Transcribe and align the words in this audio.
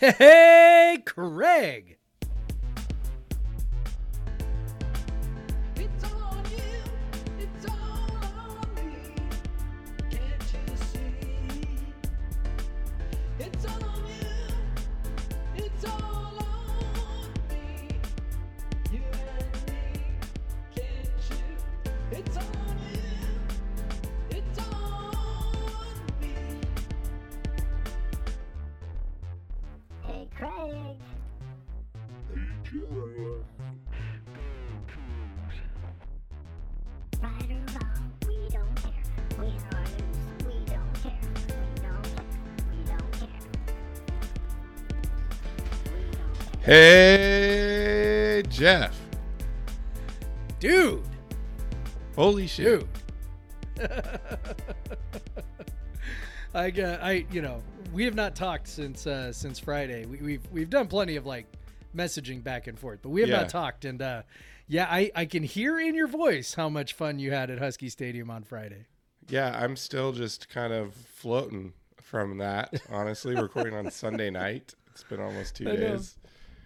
Hey, 0.00 1.02
Craig. 1.06 1.98
Hey, 46.64 48.42
Jeff. 48.48 48.98
Dude. 50.60 51.02
Holy 52.16 52.46
shit. 52.46 52.86
Dude. 53.76 53.90
I 56.54 56.70
got 56.70 57.02
I 57.02 57.26
you 57.30 57.42
know, 57.42 57.62
we 57.92 58.04
have 58.06 58.14
not 58.14 58.34
talked 58.34 58.66
since 58.68 59.06
uh 59.06 59.30
since 59.30 59.58
Friday. 59.58 60.06
We, 60.06 60.16
we've 60.18 60.40
we've 60.50 60.70
done 60.70 60.86
plenty 60.86 61.16
of 61.16 61.26
like 61.26 61.44
messaging 61.94 62.42
back 62.42 62.66
and 62.66 62.78
forth, 62.78 63.00
but 63.02 63.10
we 63.10 63.20
have 63.20 63.28
Yeah. 63.28 63.40
not 63.40 63.50
talked 63.50 63.84
and 63.84 64.00
uh 64.00 64.22
yeah, 64.66 64.86
I, 64.90 65.10
I 65.14 65.26
can 65.26 65.42
hear 65.42 65.78
in 65.78 65.94
your 65.94 66.08
voice 66.08 66.54
how 66.54 66.70
much 66.70 66.94
fun 66.94 67.18
you 67.18 67.30
had 67.30 67.50
at 67.50 67.58
Husky 67.58 67.90
Stadium 67.90 68.30
on 68.30 68.42
Friday. 68.42 68.86
Yeah, 69.28 69.54
I'm 69.62 69.76
still 69.76 70.12
just 70.12 70.48
kind 70.48 70.72
of 70.72 70.94
floating 70.94 71.74
from 72.00 72.38
that, 72.38 72.72
honestly, 72.88 73.34
recording 73.34 73.74
on 73.74 73.90
Sunday 73.90 74.30
night. 74.30 74.74
It's 74.92 75.02
been 75.02 75.20
almost 75.20 75.56
two 75.56 75.68
I 75.68 75.72
know. 75.72 75.76
days. 75.96 76.16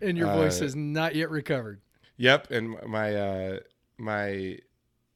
And 0.01 0.17
your 0.17 0.33
voice 0.33 0.61
Uh, 0.61 0.65
has 0.65 0.77
not 0.77 1.15
yet 1.15 1.31
recovered. 1.31 1.81
Yep, 2.17 2.51
and 2.51 2.77
my 2.87 3.15
uh 3.15 3.59
my 3.97 4.59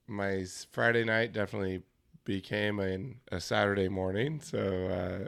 my 0.07 0.45
Friday 0.71 1.05
night 1.05 1.33
definitely 1.33 1.83
became 2.25 2.79
a, 2.79 3.35
a 3.37 3.41
Saturday 3.41 3.89
morning, 3.89 4.41
so 4.41 4.87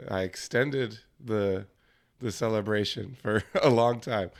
uh, 0.09 0.13
I 0.13 0.21
extended 0.21 0.99
the 1.19 1.67
the 2.19 2.31
celebration 2.31 3.15
for 3.21 3.43
a 3.61 3.69
long 3.69 3.99
time. 3.99 4.31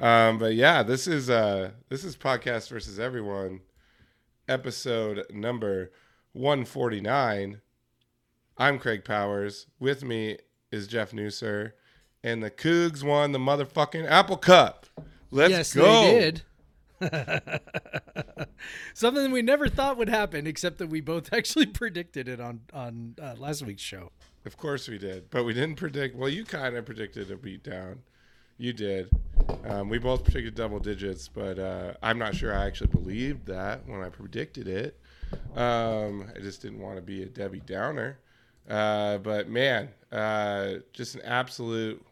Um, 0.00 0.38
but 0.38 0.54
yeah, 0.54 0.82
this 0.82 1.06
is 1.06 1.28
uh 1.28 1.72
this 1.88 2.04
is 2.04 2.16
podcast 2.16 2.68
versus 2.70 2.98
everyone, 2.98 3.60
episode 4.48 5.24
number 5.30 5.92
one 6.32 6.64
forty 6.64 7.00
nine. 7.00 7.60
I'm 8.56 8.78
Craig 8.78 9.04
Powers. 9.04 9.66
With 9.78 10.02
me 10.04 10.38
is 10.72 10.86
Jeff 10.86 11.12
Nusser, 11.12 11.72
and 12.22 12.42
the 12.42 12.50
Cougs 12.50 13.02
won 13.02 13.32
the 13.32 13.38
motherfucking 13.38 14.08
Apple 14.08 14.36
Cup. 14.36 14.86
Let's 15.30 15.50
yes, 15.50 15.74
go. 15.74 16.02
they 16.02 16.20
did. 16.20 16.42
Something 18.94 19.30
we 19.30 19.42
never 19.42 19.68
thought 19.68 19.96
would 19.98 20.08
happen, 20.08 20.46
except 20.46 20.78
that 20.78 20.88
we 20.88 21.00
both 21.00 21.32
actually 21.32 21.66
predicted 21.66 22.28
it 22.28 22.40
on 22.40 22.60
on 22.72 23.14
uh, 23.20 23.34
last 23.38 23.62
week's 23.62 23.82
show. 23.82 24.10
Of 24.44 24.56
course 24.56 24.88
we 24.88 24.98
did, 24.98 25.30
but 25.30 25.44
we 25.44 25.52
didn't 25.52 25.76
predict. 25.76 26.16
Well, 26.16 26.28
you 26.28 26.44
kind 26.44 26.76
of 26.76 26.84
predicted 26.86 27.30
a 27.30 27.36
beatdown. 27.36 27.98
You 28.56 28.72
did. 28.72 29.10
Um, 29.64 29.88
we 29.88 29.98
both 29.98 30.24
predicted 30.24 30.56
double 30.56 30.80
digits, 30.80 31.28
but 31.28 31.58
uh, 31.58 31.92
I'm 32.02 32.18
not 32.18 32.34
sure 32.34 32.52
I 32.52 32.66
actually 32.66 32.88
believed 32.88 33.46
that 33.46 33.86
when 33.86 34.02
I 34.02 34.08
predicted 34.08 34.66
it. 34.66 34.98
Um, 35.54 36.28
I 36.34 36.40
just 36.40 36.62
didn't 36.62 36.80
want 36.80 36.96
to 36.96 37.02
be 37.02 37.22
a 37.22 37.26
Debbie 37.26 37.62
Downer. 37.64 38.18
Uh, 38.68 39.18
but 39.18 39.48
man, 39.48 39.90
uh, 40.10 40.74
just 40.92 41.14
an 41.14 41.22
absolute 41.22 42.04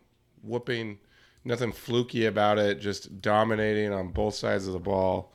whooping. 0.46 0.98
Nothing 1.44 1.72
fluky 1.72 2.26
about 2.26 2.58
it. 2.58 2.80
Just 2.80 3.20
dominating 3.20 3.92
on 3.92 4.08
both 4.08 4.34
sides 4.34 4.66
of 4.66 4.72
the 4.72 4.78
ball. 4.78 5.32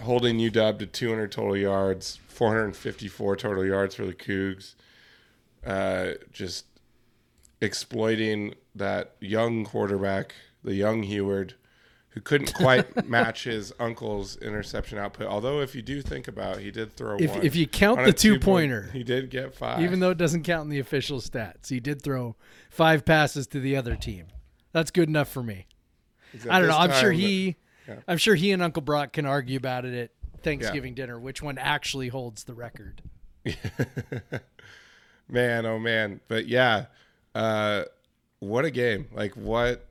Holding 0.00 0.38
UW 0.38 0.78
to 0.78 0.86
200 0.86 1.32
total 1.32 1.56
yards, 1.56 2.20
454 2.28 3.36
total 3.36 3.64
yards 3.66 3.94
for 3.94 4.06
the 4.06 4.14
Cougs 4.14 4.74
uh, 5.66 6.14
just 6.32 6.66
exploiting 7.60 8.54
that 8.74 9.16
young 9.20 9.64
quarterback, 9.64 10.34
the 10.62 10.74
young 10.74 11.02
Huard, 11.02 11.54
who 12.18 12.22
couldn't 12.22 12.52
quite 12.52 13.06
match 13.08 13.44
his 13.44 13.72
uncle's 13.78 14.36
interception 14.38 14.98
output. 14.98 15.28
Although, 15.28 15.60
if 15.60 15.76
you 15.76 15.82
do 15.82 16.02
think 16.02 16.26
about, 16.26 16.56
it, 16.56 16.62
he 16.64 16.70
did 16.72 16.92
throw 16.96 17.16
If- 17.16 17.30
one. 17.30 17.42
if 17.46 17.54
you 17.54 17.68
count 17.68 18.00
on 18.00 18.04
the 18.06 18.10
a 18.10 18.12
two-point- 18.12 18.40
two-pointer. 18.42 18.90
he 18.92 19.04
did 19.04 19.30
get 19.30 19.54
five. 19.54 19.80
Even 19.80 20.00
though 20.00 20.10
it 20.10 20.18
doesn't 20.18 20.42
count 20.42 20.64
in 20.64 20.70
the 20.70 20.80
official 20.80 21.20
stats, 21.20 21.68
he 21.68 21.78
did 21.78 22.02
throw 22.02 22.34
five 22.70 23.04
passes 23.04 23.46
to 23.48 23.60
the 23.60 23.76
other 23.76 23.94
team. 23.94 24.26
That's 24.72 24.90
good 24.90 25.08
enough 25.08 25.28
for 25.28 25.44
me. 25.44 25.66
I 26.50 26.58
don't 26.58 26.68
know. 26.68 26.76
I'm 26.76 26.90
sure 26.92 27.12
he, 27.12 27.54
yeah. 27.86 28.00
I'm 28.08 28.18
sure 28.18 28.34
he 28.34 28.50
and 28.50 28.62
Uncle 28.64 28.82
Brock 28.82 29.12
can 29.12 29.24
argue 29.24 29.56
about 29.56 29.84
it 29.84 29.94
at 29.94 30.10
Thanksgiving 30.42 30.94
dinner, 30.94 31.20
which 31.20 31.40
one 31.40 31.56
actually 31.56 32.08
holds 32.08 32.42
the 32.44 32.54
record. 32.54 33.00
man, 35.28 35.66
oh 35.66 35.78
man. 35.78 36.20
But 36.28 36.46
yeah, 36.48 36.86
uh, 37.34 37.84
what 38.40 38.64
a 38.64 38.70
game! 38.70 39.06
Like 39.12 39.36
what, 39.36 39.86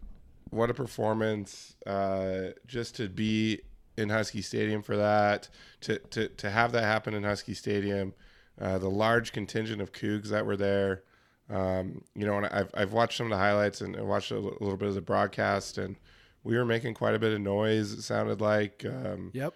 what 0.51 0.69
a 0.69 0.73
performance! 0.73 1.75
Uh, 1.85 2.49
just 2.65 2.95
to 2.95 3.09
be 3.09 3.61
in 3.97 4.09
Husky 4.09 4.41
Stadium 4.41 4.81
for 4.81 4.97
that, 4.97 5.49
to 5.81 5.99
to 5.99 6.27
to 6.29 6.49
have 6.49 6.71
that 6.73 6.83
happen 6.83 7.13
in 7.13 7.23
Husky 7.23 7.53
Stadium, 7.53 8.13
uh, 8.59 8.77
the 8.77 8.89
large 8.89 9.31
contingent 9.31 9.81
of 9.81 9.91
Cougs 9.91 10.27
that 10.29 10.45
were 10.45 10.57
there. 10.57 11.03
Um, 11.49 12.03
you 12.13 12.25
know, 12.25 12.37
and 12.37 12.45
I've 12.47 12.69
I've 12.73 12.93
watched 12.93 13.17
some 13.17 13.27
of 13.27 13.31
the 13.31 13.37
highlights 13.37 13.81
and, 13.81 13.95
watched 14.07 14.31
a 14.31 14.39
little 14.39 14.77
bit 14.77 14.89
of 14.89 14.95
the 14.95 15.01
broadcast, 15.01 15.77
and 15.77 15.95
we 16.43 16.57
were 16.57 16.65
making 16.65 16.93
quite 16.93 17.15
a 17.15 17.19
bit 17.19 17.33
of 17.33 17.41
noise. 17.41 17.93
It 17.93 18.01
sounded 18.01 18.41
like. 18.41 18.85
Um, 18.85 19.31
Yep. 19.33 19.53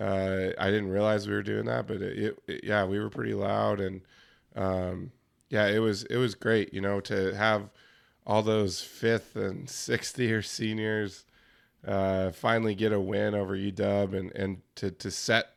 uh, 0.00 0.48
I 0.58 0.70
didn't 0.70 0.88
realize 0.88 1.28
we 1.28 1.34
were 1.34 1.42
doing 1.42 1.66
that, 1.66 1.86
but 1.86 2.02
it, 2.02 2.18
it, 2.18 2.38
it- 2.48 2.64
yeah, 2.64 2.84
we 2.84 2.98
were 2.98 3.10
pretty 3.10 3.34
loud, 3.34 3.80
and 3.80 4.00
um, 4.56 5.12
yeah, 5.50 5.66
it 5.66 5.78
was 5.80 6.04
it 6.04 6.16
was 6.16 6.34
great, 6.34 6.72
you 6.74 6.80
know, 6.80 7.00
to 7.00 7.34
have 7.36 7.68
all 8.26 8.42
those 8.42 8.80
fifth 8.80 9.36
and 9.36 9.68
sixth 9.86 10.18
year 10.18 10.42
seniors 10.42 11.24
uh, 11.86 12.30
finally 12.30 12.74
get 12.74 12.92
a 12.92 13.00
win 13.00 13.34
over 13.34 13.56
UW, 13.56 14.14
and 14.18 14.32
and 14.32 14.62
to 14.76 14.90
to 14.90 15.10
set 15.10 15.56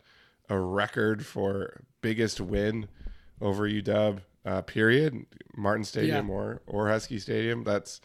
a 0.50 0.58
record 0.60 1.26
for 1.26 1.82
biggest 2.02 2.40
win 2.42 2.88
over 3.42 3.70
UW. 3.70 4.22
Uh, 4.46 4.62
period. 4.62 5.26
Martin 5.58 5.84
Stadium 5.84 6.28
Yeah. 6.28 6.34
or 6.34 6.62
or 6.68 6.88
Husky 6.90 7.20
Stadium. 7.20 7.64
That's 7.66 8.00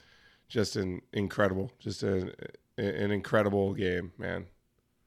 just 0.49 0.75
an 0.77 1.03
incredible, 1.13 1.71
just 1.79 2.03
a, 2.03 2.35
an 2.77 3.11
incredible 3.13 3.75
game, 3.75 4.13
man. 4.19 4.47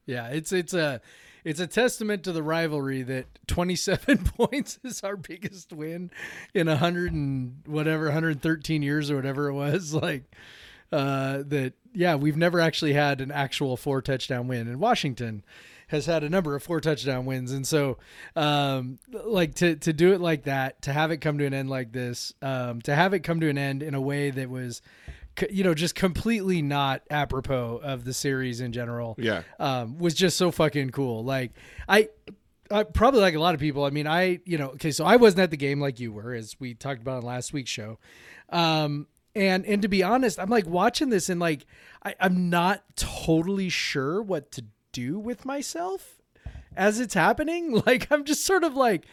Yeah, 0.06 0.28
it's 0.28 0.52
it's 0.54 0.74
a 0.74 1.02
it's 1.46 1.60
a 1.60 1.68
testament 1.68 2.24
to 2.24 2.32
the 2.32 2.42
rivalry 2.42 3.04
that 3.04 3.28
27 3.48 4.24
points 4.38 4.80
is 4.84 5.04
our 5.04 5.16
biggest 5.16 5.72
win 5.72 6.10
in 6.56 6.68
100 6.68 7.14
and 7.14 7.62
whatever 7.68 8.06
113 8.06 8.82
years 8.82 9.12
or 9.12 9.16
whatever 9.16 9.48
it 9.48 9.54
was. 9.54 9.94
Like 10.06 10.24
uh 10.92 11.44
that 11.48 11.74
yeah, 11.94 12.16
we've 12.16 12.38
never 12.38 12.60
actually 12.60 12.94
had 12.94 13.22
an 13.22 13.32
actual 13.32 13.78
four 13.78 14.02
touchdown 14.02 14.48
win. 14.48 14.68
And 14.68 14.80
Washington 14.80 15.44
has 15.88 16.06
had 16.06 16.24
a 16.24 16.30
number 16.30 16.56
of 16.56 16.64
four 16.64 16.82
touchdown 16.82 17.26
wins. 17.26 17.52
And 17.52 17.66
so 17.66 17.98
um 18.36 19.00
like 19.12 19.56
to 19.56 19.76
to 19.78 19.94
do 19.94 20.14
it 20.14 20.22
like 20.22 20.44
that 20.44 20.82
to 20.84 20.94
have 20.94 21.12
it 21.12 21.18
come 21.18 21.38
to 21.38 21.46
an 21.46 21.54
end 21.54 21.70
like 21.70 21.92
this 21.92 22.34
um 22.42 22.82
to 22.82 22.94
have 22.94 23.14
it 23.14 23.20
come 23.20 23.40
to 23.40 23.50
an 23.50 23.58
end 23.58 23.84
in 23.84 23.94
a 23.94 24.02
way 24.02 24.32
that 24.32 24.50
was 24.50 24.82
you 25.52 25.64
know 25.64 25.74
just 25.74 25.96
completely 25.96 26.62
not 26.62 27.02
apropos 27.10 27.80
of 27.84 28.06
the 28.06 28.14
series 28.14 28.62
in 28.62 28.72
general 28.72 29.16
Yeah. 29.18 29.44
um, 29.60 29.98
was 29.98 30.14
just 30.14 30.38
so 30.38 30.52
fucking 30.52 30.92
cool. 30.92 31.24
Like 31.24 31.52
I, 31.88 32.10
I 32.72 32.84
probably 32.84 33.22
like 33.22 33.36
a 33.36 33.40
lot 33.40 33.54
of 33.54 33.60
people. 33.60 33.84
I 33.84 33.90
mean, 33.90 34.08
I 34.08 34.40
you 34.46 34.58
know, 34.58 34.70
okay, 34.70 34.92
so 34.92 35.06
I 35.06 35.18
wasn't 35.18 35.42
at 35.42 35.52
the 35.52 35.58
game 35.58 35.80
like 35.80 36.00
you 36.00 36.12
were, 36.12 36.34
as 36.34 36.56
we 36.60 36.74
talked 36.74 37.02
about 37.02 37.18
on 37.18 37.24
last 37.24 37.54
week's 37.54 37.70
show. 37.72 38.00
Um, 38.50 39.08
and 39.36 39.66
and 39.66 39.82
to 39.82 39.88
be 39.88 40.02
honest, 40.04 40.40
I'm 40.40 40.50
like 40.50 40.66
watching 40.66 41.10
this 41.10 41.30
and 41.30 41.40
like 41.40 41.66
I, 42.04 42.16
I'm 42.20 42.50
not 42.50 42.84
totally 42.96 43.70
sure 43.70 44.22
what 44.22 44.52
to 44.54 44.66
do 44.92 45.20
with 45.20 45.46
myself 45.46 46.22
as 46.76 47.00
it's 47.00 47.14
happening. 47.14 47.82
Like 47.86 48.08
I'm 48.12 48.24
just 48.24 48.46
sort 48.46 48.64
of 48.64 48.76
like, 48.76 49.06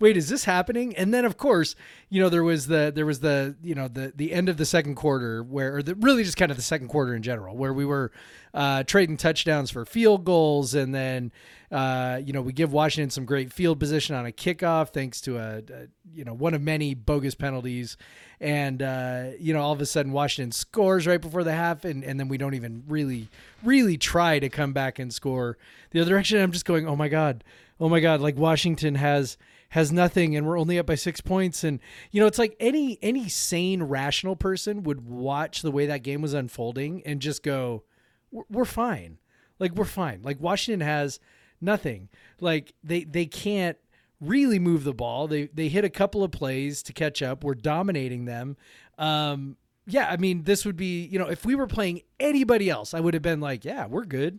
wait, 0.00 0.16
is 0.16 0.28
this 0.28 0.44
happening? 0.44 0.96
And 0.96 1.14
then 1.14 1.24
of 1.24 1.36
course, 1.36 1.76
you 2.08 2.20
know, 2.20 2.28
there 2.28 2.42
was 2.42 2.66
the 2.66 2.90
there 2.92 3.06
was 3.06 3.20
the 3.20 3.54
you 3.62 3.74
know 3.74 3.86
the 3.86 4.12
the 4.16 4.32
end 4.32 4.48
of 4.48 4.56
the 4.56 4.64
second 4.64 4.96
quarter 4.96 5.42
where, 5.42 5.76
or 5.76 5.82
the, 5.82 5.94
really 5.94 6.24
just 6.24 6.36
kind 6.36 6.50
of 6.50 6.56
the 6.56 6.62
second 6.62 6.88
quarter 6.88 7.14
in 7.14 7.22
general, 7.22 7.56
where 7.56 7.72
we 7.72 7.84
were 7.84 8.10
uh, 8.52 8.82
trading 8.82 9.16
touchdowns 9.16 9.70
for 9.70 9.84
field 9.84 10.24
goals, 10.24 10.74
and 10.74 10.94
then 10.94 11.30
uh, 11.70 12.20
you 12.24 12.32
know 12.32 12.42
we 12.42 12.52
give 12.52 12.72
Washington 12.72 13.10
some 13.10 13.24
great 13.24 13.52
field 13.52 13.78
position 13.78 14.16
on 14.16 14.26
a 14.26 14.32
kickoff 14.32 14.88
thanks 14.88 15.20
to 15.20 15.36
a, 15.36 15.58
a 15.58 15.86
you 16.12 16.24
know 16.24 16.34
one 16.34 16.54
of 16.54 16.62
many 16.62 16.94
bogus 16.94 17.34
penalties, 17.34 17.96
and 18.40 18.82
uh, 18.82 19.30
you 19.38 19.52
know 19.52 19.60
all 19.60 19.72
of 19.72 19.80
a 19.80 19.86
sudden 19.86 20.12
Washington 20.12 20.50
scores 20.50 21.06
right 21.06 21.20
before 21.20 21.44
the 21.44 21.52
half, 21.52 21.84
and 21.84 22.02
and 22.02 22.18
then 22.18 22.28
we 22.28 22.38
don't 22.38 22.54
even 22.54 22.82
really 22.88 23.28
really 23.62 23.96
try 23.98 24.38
to 24.38 24.48
come 24.48 24.72
back 24.72 24.98
and 24.98 25.12
score 25.12 25.58
the 25.90 26.00
other 26.00 26.10
direction. 26.10 26.40
I'm 26.40 26.52
just 26.52 26.64
going, 26.64 26.88
oh 26.88 26.96
my 26.96 27.08
god, 27.08 27.44
oh 27.78 27.88
my 27.88 28.00
god, 28.00 28.20
like 28.20 28.36
Washington 28.36 28.96
has 28.96 29.36
has 29.70 29.92
nothing 29.92 30.36
and 30.36 30.46
we're 30.46 30.58
only 30.58 30.78
up 30.78 30.86
by 30.86 30.94
six 30.94 31.20
points. 31.20 31.64
And 31.64 31.80
you 32.10 32.20
know 32.20 32.26
it's 32.26 32.38
like 32.38 32.56
any 32.60 32.98
any 33.02 33.28
sane 33.28 33.82
rational 33.82 34.36
person 34.36 34.82
would 34.82 35.06
watch 35.06 35.62
the 35.62 35.70
way 35.70 35.86
that 35.86 36.02
game 36.02 36.22
was 36.22 36.34
unfolding 36.34 37.02
and 37.04 37.20
just 37.20 37.42
go 37.42 37.84
we're, 38.48 38.64
fine. 38.64 39.18
Like 39.58 39.74
we're 39.74 39.84
fine. 39.84 40.20
Like 40.22 40.40
washington 40.40 40.86
has 40.86 41.18
nothing. 41.60 42.08
Like 42.40 42.74
they 42.84 43.04
they 43.04 43.26
can't 43.26 43.78
really 44.20 44.58
move 44.58 44.84
the 44.84 44.94
ball. 44.94 45.28
They 45.28 45.46
they 45.46 45.68
hit 45.68 45.84
a 45.84 45.90
couple 45.90 46.22
of 46.22 46.30
plays 46.32 46.82
to 46.84 46.92
catch 46.92 47.22
up. 47.22 47.44
We're 47.44 47.54
dominating 47.54 48.24
them. 48.24 48.56
Um 48.98 49.56
yeah 49.86 50.08
i 50.10 50.16
mean 50.18 50.42
this 50.42 50.66
would 50.66 50.76
be 50.76 51.06
you 51.06 51.18
know 51.18 51.26
if 51.26 51.44
we 51.46 51.54
were 51.54 51.66
playing 51.66 52.02
anybody 52.20 52.68
else 52.68 52.92
i 52.92 53.00
would 53.00 53.14
have 53.14 53.22
been 53.22 53.40
like 53.40 53.64
yeah 53.64 53.86
we're 53.86 54.04
good. 54.04 54.38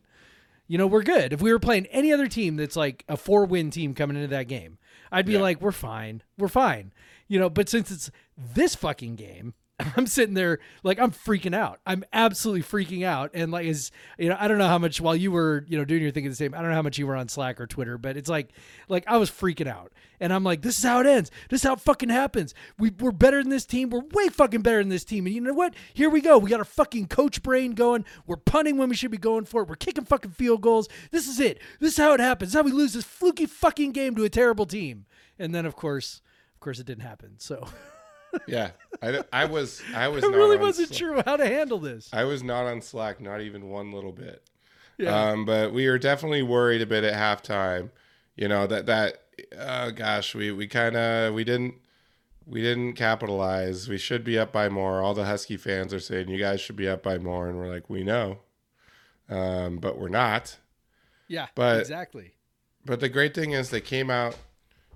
You 0.72 0.78
know, 0.78 0.88
we're 0.88 1.04
good. 1.04 1.34
If 1.34 1.42
we 1.42 1.52
were 1.52 1.60
playing 1.60 1.88
any 1.88 2.14
other 2.14 2.28
team 2.28 2.56
that's 2.56 2.78
like 2.78 3.04
a 3.10 3.18
four 3.18 3.44
win 3.44 3.72
team 3.72 3.94
coming 3.94 4.16
into 4.16 4.30
that 4.30 4.48
game, 4.48 4.78
I'd 5.12 5.26
be 5.26 5.34
Yeah. 5.34 5.40
like, 5.42 5.62
we're 5.62 5.72
fine. 5.72 6.24
We're 6.38 6.48
fine. 6.48 6.94
You 7.28 7.40
know, 7.40 7.50
but 7.50 7.70
since 7.70 7.92
it's 7.92 8.12
this 8.38 8.76
fucking 8.76 9.16
game, 9.16 9.54
I'm 9.98 10.08
sitting 10.08 10.34
there 10.34 10.60
like 10.84 11.00
I'm 11.00 11.12
freaking 11.12 11.56
out. 11.56 11.80
I'm 11.86 12.04
absolutely 12.14 12.64
freaking 12.64 13.06
out. 13.06 13.32
And 13.34 13.52
like 13.52 13.66
is 13.66 13.92
you 14.18 14.30
know, 14.30 14.38
I 14.40 14.48
don't 14.48 14.58
know 14.58 14.68
how 14.68 14.78
much 14.78 15.02
while 15.02 15.16
you 15.16 15.32
were, 15.32 15.66
you 15.68 15.78
know, 15.78 15.86
doing 15.86 16.02
your 16.02 16.12
thing 16.12 16.26
at 16.26 16.32
the 16.32 16.36
same, 16.36 16.54
I 16.54 16.60
don't 16.60 16.70
know 16.70 16.76
how 16.76 16.82
much 16.82 16.98
you 16.98 17.08
were 17.08 17.16
on 17.16 17.28
Slack 17.30 17.60
or 17.60 17.68
Twitter, 17.68 17.98
but 17.98 18.18
it's 18.18 18.30
like 18.30 18.50
like 18.88 19.04
I 19.08 19.18
was 19.18 19.30
freaking 19.30 19.68
out. 19.68 19.92
And 20.20 20.32
I'm 20.32 20.44
like, 20.44 20.62
this 20.62 20.78
is 20.78 20.84
how 20.84 21.00
it 21.00 21.08
ends. 21.08 21.32
This 21.50 21.62
is 21.62 21.68
how 21.68 21.74
it 21.74 21.82
fucking 21.82 22.10
happens. 22.10 22.54
We 22.78 22.92
we're 22.92 23.12
better 23.12 23.42
than 23.42 23.50
this 23.50 23.66
team. 23.66 23.90
We're 23.90 24.04
way 24.12 24.30
fucking 24.30 24.62
better 24.62 24.80
than 24.80 24.90
this 24.90 25.04
team. 25.04 25.26
And 25.26 25.34
you 25.34 25.42
know 25.42 25.54
what? 25.54 25.74
Here 25.94 26.10
we 26.10 26.22
go. 26.22 26.38
We 26.38 26.50
got 26.50 26.60
our 26.60 26.66
fucking 26.66 27.08
coach 27.08 27.42
brain 27.42 27.74
going. 27.74 28.06
We're 28.28 28.38
punting 28.38 28.78
when 28.78 28.90
we 28.90 28.96
should 28.96 29.12
be 29.12 29.18
going 29.18 29.46
for 29.46 29.64
it. 29.64 29.70
We're 29.70 29.76
kicking 29.76 30.06
fucking 30.06 30.32
field 30.32 30.62
goals. 30.62 30.88
This 31.10 31.28
is 31.28 31.40
it. 31.40 31.60
This 31.80 31.94
is 31.94 31.98
how 31.98 32.14
it 32.14 32.20
happens. 32.20 32.52
This 32.52 32.56
is 32.56 32.62
how 32.62 32.66
we 32.66 32.72
lose 32.72 32.94
this 32.94 33.04
fluky 33.04 33.46
fucking 33.46 33.92
game 33.92 34.16
to 34.16 34.24
a 34.24 34.30
terrible 34.30 34.66
team. 34.66 35.06
And 35.40 35.56
then 35.56 35.66
of 35.66 35.76
course, 35.76 36.22
of 36.54 36.60
course 36.60 36.80
it 36.80 36.86
didn't 36.86 37.04
happen. 37.04 37.36
So 37.40 37.68
Yeah, 38.48 38.72
I, 39.02 39.22
I 39.34 39.46
was 39.46 39.82
I 39.96 40.08
was 40.08 40.24
I 40.24 40.28
not 40.28 40.36
really 40.38 40.58
wasn't 40.58 40.90
Slack. 40.90 40.98
sure 40.98 41.24
how 41.26 41.38
to 41.38 41.46
handle 41.48 41.80
this. 41.80 42.10
I 42.14 42.24
was 42.24 42.44
not 42.44 42.66
on 42.66 42.82
Slack, 42.82 43.20
not 43.22 43.42
even 43.42 43.70
one 43.70 43.92
little 43.92 44.12
bit. 44.12 44.42
Yeah. 44.98 45.30
Um, 45.32 45.46
but 45.46 45.74
we 45.74 45.88
were 45.90 45.98
definitely 45.98 46.44
worried 46.44 46.82
a 46.82 46.86
bit 46.86 47.04
at 47.04 47.14
halftime. 47.14 47.90
You 48.36 48.48
know 48.48 48.68
that 48.68 48.86
that 48.86 49.24
uh, 49.58 49.92
gosh, 49.92 50.34
we 50.36 50.52
we 50.52 50.68
kind 50.68 50.96
of 50.96 51.34
we 51.34 51.44
didn't 51.44 51.76
we 52.46 52.62
didn't 52.62 52.94
capitalize. 52.94 53.88
We 53.90 53.98
should 53.98 54.24
be 54.24 54.38
up 54.40 54.52
by 54.52 54.70
more. 54.70 55.02
All 55.02 55.14
the 55.14 55.26
Husky 55.26 55.58
fans 55.58 55.94
are 55.94 56.00
saying 56.00 56.30
you 56.30 56.40
guys 56.40 56.62
should 56.62 56.76
be 56.76 56.88
up 56.88 57.04
by 57.04 57.18
more, 57.18 57.48
and 57.48 57.58
we're 57.58 57.68
like 57.72 57.90
we 57.90 58.04
know, 58.04 58.40
um, 59.30 59.78
but 59.78 59.98
we're 59.98 60.10
not. 60.10 60.58
yeah, 61.28 61.48
but- 61.56 61.80
exactly. 61.80 62.34
But 62.84 63.00
the 63.00 63.10
great 63.10 63.36
thing 63.36 63.52
is 63.52 63.70
they 63.70 63.80
came 63.82 64.10
out 64.10 64.36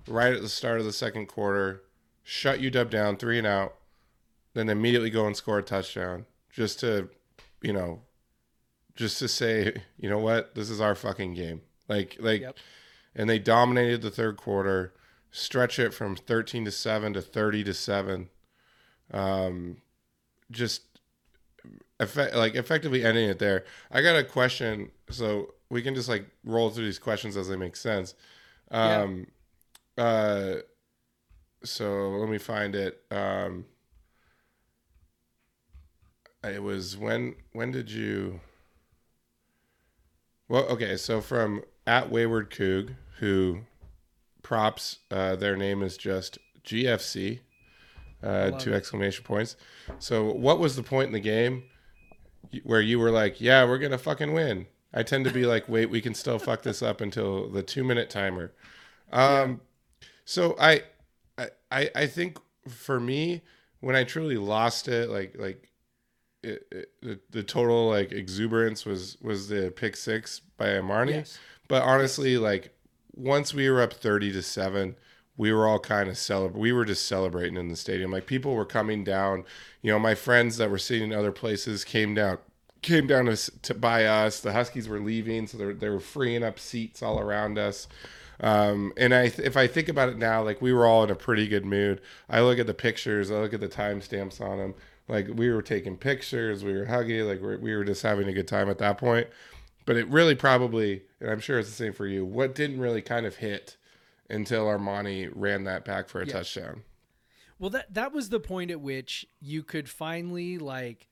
right 0.08 0.32
at 0.34 0.42
the 0.42 0.48
start 0.48 0.80
of 0.80 0.84
the 0.86 0.92
second 0.92 1.26
quarter, 1.26 1.82
shut 2.28 2.58
UW 2.58 2.90
down 2.90 3.16
three 3.16 3.38
and 3.38 3.46
out, 3.46 3.76
then 4.54 4.68
immediately 4.68 5.10
go 5.10 5.26
and 5.28 5.36
score 5.36 5.58
a 5.58 5.62
touchdown 5.62 6.26
just 6.50 6.80
to, 6.80 7.08
you 7.62 7.72
know, 7.72 8.00
just 8.96 9.20
to 9.20 9.28
say, 9.28 9.82
you 9.96 10.10
know 10.10 10.18
what, 10.18 10.56
this 10.56 10.68
is 10.68 10.80
our 10.80 10.96
fucking 10.96 11.34
game. 11.34 11.60
Like, 11.88 12.16
like, 12.18 12.40
Yep. 12.40 12.56
and 13.14 13.30
they 13.30 13.38
dominated 13.38 14.02
the 14.02 14.10
third 14.10 14.36
quarter, 14.36 14.92
stretch 15.30 15.78
it 15.78 15.94
from 15.94 16.16
thirteen 16.16 16.64
to 16.64 16.72
seven 16.72 17.12
to 17.12 17.22
thirty 17.22 17.62
to 17.62 17.72
seven, 17.72 18.28
um, 19.12 19.76
just 20.50 20.82
effect, 22.00 22.34
like 22.34 22.56
effectively 22.56 23.04
ending 23.04 23.28
it 23.28 23.38
there. 23.38 23.64
I 23.92 24.02
got 24.02 24.16
a 24.16 24.24
question, 24.24 24.90
so 25.10 25.54
we 25.70 25.80
can 25.80 25.94
just 25.94 26.08
like 26.08 26.26
roll 26.42 26.70
through 26.70 26.86
these 26.86 26.98
questions 26.98 27.36
as 27.36 27.46
they 27.48 27.56
make 27.56 27.76
sense. 27.76 28.14
Um, 28.72 29.28
uh, 29.96 30.56
so 31.66 32.10
let 32.10 32.28
me 32.28 32.38
find 32.38 32.74
it. 32.74 33.02
Um, 33.10 33.66
it 36.44 36.62
was 36.62 36.96
when 36.96 37.36
when 37.52 37.70
did 37.72 37.90
you? 37.90 38.40
Well, 40.48 40.64
okay, 40.64 40.96
so 40.96 41.20
from 41.20 41.62
at 41.86 42.10
Wayward 42.10 42.50
Coug, 42.50 42.94
who 43.18 43.62
props, 44.42 44.98
uh, 45.10 45.34
their 45.34 45.56
name 45.56 45.82
is 45.82 45.96
just 45.96 46.38
GFC, 46.64 47.40
uh, 48.22 48.52
two 48.52 48.72
it. 48.72 48.76
exclamation 48.76 49.24
points. 49.24 49.56
So, 49.98 50.32
what 50.32 50.60
was 50.60 50.76
the 50.76 50.84
point 50.84 51.08
in 51.08 51.12
the 51.12 51.20
game 51.20 51.64
where 52.62 52.80
you 52.80 52.98
were 52.98 53.10
like, 53.10 53.40
"Yeah, 53.40 53.64
we're 53.64 53.78
gonna 53.78 53.98
fucking 53.98 54.32
win"? 54.32 54.66
I 54.94 55.02
tend 55.02 55.24
to 55.24 55.32
be 55.32 55.44
like, 55.44 55.68
"Wait, 55.68 55.90
we 55.90 56.00
can 56.00 56.14
still 56.14 56.38
fuck 56.38 56.62
this 56.62 56.80
up 56.80 57.00
until 57.00 57.50
the 57.50 57.62
two 57.62 57.82
minute 57.82 58.08
timer." 58.08 58.52
Um, 59.12 59.60
so 60.24 60.56
I, 60.60 60.82
I, 61.38 61.48
I 61.70 61.90
I 61.94 62.06
think 62.06 62.38
for 62.68 62.98
me, 63.00 63.42
when 63.80 63.96
I 63.96 64.04
truly 64.04 64.36
lost 64.36 64.88
it, 64.88 65.10
like 65.10 65.36
like 65.38 65.70
it, 66.42 66.66
it, 66.70 66.90
the, 67.02 67.20
the 67.30 67.42
total 67.42 67.88
like 67.88 68.12
exuberance 68.12 68.84
was 68.84 69.18
was 69.20 69.48
the 69.48 69.72
pick 69.74 69.96
six 69.96 70.40
by 70.56 70.66
Armani. 70.66 71.10
Yes. 71.10 71.38
But 71.68 71.82
honestly, 71.82 72.38
like 72.38 72.74
once 73.14 73.52
we 73.54 73.68
were 73.70 73.80
up 73.80 73.92
thirty 73.92 74.32
to 74.32 74.42
seven, 74.42 74.96
we 75.36 75.52
were 75.52 75.66
all 75.66 75.78
kind 75.78 76.08
of 76.08 76.16
celebrate. 76.16 76.60
We 76.60 76.72
were 76.72 76.84
just 76.84 77.06
celebrating 77.06 77.56
in 77.56 77.68
the 77.68 77.76
stadium. 77.76 78.10
Like 78.10 78.26
people 78.26 78.54
were 78.54 78.64
coming 78.64 79.04
down. 79.04 79.44
You 79.82 79.92
know, 79.92 79.98
my 79.98 80.14
friends 80.14 80.56
that 80.56 80.70
were 80.70 80.78
sitting 80.78 81.12
in 81.12 81.18
other 81.18 81.32
places 81.32 81.84
came 81.84 82.14
down, 82.14 82.38
came 82.82 83.06
down 83.06 83.26
to, 83.26 83.36
to 83.62 83.74
buy 83.74 84.04
us. 84.06 84.40
The 84.40 84.52
Huskies 84.52 84.88
were 84.88 85.00
leaving, 85.00 85.46
so 85.46 85.58
they 85.58 85.66
were, 85.66 85.74
they 85.74 85.88
were 85.88 86.00
freeing 86.00 86.42
up 86.42 86.58
seats 86.58 87.02
all 87.02 87.20
around 87.20 87.58
us. 87.58 87.86
Um, 88.40 88.92
and 88.96 89.14
I, 89.14 89.28
th- 89.28 89.46
if 89.46 89.56
I 89.56 89.66
think 89.66 89.88
about 89.88 90.08
it 90.10 90.18
now, 90.18 90.42
like 90.42 90.60
we 90.60 90.72
were 90.72 90.86
all 90.86 91.02
in 91.04 91.10
a 91.10 91.14
pretty 91.14 91.48
good 91.48 91.64
mood. 91.64 92.00
I 92.28 92.40
look 92.42 92.58
at 92.58 92.66
the 92.66 92.74
pictures, 92.74 93.30
I 93.30 93.34
look 93.36 93.54
at 93.54 93.60
the 93.60 93.68
timestamps 93.68 94.40
on 94.40 94.58
them. 94.58 94.74
Like 95.08 95.28
we 95.32 95.50
were 95.50 95.62
taking 95.62 95.96
pictures, 95.96 96.64
we 96.64 96.72
were 96.74 96.86
hugging, 96.86 97.26
like 97.26 97.40
we 97.40 97.56
we 97.56 97.76
were 97.76 97.84
just 97.84 98.02
having 98.02 98.28
a 98.28 98.32
good 98.32 98.48
time 98.48 98.68
at 98.68 98.78
that 98.78 98.98
point. 98.98 99.28
But 99.84 99.96
it 99.96 100.08
really 100.08 100.34
probably, 100.34 101.02
and 101.20 101.30
I'm 101.30 101.38
sure 101.40 101.58
it's 101.60 101.68
the 101.68 101.74
same 101.76 101.92
for 101.92 102.06
you. 102.06 102.24
What 102.24 102.54
didn't 102.56 102.80
really 102.80 103.02
kind 103.02 103.24
of 103.24 103.36
hit 103.36 103.76
until 104.28 104.66
Armani 104.66 105.30
ran 105.32 105.62
that 105.64 105.84
back 105.84 106.08
for 106.08 106.20
a 106.20 106.26
Yes. 106.26 106.32
touchdown. 106.32 106.82
Well, 107.60 107.70
that 107.70 107.94
that 107.94 108.12
was 108.12 108.28
the 108.28 108.40
point 108.40 108.70
at 108.72 108.80
which 108.80 109.24
you 109.40 109.62
could 109.62 109.88
finally 109.88 110.58
like 110.58 111.06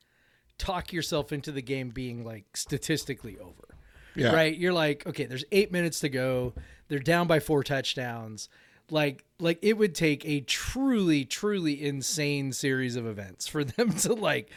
talk 0.58 0.92
yourself 0.92 1.32
into 1.32 1.52
the 1.52 1.62
game 1.62 1.90
being 1.90 2.24
like 2.24 2.56
statistically 2.56 3.38
over. 3.38 3.76
Yeah. 4.16 4.32
Right? 4.32 4.56
You're 4.56 4.72
like, 4.72 5.06
okay, 5.06 5.24
there's 5.24 5.44
8 5.50 5.72
minutes 5.72 6.00
to 6.00 6.08
go. 6.08 6.52
They're 6.88 6.98
down 6.98 7.26
by 7.26 7.41
4 7.41 7.62
touchdowns. 7.64 8.48
Like 8.91 9.24
like 9.38 9.58
it 9.62 9.79
would 9.79 9.94
take 9.94 10.26
a 10.26 10.41
truly 10.41 11.24
truly 11.24 11.82
insane 11.82 12.53
series 12.53 12.96
of 12.96 13.06
events 13.06 13.46
for 13.46 13.64
them 13.64 13.94
to 13.94 14.12
like 14.12 14.50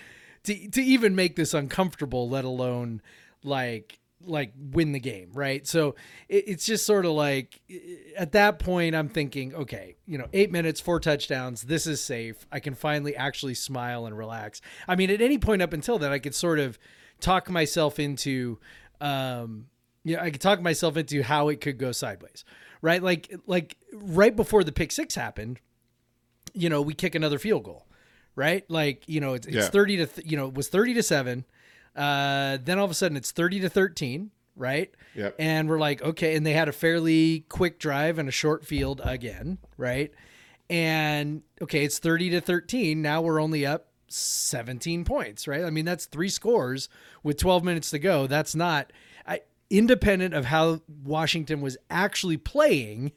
to 0.44 0.70
to 0.72 0.82
even 0.82 1.16
make 1.16 1.36
this 1.36 1.54
uncomfortable, 1.54 2.30
let 2.30 2.44
alone 2.44 3.02
like 3.44 4.00
like 4.24 4.54
win 4.72 4.92
the 4.92 5.00
game, 5.00 5.30
right? 5.34 5.66
So 5.68 5.96
it, 6.28 6.46
it's 6.48 6.66
just 6.66 6.86
sort 6.86 7.06
of 7.06 7.12
like 7.12 7.62
at 8.18 8.32
that 8.34 8.60
point, 8.60 8.96
I'm 8.96 9.10
thinking, 9.10 9.54
okay, 9.54 9.96
you 10.06 10.18
know, 10.18 10.28
eight 10.34 10.52
minutes, 10.52 10.80
four 10.80 11.00
touchdowns, 11.00 11.64
this 11.64 11.88
is 11.88 12.02
safe. 12.02 12.46
I 12.52 12.60
can 12.60 12.76
finally 12.76 13.16
actually 13.16 13.54
smile 13.54 14.06
and 14.06 14.18
relax. 14.18 14.62
I 14.88 14.96
mean, 14.96 15.10
at 15.10 15.22
any 15.22 15.38
point 15.38 15.62
up 15.62 15.74
until 15.74 16.00
then, 16.00 16.12
I 16.12 16.20
could 16.20 16.36
sort 16.36 16.60
of 16.60 16.78
talk 17.20 17.50
myself 17.50 18.00
into, 18.00 18.60
um, 19.00 19.68
you 20.08 20.16
know, 20.16 20.22
I 20.22 20.30
could 20.32 20.42
talk 20.42 20.62
myself 20.62 20.98
into 20.98 21.22
how 21.24 21.50
it 21.50 21.62
could 21.62 21.78
go 21.78 21.92
sideways, 21.92 22.46
right? 22.82 23.02
Like, 23.02 23.34
like 23.46 23.78
right 23.94 24.36
before 24.36 24.64
the 24.64 24.72
pick 24.72 24.92
six 24.92 25.16
happened, 25.16 25.60
you 26.54 26.70
know, 26.70 26.82
we 26.82 26.94
kick 26.94 27.16
another 27.16 27.40
field 27.40 27.64
goal, 27.64 27.86
right? 28.36 28.64
Like, 28.70 29.04
you 29.08 29.20
know, 29.20 29.34
it's, 29.34 29.48
it's 29.48 29.56
Yeah. 29.56 29.70
30 29.70 29.98
to, 29.98 30.06
th- 30.08 30.28
you 30.30 30.38
know, 30.38 30.48
it 30.48 30.54
was 30.54 30.70
30 30.70 30.94
to 30.96 31.04
seven. 31.04 31.46
Uh, 31.96 32.58
then 32.64 32.78
all 32.80 32.86
of 32.86 32.92
a 32.92 32.94
sudden 32.94 33.18
it's 33.18 33.32
30 33.32 33.60
to 33.62 33.70
13, 33.70 34.32
right? 34.56 34.92
Yep. 35.16 35.36
And 35.40 35.68
we're 35.70 35.80
like, 35.80 36.02
okay. 36.02 36.36
And 36.36 36.46
they 36.46 36.54
had 36.54 36.68
a 36.70 36.72
fairly 36.74 37.42
quick 37.50 37.80
drive 37.80 38.18
and 38.20 38.30
a 38.30 38.32
short 38.32 38.66
field 38.66 39.02
again, 39.04 39.58
right? 39.78 40.12
And 40.70 41.42
okay, 41.62 41.84
it's 41.84 41.98
30 42.00 42.32
to 42.32 42.42
13. 42.42 43.02
Now 43.02 43.22
we're 43.22 43.42
only 43.42 43.66
up 43.66 43.88
17 44.10 45.04
points, 45.06 45.48
right? 45.48 45.64
I 45.64 45.70
mean, 45.70 45.86
that's 45.86 46.06
three 46.06 46.30
scores 46.30 46.90
with 47.24 47.38
12 47.38 47.64
minutes 47.64 47.90
to 47.92 48.00
go. 48.00 48.28
That's 48.28 48.56
not 48.56 48.92
independent 49.70 50.34
of 50.34 50.46
how 50.46 50.82
Washington 51.04 51.62
was 51.62 51.78
actually 51.90 52.38
playing. 52.38 53.12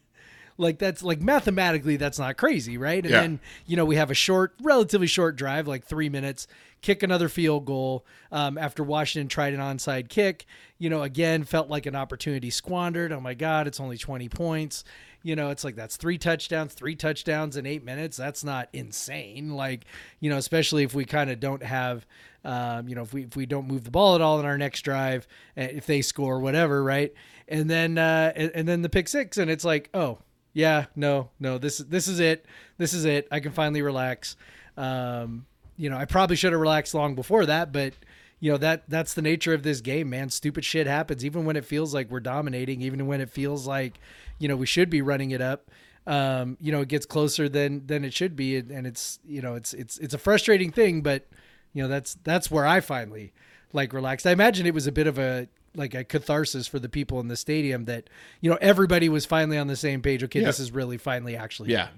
Like 0.59 0.79
that's 0.79 1.03
like 1.03 1.23
mathematically 1.23 1.97
that's 1.97 2.19
not 2.19 2.37
crazy, 2.37 2.77
right? 2.77 3.03
And 3.03 3.11
Yeah. 3.11 3.21
then 3.23 3.41
you 3.65 3.77
know 3.77 3.87
we 3.87 3.97
have 3.97 4.11
a 4.11 4.15
short, 4.15 4.55
relatively 4.63 5.07
short 5.07 5.37
drive, 5.37 5.67
like 5.67 5.85
three 5.85 6.11
minutes, 6.11 6.47
kick 6.83 7.03
another 7.03 7.31
field 7.31 7.65
goal 7.65 8.05
um, 8.31 8.59
after 8.59 8.85
Washington 8.85 9.29
tried 9.29 9.55
an 9.55 9.61
onside 9.61 10.11
kick. 10.11 10.45
You 10.77 10.91
know, 10.91 11.03
again 11.03 11.45
felt 11.45 11.71
like 11.71 11.87
an 11.87 11.97
opportunity 11.97 12.51
squandered. 12.51 13.11
Oh 13.11 13.21
my 13.21 13.33
God, 13.33 13.67
it's 13.67 13.81
only 13.81 13.97
twenty 13.97 14.29
points. 14.29 14.85
You 15.23 15.35
know, 15.35 15.49
it's 15.49 15.65
like 15.65 15.77
that's 15.77 15.97
three 15.97 16.19
touchdowns, 16.19 16.75
three 16.75 16.95
touchdowns 16.97 17.57
in 17.57 17.65
eight 17.65 17.85
minutes. 17.85 18.19
That's 18.19 18.45
not 18.45 18.69
insane. 18.75 19.55
Like, 19.55 19.85
you 20.19 20.29
know, 20.29 20.37
especially 20.37 20.83
if 20.83 20.95
we 20.95 21.07
kind 21.07 21.31
of 21.31 21.41
don't 21.41 21.63
have, 21.63 22.07
um, 22.45 22.89
you 22.89 22.95
know, 22.95 23.03
if 23.03 23.13
we 23.13 23.25
if 23.25 23.37
we 23.37 23.47
don't 23.47 23.67
move 23.67 23.85
the 23.85 23.91
ball 23.91 24.15
at 24.15 24.21
all 24.21 24.41
in 24.41 24.47
our 24.47 24.57
next 24.57 24.83
drive, 24.83 25.29
eh, 25.57 25.69
if 25.73 25.87
they 25.87 26.03
score, 26.03 26.41
whatever, 26.41 26.83
right? 26.83 27.13
And 27.49 27.69
then 27.69 27.99
uh, 27.99 28.33
and, 28.35 28.51
and 28.55 28.69
then 28.69 28.83
the 28.83 28.89
pick 28.89 29.09
six, 29.09 29.37
and 29.37 29.51
it's 29.51 29.65
like, 29.65 29.91
oh 29.93 30.19
yeah, 30.53 30.87
no, 30.97 31.31
no, 31.39 31.59
this 31.59 31.79
this 31.79 32.09
is 32.09 32.19
it, 32.21 32.47
this 32.79 32.95
is 32.95 33.05
it. 33.05 33.29
I 33.31 33.41
can 33.41 33.53
finally 33.53 33.83
relax. 33.83 34.37
Um, 34.77 35.47
you 35.77 35.91
know, 35.91 35.97
I 35.97 36.05
probably 36.05 36.37
should 36.37 36.53
have 36.53 36.61
relaxed 36.61 36.95
long 36.95 37.15
before 37.15 37.47
that, 37.47 37.73
but 37.73 37.95
you 38.41 38.51
know 38.51 38.59
that 38.59 38.89
that's 38.89 39.15
the 39.15 39.23
nature 39.23 39.53
of 39.53 39.63
this 39.63 39.81
game, 39.81 40.09
man. 40.11 40.31
Stupid 40.31 40.65
shit 40.65 40.87
happens, 40.87 41.25
even 41.25 41.45
when 41.45 41.57
it 41.57 41.65
feels 41.65 41.93
like 41.93 42.11
we're 42.11 42.21
dominating, 42.21 42.81
even 42.83 43.07
when 43.07 43.21
it 43.21 43.29
feels 43.29 43.67
like, 43.67 44.01
you 44.39 44.49
know, 44.49 44.57
we 44.57 44.67
should 44.67 44.89
be 44.89 45.03
running 45.03 45.31
it 45.31 45.43
up. 45.43 45.71
Um, 46.07 46.57
you 46.61 46.73
know, 46.73 46.81
it 46.81 46.89
gets 46.89 47.05
closer 47.05 47.49
than 47.49 47.87
than 47.87 48.05
it 48.05 48.15
should 48.15 48.35
be, 48.35 48.57
and, 48.57 48.71
and 48.71 48.87
it's 48.87 49.19
you 49.27 49.43
know, 49.43 49.55
it's 49.55 49.75
it's 49.75 49.99
it's 49.99 50.15
a 50.15 50.19
frustrating 50.19 50.73
thing, 50.73 51.03
but 51.03 51.29
you 51.73 51.83
know, 51.83 51.89
that's 51.89 52.17
that's 52.25 52.51
where 52.51 52.67
I 52.67 52.81
finally 52.81 53.33
like 53.73 53.93
relaxed. 53.93 54.27
I 54.27 54.33
imagine 54.33 54.67
it 54.67 54.75
was 54.75 54.87
a 54.87 54.93
bit 54.93 55.07
of 55.07 55.19
a 55.19 55.49
like 55.77 55.95
a 55.95 56.03
catharsis 56.03 56.67
for 56.67 56.79
the 56.81 56.89
people 56.89 57.21
in 57.21 57.29
the 57.29 57.37
stadium 57.37 57.85
that 57.85 58.11
you 58.41 58.51
know 58.51 58.59
everybody 58.61 59.09
was 59.09 59.25
finally 59.25 59.57
on 59.59 59.67
the 59.69 59.77
same 59.77 60.03
page. 60.03 60.23
Okay, 60.25 60.41
Yeah. 60.41 60.47
this 60.47 60.59
is 60.61 60.73
really 60.73 60.97
finally 60.99 61.37
actually 61.37 61.71
Yeah. 61.73 61.89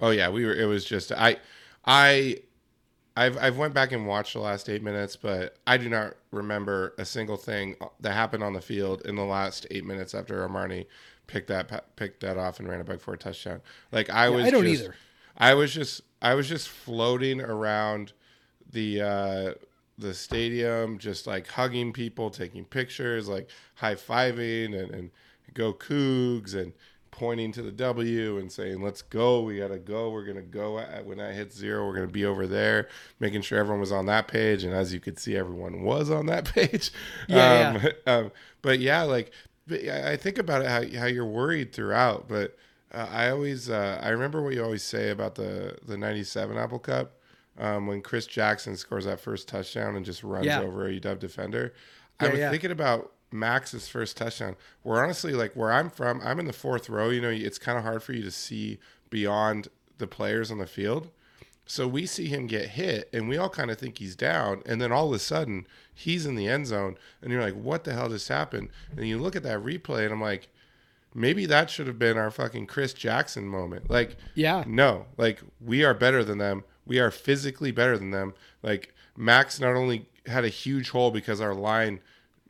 Oh 0.00 0.10
yeah, 0.10 0.28
we 0.28 0.44
were. 0.44 0.54
It 0.54 0.66
was 0.66 0.84
just 0.84 1.12
I, 1.12 1.36
I, 1.86 2.38
I've 3.16 3.36
I've 3.38 3.56
went 3.58 3.74
back 3.74 3.92
and 3.92 4.06
watched 4.06 4.32
the 4.32 4.40
last 4.40 4.68
eight 4.68 4.82
minutes, 4.82 5.14
but 5.16 5.56
I 5.66 5.76
do 5.76 5.88
not 5.88 6.14
remember 6.32 6.94
a 6.98 7.04
single 7.04 7.36
thing 7.36 7.76
that 8.00 8.12
happened 8.14 8.42
on 8.42 8.52
the 8.54 8.60
field 8.60 9.02
in 9.04 9.14
the 9.16 9.24
last 9.24 9.66
eight 9.70 9.84
minutes 9.84 10.14
after 10.14 10.46
Armani 10.48 10.86
picked 11.28 11.46
that 11.48 11.94
picked 11.96 12.20
that 12.20 12.36
off 12.38 12.58
and 12.58 12.68
ran 12.68 12.80
it 12.80 12.86
back 12.86 12.98
for 13.00 13.14
a 13.14 13.18
touchdown. 13.18 13.60
Like 13.92 14.10
I 14.10 14.28
was. 14.30 14.44
I 14.46 14.50
don't 14.50 14.64
just- 14.64 14.82
either. 14.82 14.94
I 15.36 15.54
was 15.54 15.72
just 15.72 16.00
I 16.20 16.34
was 16.34 16.48
just 16.48 16.68
floating 16.68 17.40
around 17.40 18.12
the 18.72 19.00
uh 19.00 19.54
the 19.98 20.14
stadium, 20.14 20.98
just 20.98 21.26
like 21.26 21.46
hugging 21.46 21.92
people, 21.92 22.30
taking 22.30 22.64
pictures, 22.64 23.28
like 23.28 23.48
high 23.76 23.94
fiving 23.94 24.78
and, 24.78 24.90
and 24.90 25.10
go 25.54 25.72
Cougs 25.72 26.54
and 26.54 26.72
pointing 27.10 27.52
to 27.52 27.62
the 27.62 27.70
W 27.70 28.38
and 28.38 28.50
saying, 28.50 28.82
"Let's 28.82 29.02
go! 29.02 29.42
We 29.42 29.58
gotta 29.58 29.78
go! 29.78 30.10
We're 30.10 30.24
gonna 30.24 30.42
go 30.42 30.78
at, 30.78 31.06
when 31.06 31.20
I 31.20 31.32
hit 31.32 31.52
zero. 31.52 31.86
We're 31.86 31.94
gonna 31.94 32.06
be 32.08 32.24
over 32.24 32.46
there." 32.46 32.88
Making 33.20 33.42
sure 33.42 33.58
everyone 33.58 33.80
was 33.80 33.92
on 33.92 34.06
that 34.06 34.28
page, 34.28 34.64
and 34.64 34.74
as 34.74 34.92
you 34.92 35.00
could 35.00 35.18
see, 35.18 35.36
everyone 35.36 35.82
was 35.82 36.10
on 36.10 36.26
that 36.26 36.44
page. 36.54 36.90
Yeah, 37.28 37.78
um, 37.82 37.90
um, 38.24 38.32
but 38.62 38.80
yeah, 38.80 39.02
like 39.02 39.30
I 39.70 40.16
think 40.16 40.38
about 40.38 40.62
it 40.62 40.68
how 40.68 41.00
how 41.00 41.06
you're 41.06 41.24
worried 41.24 41.72
throughout, 41.72 42.28
but 42.28 42.56
uh, 42.92 43.06
I 43.10 43.30
always 43.30 43.70
uh, 43.70 44.00
I 44.02 44.08
remember 44.08 44.42
what 44.42 44.54
you 44.54 44.64
always 44.64 44.82
say 44.82 45.10
about 45.10 45.36
the 45.36 45.76
the 45.86 45.96
'97 45.96 46.56
Apple 46.56 46.78
Cup 46.78 47.12
um, 47.58 47.86
when 47.86 48.00
Chris 48.02 48.26
Jackson 48.26 48.76
scores 48.76 49.04
that 49.04 49.20
first 49.20 49.48
touchdown 49.48 49.96
and 49.96 50.04
just 50.04 50.22
runs 50.22 50.46
Yeah. 50.46 50.60
over 50.62 50.86
a 50.88 50.92
UW 50.92 51.18
defender. 51.18 51.74
I 52.20 52.28
was 52.28 52.38
yeah. 52.38 52.50
thinking 52.50 52.70
about 52.70 53.12
Max's 53.30 53.88
first 53.88 54.16
touchdown. 54.16 54.56
Where 54.82 55.02
honestly, 55.02 55.32
like 55.32 55.54
where 55.54 55.72
I'm 55.72 55.90
from, 55.90 56.20
I'm 56.22 56.38
in 56.38 56.46
the 56.46 56.52
fourth 56.52 56.88
row. 56.88 57.08
You 57.10 57.20
know, 57.20 57.30
it's 57.30 57.58
kind 57.58 57.76
of 57.78 57.84
hard 57.84 58.02
for 58.02 58.12
you 58.12 58.22
to 58.22 58.30
see 58.30 58.78
beyond 59.10 59.68
the 59.98 60.06
players 60.06 60.50
on 60.50 60.58
the 60.58 60.66
field. 60.66 61.10
So 61.64 61.86
we 61.86 62.06
see 62.06 62.26
him 62.26 62.46
get 62.48 62.70
hit, 62.70 63.08
and 63.12 63.28
we 63.28 63.36
all 63.38 63.48
kind 63.48 63.70
of 63.70 63.78
think 63.78 63.98
he's 63.98 64.16
down, 64.16 64.62
and 64.66 64.80
then 64.80 64.90
all 64.90 65.06
of 65.08 65.12
a 65.14 65.18
sudden 65.20 65.66
he's 65.94 66.26
in 66.26 66.34
the 66.34 66.48
end 66.48 66.66
zone, 66.66 66.96
and 67.22 67.30
you're 67.32 67.40
like, 67.42 67.54
"What 67.54 67.84
the 67.84 67.92
hell 67.94 68.08
just 68.08 68.28
happened?" 68.28 68.68
And 68.96 69.06
you 69.06 69.16
look 69.18 69.36
at 69.36 69.44
that 69.44 69.60
replay, 69.60 70.04
and 70.04 70.12
I'm 70.12 70.20
like, 70.20 70.48
maybe 71.14 71.46
that 71.46 71.70
should 71.70 71.86
have 71.86 71.98
been 71.98 72.16
our 72.18 72.30
fucking 72.30 72.66
Chris 72.66 72.92
Jackson 72.92 73.46
moment. 73.46 73.90
Like, 73.90 74.16
Yeah. 74.34 74.64
no, 74.66 75.06
like 75.18 75.40
we 75.60 75.84
are 75.84 75.94
better 75.94 76.24
than 76.24 76.38
them. 76.38 76.64
We 76.86 76.98
are 76.98 77.10
physically 77.10 77.70
better 77.70 77.96
than 77.96 78.10
them. 78.10 78.34
Like 78.62 78.94
Max 79.16 79.60
not 79.60 79.74
only 79.74 80.06
had 80.26 80.44
a 80.44 80.48
huge 80.48 80.90
hole 80.90 81.10
because 81.10 81.40
our 81.40 81.54
line 81.54 82.00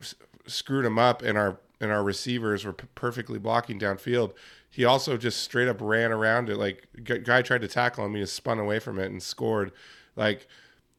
s- 0.01 0.15
screwed 0.47 0.85
him 0.85 0.99
up 0.99 1.23
and 1.23 1.37
our 1.39 1.59
and 1.81 1.91
our 1.91 2.03
receivers 2.03 2.65
were 2.65 2.73
p- 2.73 2.87
perfectly 2.95 3.39
blocking 3.39 3.79
downfield. 3.79 4.33
He 4.71 4.85
also 4.85 5.17
just 5.17 5.43
straight 5.43 5.69
up 5.69 5.79
ran 5.81 6.13
around 6.13 6.49
it. 6.49 6.57
Like 6.57 6.87
g- 7.03 7.19
guy 7.19 7.43
tried 7.43 7.61
to 7.63 7.69
tackle 7.69 8.07
him, 8.07 8.15
he 8.15 8.21
just 8.21 8.35
spun 8.37 8.59
away 8.59 8.79
from 8.79 8.99
it 8.99 9.11
and 9.11 9.23
scored. 9.23 9.73
Like 10.17 10.47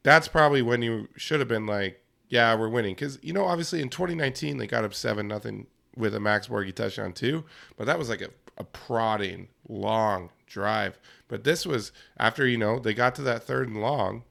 that's 0.03 0.27
probably 0.27 0.61
when 0.61 0.81
you 0.81 1.07
should 1.15 1.39
have 1.39 1.47
been 1.47 1.65
like, 1.65 2.03
yeah, 2.29 2.53
we're 2.55 2.69
winning. 2.69 2.95
Because 2.95 3.17
you 3.23 3.33
know, 3.33 3.45
obviously 3.45 3.81
in 3.81 3.89
2019 3.89 4.57
they 4.57 4.67
got 4.67 4.83
up 4.83 4.93
seven 4.93 5.27
nothing 5.27 5.67
with 5.95 6.13
a 6.15 6.19
Max 6.19 6.47
Borghi 6.47 6.73
touchdown 6.73 7.13
too, 7.13 7.45
but 7.77 7.85
that 7.85 7.97
was 7.99 8.09
like 8.09 8.21
a, 8.21 8.29
a 8.57 8.63
prodding 8.63 9.47
long 9.69 10.29
drive. 10.53 10.97
But 11.27 11.43
this 11.43 11.65
was 11.65 11.91
after 12.17 12.47
you 12.47 12.57
know 12.57 12.79
they 12.79 12.93
got 12.93 13.15
to 13.15 13.21
that 13.23 13.43
third 13.43 13.67
and 13.67 13.81
long. 13.81 14.23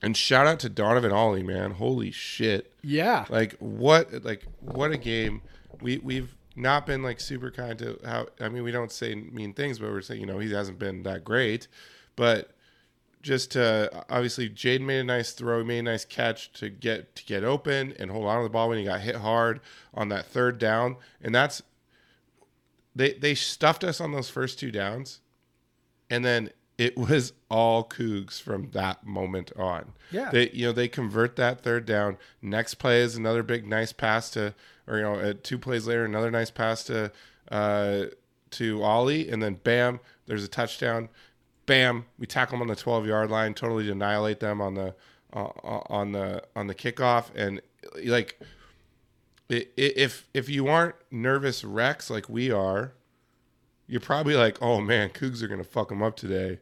And 0.00 0.16
shout 0.16 0.48
out 0.48 0.58
to 0.60 0.68
Donovan 0.68 1.12
Ollie, 1.12 1.44
man! 1.44 1.72
Holy 1.72 2.10
shit! 2.10 2.72
Yeah. 2.82 3.26
Like 3.28 3.54
what? 3.58 4.24
Like 4.24 4.46
what 4.60 4.90
a 4.90 4.98
game! 4.98 5.42
We 5.80 5.98
we've 5.98 6.34
not 6.56 6.86
been 6.86 7.02
like 7.02 7.20
super 7.20 7.50
kind 7.50 7.78
to 7.78 8.00
how. 8.04 8.26
I 8.40 8.48
mean, 8.48 8.64
we 8.64 8.72
don't 8.72 8.90
say 8.90 9.14
mean 9.14 9.52
things, 9.52 9.78
but 9.78 9.90
we're 9.90 10.00
saying 10.00 10.20
you 10.20 10.26
know 10.26 10.38
he 10.38 10.50
hasn't 10.52 10.78
been 10.78 11.04
that 11.04 11.22
great, 11.22 11.68
but 12.16 12.50
just 13.22 13.52
to 13.52 14.04
obviously 14.10 14.48
Jade 14.48 14.82
made 14.82 14.98
a 14.98 15.04
nice 15.04 15.32
throw, 15.32 15.60
he 15.60 15.64
made 15.64 15.78
a 15.78 15.82
nice 15.82 16.04
catch 16.04 16.52
to 16.54 16.68
get 16.68 17.14
to 17.14 17.24
get 17.24 17.44
open 17.44 17.94
and 17.98 18.10
hold 18.10 18.26
on 18.26 18.38
to 18.38 18.42
the 18.42 18.50
ball 18.50 18.68
when 18.68 18.78
he 18.78 18.84
got 18.84 19.00
hit 19.00 19.16
hard 19.16 19.60
on 19.94 20.08
that 20.08 20.26
third 20.26 20.58
down, 20.58 20.96
and 21.22 21.34
that's 21.34 21.62
they 22.94 23.14
they 23.14 23.34
stuffed 23.34 23.84
us 23.84 24.00
on 24.00 24.12
those 24.12 24.28
first 24.28 24.58
two 24.58 24.70
downs, 24.70 25.20
and 26.10 26.24
then 26.24 26.50
it 26.78 26.96
was 26.96 27.32
all 27.50 27.84
Cougs 27.84 28.40
from 28.40 28.70
that 28.70 29.06
moment 29.06 29.52
on. 29.56 29.92
Yeah. 30.10 30.30
they 30.30 30.50
you 30.50 30.66
know 30.66 30.72
they 30.72 30.88
convert 30.88 31.36
that 31.36 31.62
third 31.62 31.86
down. 31.86 32.18
Next 32.40 32.74
play 32.74 33.00
is 33.00 33.16
another 33.16 33.42
big 33.42 33.66
nice 33.66 33.92
pass 33.92 34.30
to, 34.30 34.54
or 34.86 34.96
you 34.96 35.02
know, 35.02 35.14
uh, 35.14 35.34
two 35.42 35.58
plays 35.58 35.86
later 35.86 36.04
another 36.04 36.30
nice 36.30 36.50
pass 36.50 36.84
to 36.84 37.12
uh, 37.50 38.04
to 38.52 38.82
Ollie, 38.82 39.28
and 39.28 39.42
then 39.42 39.54
bam, 39.62 40.00
there's 40.26 40.44
a 40.44 40.48
touchdown. 40.48 41.08
Bam, 41.66 42.06
we 42.18 42.26
tackle 42.26 42.58
them 42.58 42.62
on 42.62 42.68
the 42.68 42.76
12 42.76 43.06
yard 43.06 43.30
line, 43.30 43.54
totally 43.54 43.88
annihilate 43.90 44.40
them 44.40 44.60
on 44.60 44.74
the 44.74 44.94
uh, 45.32 45.48
on 45.64 46.12
the 46.12 46.42
on 46.56 46.66
the 46.66 46.74
kickoff, 46.74 47.26
and 47.34 47.60
like 48.04 48.40
if 49.76 50.28
if 50.34 50.48
you 50.48 50.68
aren't 50.68 50.94
nervous 51.10 51.64
wrecks 51.64 52.10
like 52.10 52.28
we 52.28 52.50
are, 52.50 52.92
you're 53.86 54.00
probably 54.00 54.34
like, 54.34 54.60
oh 54.60 54.80
man, 54.80 55.10
Cougs 55.10 55.42
are 55.42 55.48
gonna 55.48 55.64
fuck 55.64 55.88
them 55.88 56.02
up 56.02 56.16
today. 56.16 56.60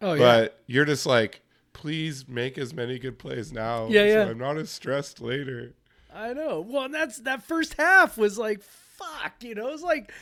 Oh 0.00 0.14
yeah. 0.14 0.18
But 0.18 0.62
you're 0.66 0.84
just 0.84 1.06
like, 1.06 1.42
please 1.72 2.28
make 2.28 2.58
as 2.58 2.72
many 2.74 2.98
good 2.98 3.18
plays 3.18 3.52
now. 3.52 3.86
Yeah, 3.88 4.02
so 4.02 4.06
yeah. 4.06 4.24
I'm 4.26 4.38
not 4.38 4.56
as 4.56 4.70
stressed 4.70 5.20
later. 5.20 5.74
I 6.14 6.32
know. 6.32 6.64
Well, 6.66 6.84
and 6.84 6.94
that's 6.94 7.18
that 7.20 7.42
first 7.42 7.74
half 7.74 8.16
was 8.16 8.38
like 8.38 8.62
fuck, 8.62 9.34
you 9.42 9.54
know. 9.54 9.68
it 9.68 9.72
was 9.72 9.82
like 9.82 10.12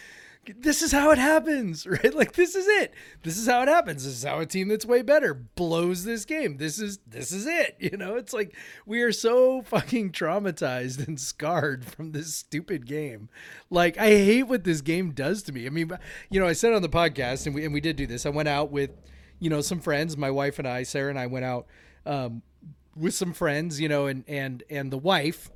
this 0.56 0.82
is 0.82 0.92
how 0.92 1.10
it 1.10 1.18
happens, 1.18 1.86
right? 1.86 2.14
Like 2.14 2.32
this 2.32 2.54
is 2.54 2.66
it. 2.66 2.92
This 3.22 3.36
is 3.36 3.46
how 3.46 3.62
it 3.62 3.68
happens. 3.68 4.04
This 4.04 4.14
is 4.14 4.24
how 4.24 4.40
a 4.40 4.46
team 4.46 4.68
that's 4.68 4.86
way 4.86 5.02
better 5.02 5.34
blows 5.34 6.04
this 6.04 6.24
game. 6.24 6.56
This 6.56 6.78
is 6.78 6.98
this 7.06 7.32
is 7.32 7.46
it. 7.46 7.76
You 7.88 7.96
know, 7.96 8.16
it's 8.16 8.34
like 8.34 8.54
we 8.84 9.00
are 9.00 9.12
so 9.12 9.62
fucking 9.62 10.12
traumatized 10.12 10.98
and 11.06 11.18
scarred 11.18 11.86
from 11.86 12.12
this 12.12 12.34
stupid 12.34 12.86
game. 12.86 13.30
Like 13.70 13.96
I 13.96 14.08
hate 14.08 14.42
what 14.42 14.64
this 14.64 14.82
game 14.82 15.12
does 15.12 15.42
to 15.44 15.52
me. 15.52 15.66
I 15.66 15.70
mean, 15.70 15.90
you 16.28 16.38
know, 16.38 16.46
I 16.46 16.52
said 16.52 16.74
on 16.74 16.82
the 16.82 16.88
podcast 16.88 17.46
and 17.46 17.54
we 17.54 17.64
and 17.64 17.72
we 17.72 17.80
did 17.80 17.96
do 17.96 18.06
this. 18.06 18.26
I 18.26 18.30
went 18.30 18.48
out 18.48 18.70
with, 18.70 18.90
you 19.38 19.48
know, 19.48 19.62
some 19.62 19.80
friends, 19.80 20.16
my 20.16 20.30
wife 20.30 20.58
and 20.58 20.68
I, 20.68 20.82
Sarah 20.82 21.08
and 21.08 21.18
I 21.18 21.26
went 21.26 21.44
out 21.44 21.66
um 22.04 22.42
with 22.98 23.14
some 23.14 23.32
friends, 23.32 23.80
you 23.80 23.88
know, 23.88 24.06
and 24.06 24.24
and 24.28 24.62
and 24.68 24.90
the 24.90 24.98
wife 24.98 25.50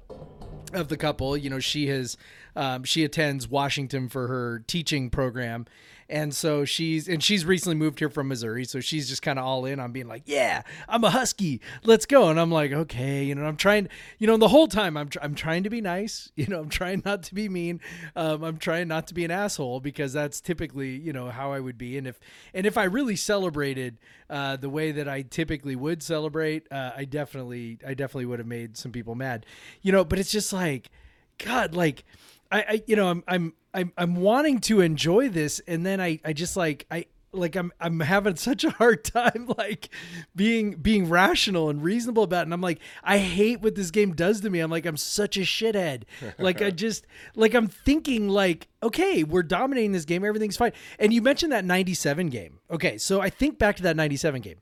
of 0.72 0.88
the 0.88 0.96
couple, 0.96 1.36
you 1.36 1.50
know, 1.50 1.58
she 1.58 1.88
has 1.88 2.16
um, 2.56 2.84
she 2.84 3.04
attends 3.04 3.48
Washington 3.48 4.08
for 4.08 4.28
her 4.28 4.64
teaching 4.66 5.10
program, 5.10 5.66
and 6.12 6.34
so 6.34 6.66
she's 6.66 7.08
and 7.08 7.24
she's 7.24 7.46
recently 7.46 7.74
moved 7.74 7.98
here 7.98 8.10
from 8.10 8.28
Missouri, 8.28 8.66
so 8.66 8.80
she's 8.80 9.08
just 9.08 9.22
kind 9.22 9.38
of 9.38 9.46
all 9.46 9.64
in 9.64 9.80
on 9.80 9.92
being 9.92 10.06
like, 10.06 10.24
yeah, 10.26 10.60
I'm 10.86 11.02
a 11.04 11.10
Husky, 11.10 11.62
let's 11.84 12.04
go, 12.04 12.28
and 12.28 12.38
I'm 12.38 12.52
like, 12.52 12.70
okay, 12.70 13.24
you 13.24 13.34
know, 13.34 13.46
I'm 13.46 13.56
trying, 13.56 13.88
you 14.18 14.26
know, 14.26 14.36
the 14.36 14.48
whole 14.48 14.68
time 14.68 14.98
I'm 14.98 15.08
tr- 15.08 15.20
I'm 15.22 15.34
trying 15.34 15.62
to 15.62 15.70
be 15.70 15.80
nice, 15.80 16.30
you 16.36 16.46
know, 16.46 16.60
I'm 16.60 16.68
trying 16.68 17.02
not 17.06 17.22
to 17.24 17.34
be 17.34 17.48
mean, 17.48 17.80
um, 18.14 18.44
I'm 18.44 18.58
trying 18.58 18.88
not 18.88 19.06
to 19.06 19.14
be 19.14 19.24
an 19.24 19.30
asshole 19.30 19.80
because 19.80 20.12
that's 20.12 20.42
typically 20.42 20.90
you 20.90 21.14
know 21.14 21.30
how 21.30 21.52
I 21.52 21.60
would 21.60 21.78
be, 21.78 21.96
and 21.96 22.06
if 22.06 22.20
and 22.52 22.66
if 22.66 22.76
I 22.76 22.84
really 22.84 23.16
celebrated 23.16 23.96
uh, 24.28 24.56
the 24.56 24.68
way 24.68 24.92
that 24.92 25.08
I 25.08 25.22
typically 25.22 25.76
would 25.76 26.02
celebrate, 26.02 26.70
uh, 26.70 26.92
I 26.94 27.06
definitely 27.06 27.78
I 27.86 27.94
definitely 27.94 28.26
would 28.26 28.38
have 28.38 28.48
made 28.48 28.76
some 28.76 28.92
people 28.92 29.14
mad, 29.14 29.46
you 29.80 29.90
know, 29.92 30.04
but 30.04 30.18
it's 30.18 30.30
just 30.30 30.52
like. 30.52 30.90
God, 31.38 31.74
like 31.74 32.04
I, 32.52 32.60
I 32.60 32.82
you 32.86 32.94
know, 32.94 33.08
I'm 33.08 33.24
I'm 33.26 33.54
I'm 33.74 33.92
I'm 33.96 34.16
wanting 34.16 34.60
to 34.60 34.80
enjoy 34.80 35.28
this, 35.28 35.60
and 35.66 35.84
then 35.84 36.00
I 36.00 36.20
I 36.24 36.32
just 36.32 36.56
like 36.56 36.86
I 36.90 37.06
like 37.32 37.56
I'm 37.56 37.72
I'm 37.80 38.00
having 38.00 38.36
such 38.36 38.64
a 38.64 38.70
hard 38.70 39.04
time 39.04 39.48
like 39.58 39.88
being 40.36 40.74
being 40.74 41.08
rational 41.08 41.70
and 41.70 41.82
reasonable 41.82 42.22
about 42.22 42.40
it. 42.40 42.42
And 42.44 42.54
I'm 42.54 42.60
like, 42.60 42.80
I 43.02 43.18
hate 43.18 43.60
what 43.62 43.74
this 43.74 43.90
game 43.90 44.12
does 44.14 44.40
to 44.42 44.50
me. 44.50 44.60
I'm 44.60 44.70
like, 44.70 44.86
I'm 44.86 44.96
such 44.96 45.36
a 45.36 45.40
shithead. 45.40 46.04
Like 46.38 46.62
I 46.62 46.70
just 46.84 47.06
like 47.34 47.54
I'm 47.54 47.68
thinking 47.68 48.28
like, 48.28 48.68
okay, 48.82 49.24
we're 49.24 49.42
dominating 49.42 49.92
this 49.92 50.04
game, 50.04 50.24
everything's 50.24 50.56
fine. 50.56 50.72
And 50.98 51.12
you 51.12 51.22
mentioned 51.22 51.52
that 51.52 51.64
97 51.64 52.28
game. 52.28 52.58
Okay, 52.70 52.98
so 52.98 53.20
I 53.20 53.30
think 53.30 53.58
back 53.58 53.76
to 53.76 53.82
that 53.84 53.96
97 53.96 54.40
game. 54.42 54.58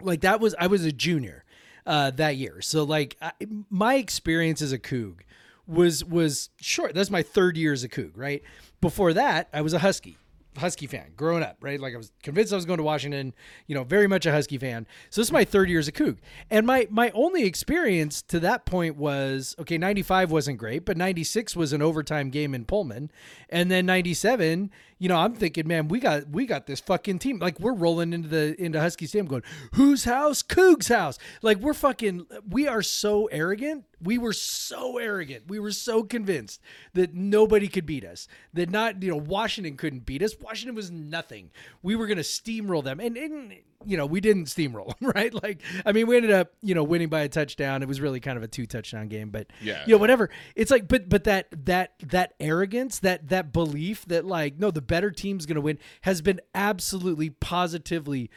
Like 0.00 0.22
that 0.22 0.40
was 0.40 0.54
I 0.58 0.68
was 0.68 0.84
a 0.84 0.92
junior 0.92 1.44
uh 1.86 2.10
that 2.12 2.36
year. 2.36 2.60
So 2.60 2.84
like 2.84 3.16
I, 3.20 3.32
my 3.68 3.96
experience 3.96 4.62
as 4.62 4.72
a 4.72 4.78
Coug 4.78 5.20
was 5.70 6.04
was 6.04 6.50
short. 6.60 6.94
That's 6.94 7.10
my 7.10 7.22
third 7.22 7.56
year 7.56 7.72
as 7.72 7.84
a 7.84 7.88
Coug, 7.88 8.12
right? 8.14 8.42
Before 8.80 9.12
that, 9.12 9.48
I 9.52 9.62
was 9.62 9.72
a 9.72 9.78
Husky. 9.78 10.16
Husky 10.56 10.86
fan 10.86 11.12
growing 11.16 11.44
up, 11.44 11.58
right? 11.60 11.78
Like 11.78 11.94
I 11.94 11.96
was 11.96 12.10
convinced 12.22 12.52
I 12.52 12.56
was 12.56 12.64
going 12.64 12.78
to 12.78 12.82
Washington, 12.82 13.34
you 13.68 13.74
know, 13.74 13.84
very 13.84 14.08
much 14.08 14.26
a 14.26 14.32
Husky 14.32 14.58
fan. 14.58 14.86
So 15.08 15.20
this 15.20 15.28
is 15.28 15.32
my 15.32 15.44
third 15.44 15.68
year 15.68 15.78
as 15.78 15.86
a 15.86 15.92
Coug. 15.92 16.18
And 16.50 16.66
my 16.66 16.88
my 16.90 17.10
only 17.14 17.44
experience 17.44 18.20
to 18.22 18.40
that 18.40 18.66
point 18.66 18.96
was 18.96 19.54
okay, 19.60 19.78
95 19.78 20.32
wasn't 20.32 20.58
great, 20.58 20.84
but 20.84 20.96
96 20.96 21.54
was 21.54 21.72
an 21.72 21.82
overtime 21.82 22.30
game 22.30 22.54
in 22.54 22.64
Pullman. 22.64 23.12
And 23.48 23.70
then 23.70 23.86
97, 23.86 24.70
you 24.98 25.08
know, 25.08 25.16
I'm 25.16 25.34
thinking, 25.34 25.68
man, 25.68 25.86
we 25.86 26.00
got 26.00 26.28
we 26.28 26.46
got 26.46 26.66
this 26.66 26.80
fucking 26.80 27.20
team. 27.20 27.38
Like 27.38 27.60
we're 27.60 27.72
rolling 27.72 28.12
into 28.12 28.28
the 28.28 28.60
into 28.60 28.80
Husky 28.80 29.06
Stadium 29.06 29.26
going, 29.26 29.44
whose 29.74 30.04
house? 30.04 30.42
Coug's 30.42 30.88
house. 30.88 31.18
Like 31.42 31.58
we're 31.58 31.74
fucking 31.74 32.26
we 32.48 32.66
are 32.66 32.82
so 32.82 33.26
arrogant. 33.26 33.84
We 34.02 34.16
were 34.18 34.32
so 34.32 34.98
arrogant. 34.98 35.44
We 35.48 35.58
were 35.58 35.72
so 35.72 36.02
convinced 36.02 36.60
that 36.94 37.14
nobody 37.14 37.68
could 37.68 37.84
beat 37.86 38.04
us. 38.04 38.28
That 38.54 38.70
not, 38.70 39.02
you 39.02 39.10
know, 39.10 39.16
Washington 39.16 39.76
couldn't 39.76 40.06
beat 40.06 40.22
us. 40.22 40.34
Washington 40.40 40.74
was 40.74 40.90
nothing. 40.90 41.50
We 41.82 41.96
were 41.96 42.06
gonna 42.06 42.22
steamroll 42.22 42.82
them. 42.82 42.98
And 43.00 43.16
and 43.16 43.54
you 43.86 43.96
know, 43.96 44.04
we 44.04 44.20
didn't 44.20 44.44
steamroll 44.44 44.98
them, 44.98 45.10
right? 45.14 45.32
Like, 45.42 45.62
I 45.86 45.92
mean, 45.92 46.06
we 46.06 46.16
ended 46.16 46.32
up, 46.32 46.52
you 46.60 46.74
know, 46.74 46.84
winning 46.84 47.08
by 47.08 47.20
a 47.22 47.28
touchdown. 47.30 47.82
It 47.82 47.88
was 47.88 47.98
really 48.00 48.20
kind 48.20 48.36
of 48.36 48.42
a 48.42 48.48
two 48.48 48.66
touchdown 48.66 49.08
game, 49.08 49.30
but 49.30 49.46
Yeah. 49.62 49.82
you 49.86 49.94
know, 49.94 49.98
whatever. 49.98 50.28
It's 50.54 50.70
like, 50.70 50.86
but 50.88 51.08
but 51.08 51.24
that 51.24 51.46
that 51.66 51.94
that 52.06 52.34
arrogance, 52.40 52.98
that 53.00 53.28
that 53.28 53.52
belief 53.52 54.04
that 54.06 54.24
like, 54.26 54.58
no, 54.58 54.70
the 54.70 54.82
better 54.82 55.10
team's 55.10 55.46
gonna 55.46 55.60
win 55.62 55.78
has 56.02 56.20
been 56.22 56.40
absolutely 56.54 57.30
positively 57.30 58.30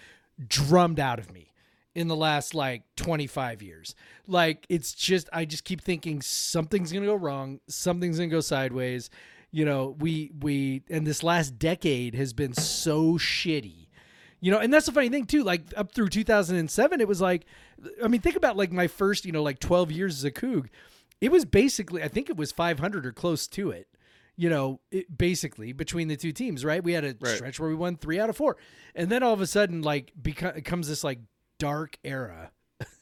drummed 0.48 1.00
out 1.00 1.20
of 1.20 1.32
me 1.32 1.52
in 1.96 2.08
the 2.08 2.16
last 2.16 2.54
like 2.56 2.84
25 2.96 3.62
years. 3.62 3.96
Like 4.28 4.66
it's 4.70 4.94
just 4.94 5.30
I 5.34 5.46
just 5.46 5.64
keep 5.64 5.82
thinking 5.82 6.22
something's 6.22 6.92
going 6.92 7.04
to 7.04 7.10
go 7.10 7.16
wrong, 7.16 7.60
something's 7.68 8.18
going 8.18 8.30
to 8.30 8.36
go 8.36 8.42
sideways. 8.42 9.10
You 9.52 9.66
know, 9.66 9.96
we 10.00 10.32
we 10.42 10.82
and 10.90 11.06
this 11.06 11.22
last 11.24 11.60
decade 11.60 12.16
has 12.16 12.34
been 12.34 12.54
so 12.54 13.14
shitty. 13.14 13.88
You 14.40 14.52
know, 14.52 14.58
and 14.60 14.74
that's 14.74 14.88
the 14.88 14.92
funny 14.92 15.10
thing 15.10 15.26
too. 15.26 15.44
Like 15.44 15.62
up 15.78 15.94
through 15.94 16.10
2007, 16.10 17.00
it 17.00 17.08
was 17.08 17.22
like, 17.22 17.46
I 18.04 18.08
mean, 18.10 18.20
think 18.20 18.36
about 18.36 18.58
like 18.58 18.72
my 18.72 18.88
first, 18.88 19.26
you 19.26 19.32
know, 19.32 19.44
like 19.44 19.60
12 19.60 19.92
years 19.92 20.18
as 20.18 20.24
a 20.26 20.32
Coug. 20.32 20.68
It 21.22 21.32
was 21.32 21.46
basically, 21.46 22.04
I 22.04 22.10
think 22.10 22.30
it 22.30 22.36
was 22.36 22.52
500 22.52 23.06
or 23.06 23.14
close 23.14 23.48
to 23.48 23.70
it. 23.72 23.88
You 24.36 24.50
know, 24.50 24.80
it, 24.92 25.16
basically 25.18 25.72
between 25.72 26.08
the 26.10 26.18
two 26.18 26.32
teams, 26.34 26.66
right? 26.66 26.84
We 26.84 26.92
had 26.94 27.06
a 27.06 27.16
Right. 27.22 27.36
stretch 27.36 27.60
where 27.60 27.70
we 27.70 27.76
won 27.76 27.96
three 27.96 28.20
out 28.20 28.30
of 28.30 28.36
four, 28.36 28.58
and 28.96 29.10
then 29.10 29.22
all 29.24 29.32
of 29.32 29.40
a 29.42 29.48
sudden, 29.48 29.84
like, 29.84 30.12
beco- 30.20 30.58
it 30.58 30.64
comes 30.66 30.88
this 30.90 31.04
like 31.04 31.20
dark 31.64 31.98
era 32.04 32.52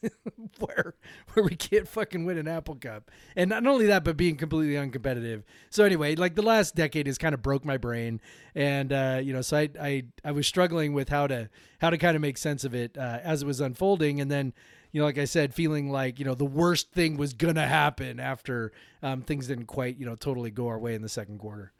where 0.60 0.94
where 1.32 1.44
we 1.44 1.56
can't 1.56 1.88
fucking 1.88 2.24
win 2.24 2.38
an 2.38 2.46
Apple 2.46 2.76
Cup, 2.76 3.10
and 3.34 3.50
not 3.50 3.66
only 3.66 3.86
that, 3.86 4.04
but 4.04 4.16
being 4.16 4.36
completely 4.36 4.74
uncompetitive. 4.74 5.42
So 5.68 5.84
anyway, 5.84 6.14
like 6.14 6.36
the 6.36 6.42
last 6.42 6.76
decade 6.76 7.08
has 7.08 7.18
kind 7.18 7.34
of 7.34 7.42
broke 7.42 7.64
my 7.64 7.76
brain, 7.76 8.20
and 8.54 8.92
uh, 8.92 9.20
you 9.20 9.32
know, 9.32 9.42
so 9.42 9.56
I, 9.56 9.70
I 9.80 10.04
I 10.24 10.30
was 10.30 10.46
struggling 10.46 10.92
with 10.92 11.08
how 11.08 11.26
to 11.26 11.50
how 11.80 11.90
to 11.90 11.98
kind 11.98 12.14
of 12.14 12.22
make 12.22 12.38
sense 12.38 12.62
of 12.62 12.72
it 12.72 12.96
uh, 12.96 13.18
as 13.24 13.42
it 13.42 13.46
was 13.46 13.60
unfolding, 13.60 14.20
and 14.20 14.30
then. 14.30 14.52
You 14.94 15.00
know, 15.00 15.06
like 15.06 15.16
I 15.16 15.24
said, 15.24 15.54
feeling 15.54 15.90
like 15.90 16.18
you 16.18 16.26
know 16.26 16.34
the 16.34 16.44
worst 16.44 16.92
thing 16.92 17.16
was 17.16 17.32
gonna 17.32 17.66
happen 17.66 18.20
after 18.20 18.72
um, 19.02 19.22
things 19.22 19.46
didn't 19.46 19.64
quite 19.64 19.96
you 19.96 20.04
know 20.04 20.16
totally 20.16 20.50
go 20.50 20.68
our 20.68 20.78
way 20.78 20.94
in 20.94 21.00
the 21.00 21.08
second 21.08 21.38
quarter. 21.38 21.72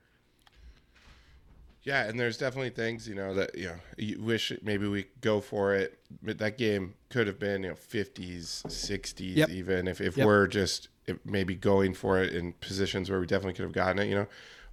Yeah, 1.85 2.05
and 2.05 2.19
there's 2.19 2.39
definitely 2.39 2.71
things 2.71 3.09
you 3.09 3.15
know 3.15 3.35
that 3.35 3.57
you 3.59 3.67
know 3.67 3.75
you 3.97 4.21
wish 4.23 4.53
maybe 4.63 4.87
we 4.87 5.07
go 5.21 5.41
for 5.41 5.75
it. 5.75 5.99
But 6.23 6.39
that 6.39 6.57
game 6.59 6.95
could 7.11 7.27
have 7.27 7.39
been 7.39 7.65
you 7.65 7.71
know 7.71 7.75
50s, 7.75 8.65
60s, 8.67 9.37
Yep. 9.37 9.49
even 9.51 9.89
if 9.89 10.01
if 10.01 10.17
Yep. 10.17 10.27
we're 10.27 10.47
just 10.47 10.89
maybe 11.25 11.55
going 11.57 11.95
for 11.95 12.23
it 12.23 12.33
in 12.35 12.53
positions 12.55 13.11
where 13.11 13.19
we 13.19 13.27
definitely 13.27 13.55
could 13.55 13.65
have 13.65 13.73
gotten 13.73 13.99
it. 13.99 14.09
You 14.09 14.15
know, 14.15 14.27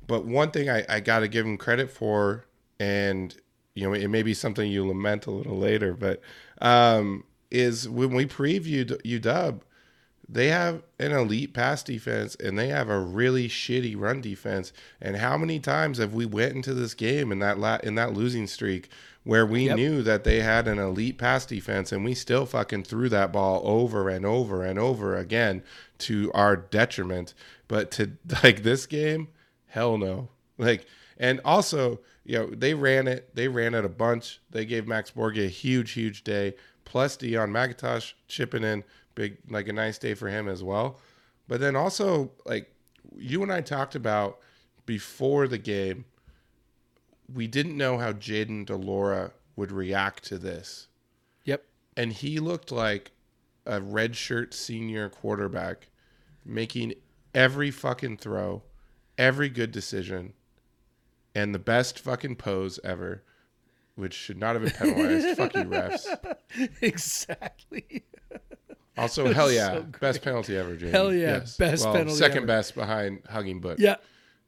but 0.05 0.25
one 0.25 0.51
thing 0.51 0.69
I 0.69 0.85
I 0.87 0.99
got 0.99 1.19
to 1.19 1.27
give 1.27 1.45
him 1.45 1.57
credit 1.57 1.89
for, 1.89 2.45
and 2.79 3.35
you 3.73 3.85
know 3.87 3.93
it 3.93 4.07
may 4.09 4.21
be 4.21 4.33
something 4.35 4.71
you 4.71 4.85
lament 4.85 5.25
a 5.25 5.31
little 5.31 5.57
later, 5.57 5.93
but 5.95 6.21
um, 6.61 7.23
is 7.49 7.89
when 7.89 8.13
we 8.13 8.25
previewed 8.27 9.01
UW 9.03 9.59
they 10.31 10.49
have 10.49 10.83
an 10.99 11.11
elite 11.11 11.53
pass 11.55 11.81
defense 11.81 12.35
and 12.35 12.57
they 12.57 12.67
have 12.67 12.87
a 12.87 12.99
really 12.99 13.47
shitty 13.49 13.95
run 13.97 14.21
defense. 14.21 14.71
And 15.01 15.17
how 15.17 15.37
many 15.37 15.59
times 15.59 15.97
have 15.97 16.13
we 16.13 16.25
went 16.27 16.53
into 16.55 16.73
this 16.75 16.93
game 16.93 17.31
in 17.31 17.39
that 17.39 17.57
la- 17.57 17.79
in 17.81 17.95
that 17.95 18.13
losing 18.13 18.45
streak 18.45 18.89
where 19.23 19.45
we 19.45 19.65
Yep. 19.65 19.75
knew 19.75 20.03
that 20.03 20.23
they 20.23 20.41
had 20.41 20.67
an 20.67 20.77
elite 20.77 21.17
pass 21.17 21.45
defense 21.47 21.91
and 21.91 22.05
we 22.05 22.13
still 22.13 22.45
fucking 22.45 22.83
threw 22.83 23.09
that 23.09 23.31
ball 23.33 23.61
over 23.65 24.07
and 24.07 24.25
over 24.25 24.63
and 24.63 24.77
over 24.77 25.15
again 25.17 25.63
to 25.99 26.31
our 26.33 26.55
detriment. 26.55 27.33
But 27.67 27.89
to 27.91 28.11
like 28.43 28.61
this 28.61 28.85
game, 28.85 29.29
hell 29.67 29.97
no. 29.97 30.29
Like 30.59 30.85
and 31.17 31.41
also, 31.43 32.01
you 32.23 32.37
know, 32.37 32.45
they 32.47 32.75
ran 32.75 33.07
it. 33.07 33.33
They 33.35 33.47
ran 33.47 33.73
it 33.73 33.83
a 33.83 33.89
bunch. 33.89 34.39
They 34.51 34.65
gave 34.65 34.87
Max 34.87 35.09
Borghi 35.11 35.45
a 35.45 35.49
huge, 35.49 35.91
huge 35.93 36.23
day. 36.23 36.53
Plus 36.85 37.17
Deon 37.17 37.49
McIntosh 37.51 38.13
chipping 38.27 38.63
in 38.63 38.83
big, 39.19 39.37
like 39.49 39.67
a 39.67 39.73
nice 39.73 39.97
day 39.97 40.13
for 40.13 40.29
him 40.29 40.47
as 40.47 40.63
well. 40.63 40.97
But 41.49 41.59
then 41.59 41.75
also, 41.75 42.31
like 42.45 42.73
you 43.17 43.43
and 43.43 43.51
I 43.51 43.59
talked 43.59 43.93
about 43.93 44.39
before 44.85 45.45
the 45.45 45.57
game, 45.57 46.05
we 47.33 47.45
didn't 47.45 47.75
know 47.75 47.97
how 47.97 48.13
Jayden 48.13 48.65
de 48.65 48.77
Laura 48.77 49.31
would 49.57 49.73
react 49.73 50.23
to 50.25 50.37
this, 50.37 50.87
Yep. 51.43 51.65
and 51.97 52.13
he 52.13 52.39
looked 52.39 52.71
like 52.71 53.11
a 53.65 53.81
redshirt 53.81 54.53
senior 54.53 55.09
quarterback, 55.09 55.89
making 56.45 56.93
every 57.35 57.71
fucking 57.71 58.17
throw, 58.17 58.63
every 59.17 59.49
good 59.49 59.73
decision, 59.73 60.31
and 61.35 61.53
the 61.53 61.59
best 61.59 61.99
fucking 61.99 62.37
pose 62.37 62.79
ever, 62.85 63.21
which 63.95 64.13
should 64.13 64.37
not 64.39 64.55
have 64.55 64.63
been 64.63 64.71
penalized. 64.93 65.35
Fuck 65.37 65.55
you, 65.55 65.63
refs. 65.65 66.07
exactly. 66.81 68.05
Also, 69.01 69.33
hell 69.33 69.51
yeah, 69.51 69.73
so 69.75 69.81
best 69.99 70.21
penalty 70.21 70.57
ever, 70.57 70.75
Jayden. 70.75 70.91
Hell 70.91 71.13
yeah, 71.13 71.39
best 71.57 71.85
well, 71.85 71.93
penalty 71.93 72.15
Second 72.17 72.37
ever. 72.39 72.47
best 72.47 72.75
behind 72.75 73.21
hugging 73.29 73.59
Butch. 73.61 73.79
Yeah. 73.79 73.95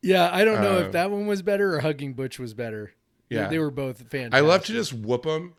Yeah, 0.03 0.29
I 0.33 0.43
don't 0.43 0.61
know 0.61 0.77
Uh, 0.79 0.81
if 0.81 0.91
that 0.93 1.11
one 1.11 1.27
was 1.27 1.41
better 1.43 1.75
or 1.75 1.79
hugging 1.79 2.13
Butch 2.13 2.39
was 2.39 2.53
better. 2.55 2.91
Yeah. 3.29 3.47
They, 3.49 3.59
were 3.59 3.69
both 3.71 3.99
fantastic. 4.09 4.33
I 4.33 4.39
love 4.39 4.65
to 4.65 4.73
just 4.73 4.91
whoop 4.93 5.23
them, 5.23 5.53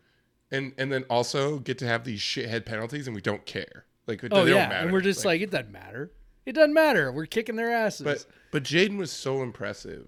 and 0.51 0.73
and 0.77 0.91
then 0.91 1.05
also 1.09 1.59
get 1.59 1.77
to 1.79 1.87
have 1.87 2.03
these 2.03 2.19
shithead 2.19 2.65
penalties, 2.65 3.07
and 3.07 3.15
we 3.15 3.21
don't 3.21 3.45
care. 3.45 3.85
Like, 4.05 4.21
Oh 4.25 4.27
they 4.43 4.51
don't 4.51 4.59
yeah, 4.59 4.67
matter. 4.67 4.83
and 4.83 4.91
we're 4.93 5.01
just 5.01 5.23
like, 5.25 5.39
it 5.41 5.49
doesn't 5.49 5.71
matter. 5.71 6.11
It 6.45 6.51
doesn't 6.53 6.73
matter. 6.73 7.09
We're 7.11 7.25
kicking 7.25 7.55
their 7.55 7.71
asses. 7.71 8.03
But 8.03 8.25
but 8.51 8.63
Jayden 8.63 8.97
was 8.97 9.11
so 9.11 9.41
impressive 9.41 10.07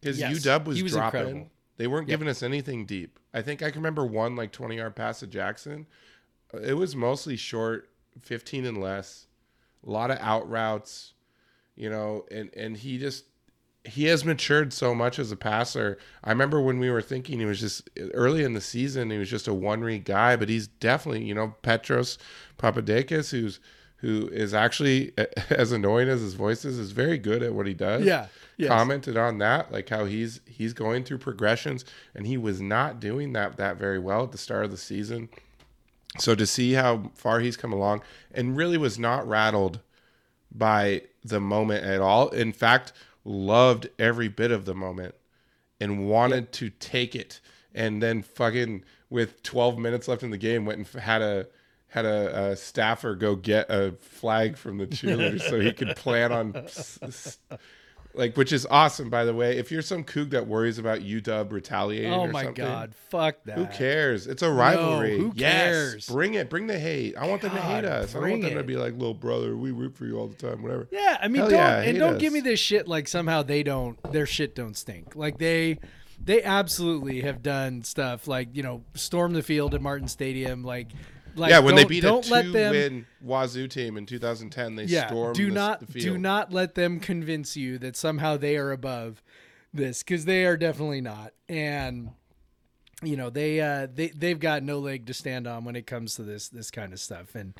because 0.00 0.18
Yes, 0.18 0.44
UW 0.44 0.64
was, 0.66 0.82
was 0.82 0.92
dropping. 0.92 1.20
incredible. 1.20 1.50
They 1.78 1.86
weren't 1.86 2.08
giving 2.08 2.26
us 2.26 2.42
anything 2.42 2.86
deep. 2.86 3.18
I 3.32 3.40
think 3.42 3.62
I 3.62 3.70
can 3.70 3.80
remember 3.80 4.04
one 4.04 4.34
like 4.34 4.50
twenty 4.50 4.76
yard 4.78 4.96
pass 4.96 5.20
to 5.20 5.26
Jackson. 5.28 5.86
It 6.60 6.74
was 6.74 6.96
mostly 6.96 7.36
short, 7.36 7.88
fifteen 8.22 8.64
and 8.64 8.80
less. 8.80 9.26
A 9.86 9.90
lot 9.90 10.10
of 10.10 10.18
out 10.20 10.48
routes, 10.48 11.14
you 11.74 11.90
know, 11.90 12.24
and 12.30 12.50
and 12.56 12.76
he 12.76 12.98
just 12.98 13.24
he 13.86 14.04
has 14.06 14.24
matured 14.24 14.72
so 14.72 14.94
much 14.94 15.18
as 15.18 15.30
a 15.30 15.36
passer. 15.36 15.98
I 16.24 16.30
remember 16.30 16.60
when 16.60 16.78
we 16.78 16.90
were 16.90 17.02
thinking 17.02 17.38
he 17.38 17.46
was 17.46 17.60
just 17.60 17.88
early 18.14 18.42
in 18.42 18.54
the 18.54 18.60
season, 18.60 19.10
he 19.10 19.18
was 19.18 19.30
just 19.30 19.48
a 19.48 19.54
one 19.54 19.82
read 19.82 20.04
guy, 20.04 20.36
but 20.36 20.48
he's 20.48 20.66
definitely, 20.66 21.24
you 21.24 21.34
know, 21.34 21.54
Petros 21.62 22.18
Papadakis, 22.58 23.30
who's 23.30 23.60
who 23.98 24.28
is 24.28 24.52
actually 24.52 25.12
as 25.50 25.72
annoying 25.72 26.08
as 26.08 26.20
his 26.20 26.34
voice 26.34 26.64
is, 26.64 26.78
is 26.78 26.92
very 26.92 27.18
good 27.18 27.42
at 27.42 27.54
what 27.54 27.66
he 27.66 27.74
does. 27.74 28.04
Yeah, 28.04 28.26
yes. 28.56 28.68
Commented 28.68 29.16
on 29.16 29.38
that, 29.38 29.72
like 29.72 29.88
how 29.88 30.04
he's 30.04 30.40
he's 30.46 30.72
going 30.72 31.04
through 31.04 31.18
progressions 31.18 31.84
and 32.14 32.26
he 32.26 32.36
was 32.36 32.60
not 32.60 33.00
doing 33.00 33.32
that 33.34 33.56
that 33.56 33.76
very 33.76 33.98
well 33.98 34.24
at 34.24 34.32
the 34.32 34.38
start 34.38 34.64
of 34.64 34.70
the 34.70 34.76
season. 34.76 35.28
So 36.18 36.34
to 36.34 36.46
see 36.46 36.72
how 36.74 37.10
far 37.14 37.40
he's 37.40 37.56
come 37.56 37.72
along 37.72 38.02
and 38.32 38.56
really 38.56 38.78
was 38.78 38.98
not 38.98 39.26
rattled 39.28 39.80
by 40.52 41.02
the 41.24 41.40
moment 41.40 41.84
at 41.84 42.00
all. 42.00 42.28
In 42.30 42.52
fact, 42.52 42.92
loved 43.24 43.88
every 43.98 44.28
bit 44.28 44.50
of 44.50 44.64
the 44.64 44.74
moment 44.74 45.14
and 45.80 46.08
wanted 46.08 46.52
to 46.52 46.70
take 46.70 47.14
it. 47.14 47.40
And 47.74 48.02
then 48.02 48.22
fucking 48.22 48.84
with 49.10 49.42
12 49.42 49.78
minutes 49.78 50.08
left 50.08 50.22
in 50.22 50.30
the 50.30 50.38
game, 50.38 50.64
went 50.64 50.78
and 50.78 51.02
had 51.02 51.22
a 51.22 51.46
had 51.88 52.04
a, 52.04 52.50
a 52.50 52.56
staffer 52.56 53.14
go 53.14 53.36
get 53.36 53.70
a 53.70 53.92
flag 54.00 54.56
from 54.56 54.78
the 54.78 54.86
cheerleaders 54.86 55.40
so 55.48 55.60
he 55.60 55.72
could 55.72 55.94
plan 55.96 56.32
on 56.32 56.54
s- 56.56 56.98
s- 57.00 57.38
like 58.16 58.36
which 58.36 58.52
is 58.52 58.66
awesome 58.70 59.10
by 59.10 59.24
the 59.24 59.34
way. 59.34 59.58
If 59.58 59.70
you're 59.70 59.82
some 59.82 60.02
kook 60.04 60.30
that 60.30 60.46
worries 60.46 60.78
about 60.78 61.00
UW 61.00 61.50
retaliating, 61.52 62.12
Oh 62.12 62.26
my 62.26 62.46
god, 62.46 62.94
fuck 63.10 63.36
that. 63.44 63.58
Who 63.58 63.66
cares? 63.66 64.26
It's 64.26 64.42
a 64.42 64.50
rivalry. 64.50 65.18
No, 65.18 65.24
who 65.26 65.32
Yes, 65.36 65.90
cares? 65.92 66.06
bring 66.08 66.34
it. 66.34 66.48
Bring 66.50 66.66
the 66.66 66.78
hate. 66.78 67.16
I 67.16 67.26
want 67.26 67.42
them 67.42 67.52
to 67.52 67.60
hate 67.60 67.84
us. 67.84 68.14
I 68.14 68.20
don't 68.20 68.30
want 68.30 68.42
them 68.42 68.54
to 68.54 68.64
be 68.64 68.76
like, 68.76 68.92
little 68.94 69.14
brother, 69.14 69.56
we 69.56 69.70
root 69.70 69.96
for 69.96 70.06
you 70.06 70.18
all 70.18 70.26
the 70.28 70.34
time, 70.34 70.62
whatever. 70.62 70.88
Yeah, 70.90 71.18
I 71.20 71.28
mean, 71.28 71.42
Hell 71.42 71.50
don't 71.50 71.58
yeah, 71.58 71.80
and 71.82 71.98
don't 71.98 72.18
give 72.18 72.32
me 72.32 72.40
this 72.40 72.58
shit 72.60 72.88
like 72.88 73.06
somehow 73.08 73.42
they 73.42 73.62
don't 73.62 74.02
their 74.12 74.26
shit 74.26 74.54
don't 74.54 74.76
stink. 74.76 75.14
Like 75.14 75.38
they 75.38 75.78
they 76.24 76.42
absolutely 76.42 77.20
have 77.20 77.42
done 77.42 77.82
stuff 77.84 78.26
like 78.26 78.48
you 78.54 78.62
know 78.62 78.82
storm 78.94 79.34
the 79.34 79.42
field 79.42 79.74
at 79.74 79.82
Martin 79.82 80.08
Stadium. 80.08 80.64
Like, 80.64 80.88
like 81.36 81.50
yeah, 81.50 81.58
when 81.58 81.74
they 81.74 81.84
beat 81.84 82.02
don't 82.02 82.28
let 82.30 82.52
them 82.52 82.72
two-win 82.72 83.06
Wazoo 83.22 83.68
team 83.68 83.96
in 83.96 84.06
2010, 84.06 84.76
they 84.76 84.84
yeah 84.84 85.06
stormed 85.08 85.36
do 85.36 85.46
the, 85.46 85.52
not 85.54 85.80
the 85.80 85.86
field. 85.86 86.04
do 86.04 86.18
not 86.18 86.52
let 86.52 86.74
them 86.74 87.00
convince 87.00 87.56
you 87.56 87.78
that 87.78 87.96
somehow 87.96 88.36
they 88.36 88.56
are 88.56 88.72
above 88.72 89.22
this 89.72 90.02
because 90.02 90.24
they 90.24 90.46
are 90.46 90.56
definitely 90.56 91.00
not 91.00 91.32
and 91.48 92.10
you 93.02 93.16
know 93.16 93.28
they 93.28 93.60
uh 93.60 93.86
they 93.92 94.08
they've 94.08 94.40
got 94.40 94.62
no 94.62 94.78
leg 94.78 95.06
to 95.06 95.12
stand 95.14 95.46
on 95.46 95.64
when 95.64 95.76
it 95.76 95.86
comes 95.86 96.14
to 96.14 96.22
this 96.22 96.48
this 96.48 96.70
kind 96.70 96.92
of 96.92 97.00
stuff 97.00 97.34
and 97.34 97.54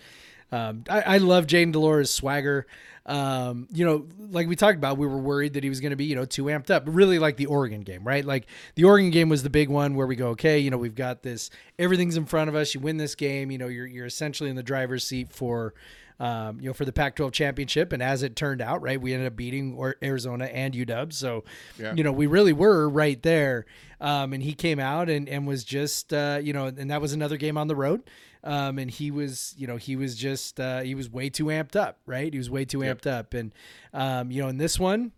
um, 0.53 0.85
I, 0.89 1.01
I 1.03 1.19
love 1.19 1.47
Jayden 1.47 1.73
de 1.73 1.79
Laura's 1.79 2.11
swagger. 2.11 2.67
Um, 3.05 3.69
you 3.73 3.85
know, 3.87 4.07
like 4.31 4.49
we 4.49 4.57
talked 4.57 4.77
about, 4.79 4.99
we 4.99 5.07
were 5.07 5.19
worried 5.19 5.53
that 5.55 5.63
he 5.63 5.69
was 5.69 5.81
going 5.81 5.91
to 5.91 5.97
be, 5.97 6.07
you 6.07 6.17
know, 6.17 6.25
too 6.25 6.45
amped 6.45 6.71
up. 6.71 6.85
Really, 6.87 7.19
like 7.21 7.37
the 7.37 7.47
Oregon 7.47 7.83
game, 7.83 8.03
right? 8.03 8.25
Like 8.25 8.47
the 8.75 8.85
Oregon 8.85 9.11
game 9.11 9.29
was 9.29 9.43
the 9.45 9.51
big 9.51 9.69
one 9.69 9.95
where 9.95 10.07
we 10.09 10.17
go, 10.17 10.29
okay, 10.31 10.59
you 10.59 10.71
know, 10.71 10.77
we've 10.79 10.95
got 10.97 11.23
this, 11.23 11.51
everything's 11.79 12.17
in 12.17 12.27
front 12.27 12.49
of 12.49 12.57
us. 12.57 12.75
You 12.75 12.81
win 12.81 12.97
this 12.97 13.15
game, 13.15 13.51
you 13.53 13.59
know, 13.59 13.69
you're 13.69 13.87
you're 13.87 14.07
essentially 14.07 14.51
in 14.51 14.57
the 14.57 14.63
driver's 14.65 15.05
seat 15.05 15.31
for, 15.31 15.75
um, 16.19 16.59
you 16.61 16.67
know, 16.67 16.73
for 16.73 16.85
the 16.85 16.93
Pac-12 16.93 17.31
championship. 17.33 17.93
And 17.93 18.03
as 18.03 18.25
it 18.25 18.35
turned 18.35 18.61
out, 18.61 18.83
right, 18.83 19.01
we 19.01 19.13
ended 19.13 19.29
up 19.29 19.37
beating 19.37 19.75
or- 19.77 19.97
Arizona 20.03 20.47
and 20.47 20.75
UW. 20.75 21.13
So, 21.13 21.45
Yeah. 21.79 21.95
you 21.95 22.03
know, 22.03 22.13
we 22.13 22.27
really 22.27 22.53
were 22.55 22.89
right 22.89 23.23
there. 23.23 23.67
Um, 24.01 24.33
and 24.33 24.43
he 24.43 24.53
came 24.53 24.81
out 24.81 25.09
and, 25.09 25.29
and 25.29 25.47
was 25.47 25.63
just, 25.63 26.13
uh, 26.13 26.41
you 26.43 26.53
know, 26.53 26.67
and 26.67 26.91
that 26.91 27.01
was 27.01 27.13
another 27.13 27.37
game 27.37 27.57
on 27.57 27.69
the 27.69 27.77
road. 27.77 28.03
Um, 28.47 28.79
and 28.79 28.91
he 28.91 29.11
was, 29.11 29.55
you 29.59 29.67
know, 29.67 29.77
he 29.77 29.97
was 29.97 30.15
just, 30.17 30.61
uh, 30.61 30.81
he 30.81 30.95
was 30.95 31.11
way 31.11 31.29
too 31.29 31.47
amped 31.47 31.75
up, 31.77 31.99
right? 32.07 32.33
He 32.33 32.39
was 32.39 32.49
way 32.49 32.65
too 32.65 32.83
Yep. 32.83 33.03
amped 33.03 33.07
up. 33.11 33.35
And, 33.35 33.53
um, 33.93 34.31
you 34.31 34.41
know, 34.41 34.49
in 34.49 34.57
this 34.59 34.79
one, 34.79 35.11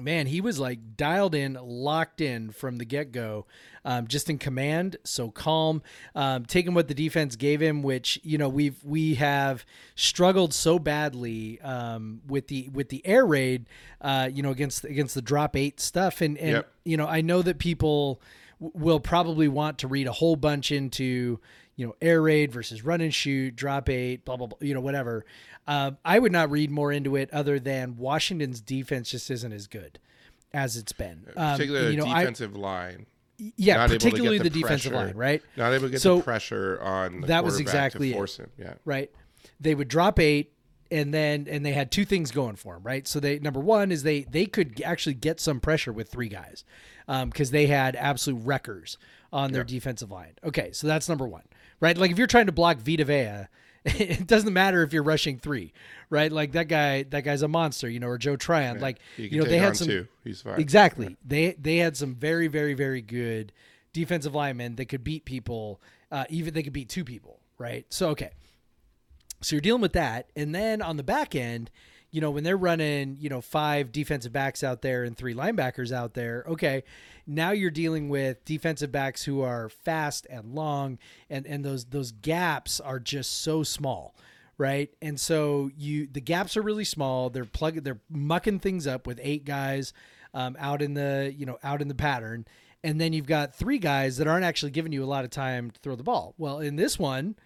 man, 0.00 0.26
he 0.26 0.40
was 0.40 0.58
like 0.58 0.96
dialed 0.96 1.34
in, 1.34 1.58
locked 1.60 2.20
in 2.22 2.50
from 2.50 2.78
the 2.78 2.84
get 2.86 3.12
go, 3.12 3.46
um, 3.84 4.06
just 4.06 4.30
in 4.30 4.38
command, 4.38 4.96
so 5.04 5.30
calm, 5.30 5.82
um, 6.14 6.46
taking 6.46 6.72
what 6.72 6.88
the 6.88 6.94
defense 6.94 7.36
gave 7.36 7.60
him, 7.60 7.82
which 7.82 8.18
you 8.22 8.38
know 8.38 8.48
we've 8.48 8.82
we 8.84 9.16
have 9.16 9.66
struggled 9.94 10.54
so 10.54 10.78
badly 10.78 11.60
um, 11.60 12.22
with 12.26 12.46
the 12.48 12.70
with 12.72 12.88
the 12.88 13.04
air 13.06 13.26
raid, 13.26 13.66
uh, 14.00 14.30
you 14.32 14.42
know 14.42 14.50
against 14.52 14.84
against 14.84 15.14
the 15.14 15.22
drop 15.22 15.56
eight 15.56 15.80
stuff, 15.80 16.20
and 16.22 16.38
and 16.38 16.50
Yep. 16.52 16.72
you 16.84 16.96
know 16.96 17.06
I 17.06 17.20
know 17.20 17.42
that 17.42 17.58
people 17.58 18.22
w- 18.60 18.72
will 18.84 19.00
probably 19.00 19.48
want 19.48 19.78
to 19.78 19.88
read 19.88 20.06
a 20.06 20.12
whole 20.12 20.36
bunch 20.36 20.70
into 20.72 21.40
you 21.76 21.86
know 21.86 21.94
air 22.02 22.20
raid 22.22 22.52
versus 22.52 22.84
run 22.84 23.00
and 23.00 23.14
shoot 23.14 23.56
drop 23.56 23.88
eight 23.88 24.24
blah 24.24 24.36
blah 24.36 24.46
blah 24.46 24.58
you 24.60 24.74
know 24.74 24.80
whatever 24.80 25.24
uh, 25.66 25.90
i 26.04 26.18
would 26.18 26.32
not 26.32 26.50
read 26.50 26.70
more 26.70 26.92
into 26.92 27.16
it 27.16 27.32
other 27.32 27.58
than 27.58 27.96
washington's 27.96 28.60
defense 28.60 29.10
just 29.10 29.30
isn't 29.30 29.52
as 29.52 29.66
good 29.66 29.98
as 30.52 30.76
it's 30.76 30.92
been 30.92 31.24
um, 31.36 31.52
Particularly 31.52 31.92
you 31.92 31.96
know, 31.96 32.04
the 32.04 32.10
I- 32.10 32.20
defensive 32.20 32.54
line. 32.56 33.06
yeah 33.38 33.76
not 33.76 33.84
able 33.84 33.88
to 33.88 33.94
get 33.98 34.10
particularly 34.10 34.38
the 34.38 34.44
the, 34.44 34.50
defensive 34.60 34.92
line 34.92 35.14
right 35.16 35.42
Not 35.56 35.72
able 35.72 35.86
to 35.86 35.90
get 35.90 36.00
So, 36.02 36.18
the 36.18 36.22
pressure 36.22 36.78
on 36.82 37.22
the 37.22 37.26
that 37.28 37.42
was 37.44 37.58
exactly 37.58 38.08
to 38.08 38.14
it. 38.14 38.16
force 38.16 38.36
him. 38.36 38.50
Yeah. 38.58 38.74
right? 38.84 39.10
They 39.58 39.74
would 39.74 39.88
drop 39.88 40.18
eight, 40.20 40.52
and 40.90 41.12
then 41.14 41.46
and 41.50 41.64
they 41.64 41.72
had 41.72 41.90
two 41.90 42.04
things 42.04 42.30
going 42.32 42.56
for 42.56 42.74
them, 42.74 42.82
right? 42.82 43.08
So 43.08 43.18
they 43.18 43.38
number 43.38 43.60
one 43.60 43.90
is 43.90 44.02
they 44.02 44.22
they 44.22 44.44
could 44.46 44.80
actually 44.82 45.14
get 45.14 45.40
some 45.40 45.58
pressure 45.58 45.92
with 45.92 46.10
three 46.10 46.28
guys, 46.28 46.64
because 47.06 47.50
they 47.50 47.66
had 47.66 47.96
absolute 47.96 48.40
wreckers 48.44 48.98
on 49.32 49.52
their 49.52 49.64
defensive 49.64 50.10
line. 50.10 50.32
Okay, 50.44 50.70
so 50.72 50.86
that's 50.86 51.08
number 51.08 51.26
one, 51.26 51.42
right? 51.82 51.98
Like 51.98 52.10
if 52.10 52.16
you're 52.16 52.26
trying 52.26 52.46
to 52.46 52.52
block 52.52 52.78
Vita 52.78 53.04
Vea. 53.04 53.48
It 53.84 54.28
doesn't 54.28 54.52
matter 54.52 54.84
if 54.84 54.92
you're 54.92 55.02
rushing 55.02 55.40
three, 55.40 55.72
right? 56.08 56.30
Like 56.30 56.52
that 56.52 56.68
guy, 56.68 57.02
that 57.02 57.22
guy's 57.22 57.42
a 57.42 57.48
monster, 57.48 57.90
you 57.90 57.98
know, 57.98 58.06
or 58.06 58.16
Joe 58.16 58.36
Tryon. 58.36 58.78
Like 58.78 59.00
He 59.16 59.26
can 59.26 59.34
you 59.34 59.42
know, 59.42 59.50
they 59.50 59.58
had 59.58 59.76
some 59.76 59.88
two. 59.88 60.06
He's 60.22 60.40
fine. 60.40 60.60
Exactly. 60.60 61.16
They 61.26 61.56
they 61.60 61.78
had 61.78 61.96
some 61.96 62.14
very 62.14 62.46
very 62.46 62.74
very 62.74 63.02
good 63.02 63.52
defensive 63.92 64.36
linemen 64.36 64.76
that 64.76 64.84
could 64.84 65.02
beat 65.02 65.24
people. 65.24 65.80
Uh, 66.12 66.26
even 66.28 66.54
they 66.54 66.62
could 66.62 66.72
beat 66.72 66.90
two 66.90 67.02
people. 67.02 67.40
Right. 67.58 67.84
So 67.88 68.10
okay. 68.10 68.30
So 69.40 69.56
you're 69.56 69.60
dealing 69.60 69.82
with 69.82 69.94
that, 69.94 70.30
and 70.36 70.54
then 70.54 70.80
on 70.80 70.96
the 70.96 71.02
back 71.02 71.34
end, 71.34 71.68
you 72.12 72.20
know, 72.20 72.30
when 72.30 72.44
they're 72.44 72.58
running, 72.58 73.16
you 73.18 73.30
know, 73.30 73.40
five 73.40 73.90
defensive 73.90 74.32
backs 74.32 74.62
out 74.62 74.82
there 74.82 75.02
and 75.02 75.16
three 75.16 75.34
linebackers 75.34 75.90
out 75.90 76.12
there, 76.12 76.44
okay, 76.46 76.84
now 77.26 77.52
you're 77.52 77.70
dealing 77.70 78.10
with 78.10 78.44
defensive 78.44 78.92
backs 78.92 79.24
who 79.24 79.40
are 79.40 79.70
fast 79.70 80.26
and 80.28 80.54
long, 80.54 80.98
and 81.30 81.46
and 81.46 81.64
those 81.64 81.86
those 81.86 82.12
gaps 82.12 82.80
are 82.80 83.00
just 83.00 83.40
so 83.40 83.62
small, 83.62 84.14
right? 84.58 84.90
And 85.00 85.18
so 85.18 85.70
you 85.74 86.06
the 86.06 86.20
gaps 86.20 86.54
are 86.56 86.62
really 86.62 86.84
small. 86.84 87.30
They're 87.30 87.46
plugging, 87.46 87.82
they're 87.82 88.00
mucking 88.10 88.60
things 88.60 88.86
up 88.86 89.06
with 89.06 89.18
eight 89.22 89.46
guys 89.46 89.94
um, 90.34 90.54
out 90.60 90.82
in 90.82 90.92
the 90.92 91.34
you 91.34 91.46
know 91.46 91.58
out 91.64 91.80
in 91.80 91.88
the 91.88 91.94
pattern, 91.94 92.44
and 92.84 93.00
then 93.00 93.14
you've 93.14 93.26
got 93.26 93.54
three 93.54 93.78
guys 93.78 94.18
that 94.18 94.28
aren't 94.28 94.44
actually 94.44 94.72
giving 94.72 94.92
you 94.92 95.02
a 95.02 95.06
lot 95.06 95.24
of 95.24 95.30
time 95.30 95.70
to 95.70 95.80
throw 95.80 95.96
the 95.96 96.02
ball. 96.02 96.34
Well, 96.36 96.58
in 96.58 96.76
this 96.76 96.98
one 96.98 97.36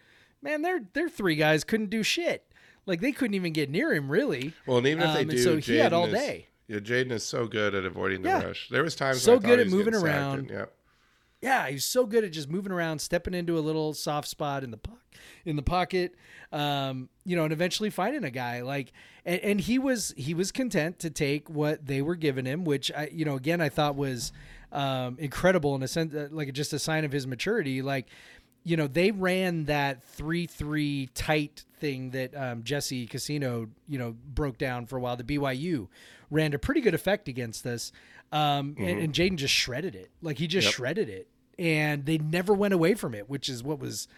man, 0.43 0.63
their 0.63 0.81
their 0.93 1.09
three 1.09 1.37
guys 1.37 1.65
couldn't 1.65 1.91
do 1.91 2.03
shit. 2.03 2.47
Like 2.87 3.01
they 3.01 3.13
couldn't 3.13 3.35
even 3.35 3.53
get 3.53 3.69
near 3.71 3.93
him, 3.93 4.09
really. 4.09 4.53
Well, 4.67 4.79
and 4.79 4.87
even 4.87 5.03
if 5.03 5.15
they 5.15 5.23
Um, 5.23 5.29
do, 5.29 5.39
so 5.39 5.57
he 5.59 5.77
had 5.77 5.93
all 5.93 6.07
is- 6.07 6.15
day. 6.15 6.47
Yeah, 6.69 6.79
Jayden 6.79 7.13
is 7.13 7.23
so 7.25 7.47
good 7.47 7.75
at 7.77 7.85
avoiding 7.85 8.23
the 8.23 8.29
Yeah. 8.29 8.43
rush. 8.45 8.69
There 8.71 8.83
was 8.83 8.97
times 8.97 9.23
So 9.23 9.33
when 9.33 9.39
I 9.39 9.43
thought 9.43 9.49
good 9.49 9.61
at 9.61 9.69
moving 9.69 9.95
around. 9.95 10.39
and- 10.41 10.51
yeah. 10.51 10.65
Yeah, 11.43 11.69
he's 11.69 11.85
so 11.85 12.07
good 12.07 12.25
at 12.25 12.33
just 12.33 12.49
moving 12.49 12.73
around, 12.73 12.99
stepping 13.01 13.35
into 13.35 13.57
a 13.59 13.61
little 13.61 13.93
soft 13.95 14.27
spot 14.27 14.65
in 14.65 14.71
the 14.73 14.79
po- 14.79 14.99
in 15.45 15.55
the 15.57 15.63
pocket, 15.63 16.15
um, 16.51 17.09
you 17.25 17.37
know, 17.37 17.45
and 17.45 17.53
eventually 17.53 17.89
finding 17.91 18.25
a 18.25 18.31
guy 18.31 18.63
like, 18.63 18.93
and, 19.25 19.41
and 19.43 19.61
he 19.61 19.79
was 19.79 20.13
he 20.17 20.35
was 20.35 20.51
content 20.51 20.99
to 21.01 21.11
take 21.11 21.49
what 21.51 21.87
they 21.87 22.03
were 22.03 22.17
giving 22.17 22.47
him, 22.47 22.65
which 22.65 22.91
I, 22.91 23.11
you 23.13 23.25
know, 23.25 23.37
again 23.37 23.61
I 23.61 23.69
thought 23.69 23.95
was 23.97 24.33
um, 24.73 25.17
incredible 25.21 25.75
in 25.77 25.83
a 25.83 25.89
sense, 25.89 26.13
uh, 26.15 26.29
like 26.33 26.53
just 26.53 26.73
a 26.73 26.79
sign 26.79 27.05
of 27.05 27.13
his 27.13 27.27
maturity. 27.27 27.81
Like, 27.83 28.09
you 28.67 28.77
know, 28.77 28.89
they 28.89 29.13
ran 29.13 29.67
that 29.67 30.03
three 30.03 30.45
three 30.45 31.09
tight 31.15 31.65
thing 31.79 32.11
that 32.11 32.37
um, 32.37 32.65
Jesse 32.65 33.07
Casino, 33.07 33.69
you 33.87 33.97
know, 33.97 34.17
broke 34.35 34.59
down 34.59 34.87
for 34.87 34.97
a 34.97 35.01
while. 35.01 35.17
The 35.17 35.23
BYU 35.23 35.87
ran 36.33 36.53
a 36.53 36.59
pretty 36.59 36.81
good 36.81 36.93
effect 36.93 37.29
against 37.29 37.65
us, 37.65 37.93
um, 38.33 38.75
and, 38.77 38.99
and 38.99 39.13
Jayden 39.13 39.37
just 39.37 39.55
shredded 39.55 39.95
it. 39.95 40.11
Like 40.21 40.39
he 40.39 40.49
just 40.49 40.67
Yep. 40.67 40.75
shredded 40.75 41.09
it, 41.09 41.29
and 41.61 42.07
they 42.07 42.19
never 42.19 42.53
went 42.55 42.75
away 42.75 42.95
from 42.95 43.15
it, 43.15 43.31
which 43.31 43.49
is 43.49 43.63
what 43.63 43.79
was, 43.79 44.09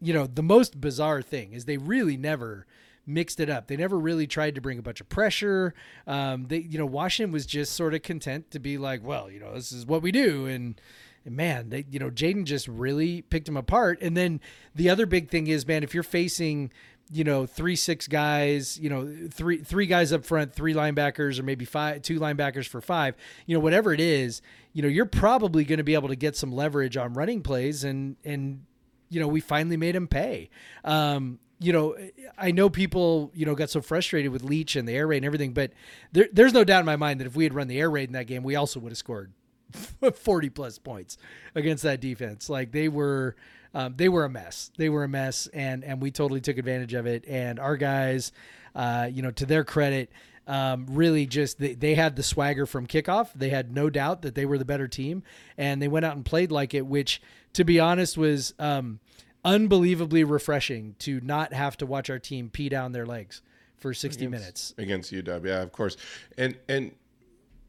you 0.00 0.14
know, 0.14 0.28
the 0.28 0.42
most 0.42 0.80
bizarre 0.80 1.20
thing 1.20 1.52
is 1.52 1.64
they 1.64 1.76
really 1.76 2.16
never 2.16 2.64
mixed 3.08 3.40
it 3.40 3.50
up. 3.50 3.66
They 3.66 3.76
never 3.76 3.98
really 3.98 4.28
tried 4.28 4.54
to 4.54 4.60
bring 4.60 4.78
a 4.78 4.82
bunch 4.82 5.00
of 5.00 5.08
pressure. 5.08 5.74
Um, 6.06 6.46
they, 6.46 6.58
you 6.58 6.78
know, 6.78 6.86
Washington 6.86 7.32
was 7.32 7.44
just 7.44 7.72
sort 7.72 7.92
of 7.92 8.02
content 8.02 8.52
to 8.52 8.60
be 8.60 8.78
like, 8.78 9.04
well, 9.04 9.28
you 9.32 9.40
know, 9.40 9.52
this 9.54 9.72
is 9.72 9.84
what 9.84 10.00
we 10.00 10.12
do, 10.12 10.46
and. 10.46 10.80
Man, 11.28 11.70
they, 11.70 11.84
you 11.90 11.98
know, 11.98 12.10
Jayden 12.10 12.44
just 12.44 12.68
really 12.68 13.22
picked 13.22 13.48
him 13.48 13.56
apart. 13.56 13.98
And 14.00 14.16
then 14.16 14.40
the 14.74 14.90
other 14.90 15.06
big 15.06 15.28
thing 15.28 15.48
is, 15.48 15.66
man, 15.66 15.82
if 15.82 15.92
you're 15.92 16.02
facing, 16.02 16.72
you 17.10 17.24
know, 17.24 17.46
three 17.46 17.76
six 17.76 18.06
guys, 18.06 18.78
you 18.78 18.88
know, 18.88 19.28
three 19.30 19.58
three 19.58 19.86
guys 19.86 20.12
up 20.12 20.24
front, 20.24 20.52
three 20.54 20.74
linebackers, 20.74 21.38
or 21.38 21.42
maybe 21.42 21.64
five 21.64 22.02
two 22.02 22.18
linebackers 22.18 22.66
for 22.66 22.80
five, 22.80 23.16
you 23.46 23.56
know, 23.56 23.60
whatever 23.60 23.92
it 23.92 24.00
is, 24.00 24.42
you 24.72 24.82
know, 24.82 24.88
you're 24.88 25.06
probably 25.06 25.64
going 25.64 25.78
to 25.78 25.84
be 25.84 25.94
able 25.94 26.08
to 26.08 26.16
get 26.16 26.36
some 26.36 26.52
leverage 26.52 26.96
on 26.96 27.14
running 27.14 27.42
plays, 27.42 27.84
and 27.84 28.16
and 28.24 28.64
you 29.08 29.20
know, 29.20 29.28
we 29.28 29.40
finally 29.40 29.76
made 29.76 29.94
him 29.94 30.08
pay. 30.08 30.50
Um, 30.84 31.38
you 31.58 31.72
know, 31.72 31.96
I 32.36 32.50
know 32.50 32.68
people, 32.68 33.30
you 33.34 33.46
know, 33.46 33.54
got 33.54 33.70
so 33.70 33.80
frustrated 33.80 34.30
with 34.30 34.42
Leach 34.42 34.76
and 34.76 34.86
the 34.86 34.92
air 34.92 35.06
raid 35.06 35.18
and 35.18 35.26
everything, 35.26 35.52
but 35.52 35.72
there, 36.12 36.28
there's 36.32 36.52
no 36.52 36.64
doubt 36.64 36.80
in 36.80 36.86
my 36.86 36.96
mind 36.96 37.20
that 37.20 37.26
if 37.26 37.34
we 37.34 37.44
had 37.44 37.54
run 37.54 37.66
the 37.68 37.78
air 37.80 37.90
raid 37.90 38.08
in 38.08 38.12
that 38.12 38.26
game, 38.26 38.42
we 38.42 38.56
also 38.56 38.78
would 38.80 38.90
have 38.90 38.98
scored 38.98 39.32
40 40.14 40.50
plus 40.50 40.78
points 40.78 41.18
against 41.54 41.82
that 41.82 42.00
defense. 42.00 42.48
Like 42.48 42.72
they 42.72 42.88
were, 42.88 43.36
um, 43.74 43.94
they 43.96 44.08
were 44.08 44.24
a 44.24 44.30
mess. 44.30 44.70
They 44.76 44.88
were 44.88 45.04
a 45.04 45.08
mess, 45.08 45.48
and 45.52 45.84
and 45.84 46.00
we 46.00 46.10
totally 46.10 46.40
took 46.40 46.58
advantage 46.58 46.94
of 46.94 47.06
it. 47.06 47.24
And 47.28 47.58
our 47.58 47.76
guys, 47.76 48.32
uh, 48.74 49.08
you 49.12 49.22
know, 49.22 49.30
to 49.32 49.46
their 49.46 49.64
credit, 49.64 50.10
um, 50.46 50.86
really 50.88 51.26
just 51.26 51.58
they, 51.58 51.74
they 51.74 51.94
had 51.94 52.16
the 52.16 52.22
swagger 52.22 52.66
from 52.66 52.86
kickoff. 52.86 53.30
They 53.34 53.50
had 53.50 53.74
no 53.74 53.90
doubt 53.90 54.22
that 54.22 54.34
they 54.34 54.46
were 54.46 54.58
the 54.58 54.64
better 54.64 54.88
team, 54.88 55.22
and 55.58 55.82
they 55.82 55.88
went 55.88 56.06
out 56.06 56.16
and 56.16 56.24
played 56.24 56.50
like 56.52 56.72
it. 56.74 56.86
Which, 56.86 57.20
to 57.54 57.64
be 57.64 57.80
honest, 57.80 58.16
was 58.16 58.54
um, 58.58 59.00
unbelievably 59.44 60.24
refreshing 60.24 60.94
to 61.00 61.20
not 61.20 61.52
have 61.52 61.76
to 61.78 61.86
watch 61.86 62.10
our 62.10 62.18
team 62.18 62.48
pee 62.50 62.68
down 62.68 62.92
their 62.92 63.06
legs 63.06 63.42
for 63.76 63.92
60 63.94 64.26
minutes. 64.26 64.74
against 64.78 65.12
UW. 65.12 65.46
Yeah, 65.46 65.62
of 65.62 65.72
course. 65.72 65.96
And 66.38 66.56
and 66.68 66.92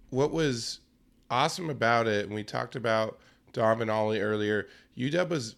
what 0.09 0.31
was 0.31 0.79
awesome 1.29 1.69
about 1.69 2.07
it, 2.07 2.25
and 2.25 2.33
we 2.33 2.43
talked 2.43 2.75
about 2.75 3.19
Donovan 3.53 3.89
Ollie 3.89 4.21
earlier. 4.21 4.67
UW 4.97 5.29
was 5.29 5.55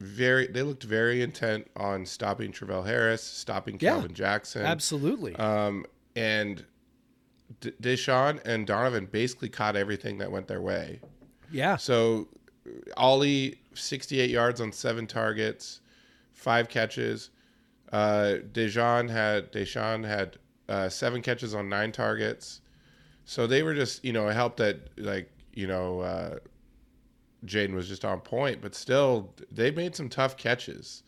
very. 0.00 0.46
They 0.46 0.62
looked 0.62 0.82
very 0.84 1.22
intent 1.22 1.68
on 1.76 2.04
stopping 2.06 2.52
Travell 2.52 2.82
Harris, 2.82 3.22
stopping 3.22 3.78
Yeah, 3.80 3.92
Calvin 3.92 4.14
Jackson. 4.14 4.62
Absolutely. 4.62 5.34
Um, 5.36 5.84
and 6.16 6.64
D- 7.60 7.72
De'Zhaun 7.80 8.40
and 8.44 8.66
Donovan 8.66 9.06
basically 9.06 9.48
caught 9.48 9.76
everything 9.76 10.18
that 10.18 10.30
went 10.30 10.46
their 10.48 10.60
way. 10.60 11.00
Yeah. 11.50 11.76
So 11.76 12.28
Ollie, 12.96 13.60
68 13.74 14.30
yards 14.30 14.60
on 14.60 14.72
seven 14.72 15.06
targets, 15.06 15.80
five 16.32 16.68
catches. 16.68 17.30
Uh, 17.92 18.36
De'Zhaun 18.52 19.10
had 19.10 19.52
De'Zhaun 19.52 20.06
had 20.06 20.38
uh, 20.68 20.88
seven 20.88 21.22
catches 21.22 21.54
on 21.54 21.68
nine 21.68 21.92
targets. 21.92 22.61
So 23.24 23.46
they 23.46 23.62
were 23.62 23.74
just, 23.74 24.04
you 24.04 24.12
know, 24.12 24.28
it 24.28 24.34
helped 24.34 24.56
that 24.58 24.98
like, 24.98 25.30
you 25.54 25.66
know, 25.66 26.00
uh, 26.00 26.38
Jayden 27.46 27.74
was 27.74 27.88
just 27.88 28.04
on 28.04 28.20
point, 28.20 28.60
but 28.60 28.74
still 28.74 29.34
they 29.50 29.70
made 29.70 29.96
some 29.96 30.08
tough 30.08 30.36
catches, 30.36 31.02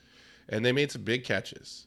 and 0.48 0.64
they 0.64 0.72
made 0.72 0.90
some 0.90 1.02
big 1.02 1.24
catches, 1.24 1.86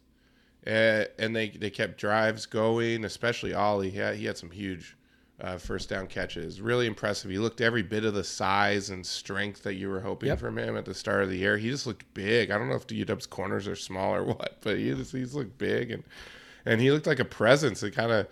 and, 0.64 1.08
and 1.20 1.36
they 1.36 1.50
they 1.50 1.70
kept 1.70 1.98
drives 1.98 2.46
going. 2.46 3.04
Especially 3.04 3.54
Ollie, 3.54 3.90
he 3.90 3.98
had, 3.98 4.16
he 4.16 4.26
had 4.26 4.38
some 4.38 4.52
huge 4.52 4.96
uh, 5.42 5.58
first 5.58 5.90
down 5.90 6.08
catches. 6.08 6.62
Really 6.62 6.88
impressive. 6.88 7.30
He 7.30 7.40
looked 7.40 7.60
every 7.62 7.84
bit 7.84 8.06
of 8.06 8.14
the 8.14 8.24
size 8.24 8.90
and 8.90 9.06
strength 9.06 9.64
that 9.64 9.76
you 9.76 9.90
were 9.90 10.00
hoping 10.00 10.28
Yep. 10.30 10.40
from 10.40 10.58
him 10.58 10.78
at 10.78 10.86
the 10.86 10.94
start 10.94 11.24
of 11.24 11.30
the 11.30 11.38
year. 11.38 11.58
He 11.58 11.70
just 11.70 11.86
looked 11.86 12.12
big. 12.14 12.50
I 12.50 12.58
don't 12.58 12.70
know 12.70 12.76
if 12.76 12.88
the 12.88 13.04
UW's 13.04 13.28
corners 13.28 13.68
are 13.68 13.76
small 13.76 14.16
or 14.16 14.24
what, 14.34 14.58
but 14.62 14.78
he 14.78 14.92
just 14.94 15.12
he's 15.12 15.36
looked 15.36 15.58
big 15.58 15.92
and 15.92 16.04
and 16.66 16.80
he 16.82 16.92
looked 16.92 17.08
like 17.08 17.20
a 17.20 17.26
presence. 17.26 17.84
It 17.84 17.92
kind 17.92 18.12
of 18.12 18.28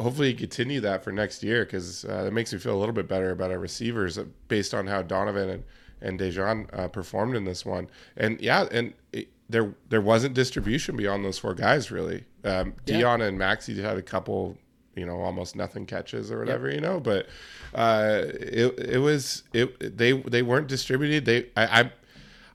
hopefully 0.00 0.28
he 0.28 0.34
continue 0.34 0.80
that 0.80 1.02
for 1.04 1.12
next 1.12 1.42
year 1.42 1.64
because 1.64 2.04
uh, 2.04 2.24
it 2.26 2.32
makes 2.32 2.52
me 2.52 2.58
feel 2.58 2.74
a 2.74 2.80
little 2.80 2.94
bit 2.94 3.08
better 3.08 3.30
about 3.30 3.50
our 3.50 3.58
receivers 3.58 4.18
uh, 4.18 4.24
based 4.48 4.74
on 4.74 4.86
how 4.86 5.02
Donovan 5.02 5.48
and 5.50 5.64
and 6.00 6.18
De'Zhaun 6.18 6.66
uh, 6.76 6.88
performed 6.88 7.36
in 7.36 7.44
this 7.44 7.64
one. 7.64 7.88
And 8.16 8.40
yeah, 8.40 8.66
and 8.72 8.92
it, 9.12 9.28
there 9.48 9.74
there 9.88 10.00
wasn't 10.00 10.34
distribution 10.34 10.96
beyond 10.96 11.24
those 11.24 11.38
four 11.38 11.54
guys 11.54 11.90
really. 11.90 12.24
Um, 12.44 12.74
Yeah. 12.86 13.00
Deon 13.02 13.22
and 13.28 13.38
Maxie 13.38 13.80
had 13.80 13.96
a 13.98 14.02
couple, 14.02 14.58
you 14.96 15.06
know, 15.06 15.20
almost 15.20 15.54
nothing 15.54 15.86
catches 15.86 16.32
or 16.32 16.38
whatever, 16.40 16.70
you 16.70 16.80
know. 16.80 16.98
But 16.98 17.26
uh, 17.74 18.22
it 18.24 18.78
it 18.78 18.98
was 18.98 19.44
it 19.52 19.96
they 19.96 20.12
they 20.12 20.42
weren't 20.42 20.66
distributed. 20.68 21.24
They 21.24 21.50
I. 21.56 21.80
I 21.82 21.92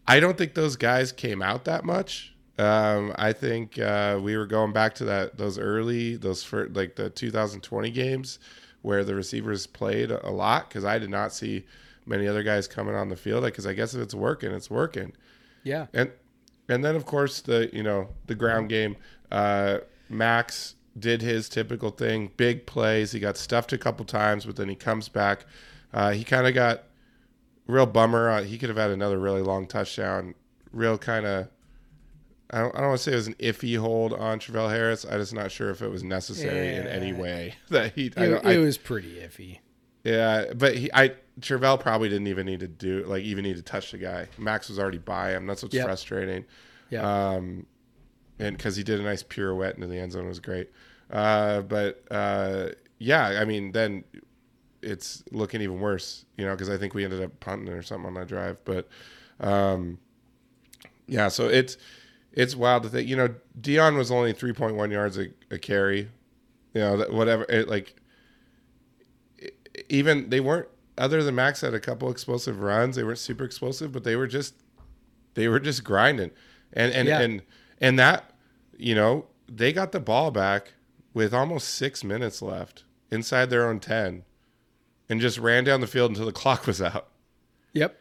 I 0.10 0.21
don't 0.21 0.38
think 0.38 0.54
those 0.54 0.78
guys 0.78 1.12
came 1.12 1.41
out 1.41 1.65
that 1.65 1.84
much. 1.84 2.34
Um, 2.58 3.13
I 3.17 3.34
think 3.34 3.78
uh, 3.78 4.20
we 4.22 4.36
were 4.36 4.48
going 4.48 4.74
back 4.74 4.96
to 4.96 5.06
that 5.06 5.38
those 5.38 5.60
early 5.60 6.15
those 6.15 6.43
for 6.43 6.67
like 6.70 6.96
the 6.96 7.10
2020 7.10 7.91
games 7.91 8.39
where 8.82 9.04
the 9.04 9.13
receivers 9.13 9.67
played 9.67 10.12
a 10.12 10.30
lot 10.30 10.70
because 10.70 10.86
I 10.86 10.98
did 10.98 11.10
not 11.10 11.34
see 11.34 11.65
many 12.06 12.28
other 12.28 12.41
guys 12.41 12.67
coming 12.67 12.96
on 12.96 13.10
the 13.10 13.15
field 13.15 13.43
because 13.43 13.67
I 13.67 13.74
guess 13.74 13.93
if 13.93 14.02
it's 14.02 14.15
working, 14.15 14.52
it's 14.52 14.70
working. 14.70 15.13
Yeah. 15.63 15.88
And 15.93 16.12
and 16.70 16.84
then 16.84 16.96
of 16.96 17.06
course 17.06 17.41
the 17.41 17.70
you 17.74 17.84
know 17.84 18.10
the 18.26 18.36
ground 18.36 18.70
game. 18.70 18.96
Uh, 19.32 19.80
Max 20.10 20.76
did 20.98 21.22
his 21.22 21.50
typical 21.50 21.89
thing, 21.89 22.32
big 22.38 22.65
plays. 22.65 23.12
He 23.12 23.20
got 23.20 23.38
stuffed 23.38 23.74
a 23.74 23.78
couple 23.78 24.06
times, 24.06 24.46
but 24.46 24.56
then 24.56 24.70
he 24.70 24.76
comes 24.76 25.10
back. 25.10 25.46
Uh, 25.93 26.12
he 26.12 26.24
kind 26.24 26.48
of 26.48 26.54
got 26.54 26.84
real 27.67 27.86
bummer. 27.86 28.30
Uh, 28.30 28.43
he 28.43 28.58
could 28.58 28.70
have 28.70 28.78
had 28.78 28.91
another 28.91 29.20
really 29.20 29.41
long 29.41 29.67
touchdown. 29.67 30.34
Real 30.72 30.98
kind 30.98 31.26
of. 31.26 31.50
I 32.49 32.60
don't, 32.60 32.75
I 32.75 32.79
don't 32.79 32.88
want 32.89 32.99
to 33.01 33.03
say 33.03 33.12
it 33.12 33.15
was 33.15 33.27
an 33.27 33.33
iffy 33.36 33.77
hold 33.77 34.13
on 34.13 34.39
Travell 34.39 34.69
Harris. 34.69 35.05
I'm 35.05 35.19
just 35.19 35.33
not 35.33 35.51
sure 35.51 35.69
if 35.69 35.81
it 35.81 35.89
was 35.89 36.03
necessary 36.03 36.75
in 36.75 36.88
any 36.88 37.12
way 37.13 37.55
that 37.69 37.93
he. 37.93 38.12
I 38.15 38.23
It, 38.25 38.29
don't, 38.29 38.45
it 38.45 38.55
I, 38.55 38.57
was 38.60 38.77
pretty 38.77 39.15
iffy. 39.15 39.60
yeah, 40.03 40.53
but 40.55 40.75
he, 40.77 40.89
I 40.93 41.13
Travell 41.41 41.77
probably 41.77 42.07
didn't 42.10 42.27
even 42.27 42.45
need 42.45 42.62
to 42.62 42.67
do 42.67 43.03
like 43.05 43.23
even 43.23 43.43
need 43.43 43.57
to 43.57 43.62
touch 43.62 43.91
the 43.91 43.97
guy. 43.97 44.27
Max 44.38 44.69
was 44.69 44.79
already 44.79 44.97
by 44.97 45.31
him. 45.31 45.45
That's 45.45 45.62
what's 45.62 45.75
Yep. 45.75 45.86
frustrating. 45.86 46.45
Yeah. 46.89 47.01
Um, 47.33 47.65
and 48.39 48.55
because 48.55 48.75
he 48.77 48.83
did 48.83 48.99
a 48.99 49.03
nice 49.03 49.23
pirouette 49.23 49.75
into 49.75 49.88
the 49.88 49.97
end 49.97 50.13
zone 50.13 50.25
it 50.25 50.29
was 50.29 50.39
great. 50.39 50.71
Uh, 51.12 51.62
but 51.62 52.01
uh, 52.12 52.69
yeah, 52.97 53.39
I 53.41 53.45
mean, 53.45 53.71
then 53.73 54.03
it's 54.81 55.23
looking 55.31 55.60
even 55.62 55.79
worse, 55.81 56.23
you 56.38 56.45
know, 56.45 56.51
because 56.51 56.69
I 56.69 56.77
think 56.77 56.93
we 56.93 57.03
ended 57.03 57.21
up 57.21 57.39
punting 57.41 57.69
or 57.73 57.81
something 57.81 58.07
on 58.07 58.13
that 58.13 58.27
drive. 58.27 58.57
But 58.63 58.88
um, 59.41 59.97
yeah, 61.07 61.27
so 61.27 61.47
it's 61.49 61.77
it's 62.38 62.56
wild 62.56 62.84
to 62.84 62.89
think. 62.89 63.10
You 63.10 63.15
know, 63.17 63.36
Deon 63.60 63.97
was 63.97 64.12
only 64.12 64.32
three 64.32 64.54
point 64.54 64.76
one 64.76 64.91
yards 64.91 65.17
a, 65.17 65.28
a 65.52 65.58
carry. 65.58 66.10
You 66.73 66.82
know, 66.82 66.97
that 66.97 67.12
whatever. 67.12 67.45
It, 67.50 67.67
like 67.67 67.95
even 69.89 70.30
they 70.30 70.39
weren't 70.39 70.67
other 70.97 71.23
than 71.23 71.36
Max 71.36 71.62
had 71.62 71.73
a 71.73 71.80
couple 71.80 72.10
explosive 72.10 72.60
runs. 72.62 72.95
They 72.95 73.04
weren't 73.04 73.17
super 73.19 73.43
explosive, 73.43 73.91
but 73.91 74.04
they 74.04 74.15
were 74.15 74.28
just 74.28 74.56
they 75.34 75.47
were 75.47 75.60
just 75.60 75.84
grinding. 75.84 76.32
And 76.73 76.93
and 76.93 77.08
Yeah. 77.08 77.21
and 77.21 77.41
and 77.82 78.00
that 78.00 78.32
you 78.78 78.93
know, 78.93 79.26
they 79.47 79.73
got 79.73 79.91
the 79.91 80.00
ball 80.00 80.30
back 80.30 80.73
with 81.13 81.34
almost 81.34 81.69
6 81.69 82.04
minutes 82.04 82.43
left 82.43 82.84
inside 83.10 83.50
their 83.50 83.67
own 83.67 83.80
10 83.80 84.23
and 85.10 85.19
just 85.19 85.39
ran 85.39 85.63
down 85.63 85.82
the 85.82 85.88
field 85.88 86.12
until 86.12 86.28
the 86.28 86.32
clock 86.43 86.67
was 86.67 86.80
out. 86.80 87.08
Yep. 87.73 88.00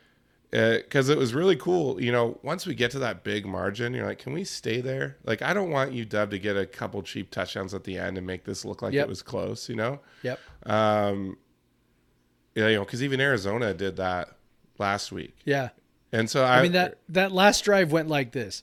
Because 0.56 1.08
it 1.10 1.18
was 1.18 1.34
really 1.34 1.56
cool. 1.56 2.00
You 2.00 2.12
know, 2.12 2.38
once 2.42 2.64
we 2.66 2.74
get 2.74 2.90
to 2.92 2.98
that 3.00 3.24
big 3.24 3.44
margin, 3.44 3.92
you're 3.92 4.06
like, 4.06 4.18
can 4.20 4.32
we 4.32 4.42
stay 4.44 4.80
there? 4.80 5.18
Like, 5.24 5.42
I 5.42 5.52
don't 5.52 5.70
want 5.70 5.92
you, 5.92 6.04
Dub, 6.06 6.30
to 6.30 6.38
get 6.38 6.56
a 6.56 6.64
couple 6.64 7.02
cheap 7.02 7.30
touchdowns 7.30 7.74
at 7.74 7.84
the 7.84 7.98
end 7.98 8.16
and 8.16 8.26
make 8.26 8.44
this 8.44 8.64
look 8.64 8.80
like 8.80 8.94
Yep. 8.94 9.04
it 9.04 9.08
was 9.08 9.20
close, 9.22 9.68
you 9.68 9.74
know? 9.76 10.00
Yep. 10.22 10.40
Um, 10.64 11.36
yeah, 12.54 12.68
you 12.68 12.76
know, 12.76 12.84
because 12.86 13.02
even 13.02 13.20
Arizona 13.20 13.74
did 13.74 13.96
that 13.96 14.30
last 14.78 15.12
week, 15.12 15.36
Yeah. 15.44 15.70
and 16.12 16.30
so 16.30 16.42
I, 16.42 16.60
I 16.60 16.62
mean 16.62 16.72
that 16.72 16.98
that 17.10 17.32
last 17.32 17.62
drive 17.64 17.92
went 17.92 18.08
like 18.08 18.32
this: 18.32 18.62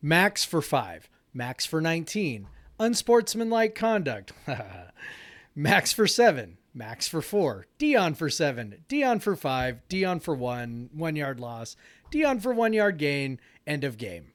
Max 0.00 0.44
for 0.44 0.62
five, 0.62 1.10
Max 1.34 1.66
for 1.66 1.80
nineteen, 1.82 2.46
unsportsmanlike 2.80 3.74
conduct, 3.74 4.32
Max 5.54 5.92
for 5.92 6.06
seven, 6.06 6.56
Max 6.76 7.06
for 7.06 7.22
four, 7.22 7.66
Deon 7.78 8.16
for 8.16 8.28
seven, 8.28 8.82
Deon 8.88 9.22
for 9.22 9.36
five, 9.36 9.80
Deon 9.88 10.20
for 10.20 10.34
one, 10.34 10.90
one 10.92 11.14
yard 11.14 11.38
loss, 11.38 11.76
Deon 12.12 12.42
for 12.42 12.52
one 12.52 12.72
yard 12.72 12.98
gain, 12.98 13.38
end 13.66 13.84
of 13.84 13.96
game. 13.96 14.32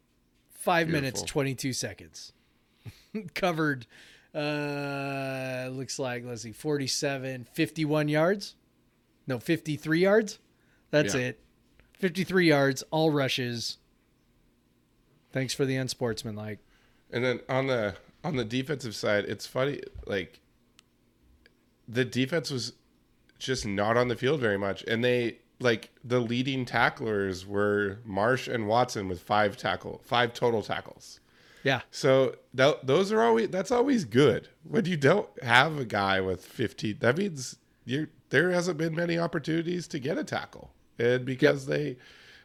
Five 0.50 0.88
minutes, 0.88 1.22
twenty 1.22 1.54
two 1.56 1.74
seconds. 1.74 2.32
Covered. 3.34 3.86
Uh, 4.34 5.68
looks 5.72 5.98
like 6.00 6.24
let's 6.26 6.44
see, 6.44 6.52
47, 6.52 7.48
51 7.52 8.08
yards. 8.08 8.56
No, 9.28 9.40
fifty 9.40 9.76
three 9.76 10.00
yards. 10.02 10.40
That's 10.92 11.14
Yeah. 11.16 11.22
it. 11.22 11.40
53 11.94 12.48
yards, 12.48 12.84
all 12.92 13.12
rushes. 13.12 13.78
Thanks 15.32 15.54
for 15.54 15.66
the 15.66 15.76
unsportsmanlike. 15.76 16.60
and 17.12 17.24
then 17.24 17.40
on 17.50 17.68
the 17.68 17.96
on 18.24 18.36
the 18.36 18.46
defensive 18.46 18.96
side, 18.96 19.26
it's 19.26 19.46
funny, 19.48 19.82
like 20.06 20.40
the 21.90 22.06
defense 22.06 22.52
was 22.52 22.74
just 23.40 23.66
not 23.66 23.98
on 23.98 24.08
the 24.08 24.16
field 24.16 24.40
very 24.40 24.58
much, 24.58 24.84
and 24.84 25.04
they 25.04 25.40
like 25.60 25.92
the 26.04 26.20
leading 26.20 26.66
tacklers 26.66 27.46
were 27.46 28.00
Marsh 28.06 28.48
and 28.48 28.68
Watson 28.68 29.08
with 29.08 29.22
five 29.22 29.58
tackle, 29.58 30.02
five 30.06 30.34
total 30.34 30.62
tackles. 30.62 31.20
Yeah. 31.64 31.82
So 31.92 32.36
that, 32.54 32.86
those 32.88 33.12
are 33.12 33.22
always 33.22 33.50
that's 33.50 33.72
always 33.72 34.06
good 34.06 34.48
when 34.64 34.86
you 34.86 34.96
don't 34.96 35.28
have 35.44 35.78
a 35.78 35.86
guy 35.86 36.22
with 36.22 36.46
15. 36.46 36.98
That 37.00 37.18
means 37.18 37.58
you 37.86 38.08
there 38.30 38.52
hasn't 38.52 38.78
been 38.78 38.96
many 38.96 39.18
opportunities 39.18 39.88
to 39.90 40.00
get 40.00 40.18
a 40.18 40.24
tackle, 40.24 40.72
and 40.98 41.26
because 41.26 41.66
they 41.66 41.98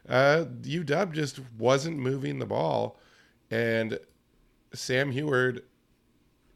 uh, 0.09 0.47
UW 0.63 1.13
just 1.13 1.41
wasn't 1.59 1.99
moving 1.99 2.39
the 2.39 2.47
ball, 2.47 2.99
and 3.51 3.99
Sam 4.73 5.13
Huard 5.13 5.63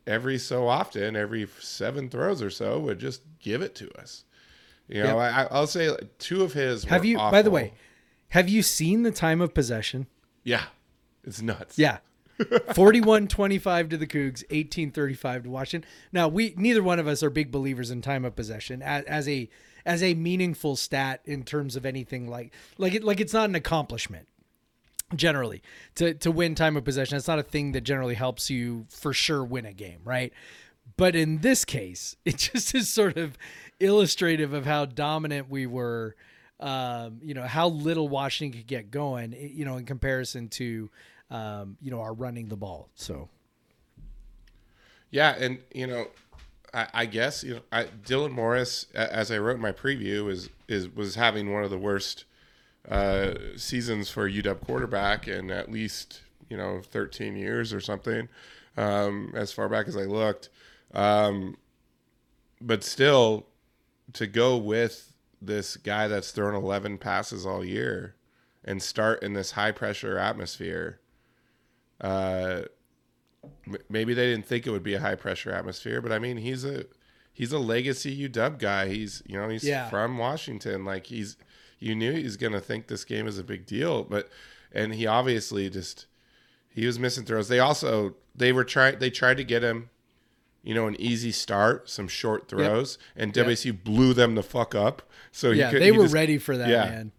every 0.08 0.38
so 0.38 0.66
often, 0.66 1.14
every 1.14 1.46
seven 1.60 2.08
throws 2.08 2.42
or 2.42 2.50
so, 2.50 2.78
would 2.80 2.98
just 2.98 3.22
give 3.38 3.62
it 3.62 3.74
to 3.76 3.90
us. 4.00 4.24
You 4.88 5.02
know, 5.02 5.18
I, 5.18 5.46
I'll 5.50 5.66
say 5.66 5.94
two 6.18 6.42
of 6.42 6.54
his. 6.54 6.84
Have 6.84 7.04
you, 7.04 7.18
by 7.18 7.42
the 7.42 7.50
way, 7.50 7.74
have 8.30 8.48
you 8.48 8.62
seen 8.62 9.02
the 9.02 9.10
time 9.10 9.40
of 9.40 9.52
possession? 9.52 10.06
Yeah, 10.44 10.64
it's 11.24 11.42
nuts. 11.42 11.78
Yeah. 11.78 11.98
41-25 12.38 13.90
to 13.90 13.96
the 13.96 14.06
Cougs, 14.06 14.46
18-35 14.46 15.42
to 15.42 15.50
Washington. 15.50 15.90
Now, 16.12 16.28
we 16.28 16.54
neither 16.56 16.82
one 16.84 17.00
of 17.00 17.08
us 17.08 17.22
are 17.22 17.30
big 17.30 17.50
believers 17.50 17.90
in 17.90 18.00
time 18.00 18.24
of 18.24 18.36
possession 18.36 18.80
as, 18.80 19.04
as 19.04 19.28
a 19.28 19.48
as 19.84 20.02
a 20.02 20.14
meaningful 20.14 20.76
stat 20.76 21.20
in 21.24 21.42
terms 21.42 21.74
of 21.74 21.84
anything 21.84 22.28
like 22.28 22.52
like 22.76 22.94
it 22.94 23.02
like 23.02 23.20
it's 23.20 23.32
not 23.32 23.48
an 23.48 23.54
accomplishment 23.54 24.28
generally 25.14 25.62
to 25.96 26.14
to 26.14 26.30
win 26.30 26.54
time 26.54 26.76
of 26.76 26.84
possession. 26.84 27.16
It's 27.16 27.28
not 27.28 27.38
a 27.38 27.44
thing 27.44 27.72
that 27.72 27.82
generally 27.82 28.14
helps 28.14 28.50
you 28.50 28.86
for 28.90 29.12
sure 29.12 29.44
win 29.44 29.66
a 29.66 29.72
game, 29.72 30.00
right? 30.04 30.32
But 30.96 31.14
in 31.14 31.38
this 31.38 31.64
case, 31.64 32.16
it 32.24 32.38
just 32.38 32.74
is 32.74 32.92
sort 32.92 33.16
of 33.16 33.36
illustrative 33.80 34.52
of 34.52 34.66
how 34.66 34.84
dominant 34.84 35.50
we 35.50 35.66
were. 35.66 36.16
Um, 36.60 37.20
you 37.22 37.34
know 37.34 37.44
how 37.44 37.68
little 37.68 38.08
Washington 38.08 38.58
could 38.58 38.66
get 38.66 38.90
going. 38.90 39.32
You 39.38 39.64
know, 39.64 39.76
in 39.76 39.86
comparison 39.86 40.48
to 40.50 40.90
um, 41.30 41.76
you 41.80 41.90
know 41.90 42.00
our 42.00 42.12
running 42.12 42.48
the 42.48 42.56
ball. 42.56 42.88
So 42.94 43.28
Yeah, 45.10 45.34
and 45.38 45.58
you 45.72 45.86
know, 45.86 46.08
I, 46.74 46.86
I 46.92 47.06
guess 47.06 47.44
you 47.44 47.54
know, 47.54 47.60
I, 47.72 47.84
Dylan 47.84 48.32
Morris, 48.32 48.86
as 48.94 49.30
I 49.30 49.38
wrote 49.38 49.56
in 49.56 49.62
my 49.62 49.72
preview, 49.72 50.30
is 50.30 50.50
is 50.66 50.88
was 50.88 51.14
having 51.14 51.52
one 51.52 51.64
of 51.64 51.70
the 51.70 51.78
worst 51.78 52.24
uh, 52.90 53.34
seasons 53.56 54.10
for 54.10 54.26
a 54.26 54.30
UW 54.32 54.60
quarterback 54.60 55.28
in 55.28 55.50
at 55.50 55.70
least 55.70 56.20
you 56.48 56.56
know 56.56 56.80
13 56.82 57.36
years 57.36 57.72
or 57.72 57.80
something. 57.80 58.28
Um, 58.76 59.32
as 59.34 59.50
far 59.52 59.68
back 59.68 59.88
as 59.88 59.96
I 59.96 60.02
looked, 60.04 60.50
um, 60.94 61.56
but 62.60 62.84
still, 62.84 63.46
to 64.12 64.26
go 64.26 64.56
with 64.56 65.12
this 65.42 65.76
guy 65.76 66.06
that's 66.08 66.30
thrown 66.30 66.54
11 66.54 66.98
passes 66.98 67.44
all 67.44 67.64
year 67.64 68.14
and 68.64 68.80
start 68.82 69.22
in 69.22 69.32
this 69.32 69.52
high 69.52 69.72
pressure 69.72 70.16
atmosphere, 70.18 71.00
uh, 72.00 72.62
maybe 73.88 74.14
they 74.14 74.26
didn't 74.30 74.46
think 74.46 74.66
it 74.66 74.70
would 74.70 74.82
be 74.82 74.94
a 74.94 75.00
high 75.00 75.14
pressure 75.14 75.50
atmosphere, 75.50 76.00
but 76.00 76.12
I 76.12 76.18
mean, 76.18 76.36
he's 76.36 76.64
a 76.64 76.84
he's 77.32 77.52
a 77.52 77.58
legacy 77.58 78.28
UW 78.28 78.58
guy. 78.58 78.88
He's 78.88 79.22
you 79.26 79.38
know 79.38 79.48
he's 79.48 79.64
Yeah. 79.64 79.88
from 79.90 80.18
Washington. 80.18 80.84
Like 80.84 81.06
he's 81.06 81.36
you 81.78 81.94
knew 81.94 82.12
he's 82.12 82.36
gonna 82.36 82.60
think 82.60 82.86
this 82.88 83.04
game 83.04 83.26
is 83.26 83.38
a 83.38 83.44
big 83.44 83.66
deal, 83.66 84.04
but 84.04 84.28
and 84.72 84.94
he 84.94 85.06
obviously 85.06 85.68
just 85.70 86.06
he 86.68 86.86
was 86.86 86.98
missing 86.98 87.24
throws. 87.24 87.48
They 87.48 87.60
also 87.60 88.14
they 88.34 88.52
were 88.52 88.64
trying 88.64 88.98
they 88.98 89.10
tried 89.10 89.36
to 89.38 89.44
get 89.44 89.62
him, 89.62 89.90
you 90.62 90.74
know, 90.74 90.86
an 90.86 90.96
easy 91.00 91.32
start, 91.32 91.88
some 91.88 92.08
short 92.08 92.48
throws, 92.48 92.98
and 93.16 93.34
Yep. 93.36 93.84
Blew 93.84 94.12
them 94.14 94.34
the 94.34 94.42
fuck 94.42 94.74
up. 94.74 95.02
So 95.32 95.50
yeah, 95.50 95.70
could, 95.70 95.80
they 95.82 95.86
he 95.86 95.92
were 95.92 96.04
just- 96.04 96.14
ready 96.14 96.38
for 96.38 96.56
that, 96.56 96.68
yeah. 96.68 96.84
man. 96.84 97.12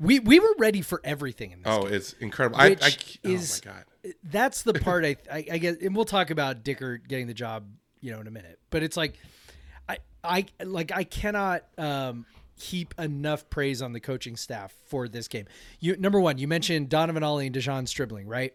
We 0.00 0.18
we 0.18 0.40
were 0.40 0.54
ready 0.58 0.82
for 0.82 1.00
everything 1.04 1.52
in 1.52 1.62
this. 1.62 1.72
Oh, 1.72 1.84
game. 1.84 1.94
it's 1.94 2.12
incredible. 2.14 2.60
I, 2.60 2.70
Which 2.70 2.82
I, 2.82 3.28
oh 3.28 3.30
is- 3.30 3.62
my 3.64 3.72
god. 3.72 3.84
that's 4.24 4.62
the 4.62 4.74
part 4.74 5.04
I, 5.04 5.16
I 5.30 5.46
I 5.52 5.58
guess, 5.58 5.76
and 5.80 5.94
we'll 5.94 6.04
talk 6.04 6.30
about 6.30 6.64
Dickert 6.64 7.06
getting 7.06 7.26
the 7.28 7.34
job, 7.34 7.66
you 8.00 8.10
know, 8.12 8.20
in 8.20 8.26
a 8.26 8.30
minute. 8.30 8.58
But 8.70 8.82
it's 8.82 8.96
like, 8.96 9.16
I 9.88 9.98
I 10.24 10.46
like 10.64 10.90
I 10.92 11.04
cannot 11.04 11.62
um, 11.78 12.26
heap 12.62 12.94
enough 12.98 13.48
praise 13.50 13.82
on 13.82 13.92
the 13.92 14.00
coaching 14.00 14.36
staff 14.36 14.72
for 14.86 15.08
this 15.08 15.28
game. 15.28 15.46
You 15.80 15.96
number 15.96 16.20
one, 16.20 16.38
you 16.38 16.48
mentioned 16.48 16.88
Donovan 16.88 17.22
Ollie 17.22 17.46
and 17.46 17.54
De'Zhaun 17.54 17.86
Stribling, 17.88 18.26
right? 18.26 18.54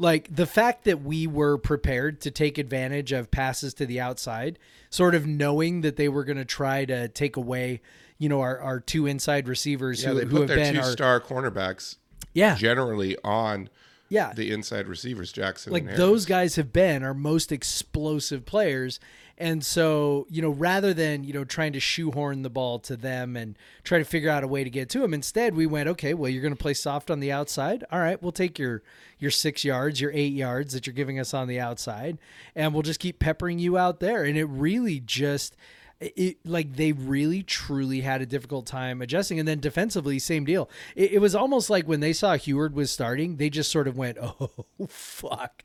Like 0.00 0.28
the 0.34 0.46
fact 0.46 0.84
that 0.84 1.02
we 1.02 1.26
were 1.26 1.58
prepared 1.58 2.20
to 2.20 2.30
take 2.30 2.56
advantage 2.58 3.10
of 3.10 3.30
passes 3.32 3.74
to 3.74 3.86
the 3.86 3.98
outside, 4.00 4.58
sort 4.90 5.14
of 5.16 5.26
knowing 5.26 5.80
that 5.80 5.96
they 5.96 6.08
were 6.08 6.22
going 6.24 6.36
to 6.36 6.44
try 6.44 6.84
to 6.84 7.08
take 7.08 7.36
away, 7.36 7.80
you 8.16 8.28
know, 8.28 8.40
our, 8.40 8.60
our 8.60 8.78
two 8.78 9.06
inside 9.06 9.48
receivers 9.48 10.02
Yeah, 10.04 10.10
who, 10.10 10.14
they 10.14 10.24
who 10.26 10.30
put 10.30 10.38
have 10.40 10.48
their 10.48 10.56
been 10.58 10.74
two 10.74 10.80
our 10.80 10.92
star 10.92 11.20
cornerbacks 11.20 11.96
yeah 12.34 12.54
generally 12.56 13.16
on 13.24 13.68
yeah 14.10 14.32
the 14.34 14.52
inside 14.52 14.86
receivers, 14.86 15.32
Jackson. 15.32 15.72
like 15.72 15.84
and 15.84 15.96
those 15.96 16.26
guys 16.26 16.56
have 16.56 16.72
been 16.72 17.02
our 17.02 17.14
most 17.14 17.50
explosive 17.50 18.44
players 18.44 19.00
and 19.38 19.64
so 19.64 20.26
you 20.28 20.42
know 20.42 20.50
rather 20.50 20.92
than 20.92 21.24
you 21.24 21.32
know 21.32 21.44
trying 21.44 21.72
to 21.72 21.80
shoehorn 21.80 22.42
the 22.42 22.50
ball 22.50 22.78
to 22.80 22.96
them 22.96 23.36
and 23.36 23.56
try 23.84 23.98
to 23.98 24.04
figure 24.04 24.28
out 24.28 24.44
a 24.44 24.48
way 24.48 24.64
to 24.64 24.70
get 24.70 24.88
to 24.90 24.98
them 24.98 25.14
instead 25.14 25.54
we 25.54 25.64
went 25.64 25.88
okay 25.88 26.12
well 26.12 26.28
you're 26.28 26.42
going 26.42 26.54
to 26.54 26.60
play 26.60 26.74
soft 26.74 27.10
on 27.10 27.20
the 27.20 27.32
outside. 27.32 27.84
All 27.90 28.00
right 28.00 28.20
we'll 28.20 28.32
take 28.32 28.58
your 28.58 28.82
your 29.18 29.30
six 29.30 29.64
yards 29.64 30.00
your 30.00 30.12
eight 30.12 30.32
yards 30.32 30.74
that 30.74 30.86
you're 30.86 30.94
giving 30.94 31.18
us 31.18 31.32
on 31.32 31.48
the 31.48 31.60
outside 31.60 32.18
and 32.54 32.74
we'll 32.74 32.82
just 32.82 33.00
keep 33.00 33.18
peppering 33.18 33.58
you 33.58 33.78
out 33.78 34.00
there. 34.00 34.24
And 34.24 34.36
it 34.36 34.44
really 34.44 35.00
just 35.00 35.56
it 36.00 36.38
like 36.44 36.76
they 36.76 36.92
really 36.92 37.42
truly 37.42 38.02
had 38.02 38.22
a 38.22 38.26
difficult 38.26 38.66
time 38.66 39.02
adjusting. 39.02 39.38
And 39.38 39.48
then 39.48 39.60
defensively 39.60 40.18
same 40.18 40.44
deal. 40.44 40.70
It, 40.94 41.12
it 41.12 41.18
was 41.20 41.34
almost 41.34 41.70
like 41.70 41.86
when 41.86 42.00
they 42.00 42.12
saw 42.12 42.36
Huard 42.36 42.74
was 42.74 42.90
starting 42.90 43.36
they 43.36 43.50
just 43.50 43.70
sort 43.70 43.88
of 43.88 43.96
went 43.96 44.18
oh 44.22 44.66
fuck. 44.88 45.64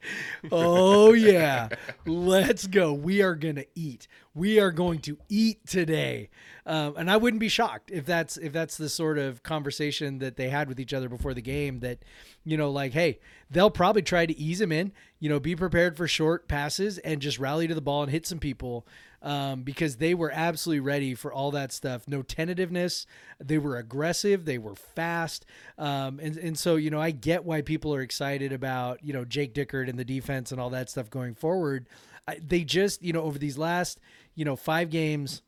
Oh 0.51 1.13
yeah. 1.13 1.69
Let's 2.05 2.67
go. 2.67 2.93
We 2.93 3.21
are 3.21 3.35
gonna 3.35 3.65
eat. 3.75 4.07
We 4.35 4.59
are 4.59 4.71
going 4.71 4.99
to 5.01 5.17
eat 5.29 5.67
today. 5.67 6.29
Um, 6.65 6.95
and 6.97 7.11
I 7.11 7.17
wouldn't 7.17 7.41
be 7.41 7.49
shocked 7.49 7.91
if 7.91 8.05
that's 8.05 8.37
if 8.37 8.53
that's 8.53 8.77
the 8.77 8.89
sort 8.89 9.17
of 9.17 9.43
conversation 9.43 10.19
that 10.19 10.37
they 10.37 10.49
had 10.49 10.67
with 10.67 10.79
each 10.79 10.93
other 10.93 11.09
before 11.09 11.33
the 11.33 11.41
game 11.41 11.81
that 11.81 11.99
you 12.45 12.55
know 12.55 12.71
like 12.71 12.93
hey 12.93 13.19
they'll 13.51 13.69
probably 13.69 14.01
try 14.01 14.25
to 14.25 14.37
ease 14.37 14.61
him 14.61 14.71
in 14.71 14.93
you 15.19 15.27
know 15.27 15.41
be 15.41 15.55
prepared 15.57 15.97
for 15.97 16.07
short 16.07 16.47
passes 16.47 16.99
and 16.99 17.21
just 17.21 17.37
rally 17.37 17.67
to 17.67 17.75
the 17.75 17.81
ball 17.81 18.03
and 18.03 18.11
hit 18.11 18.25
some 18.25 18.39
people 18.39 18.87
um, 19.23 19.63
because 19.63 19.95
they 19.95 20.13
were 20.13 20.31
absolutely 20.31 20.81
ready 20.81 21.15
for 21.15 21.33
all 21.33 21.49
that 21.51 21.71
stuff. 21.71 22.07
No 22.07 22.21
tentativeness. 22.21 23.05
They 23.39 23.57
were 23.57 23.77
aggressive. 23.77 24.45
They 24.45 24.57
were 24.57 24.75
fast. 24.75 25.45
Um, 25.77 26.19
and, 26.21 26.37
and 26.37 26.57
so, 26.57 26.75
you 26.75 26.89
know, 26.89 27.01
I 27.01 27.11
get 27.11 27.45
why 27.45 27.61
people 27.61 27.95
are 27.95 28.01
excited 28.01 28.51
about, 28.51 29.03
you 29.03 29.13
know, 29.13 29.23
Jake 29.23 29.53
Dickert 29.53 29.89
and 29.89 29.97
the 29.97 30.05
defense 30.05 30.51
and 30.51 30.59
all 30.59 30.69
that 30.71 30.89
stuff 30.89 31.09
going 31.09 31.35
forward. 31.35 31.87
I, 32.27 32.37
they 32.45 32.63
just, 32.63 33.01
you 33.01 33.13
know, 33.13 33.21
over 33.21 33.39
these 33.39 33.57
last, 33.57 33.99
you 34.35 34.43
know, 34.45 34.57
five 34.57 34.89
games, 34.89 35.41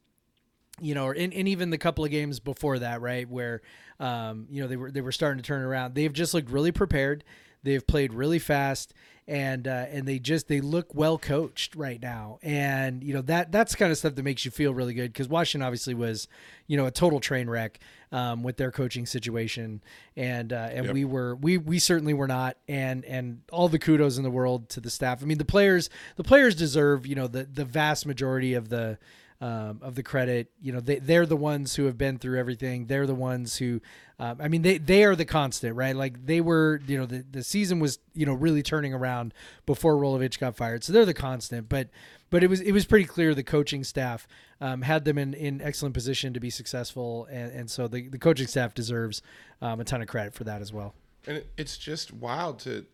you 0.79 0.95
know, 0.95 1.05
or 1.05 1.13
and, 1.13 1.33
and 1.33 1.47
even 1.47 1.69
the 1.69 1.77
couple 1.77 2.03
of 2.03 2.11
games 2.11 2.39
before 2.39 2.79
that, 2.79 3.01
right, 3.01 3.29
where 3.29 3.61
um, 3.99 4.47
you 4.49 4.61
know 4.61 4.67
they 4.67 4.75
were 4.75 4.91
they 4.91 5.01
were 5.01 5.13
starting 5.13 5.41
to 5.41 5.47
turn 5.47 5.61
around. 5.61 5.95
They've 5.95 6.11
just 6.11 6.33
looked 6.33 6.49
really 6.49 6.71
prepared. 6.73 7.23
They've 7.63 7.85
played 7.85 8.13
really 8.13 8.39
fast, 8.39 8.93
and 9.27 9.67
uh, 9.67 9.85
and 9.89 10.07
they 10.07 10.19
just 10.19 10.47
they 10.47 10.61
look 10.61 10.93
well 10.93 11.17
coached 11.17 11.75
right 11.75 12.01
now. 12.01 12.37
And 12.43 13.03
you 13.03 13.13
know 13.13 13.21
that 13.23 13.51
that's 13.51 13.71
the 13.71 13.77
kind 13.77 13.91
of 13.91 13.97
stuff 13.97 14.15
that 14.15 14.23
makes 14.23 14.45
you 14.45 14.51
feel 14.51 14.73
really 14.73 14.93
good 14.93 15.11
because 15.11 15.27
Washington 15.27 15.65
obviously 15.65 15.93
was, 15.93 16.27
you 16.67 16.77
know, 16.77 16.85
a 16.85 16.91
total 16.91 17.19
train 17.19 17.49
wreck 17.49 17.79
um, 18.11 18.43
with 18.43 18.57
their 18.57 18.71
coaching 18.71 19.05
situation, 19.05 19.81
and 20.15 20.53
uh, 20.53 20.69
and 20.71 20.85
Yep. 20.85 20.93
we 20.93 21.05
were 21.05 21.35
we 21.35 21.57
we 21.57 21.79
certainly 21.79 22.13
were 22.13 22.27
not. 22.27 22.57
And 22.67 23.03
and 23.05 23.41
all 23.51 23.67
the 23.67 23.79
kudos 23.79 24.17
in 24.17 24.23
the 24.23 24.31
world 24.31 24.69
to 24.69 24.79
the 24.79 24.89
staff. 24.91 25.23
I 25.23 25.25
mean, 25.25 25.39
the 25.39 25.45
players 25.45 25.89
the 26.17 26.23
players 26.23 26.55
deserve 26.55 27.07
you 27.07 27.15
know 27.15 27.27
the 27.27 27.45
the 27.45 27.65
vast 27.65 28.05
majority 28.05 28.53
of 28.53 28.69
the 28.69 28.97
um, 29.45 29.79
of 29.83 29.93
the 29.93 30.01
credit. 30.01 30.49
You 30.59 30.73
know, 30.73 30.79
they 30.79 30.97
they're 30.97 31.27
the 31.27 31.37
ones 31.37 31.75
who 31.75 31.85
have 31.85 31.99
been 31.99 32.17
through 32.17 32.39
everything. 32.39 32.87
They're 32.87 33.05
the 33.05 33.13
ones 33.13 33.57
who, 33.57 33.79
um, 34.17 34.37
I 34.41 34.47
mean, 34.47 34.63
they 34.63 34.79
they 34.79 35.03
are 35.03 35.15
the 35.15 35.23
constant, 35.23 35.75
right? 35.75 35.95
Like 35.95 36.25
they 36.25 36.41
were, 36.41 36.81
you 36.87 36.97
know, 36.97 37.05
the, 37.05 37.23
the 37.29 37.43
season 37.43 37.79
was 37.79 37.99
you 38.15 38.25
know 38.25 38.33
really 38.33 38.63
turning 38.63 38.91
around 38.91 39.35
before 39.67 39.97
Rolovich 39.97 40.39
got 40.39 40.55
fired, 40.55 40.83
so 40.83 40.91
they're 40.91 41.05
the 41.05 41.13
constant. 41.13 41.69
But 41.69 41.89
but 42.31 42.43
it 42.43 42.49
was 42.49 42.59
it 42.59 42.71
was 42.71 42.85
pretty 42.85 43.05
clear 43.05 43.35
the 43.35 43.43
coaching 43.43 43.83
staff 43.83 44.27
um, 44.61 44.81
had 44.81 45.05
them 45.05 45.19
in, 45.19 45.35
in 45.35 45.61
excellent 45.61 45.93
position 45.93 46.33
to 46.33 46.39
be 46.39 46.49
successful, 46.49 47.27
and, 47.29 47.51
and 47.51 47.69
so 47.69 47.87
the, 47.87 48.07
the 48.07 48.17
coaching 48.17 48.47
staff 48.47 48.73
deserves 48.73 49.21
um, 49.61 49.79
a 49.79 49.83
ton 49.83 50.01
of 50.01 50.07
credit 50.07 50.33
for 50.33 50.43
that 50.45 50.61
as 50.61 50.73
well. 50.73 50.95
And 51.27 51.43
it's 51.55 51.77
just 51.77 52.11
wild 52.11 52.59
to, 52.59 52.85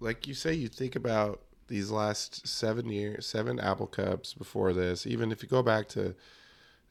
like 0.00 0.26
you 0.26 0.34
say, 0.34 0.54
you 0.54 0.66
think 0.66 0.96
about 0.96 1.40
these 1.72 1.90
last 1.90 2.46
seven 2.46 2.90
years, 2.90 3.26
seven 3.26 3.58
Apple 3.58 3.86
Cups 3.86 4.34
before 4.34 4.74
this. 4.74 5.06
Even 5.06 5.32
if 5.32 5.42
you 5.42 5.48
go 5.48 5.62
back 5.62 5.88
to 5.88 6.14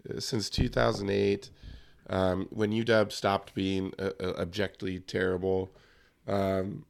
uh, 0.10 0.20
since 0.20 0.50
2008, 0.50 1.52
um, 2.10 2.48
when 2.50 2.72
UW 2.72 3.12
stopped 3.12 3.54
being 3.54 3.94
uh, 4.00 4.10
uh, 4.20 4.34
objectively 4.40 5.00
terrible, 5.00 5.72
um, 6.28 6.84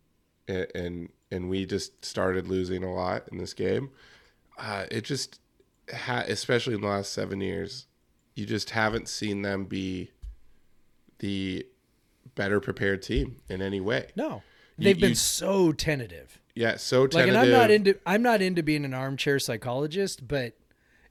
and, 0.48 0.68
and 0.74 1.10
and 1.32 1.50
we 1.50 1.66
just 1.66 2.06
started 2.06 2.48
losing 2.48 2.82
a 2.82 2.94
lot 2.94 3.28
in 3.30 3.38
this 3.38 3.54
game. 3.54 3.90
Uh, 4.58 4.86
it 4.90 5.04
just, 5.04 5.42
ha- 5.94 6.24
especially 6.28 6.76
in 6.76 6.82
the 6.82 6.88
last 6.88 7.12
seven 7.12 7.42
years, 7.42 7.88
you 8.36 8.46
just 8.46 8.70
haven't 8.70 9.10
seen 9.10 9.42
them 9.42 9.66
be 9.66 10.12
the 11.20 11.66
better 12.36 12.62
prepared 12.62 13.02
team 13.02 13.36
in 13.50 13.62
any 13.62 13.82
way. 13.82 14.08
No, 14.16 14.44
they've 14.78 14.98
been 14.98 15.10
you- 15.10 15.16
so 15.16 15.74
tentative. 15.74 16.41
Yeah, 16.56 16.78
so 16.78 17.04
Like, 17.12 17.28
and 17.28 17.38
I'm 17.38 17.50
not 17.52 17.72
into 17.72 17.98
I'm 18.06 18.22
not 18.22 18.42
into 18.42 18.62
being 18.64 18.84
an 18.86 18.94
armchair 18.94 19.40
psychologist, 19.40 20.28
but 20.28 20.54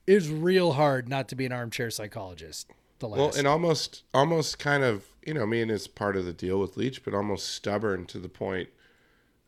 it's 0.07 0.29
real 0.29 0.73
hard 0.73 1.09
not 1.09 1.29
to 1.29 1.35
be 1.37 1.47
an 1.47 1.53
armchair 1.53 1.91
psychologist. 1.91 2.71
The 2.99 3.09
last, 3.09 3.19
well, 3.19 3.33
and 3.37 3.47
almost, 3.47 4.03
almost 4.13 4.59
kind 4.59 4.83
of, 4.83 5.05
you 5.27 5.33
know, 5.33 5.43
I 5.43 5.47
mean, 5.47 5.71
it's 5.71 5.87
part 5.87 6.17
of 6.17 6.27
the 6.27 6.35
deal 6.35 6.59
with 6.61 6.77
Leach, 6.77 7.03
but 7.03 7.15
almost 7.15 7.49
stubborn 7.55 8.05
to 8.07 8.19
the 8.19 8.29
point 8.29 8.69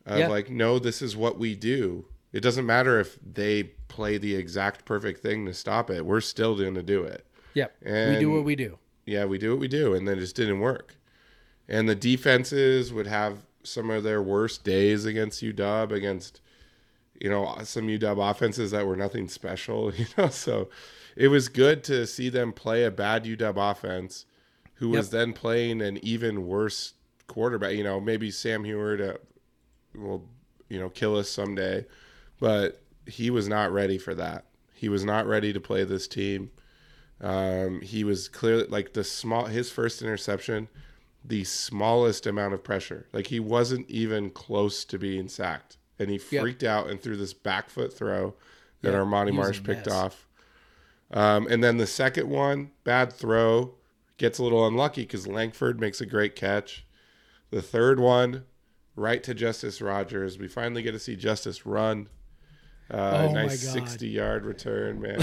of 0.07 0.17
Yeah. 0.17 0.27
like, 0.27 0.49
no, 0.49 0.79
this 0.79 1.01
is 1.03 1.15
what 1.15 1.37
we 1.37 1.53
do. 1.55 2.05
It 2.31 2.39
doesn't 2.41 2.65
matter 2.65 2.99
if 2.99 3.19
they 3.21 3.63
play 3.89 4.17
the 4.17 4.33
exact 4.35 4.85
perfect 4.85 5.21
thing 5.21 5.45
to 5.45 5.53
stop 5.53 5.91
it. 5.91 6.03
We're 6.03 6.21
still 6.21 6.55
going 6.57 6.73
to 6.73 6.81
do 6.83 7.03
it. 7.03 7.27
yep, 7.53 7.75
And 7.83 8.15
we 8.15 8.19
do 8.19 8.31
what 8.31 8.43
we 8.43 8.55
do. 8.55 8.79
yeah, 9.05 9.25
we 9.25 9.37
do 9.37 9.51
what 9.51 9.59
we 9.59 9.67
do, 9.67 9.93
and 9.93 10.07
then 10.07 10.17
it 10.17 10.21
just 10.21 10.35
didn't 10.35 10.59
work. 10.59 10.95
And 11.69 11.87
the 11.87 11.93
defenses 11.95 12.91
would 12.91 13.05
have 13.05 13.45
some 13.63 13.89
of 13.89 14.03
their 14.03 14.21
worst 14.21 14.63
days 14.63 15.05
against 15.05 15.41
UW, 15.43 15.91
against 15.91 16.41
you 17.19 17.29
know 17.29 17.57
some 17.63 17.87
UW 17.87 18.29
offenses 18.31 18.71
that 18.71 18.85
were 18.85 18.95
nothing 18.95 19.27
special, 19.27 19.93
you 19.95 20.05
know. 20.17 20.29
So 20.29 20.69
it 21.15 21.27
was 21.29 21.47
good 21.49 21.83
to 21.85 22.05
see 22.07 22.29
them 22.29 22.53
play 22.53 22.83
a 22.83 22.91
bad 22.91 23.25
UW 23.25 23.71
offense, 23.71 24.25
who 24.75 24.89
was 24.89 25.07
Yep. 25.07 25.11
then 25.11 25.33
playing 25.33 25.81
an 25.81 25.97
even 26.03 26.47
worse 26.47 26.93
quarterback. 27.27 27.73
You 27.73 27.83
know, 27.83 27.99
maybe 27.99 28.31
Sam 28.31 28.63
Huard 28.63 29.01
uh, 29.01 29.17
will 29.95 30.27
you 30.69 30.79
know 30.79 30.89
kill 30.89 31.15
us 31.15 31.29
someday, 31.29 31.85
but 32.39 32.81
he 33.05 33.29
was 33.29 33.47
not 33.47 33.71
ready 33.71 33.97
for 33.97 34.15
that. 34.15 34.45
He 34.73 34.89
was 34.89 35.05
not 35.05 35.25
ready 35.27 35.53
to 35.53 35.59
play 35.61 35.83
this 35.83 36.07
team. 36.07 36.51
Um, 37.21 37.79
he 37.81 38.03
was 38.03 38.27
clearly 38.27 38.65
like 38.67 38.93
the 38.93 39.03
small 39.03 39.45
his 39.45 39.69
first 39.71 40.01
interception, 40.01 40.67
the 41.25 41.43
smallest 41.43 42.25
amount 42.27 42.53
of 42.53 42.63
pressure. 42.63 43.07
Like 43.13 43.27
he 43.27 43.39
wasn't 43.39 43.89
even 43.89 44.29
close 44.29 44.83
to 44.85 44.99
being 44.99 45.27
sacked, 45.27 45.77
and 45.99 46.09
he 46.09 46.17
freaked 46.17 46.63
out 46.63 46.89
and 46.89 47.01
threw 47.01 47.15
this 47.15 47.33
back 47.33 47.69
foot 47.69 47.93
throw 47.93 48.35
that 48.81 48.91
Yeah, 48.91 48.99
Armani 48.99 49.33
Marsh 49.33 49.63
picked 49.63 49.87
off. 49.87 50.27
Um, 51.11 51.47
and 51.47 51.63
then 51.63 51.77
the 51.77 51.87
second 51.87 52.29
one, 52.29 52.71
bad 52.83 53.13
throw, 53.13 53.75
gets 54.17 54.39
a 54.39 54.43
little 54.43 54.65
unlucky 54.65 55.03
because 55.03 55.27
Langford 55.27 55.79
makes 55.79 56.01
a 56.01 56.05
great 56.05 56.35
catch. 56.35 56.85
The 57.51 57.61
third 57.61 57.99
one, 57.99 58.45
right 58.95 59.23
to 59.23 59.33
Justice 59.33 59.81
Rogers. 59.81 60.39
We 60.39 60.47
finally 60.47 60.81
get 60.81 60.91
to 60.93 60.99
see 60.99 61.15
Justice 61.15 61.65
run. 61.65 62.09
Uh, 62.91 63.27
Oh 63.29 63.33
nice 63.33 63.61
60 63.71 64.07
yard 64.07 64.43
return, 64.45 64.99
man. 65.01 65.19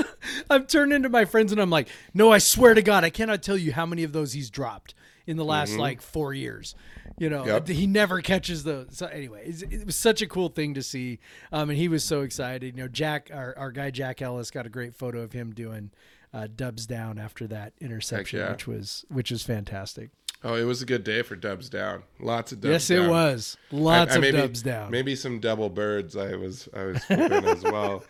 I'm 0.50 0.66
turning 0.66 1.02
to 1.02 1.08
my 1.08 1.24
friends 1.24 1.52
and 1.52 1.60
I'm 1.60 1.70
like, 1.70 1.88
no, 2.14 2.30
I 2.30 2.38
swear 2.38 2.74
to 2.74 2.82
God, 2.82 3.02
I 3.04 3.10
cannot 3.10 3.42
tell 3.42 3.56
you 3.56 3.72
how 3.72 3.86
many 3.86 4.04
of 4.04 4.12
those 4.12 4.32
he's 4.34 4.50
dropped 4.50 4.94
in 5.30 5.36
the 5.36 5.44
last 5.44 5.76
like 5.76 6.02
four 6.02 6.34
years. 6.34 6.74
You 7.18 7.30
know, 7.30 7.44
Yep. 7.46 7.68
he 7.68 7.86
never 7.86 8.20
catches 8.20 8.64
those. 8.64 8.88
So 8.92 9.06
anyway, 9.06 9.44
it 9.46 9.86
was 9.86 9.96
such 9.96 10.22
a 10.22 10.26
cool 10.26 10.48
thing 10.48 10.74
to 10.74 10.82
see, 10.82 11.18
um, 11.52 11.70
and 11.70 11.78
he 11.78 11.88
was 11.88 12.02
so 12.02 12.22
excited. 12.22 12.76
You 12.76 12.82
know, 12.82 12.88
Jack, 12.88 13.30
our, 13.32 13.54
our 13.56 13.70
guy 13.70 13.90
Jack 13.90 14.20
Ellis, 14.22 14.50
got 14.50 14.66
a 14.66 14.70
great 14.70 14.94
photo 14.94 15.20
of 15.20 15.32
him 15.32 15.52
doing 15.52 15.90
uh, 16.32 16.48
dubs 16.54 16.86
down 16.86 17.18
after 17.18 17.46
that 17.48 17.72
interception, 17.80 18.40
yeah. 18.40 18.52
which 18.52 18.66
was 18.66 19.04
which 19.08 19.30
was 19.30 19.42
fantastic. 19.42 20.10
Oh, 20.42 20.54
it 20.54 20.64
was 20.64 20.80
a 20.80 20.86
good 20.86 21.04
day 21.04 21.20
for 21.22 21.36
dubs 21.36 21.68
down. 21.68 22.02
Lots 22.18 22.52
of 22.52 22.60
dubs 22.62 22.70
yes, 22.72 22.88
down. 22.88 23.06
it 23.06 23.08
was 23.10 23.58
lots 23.70 24.12
I 24.12 24.16
of 24.16 24.20
maybe, 24.22 24.38
dubs 24.38 24.62
down. 24.62 24.90
Maybe 24.90 25.14
some 25.14 25.38
double 25.40 25.68
birds. 25.68 26.16
I 26.16 26.34
was 26.36 26.68
I 26.74 26.84
was 26.84 27.04
as 27.10 27.62
well. 27.64 28.02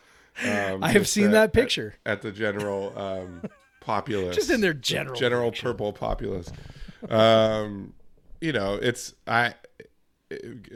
Um, 0.44 0.84
I 0.84 0.92
have 0.92 1.08
seen 1.08 1.26
at- 1.26 1.32
that 1.32 1.52
picture. 1.52 1.96
at, 2.06 2.12
at 2.12 2.22
the 2.22 2.30
general 2.30 2.96
um, 2.96 3.42
populace. 3.80 4.36
Just 4.36 4.50
in 4.50 4.60
their 4.60 4.74
general 4.74 5.16
general 5.18 5.50
direction. 5.50 5.70
purple 5.70 5.92
populace. 5.92 6.52
Um, 7.08 7.94
you 8.40 8.52
know, 8.52 8.74
it's 8.74 9.14
I. 9.26 9.54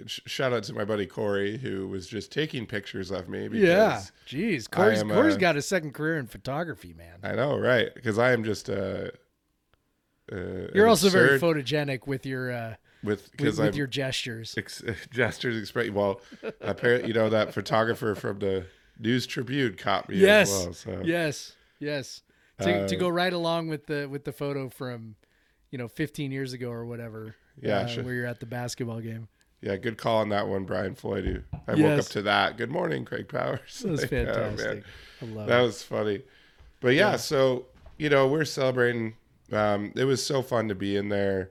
sh- 0.06 0.20
Shout 0.26 0.52
out 0.52 0.64
to 0.64 0.72
my 0.72 0.84
buddy 0.84 1.06
Corey 1.06 1.58
who 1.58 1.86
was 1.88 2.06
just 2.06 2.32
taking 2.32 2.66
pictures 2.66 3.10
of 3.10 3.28
me. 3.28 3.48
Because 3.48 3.68
Yeah, 3.68 4.02
jeez, 4.26 4.68
Corey's, 4.70 5.02
Corey's 5.02 5.36
uh, 5.36 5.38
got 5.38 5.56
a 5.56 5.62
second 5.62 5.94
career 5.94 6.18
in 6.18 6.26
photography, 6.26 6.92
man. 6.92 7.18
I 7.22 7.32
know, 7.36 7.56
right? 7.58 7.94
Because 7.94 8.18
I 8.18 8.32
am 8.32 8.42
just 8.44 8.68
uh, 8.68 9.10
uh, 10.32 10.36
You're 10.74 10.84
an 10.84 10.90
also 10.90 11.08
very 11.10 11.38
photogenic 11.38 12.06
with 12.06 12.26
your 12.26 12.50
uh, 12.52 12.74
with 13.02 13.22
with, 13.22 13.30
because 13.32 13.58
with 13.58 13.68
I'm 13.68 13.74
your 13.74 13.86
gestures. 13.86 14.54
ex- 14.56 14.82
gestures 15.12 15.56
express. 15.56 15.90
Well, 15.90 16.20
apparently, 16.60 17.08
you 17.08 17.14
know 17.14 17.28
that 17.28 17.52
photographer 17.54 18.14
from 18.14 18.38
the 18.38 18.66
News 18.98 19.26
Tribune 19.26 19.74
caught 19.76 20.08
me 20.08 20.16
Yes, 20.16 20.50
as 20.50 20.64
well. 20.64 20.72
So 20.72 21.02
yes, 21.04 21.52
yes. 21.78 22.22
To, 22.60 22.86
to 22.86 22.96
Uh, 22.96 22.98
go 22.98 23.08
right 23.08 23.32
along 23.32 23.68
with 23.68 23.86
the 23.86 24.06
with 24.08 24.24
the 24.24 24.32
photo 24.32 24.68
from, 24.68 25.16
you 25.74 25.78
know, 25.78 25.88
15 25.88 26.30
years 26.30 26.52
ago 26.52 26.70
or 26.70 26.86
whatever. 26.86 27.34
Yeah, 27.60 27.78
uh, 27.78 27.86
sure. 27.88 28.04
where 28.04 28.14
you're 28.14 28.26
at 28.26 28.38
the 28.38 28.46
basketball 28.46 29.00
game. 29.00 29.26
yeah, 29.60 29.74
good 29.74 29.98
call 29.98 30.18
on 30.18 30.28
that 30.28 30.46
one, 30.46 30.62
Brian 30.66 30.94
Floyd. 30.94 31.42
I 31.66 31.74
woke 31.74 31.98
up 31.98 32.06
to 32.10 32.22
that. 32.22 32.56
Good 32.56 32.70
morning, 32.70 33.04
Craig 33.04 33.28
Powers. 33.28 33.80
That 33.80 33.90
was 33.90 34.02
Like, 34.12 34.12
oh, 34.12 34.24
fantastic. 34.34 34.84
I 35.20 35.24
love 35.24 35.48
that 35.48 35.58
it. 35.60 35.62
was 35.64 35.82
funny. 35.82 36.22
But 36.80 36.90
yeah, 36.94 37.10
Yeah. 37.10 37.16
so 37.16 37.66
you 37.98 38.08
know, 38.08 38.28
we're 38.28 38.44
celebrating. 38.44 39.14
Um, 39.50 39.92
it 39.96 40.04
was 40.04 40.24
so 40.24 40.42
fun 40.42 40.68
to 40.68 40.76
be 40.76 40.96
in 40.96 41.08
there. 41.08 41.50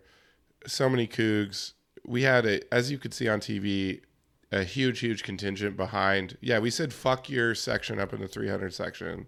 So 0.67 0.87
many 0.87 1.05
Cougs. 1.05 1.73
We 2.05 2.21
had 2.21 2.45
a, 2.45 2.73
as 2.73 2.89
you 2.91 2.97
could 2.97 3.13
see 3.13 3.27
on 3.27 3.41
TV, 3.41 3.99
a 4.53 4.63
huge, 4.63 4.99
huge 5.01 5.23
contingent 5.23 5.75
behind. 5.75 6.37
Yeah, 6.39 6.59
we 6.59 6.69
said 6.69 6.93
fuck 6.93 7.29
your 7.29 7.55
section 7.55 7.99
up 7.99 8.13
in 8.13 8.21
the 8.21 8.27
300 8.29 8.73
section, 8.73 9.27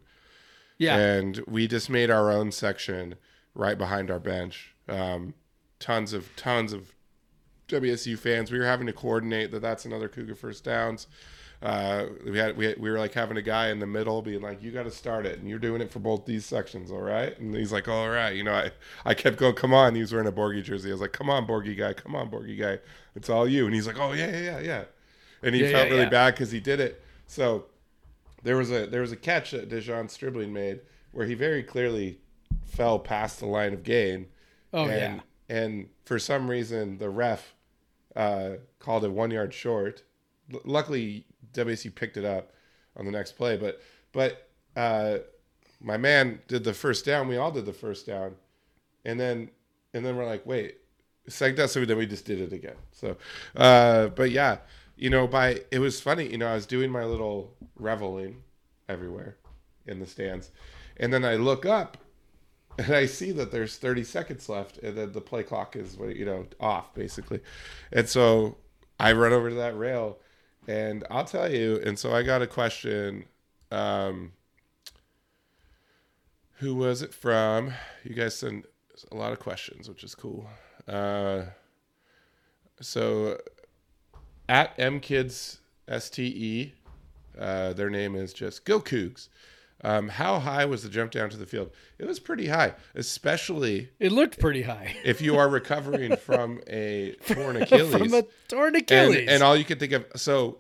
yeah, 0.78 0.96
and 0.98 1.42
we 1.48 1.68
just 1.68 1.90
made 1.90 2.10
our 2.10 2.32
own 2.32 2.54
section 2.54 3.16
right 3.54 3.78
behind 3.78 4.10
our 4.10 4.20
bench. 4.22 4.72
Um, 4.88 5.34
tons 5.80 6.14
of 6.14 6.36
tons 6.36 6.74
of 6.74 6.94
WSU 7.68 8.16
fans. 8.16 8.52
We 8.52 8.60
were 8.60 8.66
having 8.66 8.88
to 8.88 8.94
coordinate 8.94 9.52
that. 9.52 9.62
That's 9.62 9.86
another 9.86 10.08
Cougar 10.10 10.36
first 10.36 10.64
downs. 10.64 11.08
Uh, 11.62 12.08
we 12.26 12.38
had, 12.38 12.58
we 12.58 12.66
had 12.66 12.80
we 12.80 12.90
were 12.92 13.00
like 13.00 13.14
having 13.14 13.38
a 13.38 13.42
guy 13.42 13.70
in 13.70 13.80
the 13.80 13.88
middle 13.88 14.22
being 14.22 14.42
like, 14.42 14.62
"You 14.62 14.72
got 14.72 14.84
to 14.84 14.92
start 14.92 15.26
it, 15.26 15.40
and 15.40 15.50
you're 15.50 15.58
doing 15.58 15.82
it 15.82 15.92
for 15.92 16.00
both 16.00 16.26
these 16.26 16.46
sections, 16.46 16.92
all 16.92 17.02
right?" 17.02 17.38
And 17.40 17.56
he's 17.56 17.72
like, 17.72 17.88
"All 17.88 18.10
right." 18.10 18.36
You 18.36 18.44
know, 18.44 18.54
I 18.54 18.72
I 19.06 19.14
kept 19.14 19.38
going, 19.38 19.56
"Come 19.56 19.74
on!" 19.74 19.96
He 19.96 20.02
was 20.02 20.12
wearing 20.12 20.28
a 20.28 20.32
Borghi 20.32 20.64
jersey. 20.64 20.90
I 20.90 20.94
was 20.94 21.02
like, 21.02 21.14
"Come 21.14 21.30
on, 21.30 21.48
Borghi 21.48 21.76
guy, 21.78 21.94
come 21.94 22.14
on, 22.16 22.30
Borghi 22.30 22.60
guy, 22.60 22.80
it's 23.16 23.30
all 23.30 23.48
you." 23.48 23.66
And 23.66 23.74
he's 23.74 23.88
like, 23.88 24.00
"Oh 24.00 24.12
yeah, 24.14 24.30
yeah, 24.30 24.42
yeah, 24.42 24.60
yeah." 24.60 24.84
And 25.42 25.56
he 25.56 25.64
Yeah, 25.64 25.70
felt 25.70 25.90
yeah, 25.90 25.90
really 25.90 26.06
yeah. 26.06 26.10
bad 26.10 26.34
because 26.36 26.52
he 26.52 26.60
did 26.60 26.80
it. 26.80 27.02
So 27.28 27.66
there 28.44 28.58
was 28.58 28.72
a 28.72 28.86
there 28.88 29.02
was 29.02 29.12
a 29.12 29.18
catch 29.18 29.52
that 29.52 29.70
De'Zhaun 29.70 30.10
Stribling 30.10 30.54
made 30.54 30.82
where 31.12 31.26
he 31.26 31.34
very 31.34 31.64
clearly 31.64 32.20
fell 32.66 33.00
past 33.00 33.40
the 33.40 33.46
line 33.46 33.74
of 33.74 33.84
gain. 33.84 34.28
Oh, 34.76 34.84
and, 34.84 34.92
yeah. 34.92 35.20
And 35.48 35.90
for 36.04 36.20
some 36.20 36.50
reason, 36.50 36.98
the 36.98 37.10
ref 37.10 37.56
uh, 38.16 38.52
called 38.78 39.06
it 39.06 39.10
one 39.12 39.32
yard 39.32 39.54
short. 39.54 40.04
L- 40.54 40.62
luckily, 40.66 41.26
WSU 41.54 41.96
picked 41.96 42.18
it 42.18 42.26
up 42.26 42.52
on 42.98 43.06
the 43.06 43.12
next 43.12 43.34
play, 43.34 43.58
but 43.58 43.82
but 44.12 44.50
uh, 44.76 45.20
my 45.82 45.98
man 45.98 46.42
did 46.48 46.64
the 46.64 46.74
first 46.74 47.06
down. 47.06 47.28
We 47.28 47.38
all 47.38 47.52
did 47.52 47.66
the 47.66 47.74
first 47.74 48.06
down, 48.06 48.36
and 49.06 49.20
then 49.20 49.50
and 49.94 50.06
then 50.06 50.18
we're 50.18 50.26
like, 50.26 50.46
wait, 50.46 50.78
second 51.28 51.56
down. 51.56 51.70
So 51.70 51.86
then 51.86 51.98
we 51.98 52.06
just 52.06 52.26
did 52.26 52.42
it 52.42 52.52
again. 52.52 52.76
So, 52.92 53.16
uh, 53.56 54.08
but 54.08 54.32
yeah, 54.32 54.58
you 54.98 55.10
know, 55.10 55.26
by 55.26 55.62
it 55.72 55.80
was 55.80 56.02
funny. 56.02 56.30
You 56.30 56.38
know, 56.38 56.48
I 56.48 56.56
was 56.56 56.66
doing 56.66 56.92
my 56.92 57.06
little 57.06 57.56
reveling 57.78 58.44
everywhere 58.90 59.38
in 59.86 60.00
the 60.00 60.06
stands, 60.06 60.52
and 60.98 61.14
then 61.14 61.24
I 61.24 61.36
look 61.36 61.66
up 61.66 61.98
and 62.78 62.94
I 62.94 63.06
see 63.06 63.32
that 63.32 63.52
there's 63.52 63.78
30 63.78 64.04
seconds 64.04 64.50
left, 64.50 64.78
and 64.80 64.98
then 64.98 65.12
the 65.12 65.22
play 65.22 65.44
clock 65.44 65.76
is 65.76 65.98
you 65.98 66.26
know 66.26 66.46
off 66.60 66.94
basically, 66.94 67.42
and 67.92 68.08
so 68.08 68.58
I 69.00 69.14
run 69.14 69.34
over 69.34 69.50
to 69.50 69.56
that 69.56 69.78
rail, 69.78 70.20
and 70.68 71.04
I'll 71.10 71.26
tell 71.26 71.52
you, 71.52 71.80
and 71.84 71.98
so 71.98 72.14
I 72.14 72.24
got 72.24 72.42
a 72.42 72.48
question. 72.48 73.26
Um, 73.72 74.34
who 76.60 76.76
was 76.76 77.02
it 77.02 77.14
from? 77.14 77.74
You 78.04 78.16
guys 78.16 78.36
send 78.36 78.66
a 79.12 79.16
lot 79.16 79.34
of 79.34 79.40
questions, 79.40 79.90
which 79.90 80.04
is 80.04 80.16
cool. 80.16 80.48
Uh, 80.88 81.44
so 82.80 83.38
at 84.48 84.78
mkids 84.78 85.58
ste, 86.00 86.74
uh, 87.38 87.74
their 87.74 87.90
name 87.90 88.16
is 88.16 88.34
just 88.34 88.66
Go 88.66 88.80
Cougs. 88.80 89.30
Um, 89.86 90.10
how 90.10 90.40
high 90.40 90.66
was 90.66 90.82
the 90.82 90.90
jump 90.90 91.12
down 91.12 91.30
to 91.30 91.38
the 91.38 91.46
field? 91.46 91.70
It 92.00 92.06
was 92.08 92.20
pretty 92.20 92.48
high, 92.48 92.74
especially 92.96 93.90
it 94.00 94.12
looked 94.12 94.40
pretty 94.40 94.64
high. 94.64 94.96
if 95.06 95.22
you 95.22 95.38
are 95.38 95.48
recovering 95.48 96.16
from 96.30 96.60
a 96.68 97.16
torn 97.28 97.56
Achilles. 97.62 97.92
From 97.96 98.14
a 98.14 98.24
torn 98.48 98.74
and, 98.76 98.78
Achilles. 98.78 99.30
and 99.30 99.44
all 99.44 99.56
you 99.56 99.64
could 99.64 99.80
think 99.80 99.92
of, 99.94 100.06
so 100.16 100.58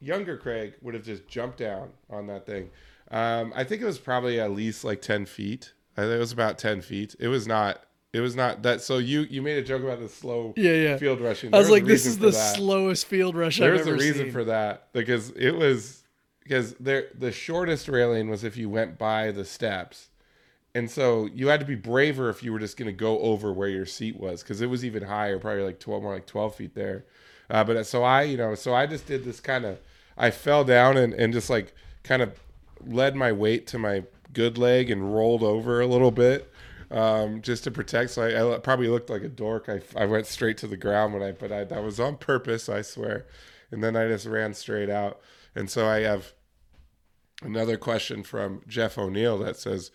younger 0.00 0.36
Craig 0.36 0.74
would 0.80 0.94
have 0.94 1.04
just 1.04 1.26
jumped 1.26 1.58
down 1.58 1.90
on 2.08 2.26
that 2.28 2.46
thing. 2.46 2.70
Um, 3.10 3.52
I 3.56 3.64
think 3.64 3.82
it 3.82 3.84
was 3.84 3.98
probably 3.98 4.40
at 4.40 4.52
least 4.52 4.84
like 4.84 5.02
10 5.02 5.26
feet. 5.26 5.72
I 5.96 6.02
think 6.02 6.14
it 6.14 6.18
was 6.18 6.32
about 6.32 6.58
10 6.58 6.80
feet. 6.82 7.14
It 7.20 7.28
was 7.28 7.46
not, 7.46 7.82
it 8.12 8.20
was 8.20 8.34
not 8.34 8.62
that. 8.62 8.80
So 8.80 8.98
you, 8.98 9.22
you 9.22 9.42
made 9.42 9.58
a 9.58 9.62
joke 9.62 9.82
about 9.82 10.00
the 10.00 10.08
slow 10.08 10.54
Yeah, 10.56 10.72
yeah. 10.72 10.96
field 10.96 11.20
rushing. 11.20 11.52
I 11.54 11.58
was 11.58 11.66
There 11.66 11.76
like, 11.76 11.84
this 11.84 12.06
is 12.06 12.18
the 12.18 12.30
that. 12.30 12.54
slowest 12.56 13.06
field 13.06 13.36
rush 13.36 13.58
There 13.58 13.74
I've 13.74 13.80
was 13.80 13.88
a 13.88 13.92
reason 13.94 14.24
seen. 14.26 14.32
for 14.32 14.44
that 14.44 14.92
because 14.92 15.30
it 15.30 15.54
was 15.54 16.01
because 16.42 16.74
there 16.74 17.08
the 17.16 17.32
shortest 17.32 17.88
railing 17.88 18.28
was 18.28 18.44
if 18.44 18.56
you 18.56 18.68
went 18.68 18.98
by 18.98 19.30
the 19.30 19.44
steps, 19.44 20.08
and 20.74 20.90
so 20.90 21.26
you 21.26 21.48
had 21.48 21.60
to 21.60 21.66
be 21.66 21.74
braver 21.74 22.28
if 22.28 22.42
you 22.42 22.52
were 22.52 22.58
just 22.58 22.76
going 22.76 22.86
to 22.86 22.92
go 22.92 23.18
over 23.20 23.52
where 23.52 23.68
your 23.68 23.86
seat 23.86 24.18
was 24.18 24.42
because 24.42 24.60
it 24.60 24.70
was 24.70 24.84
even 24.84 25.04
higher, 25.04 25.38
probably 25.38 25.62
like 25.62 25.80
twelve, 25.80 26.02
more 26.02 26.14
like 26.14 26.26
twelve 26.26 26.54
feet 26.54 26.74
there. 26.74 27.04
Uh, 27.50 27.64
but 27.64 27.86
so 27.86 28.02
I, 28.02 28.22
you 28.22 28.36
know, 28.36 28.54
so 28.54 28.74
I 28.74 28.86
just 28.86 29.06
did 29.06 29.24
this 29.24 29.40
kind 29.40 29.64
of, 29.64 29.78
I 30.16 30.30
fell 30.30 30.64
down 30.64 30.96
and 30.96 31.12
and 31.14 31.32
just 31.32 31.50
like 31.50 31.74
kind 32.02 32.22
of 32.22 32.38
led 32.84 33.14
my 33.14 33.32
weight 33.32 33.66
to 33.68 33.78
my 33.78 34.04
good 34.32 34.58
leg 34.58 34.90
and 34.90 35.14
rolled 35.14 35.42
over 35.42 35.80
a 35.80 35.86
little 35.86 36.10
bit. 36.10 36.50
Um, 36.90 37.40
just 37.40 37.64
to 37.64 37.70
protect, 37.70 38.10
so 38.10 38.22
I, 38.22 38.54
I 38.54 38.58
probably 38.58 38.88
looked 38.88 39.08
like 39.08 39.22
a 39.22 39.28
dork. 39.28 39.70
I, 39.70 39.80
I 39.96 40.04
went 40.04 40.26
straight 40.26 40.58
to 40.58 40.66
the 40.66 40.76
ground 40.76 41.14
when 41.14 41.22
I, 41.22 41.32
but 41.32 41.50
I, 41.50 41.64
that 41.64 41.82
was 41.82 41.98
on 41.98 42.18
purpose, 42.18 42.68
I 42.68 42.82
swear. 42.82 43.24
And 43.70 43.82
then 43.82 43.96
I 43.96 44.08
just 44.08 44.26
ran 44.26 44.52
straight 44.52 44.90
out. 44.90 45.18
And 45.54 45.70
so 45.70 45.86
I 45.86 46.00
have 46.00 46.32
another 47.42 47.76
question 47.76 48.22
from 48.22 48.62
Jeff 48.66 48.96
O'Neill 48.98 49.38
that 49.38 49.56
says, 49.56 49.90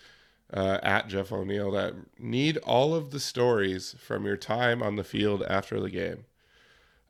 uh, 0.54 0.80
at 0.84 1.08
Jeff 1.08 1.32
O'Neill, 1.32 1.72
that 1.72 1.94
need 2.20 2.58
all 2.58 2.94
of 2.96 3.12
the 3.12 3.20
stories 3.20 3.96
from 4.00 4.26
your 4.26 4.38
time 4.38 4.82
on 4.82 4.96
the 4.96 5.04
field 5.04 5.44
after 5.50 5.80
the 5.80 5.90
game. 5.90 6.26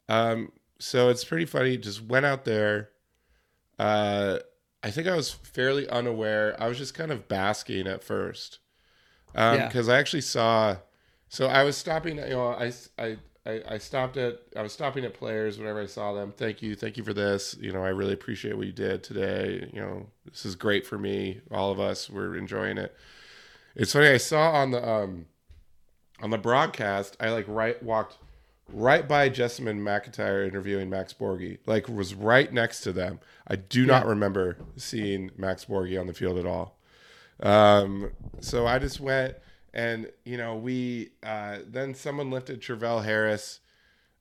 Um, 0.10 0.52
so 0.80 1.10
it's 1.10 1.24
pretty 1.24 1.46
funny. 1.46 1.78
Just 1.78 2.02
went 2.04 2.26
out 2.26 2.46
there. 2.46 2.90
Uh, 3.78 4.40
I 4.84 4.92
think 4.92 5.08
I 5.08 5.16
was 5.16 5.32
fairly 5.32 5.88
unaware. 5.90 6.56
I 6.60 6.68
was 6.68 6.78
just 6.78 6.94
kind 6.94 7.12
of 7.12 7.28
basking 7.28 7.88
at 7.88 8.04
first 8.04 8.60
Yeah. 9.36 9.68
because 9.68 9.90
I 9.90 9.98
actually 10.00 10.22
saw. 10.22 10.78
So 11.30 11.48
I 11.48 11.64
was 11.64 11.76
stopping. 11.78 12.18
You 12.18 12.30
know, 12.30 12.48
I 12.50 12.72
I. 12.98 13.18
I, 13.48 13.62
I 13.68 13.78
stopped 13.78 14.18
at 14.18 14.42
I 14.56 14.62
was 14.62 14.74
stopping 14.74 15.06
at 15.06 15.14
players 15.14 15.58
whenever 15.58 15.82
I 15.82 15.86
saw 15.86 16.14
them. 16.14 16.34
Thank 16.36 16.62
you, 16.62 16.76
thank 16.76 16.98
you 16.98 17.04
for 17.04 17.14
this. 17.14 17.56
You 17.60 17.72
know, 17.72 17.84
I 17.84 17.90
really 17.90 18.14
appreciate 18.14 18.58
what 18.58 18.68
you 18.68 18.74
did 18.74 19.04
today. 19.04 19.70
You 19.72 19.82
know, 19.82 20.08
this 20.26 20.46
is 20.46 20.56
great 20.56 20.86
for 20.86 20.98
me. 20.98 21.40
All 21.50 21.72
of 21.72 21.80
us, 21.80 22.10
we're 22.10 22.36
enjoying 22.36 22.78
it. 22.78 22.94
It's 23.76 23.94
funny. 23.94 24.08
I 24.08 24.18
saw 24.18 24.52
on 24.52 24.72
the 24.72 24.88
um 24.88 25.28
on 26.22 26.30
the 26.30 26.38
broadcast. 26.38 27.16
I 27.20 27.30
like 27.30 27.46
right 27.48 27.82
walked 27.82 28.18
right 28.74 29.08
by 29.08 29.30
Jessamyn 29.30 29.80
McIntyre 29.80 30.46
interviewing 30.46 30.90
Max 30.90 31.14
Borghi. 31.14 31.60
Like 31.66 31.88
was 31.88 32.14
right 32.14 32.52
next 32.52 32.82
to 32.82 32.92
them. 32.92 33.20
I 33.48 33.56
do 33.56 33.86
not 33.86 34.06
remember 34.06 34.58
seeing 34.76 35.32
Max 35.38 35.66
Borghi 35.66 35.98
on 35.98 36.08
the 36.08 36.14
field 36.14 36.38
at 36.38 36.46
all. 36.46 36.78
Um, 37.40 38.12
so 38.42 38.68
I 38.68 38.80
just 38.80 39.00
went 39.00 39.36
and 39.78 40.12
you 40.26 40.38
know 40.38 40.56
we 40.56 41.12
uh, 41.24 41.60
then 41.66 41.94
someone 41.94 42.32
lifted 42.32 42.62
Travell 42.62 43.02
Harris 43.02 43.62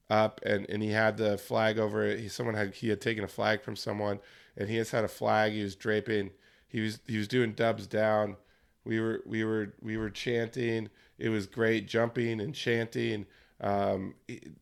up 0.08 0.40
and, 0.44 0.68
and 0.68 0.82
he 0.82 0.90
had 0.90 1.16
the 1.16 1.36
flag 1.38 1.78
over 1.78 2.04
it. 2.06 2.20
He 2.20 2.28
someone 2.28 2.54
had 2.54 2.74
he 2.74 2.90
had 2.90 3.00
taken 3.00 3.24
a 3.24 3.28
flag 3.28 3.62
from 3.62 3.74
someone 3.74 4.20
and 4.56 4.68
he 4.68 4.76
just 4.76 4.92
had 4.92 5.02
a 5.02 5.08
flag 5.08 5.52
he 5.52 5.62
was 5.62 5.74
draping 5.74 6.30
he 6.68 6.80
was 6.80 7.00
he 7.06 7.16
was 7.16 7.26
doing 7.26 7.52
dubs 7.52 7.86
down. 7.86 8.36
We 8.84 9.00
were 9.00 9.22
we 9.24 9.44
were 9.44 9.74
we 9.80 9.96
were 9.96 10.10
chanting. 10.10 10.90
It 11.18 11.30
was 11.30 11.46
great, 11.46 11.88
jumping 11.88 12.40
and 12.40 12.54
chanting. 12.54 13.26
Um, 13.60 14.14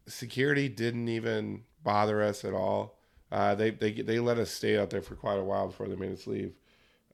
security 0.06 0.68
didn't 0.68 1.08
even 1.08 1.64
bother 1.82 2.22
us 2.22 2.44
at 2.44 2.54
all. 2.54 2.98
Uh, 3.32 3.56
they 3.56 3.70
they 3.70 3.92
they 3.92 4.20
let 4.20 4.38
us 4.38 4.50
stay 4.50 4.78
out 4.78 4.90
there 4.90 5.02
for 5.02 5.16
quite 5.16 5.38
a 5.38 5.44
while 5.44 5.66
before 5.66 5.88
they 5.88 5.96
made 5.96 6.12
us 6.12 6.28
leave. 6.28 6.52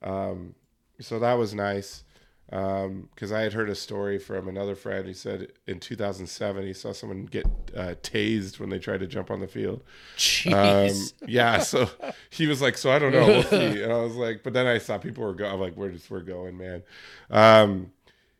Um, 0.03 0.55
so 1.01 1.19
that 1.19 1.35
was 1.35 1.55
nice 1.55 2.05
because 2.51 3.31
I 3.31 3.43
had 3.43 3.53
heard 3.53 3.71
a 3.71 3.77
story 3.77 4.19
from 4.19 4.49
another 4.49 4.75
friend. 4.75 5.07
He 5.07 5.15
said 5.15 5.53
in 5.69 5.79
2007 5.79 6.67
he 6.67 6.73
saw 6.73 6.93
someone 6.93 7.27
get 7.27 7.47
uh, 7.77 7.95
tased 8.03 8.59
when 8.59 8.71
they 8.71 8.81
tried 8.81 9.01
to 9.01 9.07
jump 9.07 9.31
on 9.31 9.39
the 9.41 9.47
field. 9.47 9.83
Jeez. 10.17 11.13
Um, 11.23 11.29
yeah, 11.29 11.61
so 11.61 11.89
he 12.31 12.49
was 12.49 12.61
like, 12.61 12.77
"So 12.77 12.91
I 12.91 12.99
don't 12.99 13.13
know, 13.13 13.27
we'll 13.27 13.43
see." 13.45 13.83
And 13.83 13.93
I 13.93 14.01
was 14.01 14.17
like, 14.17 14.43
"But 14.43 14.53
then 14.53 14.67
I 14.67 14.79
saw 14.79 14.99
people 14.99 15.25
were 15.25 15.35
going. 15.35 15.53
I'm 15.53 15.61
like, 15.61 15.77
we're 15.77 15.93
just 15.93 16.11
we're 16.11 16.21
going, 16.21 16.59
man." 16.59 16.83
Um, 17.31 17.93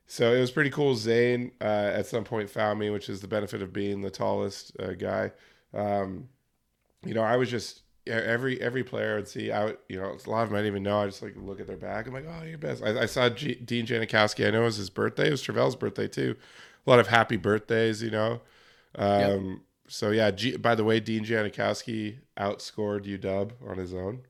so 0.07 0.35
it 0.35 0.41
was 0.41 0.51
pretty 0.51 0.71
cool. 0.71 0.97
Zane 0.97 1.53
uh, 1.61 1.93
at 1.95 2.07
some 2.07 2.25
point 2.25 2.51
found 2.51 2.81
me, 2.81 2.91
which 2.91 3.09
is 3.09 3.21
the 3.21 3.29
benefit 3.29 3.63
of 3.63 3.73
being 3.73 4.01
the 4.01 4.11
tallest 4.11 4.77
uh, 4.81 4.95
guy. 4.95 5.31
Um, 5.73 6.29
you 7.05 7.15
know, 7.15 7.23
I 7.23 7.37
was 7.37 7.49
just 7.49 7.83
every 8.07 8.61
every 8.61 8.83
player 8.85 9.19
I'd 9.19 9.29
see. 9.29 9.51
I 9.53 9.65
would, 9.67 9.79
you 9.89 9.99
know, 10.01 10.17
a 10.27 10.31
lot 10.31 10.43
of 10.43 10.49
them 10.51 10.57
I 10.57 10.59
didn't 10.59 10.67
even 10.73 10.83
know. 10.83 11.01
I 11.01 11.07
just 11.07 11.23
like 11.23 11.35
look 11.37 11.61
at 11.61 11.67
their 11.67 11.77
back. 11.77 12.07
I'm 12.07 12.13
like, 12.15 12.27
oh, 12.29 12.45
you're 12.45 12.59
best. 12.59 12.83
I, 12.83 13.03
I 13.03 13.07
saw 13.07 13.29
G- 13.29 13.55
Dean 13.57 13.87
Janikowski. 13.87 14.47
I 14.47 14.51
know 14.51 14.63
it 14.63 14.67
was 14.67 14.77
his 14.77 14.91
birthday. 14.91 15.29
It 15.29 15.33
was 15.33 15.43
Travell's 15.43 15.77
birthday 15.77 16.09
too. 16.09 16.37
A 16.87 16.91
lot 16.91 16.99
of 16.99 17.09
happy 17.09 17.37
birthdays, 17.37 18.03
you 18.03 18.11
know. 18.11 18.41
Um, 18.97 19.63
So 19.89 20.11
yeah. 20.11 20.31
G- 20.31 20.57
by 20.57 20.75
the 20.75 20.85
way, 20.85 21.01
Dean 21.01 21.25
Janikowski 21.25 22.19
outscored 22.39 23.05
UW 23.07 23.53
on 23.69 23.77
his 23.79 23.93
own. 23.95 24.21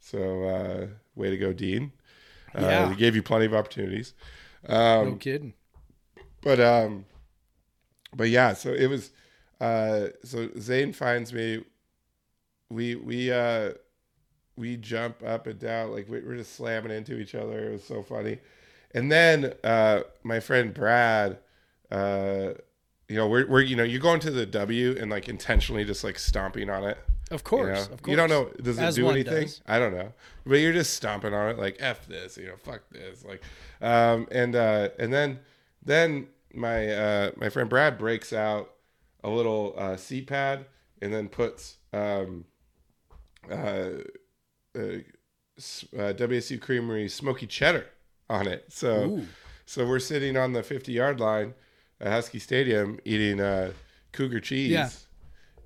So 0.00 0.44
uh, 0.44 0.86
way 1.14 1.30
to 1.30 1.36
go, 1.36 1.52
Dean. 1.52 1.92
Uh, 2.54 2.60
Yeah. 2.62 2.88
he 2.90 2.96
gave 2.96 3.14
you 3.16 3.22
plenty 3.22 3.46
of 3.46 3.54
opportunities. 3.54 4.14
Um, 4.68 5.10
no 5.10 5.14
kidding. 5.16 5.54
but 6.40 6.58
um 6.60 7.04
but 8.14 8.28
yeah 8.30 8.52
so 8.52 8.72
it 8.72 8.86
was 8.88 9.10
uh 9.60 10.06
so 10.24 10.48
zane 10.58 10.92
finds 10.92 11.32
me 11.32 11.62
we 12.70 12.94
we 12.96 13.32
uh 13.32 13.70
we 14.56 14.76
jump 14.76 15.22
up 15.24 15.46
and 15.46 15.58
down 15.58 15.92
like 15.92 16.08
we- 16.08 16.20
we're 16.20 16.36
just 16.36 16.54
slamming 16.56 16.92
into 16.92 17.18
each 17.18 17.34
other 17.34 17.68
it 17.68 17.72
was 17.72 17.84
so 17.84 18.02
funny 18.02 18.38
and 18.94 19.10
then 19.12 19.52
uh 19.64 20.00
my 20.22 20.40
friend 20.40 20.72
brad 20.74 21.38
uh 21.90 22.48
you 23.08 23.16
know 23.16 23.28
we're, 23.28 23.46
we're 23.46 23.60
you 23.60 23.76
know 23.76 23.84
you're 23.84 24.00
going 24.00 24.18
to 24.20 24.30
the 24.30 24.46
w 24.46 24.96
and 24.98 25.10
like 25.10 25.28
intentionally 25.28 25.84
just 25.84 26.02
like 26.02 26.18
stomping 26.18 26.68
on 26.70 26.82
it 26.84 26.98
Of 27.30 27.40
you 27.40 27.44
course. 27.44 27.88
know? 27.88 27.94
Of 27.94 28.02
course. 28.02 28.10
You 28.10 28.16
don't 28.16 28.30
know. 28.30 28.50
Does 28.62 28.78
it 28.78 28.82
As 28.82 28.94
do 28.96 29.08
anything? 29.10 29.42
does. 29.44 29.60
I 29.66 29.78
don't 29.80 29.92
know. 29.94 30.12
But 30.44 30.56
you're 30.60 30.72
just 30.72 30.94
stomping 30.94 31.34
on 31.34 31.50
it 31.50 31.58
like 31.58 31.76
f 31.80 32.06
this, 32.06 32.36
you 32.36 32.46
know, 32.46 32.56
fuck 32.56 32.82
this, 32.90 33.24
like, 33.24 33.42
um, 33.80 34.26
and 34.30 34.54
uh, 34.56 34.88
and 34.98 35.12
then 35.12 35.40
then 35.84 36.28
my 36.54 36.88
uh, 36.88 37.30
my 37.36 37.48
friend 37.48 37.68
Brad 37.68 37.98
breaks 37.98 38.32
out 38.32 38.70
a 39.24 39.28
little 39.30 39.74
uh, 39.76 39.96
seat 39.96 40.26
pad 40.28 40.66
and 41.02 41.12
then 41.12 41.28
puts 41.28 41.78
um, 41.92 42.44
uh, 43.50 44.02
uh, 44.76 44.78
uh, 44.78 46.12
WSU 46.12 46.60
Creamery 46.60 47.08
smoky 47.08 47.46
cheddar 47.46 47.86
on 48.28 48.46
it. 48.46 48.66
So 48.68 49.04
Ooh. 49.04 49.26
so 49.64 49.86
we're 49.86 49.98
sitting 49.98 50.36
on 50.36 50.52
the 50.52 50.62
50 50.62 50.92
yard 50.92 51.20
line 51.20 51.54
at 52.00 52.08
Husky 52.08 52.38
Stadium 52.38 52.98
eating 53.04 53.40
uh, 53.40 53.72
cougar 54.12 54.40
cheese. 54.40 54.70
Yeah. 54.70 54.90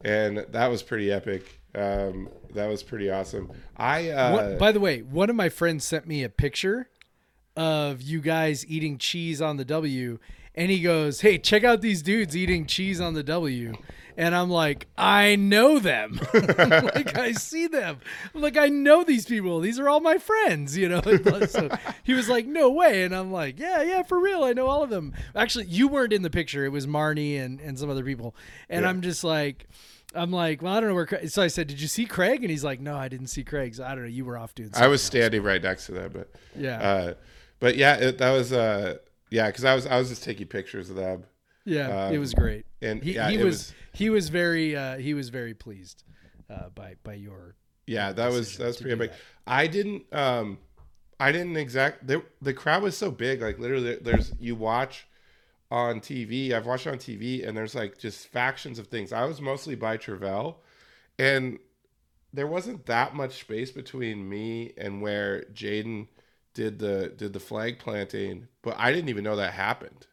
And 0.03 0.39
that 0.51 0.69
was 0.69 0.83
pretty 0.83 1.13
epic. 1.13 1.61
Um, 1.75 2.29
that 2.55 2.67
was 2.67 2.83
pretty 2.83 3.11
awesome. 3.11 3.51
I, 3.77 4.11
uh, 4.11 4.33
What, 4.33 4.59
by 4.59 4.73
the 4.73 4.81
way, 4.81 5.03
one 5.03 5.31
of 5.31 5.37
my 5.37 5.49
friends 5.49 5.85
sent 5.85 6.07
me 6.07 6.25
a 6.25 6.29
picture 6.29 6.89
of 7.57 8.01
you 8.03 8.21
guys 8.21 8.67
eating 8.67 8.99
cheese 8.99 9.43
on 9.43 9.57
the 9.57 9.65
W, 9.65 10.19
and 10.55 10.71
he 10.71 10.81
goes, 10.81 11.21
"Hey, 11.21 11.39
check 11.39 11.63
out 11.63 11.81
these 11.81 12.03
dudes 12.03 12.37
eating 12.37 12.67
cheese 12.67 13.01
on 13.01 13.15
the 13.15 13.23
W." 13.23 13.75
And 14.21 14.35
I'm 14.35 14.51
like, 14.51 14.87
I 14.99 15.37
know 15.37 15.79
them. 15.79 16.21
like 16.35 17.17
I 17.17 17.33
see 17.33 17.67
them. 17.69 18.01
I'm 18.35 18.43
like 18.43 18.59
I 18.59 18.69
know 18.69 19.03
these 19.03 19.25
people. 19.25 19.61
These 19.61 19.79
are 19.79 19.89
all 19.89 20.01
my 20.01 20.19
friends, 20.19 20.77
you 20.77 20.91
know. 20.91 21.01
so 21.49 21.71
he 22.05 22.13
was 22.13 22.29
like, 22.29 22.45
"No 22.47 22.69
way," 22.71 23.05
and 23.05 23.17
I'm 23.17 23.33
like, 23.33 23.59
"Yeah, 23.59 23.81
yeah, 23.81 24.03
for 24.03 24.21
real. 24.21 24.45
I 24.45 24.53
know 24.53 24.67
all 24.67 24.83
of 24.83 24.91
them." 24.91 25.15
Actually, 25.35 25.69
you 25.69 25.89
weren't 25.89 26.13
in 26.13 26.21
the 26.21 26.29
picture. 26.29 26.67
It 26.67 26.69
was 26.69 26.87
Marnie 26.87 27.41
and 27.41 27.63
and 27.63 27.79
some 27.79 27.89
other 27.89 28.05
people. 28.05 28.37
And 28.69 28.83
Yeah. 28.83 28.91
I'm 28.91 29.01
just 29.01 29.25
like. 29.25 29.67
I'm 30.13 30.33
like, 30.33 30.61
well, 30.61 30.75
I 30.75 30.81
don't 30.81 30.89
know 30.89 30.97
where. 30.97 31.07
Craig, 31.07 31.31
so 31.31 31.41
I 31.41 31.47
said, 31.47 31.69
"Did 31.69 31.81
you 31.81 31.87
see 31.89 32.05
Craig?" 32.05 32.43
And 32.43 32.51
he's 32.51 32.65
like, 32.65 32.81
"No, 32.81 32.97
I 32.97 33.09
didn't 33.09 33.29
see 33.29 33.45
Craig." 33.45 33.77
So 33.77 33.85
I 33.85 33.95
don't 33.95 34.03
know. 34.03 34.11
You 34.11 34.25
were 34.27 34.37
off 34.37 34.55
doing. 34.55 34.71
I 34.75 34.89
was 34.89 35.01
something 35.01 35.21
else. 35.21 35.27
standing 35.29 35.43
right 35.45 35.63
next 35.63 35.87
to 35.87 35.93
them, 35.93 36.11
but, 36.13 36.31
Yeah, 36.55 36.79
uh, 36.79 37.15
but 37.59 37.77
yeah, 37.77 37.95
it, 37.95 38.19
that 38.19 38.33
was, 38.33 38.53
uh, 38.53 38.97
yeah, 39.31 39.49
cause 39.53 39.65
I 39.65 39.75
was, 39.75 39.87
I 39.87 39.99
was 39.99 40.09
just 40.09 40.25
taking 40.25 40.49
pictures 40.49 40.91
of 40.91 40.97
them 40.97 41.25
yeah, 41.65 42.07
um, 42.07 42.15
it 42.15 42.19
was 42.19 42.35
great. 42.35 42.67
and 42.83 43.03
He, 43.03 43.15
yeah, 43.15 43.29
he 43.31 43.37
it 43.37 43.45
was, 43.45 43.73
he 44.01 44.09
was 44.09 44.31
very 44.31 44.75
uh, 44.75 44.97
he 44.97 45.13
was 45.13 45.29
very 45.29 45.53
pleased 45.53 46.05
uh, 46.49 46.71
by 46.75 46.97
by 47.05 47.15
your. 47.15 47.55
Yeah, 47.87 48.13
that 48.13 48.33
was 48.33 48.57
that 48.57 48.67
was 48.67 48.77
pretty 48.79 48.97
big. 48.97 49.11
I 49.47 49.67
didn't 49.67 50.13
um 50.13 50.59
I 51.19 51.33
didn't 51.33 51.57
exact 51.57 52.07
the 52.07 52.23
the 52.41 52.55
crowd 52.55 52.83
was 52.83 52.97
so 52.97 53.11
big 53.11 53.43
like 53.43 53.59
literally 53.59 53.97
there's 54.01 54.33
you 54.41 54.55
watch 54.55 55.07
on 55.71 56.01
TV. 56.01 56.53
I've 56.53 56.67
watched 56.67 56.87
on 56.87 56.97
TV 56.97 57.47
and 57.47 57.55
there's 57.55 57.75
like 57.75 57.99
just 57.99 58.29
factions 58.29 58.79
of 58.79 58.87
things. 58.87 59.13
I 59.13 59.25
was 59.25 59.41
mostly 59.41 59.75
by 59.75 59.99
Travell 59.99 60.63
and 61.19 61.59
there 62.33 62.47
wasn't 62.47 62.87
that 62.87 63.15
much 63.15 63.41
space 63.41 63.71
between 63.71 64.27
me 64.27 64.73
and 64.79 65.03
where 65.03 65.45
Jayden 65.53 66.09
did 66.55 66.79
the 66.79 67.13
did 67.17 67.35
the 67.35 67.41
flag 67.41 67.79
planting, 67.79 68.49
but 68.63 68.77
I 68.79 68.93
didn't 68.93 69.11
even 69.11 69.25
know 69.25 69.37
that 69.37 69.53
happened. 69.53 70.07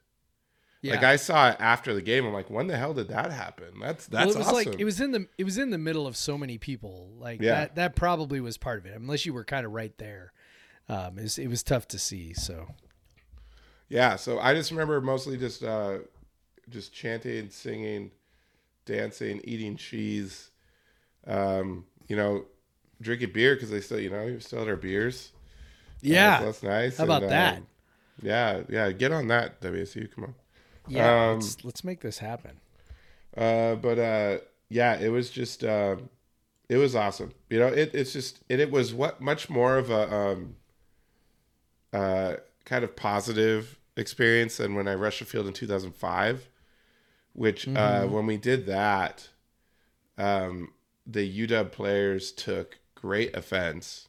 Yeah, 0.81 0.93
Like 0.95 1.03
I 1.03 1.15
saw 1.15 1.49
it 1.49 1.57
after 1.59 1.93
the 1.95 2.01
game. 2.01 2.25
I'm 2.25 2.33
like, 2.33 2.49
when 2.49 2.67
the 2.67 2.77
hell 2.77 2.93
did 2.93 3.07
that 3.09 3.31
happen? 3.31 3.79
That's 3.81 4.05
that's 4.07 4.27
well, 4.27 4.35
it 4.35 4.37
was 4.37 4.47
awesome. 4.47 4.71
like 4.73 4.79
it 4.79 4.85
was 4.85 5.01
in 5.01 5.11
the 5.11 5.27
it 5.37 5.43
was 5.43 5.57
in 5.57 5.71
the 5.71 5.77
middle 5.77 6.05
of 6.07 6.15
so 6.15 6.37
many 6.37 6.57
people. 6.57 7.13
Like 7.17 7.41
Yeah. 7.41 7.55
that 7.55 7.75
that 7.75 7.95
probably 7.95 8.39
was 8.39 8.57
part 8.57 8.79
of 8.79 8.85
it. 8.85 8.93
Unless 8.95 9.25
you 9.25 9.33
were 9.33 9.43
kind 9.43 9.65
of 9.65 9.71
right 9.71 9.97
there, 9.97 10.33
um, 10.87 11.17
it 11.17 11.23
was, 11.23 11.37
it 11.39 11.47
was 11.47 11.63
tough 11.63 11.87
to 11.89 11.99
see. 11.99 12.33
So 12.33 12.67
Yeah, 13.89 14.15
so 14.17 14.39
I 14.39 14.53
just 14.53 14.71
remember 14.71 15.01
mostly 15.01 15.37
just 15.37 15.63
uh 15.63 15.99
just 16.69 16.93
chanting, 16.93 17.49
singing, 17.49 18.11
dancing, 18.85 19.41
eating 19.45 19.77
cheese, 19.77 20.51
um, 21.25 21.85
you 22.07 22.15
know, 22.15 22.45
drinking 23.01 23.31
beer 23.33 23.55
because 23.55 23.69
they 23.69 23.81
still, 23.81 23.99
you 23.99 24.09
know, 24.09 24.25
we 24.25 24.39
still 24.39 24.59
had 24.59 24.67
our 24.67 24.75
beers. 24.75 25.31
yeah, 26.01 26.35
Uh, 26.35 26.39
so 26.39 26.45
that's 26.45 26.63
nice. 26.63 26.97
How 26.97 27.03
about 27.05 27.23
And, 27.23 27.31
that? 27.31 27.57
um, 27.57 27.67
yeah, 28.21 28.61
yeah, 28.69 28.91
get 28.91 29.11
on 29.11 29.27
that, 29.27 29.61
WSU. 29.61 30.07
Come 30.13 30.25
on. 30.25 30.35
Yeah. 30.87 31.31
um, 31.31 31.39
let's, 31.39 31.63
let's 31.63 31.83
make 31.83 32.01
this 32.01 32.19
happen. 32.19 32.59
Uh, 33.35 33.75
but 33.75 33.99
uh, 33.99 34.37
yeah, 34.69 34.99
it 34.99 35.09
was 35.09 35.29
just 35.29 35.63
um, 35.63 36.09
it 36.69 36.77
was 36.77 36.95
awesome. 36.95 37.33
You 37.49 37.59
know, 37.59 37.67
it 37.67 37.91
it's 37.93 38.13
just 38.13 38.43
and 38.49 38.59
it 38.59 38.71
was 38.71 38.93
what 38.93 39.21
much 39.21 39.49
more 39.49 39.77
of 39.77 39.89
a 39.89 40.13
um, 40.13 40.55
uh, 41.93 42.33
kind 42.65 42.83
of 42.83 42.95
positive 42.95 43.79
experience 43.95 44.57
than 44.57 44.75
when 44.75 44.87
I 44.87 44.95
rushed 44.95 45.19
the 45.19 45.25
field 45.25 45.47
in 45.47 45.53
2005, 45.53 46.49
which 47.33 47.67
uh, 47.67 48.05
when 48.05 48.25
we 48.25 48.37
did 48.37 48.65
that, 48.67 49.29
um, 50.17 50.73
the 51.05 51.47
UW 51.47 51.71
players 51.71 52.31
took 52.31 52.79
great 52.95 53.35
offense 53.35 54.07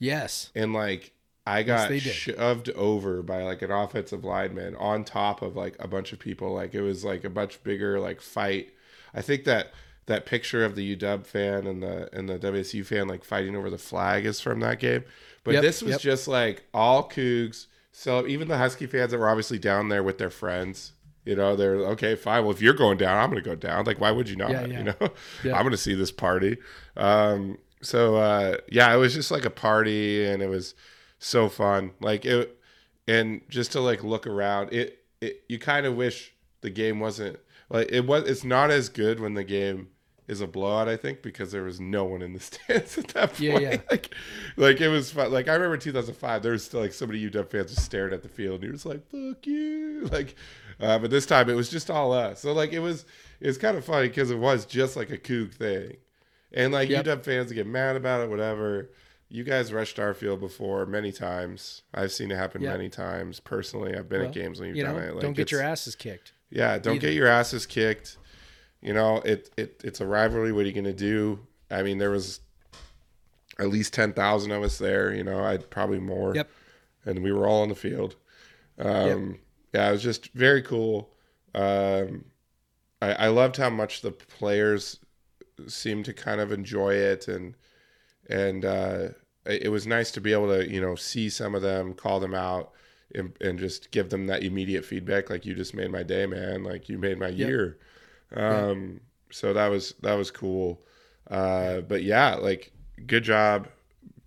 Yes, 0.00 0.50
and 0.54 0.72
like 0.72 1.12
I 1.50 1.62
got 1.62 1.88
did. 1.88 2.02
shoved 2.02 2.70
over 2.70 3.22
by 3.22 3.42
like 3.42 3.62
an 3.62 3.70
offensive 3.70 4.24
lineman 4.24 4.76
on 4.76 5.04
top 5.04 5.42
of 5.42 5.56
like 5.56 5.76
a 5.78 5.88
bunch 5.88 6.12
of 6.12 6.18
people. 6.18 6.52
Like 6.54 6.74
it 6.74 6.82
was 6.82 7.04
like 7.04 7.24
a 7.24 7.30
much 7.30 7.62
bigger 7.62 7.98
like 8.00 8.20
fight. 8.20 8.72
I 9.14 9.22
think 9.22 9.44
that 9.44 9.72
that 10.06 10.26
picture 10.26 10.64
of 10.64 10.74
the 10.74 10.96
UW 10.96 11.24
fan 11.24 11.66
and 11.66 11.82
the 11.82 12.08
and 12.16 12.28
the 12.28 12.38
WSU 12.38 12.84
fan 12.84 13.08
like 13.08 13.24
fighting 13.24 13.56
over 13.56 13.70
the 13.70 13.78
flag 13.78 14.26
is 14.26 14.40
from 14.40 14.60
that 14.60 14.78
game. 14.78 15.04
But 15.44 15.54
Yep, 15.54 15.62
this 15.62 15.82
was 15.82 15.92
yep. 15.92 16.00
just 16.00 16.28
like 16.28 16.64
all 16.74 17.08
Cougs. 17.08 17.66
So 17.92 18.26
even 18.26 18.48
the 18.48 18.58
Husky 18.58 18.86
fans 18.86 19.10
that 19.10 19.18
were 19.18 19.28
obviously 19.28 19.58
down 19.58 19.88
there 19.88 20.02
with 20.02 20.18
their 20.18 20.30
friends. 20.30 20.92
You 21.24 21.36
know, 21.36 21.54
they're 21.54 21.76
okay, 21.76 22.14
fine. 22.14 22.44
Well, 22.44 22.52
if 22.52 22.62
you're 22.62 22.72
going 22.74 22.96
down, 22.96 23.18
I'm 23.18 23.30
going 23.30 23.42
to 23.42 23.48
go 23.48 23.54
down. 23.54 23.84
Like, 23.84 24.00
why 24.00 24.10
would 24.10 24.28
you 24.28 24.36
not? 24.36 24.50
Yeah, 24.50 24.64
yeah. 24.64 24.78
You 24.78 24.84
know, 24.84 24.94
Yeah. 25.44 25.54
I'm 25.54 25.62
going 25.62 25.72
to 25.72 25.76
see 25.76 25.94
this 25.94 26.10
party. 26.10 26.56
Um, 26.96 27.58
so 27.82 28.16
uh, 28.16 28.56
yeah, 28.70 28.92
it 28.92 28.96
was 28.96 29.14
just 29.14 29.30
like 29.30 29.44
a 29.44 29.50
party, 29.50 30.24
and 30.26 30.42
it 30.42 30.48
was 30.48 30.74
so 31.20 31.48
fun. 31.48 31.92
Like 32.00 32.24
it, 32.24 32.58
and 33.06 33.42
just 33.48 33.72
to 33.72 33.80
like 33.80 34.02
look 34.02 34.26
around, 34.26 34.72
it, 34.72 34.98
it 35.20 35.44
you 35.48 35.60
kind 35.60 35.86
of 35.86 35.94
wish 35.94 36.34
the 36.62 36.70
game 36.70 36.98
wasn't 36.98 37.38
like 37.68 37.88
it 37.92 38.06
was. 38.06 38.24
It's 38.28 38.42
not 38.42 38.72
as 38.72 38.88
good 38.88 39.20
when 39.20 39.34
the 39.34 39.44
game 39.44 39.90
is 40.26 40.40
a 40.40 40.46
blowout. 40.46 40.88
I 40.88 40.96
think 40.96 41.22
because 41.22 41.52
there 41.52 41.62
was 41.62 41.80
no 41.80 42.04
one 42.04 42.22
in 42.22 42.32
the 42.32 42.40
stands 42.40 42.98
at 42.98 43.08
that 43.08 43.28
point. 43.30 43.40
Yeah, 43.40 43.58
yeah. 43.58 43.76
Like, 43.90 44.14
like 44.56 44.80
it 44.80 44.88
was 44.88 45.12
fun. 45.12 45.30
Like 45.32 45.48
I 45.48 45.54
remember 45.54 45.76
2005, 45.76 46.42
there 46.42 46.52
was 46.52 46.64
still 46.64 46.80
like 46.80 46.92
so 46.92 47.06
many 47.06 47.28
UW 47.28 47.48
fans 47.48 47.70
just 47.72 47.84
stared 47.84 48.12
at 48.12 48.22
the 48.22 48.28
field, 48.28 48.54
and 48.56 48.64
you're 48.64 48.72
just 48.72 48.86
like, 48.86 49.08
"Fuck 49.10 49.46
you!" 49.46 50.06
Like, 50.12 50.34
uh, 50.80 50.98
but 50.98 51.10
this 51.10 51.26
time 51.26 51.50
it 51.50 51.54
was 51.54 51.68
just 51.68 51.90
all 51.90 52.12
us. 52.12 52.40
So 52.40 52.52
like 52.52 52.72
it 52.72 52.78
was, 52.80 53.04
it's 53.40 53.58
kind 53.58 53.76
of 53.76 53.84
funny 53.84 54.08
because 54.08 54.30
it 54.30 54.38
was 54.38 54.64
just 54.64 54.96
like 54.96 55.10
a 55.10 55.18
Coug 55.18 55.52
thing, 55.52 55.96
and 56.52 56.72
like 56.72 56.88
Yep. 56.88 57.04
UW 57.04 57.24
fans 57.24 57.52
get 57.52 57.66
mad 57.66 57.96
about 57.96 58.22
it, 58.22 58.30
whatever. 58.30 58.90
You 59.32 59.44
guys 59.44 59.72
rushed 59.72 59.98
our 60.00 60.12
field 60.12 60.40
before 60.40 60.84
many 60.86 61.12
times. 61.12 61.82
I've 61.94 62.12
seen 62.12 62.30
it 62.30 62.36
happen 62.36 62.60
Yeah. 62.62 62.72
many 62.72 62.88
times 62.88 63.38
personally. 63.40 63.96
I've 63.96 64.08
been 64.08 64.20
Well, 64.20 64.28
at 64.28 64.34
games 64.34 64.58
when 64.60 64.68
you've 64.68 64.76
you 64.78 64.82
done 64.84 64.96
know, 64.96 65.02
it. 65.02 65.14
Like, 65.14 65.22
don't 65.22 65.32
get 65.34 65.50
your 65.52 65.62
asses 65.62 65.94
kicked. 65.94 66.32
Yeah, 66.50 66.78
don't 66.78 66.96
either. 66.96 67.06
get 67.06 67.14
your 67.14 67.28
asses 67.28 67.64
kicked. 67.64 68.18
You 68.82 68.92
know, 68.92 69.18
it, 69.18 69.50
it 69.56 69.80
it's 69.84 70.00
a 70.00 70.06
rivalry. 70.06 70.52
What 70.52 70.64
are 70.64 70.68
you 70.68 70.72
gonna 70.74 70.92
do? 70.92 71.38
I 71.70 71.82
mean, 71.82 71.98
there 71.98 72.10
was 72.10 72.40
at 73.58 73.68
least 73.68 73.94
ten 73.94 74.12
thousand 74.12 74.50
of 74.52 74.62
us 74.62 74.78
there. 74.78 75.14
You 75.14 75.22
know, 75.22 75.44
I'd 75.44 75.70
probably 75.70 76.00
more. 76.00 76.34
Yep. 76.34 76.50
And 77.06 77.22
we 77.22 77.30
were 77.32 77.46
all 77.46 77.62
on 77.62 77.68
the 77.68 77.74
field. 77.74 78.16
Um, 78.78 79.38
Yeah, 79.72 79.88
it 79.88 79.92
was 79.92 80.02
just 80.02 80.32
very 80.32 80.62
cool. 80.62 81.10
Um, 81.54 82.24
I, 83.00 83.12
I 83.12 83.28
loved 83.28 83.56
how 83.56 83.70
much 83.70 84.02
the 84.02 84.10
players 84.10 84.98
seemed 85.68 86.04
to 86.06 86.12
kind 86.12 86.40
of 86.40 86.50
enjoy 86.50 86.94
it, 86.94 87.28
and 87.28 87.54
and 88.28 88.64
uh, 88.64 89.08
it 89.46 89.70
was 89.70 89.86
nice 89.86 90.10
to 90.12 90.20
be 90.20 90.32
able 90.32 90.48
to 90.48 90.70
you 90.70 90.80
know 90.80 90.94
see 90.94 91.28
some 91.28 91.54
of 91.54 91.62
them, 91.62 91.94
call 91.94 92.20
them 92.20 92.34
out, 92.34 92.72
and, 93.14 93.32
and 93.40 93.58
just 93.58 93.90
give 93.90 94.10
them 94.10 94.26
that 94.26 94.42
immediate 94.42 94.84
feedback. 94.84 95.30
Like 95.30 95.46
you 95.46 95.54
just 95.54 95.74
made 95.74 95.90
my 95.90 96.02
day, 96.02 96.26
man. 96.26 96.62
Like 96.62 96.88
you 96.88 96.98
made 96.98 97.18
my 97.18 97.28
year. 97.28 97.78
Um, 98.34 99.00
So 99.30 99.52
that 99.52 99.68
was 99.68 99.94
that 100.02 100.14
was 100.14 100.30
cool. 100.30 100.82
Uh, 101.30 101.80
but 101.80 102.02
yeah, 102.02 102.34
like 102.34 102.72
good 103.06 103.24
job, 103.24 103.68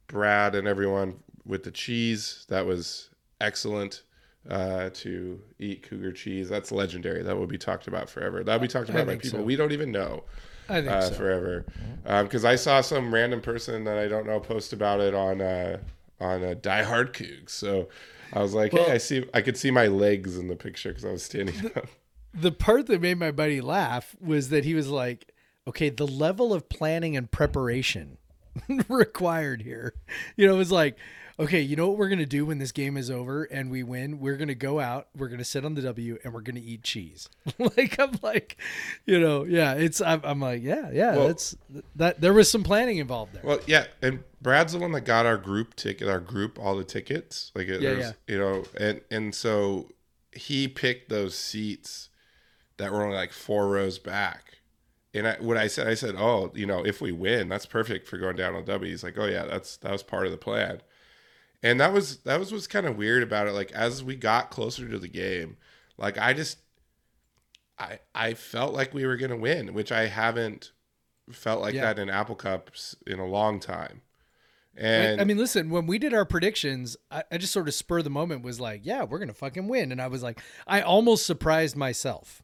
Brad 0.08 0.56
and 0.56 0.68
everyone 0.68 1.20
with 1.46 1.64
the 1.64 1.72
cheese. 1.72 2.46
That 2.50 2.66
was 2.66 3.10
excellent. 3.40 4.04
Uh, 4.50 4.90
to 4.94 5.40
eat 5.58 5.84
cougar 5.84 6.12
cheese, 6.12 6.50
that's 6.50 6.70
legendary. 6.70 7.24
That 7.24 7.38
will 7.38 7.48
be 7.48 7.58
talked 7.58 7.88
about 7.88 8.10
forever. 8.10 8.44
That'll 8.44 8.60
be 8.60 8.68
talked 8.68 8.90
I 8.90 8.94
about 8.94 9.08
by 9.08 9.16
people 9.16 9.40
so. 9.40 9.42
we 9.42 9.56
don't 9.56 9.72
even 9.72 9.90
know 9.90 10.26
I 10.26 10.53
uh, 10.70 11.02
so. 11.02 11.14
forever. 11.14 11.66
Because 12.04 12.46
I 12.46 12.56
saw 12.56 12.82
some 12.82 13.14
random 13.14 13.42
person 13.42 13.84
that 13.86 13.98
I 13.98 14.08
don't 14.08 14.26
know 14.28 14.40
post 14.40 14.74
about 14.74 15.00
it 15.00 15.14
on 15.14 15.42
uh, 15.42 15.78
on 16.20 16.44
a 16.44 16.56
Die 16.56 16.84
Hard 16.84 17.14
Cougs. 17.14 17.50
So 17.52 17.90
I 18.34 18.42
was 18.42 18.54
like, 18.54 18.74
Well- 18.74 18.86
hey, 18.86 18.94
I 18.94 18.98
see, 18.98 19.26
I 19.34 19.42
could 19.42 19.58
see 19.58 19.72
my 19.72 19.88
legs 19.88 20.38
in 20.38 20.48
the 20.48 20.56
picture 20.56 20.90
because 20.90 21.06
I 21.06 21.12
was 21.12 21.24
standing 21.24 21.72
up. 21.76 21.88
the 22.34 22.52
part 22.52 22.88
that 22.88 23.02
made 23.02 23.18
my 23.20 23.32
buddy 23.32 23.62
laugh 23.62 24.16
was 24.20 24.50
that 24.50 24.66
he 24.66 24.74
was 24.74 24.88
like, 24.90 25.32
okay, 25.68 25.90
the 25.90 26.08
level 26.08 26.54
of 26.54 26.68
planning 26.68 27.16
and 27.16 27.30
preparation 27.32 28.18
required 28.90 29.62
here. 29.62 29.94
You 30.36 30.48
know, 30.48 30.56
it 30.56 30.58
was 30.58 30.72
like, 30.72 30.98
okay, 31.40 31.62
you 31.62 31.76
know 31.76 31.88
what 31.90 31.98
we're 31.98 32.10
going 32.10 32.20
to 32.20 32.26
do 32.26 32.46
when 32.46 32.60
this 32.60 32.72
game 32.72 32.98
is 32.98 33.10
over 33.10 33.44
and 33.44 33.70
we 33.72 33.84
win? 33.84 34.20
We're 34.20 34.38
going 34.38 34.48
to 34.50 34.56
go 34.56 34.80
out, 34.80 35.08
we're 35.16 35.28
going 35.28 35.40
to 35.40 35.46
sit 35.46 35.66
on 35.66 35.74
the 35.76 35.82
W 35.82 36.18
and 36.24 36.34
we're 36.34 36.42
going 36.42 36.56
to 36.56 36.62
eat 36.62 36.84
cheese. 36.84 37.30
like, 37.58 38.00
I'm 38.00 38.18
like, 38.22 38.58
you 39.06 39.20
know, 39.20 39.44
yeah, 39.44 39.74
it's, 39.74 40.02
I'm, 40.02 40.22
I'm 40.24 40.40
like, 40.40 40.62
yeah, 40.64 40.90
yeah, 40.92 41.16
Well- 41.16 41.28
that's, 41.28 41.56
that, 41.96 42.22
there 42.22 42.34
was 42.34 42.50
some 42.50 42.64
planning 42.64 42.98
involved 42.98 43.34
there. 43.34 43.42
Well, 43.44 43.60
yeah, 43.68 43.86
and 44.02 44.24
Brad's 44.42 44.74
the 44.74 44.80
one 44.80 44.92
that 44.94 45.02
got 45.02 45.26
our 45.26 45.38
group 45.38 45.76
ticket, 45.76 46.08
our 46.08 46.20
group, 46.20 46.60
all 46.60 46.76
the 46.76 46.84
tickets. 46.84 47.52
Like, 47.56 47.68
it, 47.68 47.82
Yeah, 47.82 47.94
there's- 47.94 48.14
you 48.28 48.38
know, 48.38 48.64
and 48.78 49.02
and 49.12 49.34
so 49.34 49.90
he 50.32 50.68
picked 50.68 51.10
those 51.10 51.36
seats 51.38 52.10
that 52.78 52.92
were 52.92 53.04
only 53.04 53.16
like 53.16 53.32
four 53.32 53.70
rows 53.70 54.00
back. 54.00 54.60
And 55.16 55.28
I, 55.28 55.36
what 55.40 55.58
I 55.58 55.68
said, 55.68 55.88
I 55.88 55.94
said, 55.94 56.16
oh, 56.18 56.52
you 56.56 56.66
know, 56.66 56.84
if 56.84 57.00
we 57.00 57.12
win, 57.12 57.48
that's 57.48 57.68
perfect 57.68 58.08
for 58.08 58.18
going 58.18 58.36
down 58.36 58.56
on 58.56 58.66
W. 58.66 58.90
He's 58.90 59.04
like, 59.04 59.16
oh 59.18 59.26
yeah, 59.28 59.46
that's 59.46 59.78
that 59.78 59.92
was 59.92 60.02
part 60.02 60.26
of 60.26 60.32
the 60.32 60.40
plan. 60.40 60.82
And 61.64 61.80
that 61.80 61.94
was 61.94 62.18
that 62.20 62.40
was 62.40 62.52
what's 62.52 62.68
kind 62.68 62.86
of 62.86 62.98
weird 62.98 63.24
about 63.24 63.48
it. 63.48 63.54
Like 63.54 63.72
as 63.72 64.04
we 64.04 64.16
got 64.16 64.52
closer 64.52 64.88
to 64.88 65.00
the 65.00 65.08
game, 65.08 65.58
like 65.98 66.18
I 66.18 66.34
just, 66.34 66.58
I 67.80 68.00
I 68.14 68.34
felt 68.34 68.74
like 68.74 68.94
we 68.94 69.06
were 69.06 69.18
gonna 69.18 69.38
win, 69.38 69.74
which 69.74 69.92
I 69.92 70.08
haven't 70.08 70.72
felt 71.32 71.62
like 71.62 71.74
Yeah. 71.74 71.86
that 71.94 72.00
in 72.00 72.10
Apple 72.10 72.36
Cups 72.36 72.96
in 73.08 73.20
a 73.20 73.26
long 73.26 73.60
time. 73.60 74.02
I- 74.76 74.82
And 74.82 75.22
I 75.22 75.24
mean, 75.24 75.38
listen, 75.38 75.70
when 75.70 75.86
we 75.88 75.98
did 76.00 76.14
our 76.14 76.26
predictions, 76.26 76.98
I, 77.10 77.24
I 77.32 77.38
just 77.38 77.54
sort 77.54 77.68
of 77.68 77.74
spur 77.74 78.02
the 78.02 78.10
moment 78.10 78.44
was 78.44 78.60
like, 78.60 78.82
yeah, 78.84 79.04
we're 79.04 79.20
going 79.20 79.28
to 79.30 79.34
fucking 79.34 79.68
win. 79.68 79.92
And 79.92 80.02
I 80.02 80.08
was 80.08 80.24
like, 80.24 80.42
I 80.68 80.82
almost 80.82 81.26
surprised 81.28 81.76
myself 81.78 82.42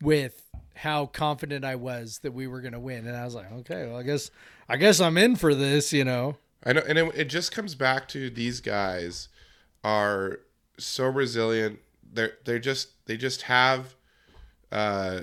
with 0.00 0.50
how 0.76 1.06
confident 1.06 1.64
I 1.66 1.74
was 1.76 2.20
that 2.20 2.32
we 2.32 2.46
were 2.46 2.60
going 2.62 2.72
to 2.72 2.80
win. 2.80 3.06
And 3.06 3.14
I 3.16 3.24
was 3.24 3.34
like, 3.34 3.52
okay, 3.52 3.86
well, 3.86 3.98
I 3.98 4.02
guess, 4.02 4.30
I 4.68 4.78
guess 4.78 4.98
I'm 4.98 5.18
in 5.18 5.36
for 5.36 5.54
this, 5.54 5.92
you 5.92 6.04
know? 6.04 6.38
I 6.64 6.72
know, 6.72 6.82
and 6.86 6.98
it, 6.98 7.12
it 7.14 7.24
just 7.26 7.52
comes 7.52 7.74
back 7.74 8.08
to 8.08 8.30
these 8.30 8.60
guys 8.60 9.28
are 9.84 10.40
so 10.78 11.06
resilient. 11.06 11.78
They're 12.12 12.32
they're 12.44 12.58
just 12.58 13.04
they 13.06 13.16
just 13.16 13.42
have 13.42 13.94
uh, 14.72 15.22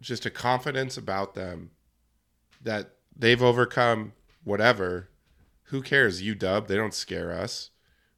just 0.00 0.26
a 0.26 0.30
confidence 0.30 0.96
about 0.96 1.34
them 1.34 1.70
that 2.62 2.90
they've 3.16 3.42
overcome 3.42 4.12
whatever. 4.44 5.08
Who 5.64 5.80
cares? 5.82 6.22
You 6.22 6.34
dub. 6.34 6.66
They 6.68 6.76
don't 6.76 6.94
scare 6.94 7.32
us. 7.32 7.70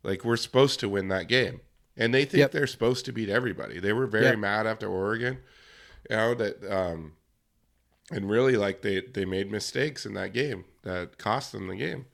Like 0.03 0.25
we're 0.25 0.37
supposed 0.37 0.81
to 0.81 0.89
win 0.89 1.09
that 1.09 1.29
game, 1.29 1.61
and 1.97 2.12
they 2.14 2.25
think 2.25 2.41
Yep. 2.41 2.53
they're 2.53 2.66
supposed 2.66 3.05
to 3.07 3.12
beat 3.12 3.29
everybody. 3.29 3.79
They 3.81 3.93
were 3.93 4.07
very 4.07 4.27
Yep. 4.27 4.39
mad 4.39 4.66
after 4.66 4.87
Oregon, 4.89 5.39
you 6.11 6.16
know 6.16 6.35
that. 6.35 6.64
Um, 6.70 7.12
and 8.11 8.29
really, 8.29 8.57
like 8.57 8.83
they 8.83 9.01
they 9.01 9.25
made 9.25 9.51
mistakes 9.51 10.05
in 10.05 10.14
that 10.14 10.33
game 10.33 10.64
that 10.83 11.16
cost 11.18 11.53
them 11.53 11.68
the 11.68 11.77
game. 11.77 12.07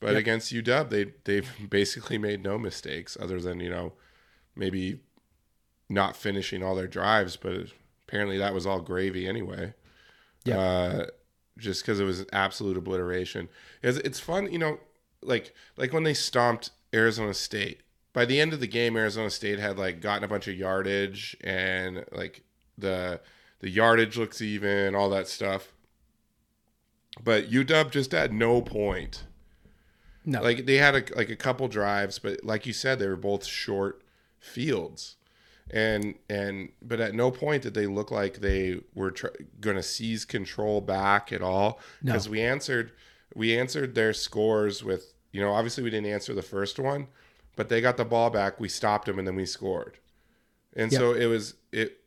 But 0.00 0.10
Yep. 0.12 0.16
against 0.20 0.52
UW, 0.52 0.88
they 0.90 1.12
they've 1.24 1.50
basically 1.70 2.18
made 2.18 2.42
no 2.42 2.58
mistakes 2.58 3.16
other 3.20 3.40
than 3.40 3.60
you 3.60 3.70
know 3.70 3.92
maybe 4.54 5.00
not 5.88 6.16
finishing 6.16 6.62
all 6.62 6.74
their 6.74 6.86
drives, 6.86 7.36
but 7.36 7.68
apparently 8.06 8.38
that 8.38 8.54
was 8.54 8.66
all 8.66 8.80
gravy 8.80 9.26
anyway. 9.26 9.72
Yeah. 10.44 10.58
Uh, 10.58 11.06
just 11.58 11.82
because 11.82 11.98
it 11.98 12.04
was 12.04 12.20
an 12.20 12.26
absolute 12.32 12.76
obliteration. 12.76 13.48
It's, 13.82 13.98
it's 13.98 14.20
fun, 14.20 14.52
you 14.52 14.58
know, 14.58 14.78
like 15.22 15.54
like 15.76 15.92
when 15.92 16.04
they 16.04 16.14
stomped 16.14 16.70
Arizona 16.94 17.34
State. 17.34 17.80
By 18.12 18.24
the 18.24 18.40
end 18.40 18.52
of 18.52 18.60
the 18.60 18.66
game, 18.66 18.96
Arizona 18.96 19.30
State 19.30 19.58
had 19.58 19.78
like 19.78 20.00
gotten 20.00 20.24
a 20.24 20.28
bunch 20.28 20.46
of 20.48 20.54
yardage 20.56 21.36
and 21.42 22.04
like 22.12 22.42
the 22.76 23.20
the 23.60 23.68
yardage 23.70 24.16
looks 24.16 24.40
even, 24.40 24.94
all 24.94 25.10
that 25.10 25.26
stuff. 25.28 25.72
But 27.22 27.50
UW 27.50 27.90
just 27.90 28.12
had 28.12 28.32
no 28.32 28.62
point 28.62 29.24
No. 30.28 30.42
like 30.42 30.66
they 30.66 30.76
had 30.76 30.94
a, 30.94 31.16
like 31.16 31.30
a 31.30 31.36
couple 31.36 31.68
drives, 31.68 32.18
but 32.18 32.44
like 32.44 32.66
you 32.66 32.74
said, 32.74 32.98
they 32.98 33.08
were 33.08 33.16
both 33.16 33.46
short 33.46 34.02
fields, 34.38 35.16
and 35.70 36.16
and 36.28 36.68
but 36.82 37.00
at 37.00 37.14
no 37.14 37.30
point 37.30 37.62
did 37.62 37.72
they 37.72 37.86
look 37.86 38.10
like 38.10 38.40
they 38.40 38.80
were 38.94 39.10
tr- 39.10 39.28
going 39.58 39.76
to 39.76 39.82
seize 39.82 40.26
control 40.26 40.82
back 40.82 41.32
at 41.32 41.40
all. 41.40 41.80
No. 42.02 42.12
Because 42.12 42.28
we 42.28 42.42
answered 42.42 42.92
we 43.34 43.58
answered 43.58 43.94
their 43.94 44.12
scores 44.12 44.84
with 44.84 45.14
you 45.32 45.40
know 45.40 45.52
obviously 45.52 45.82
we 45.82 45.88
didn't 45.88 46.12
answer 46.12 46.34
the 46.34 46.42
first 46.42 46.78
one, 46.78 47.06
but 47.56 47.70
they 47.70 47.80
got 47.80 47.96
the 47.96 48.04
ball 48.04 48.28
back, 48.28 48.60
we 48.60 48.68
stopped 48.68 49.06
them, 49.06 49.18
and 49.18 49.26
then 49.26 49.34
we 49.34 49.46
scored, 49.46 49.96
and 50.76 50.92
so 50.92 51.14
it 51.14 51.26
was 51.26 51.54
it. 51.72 51.97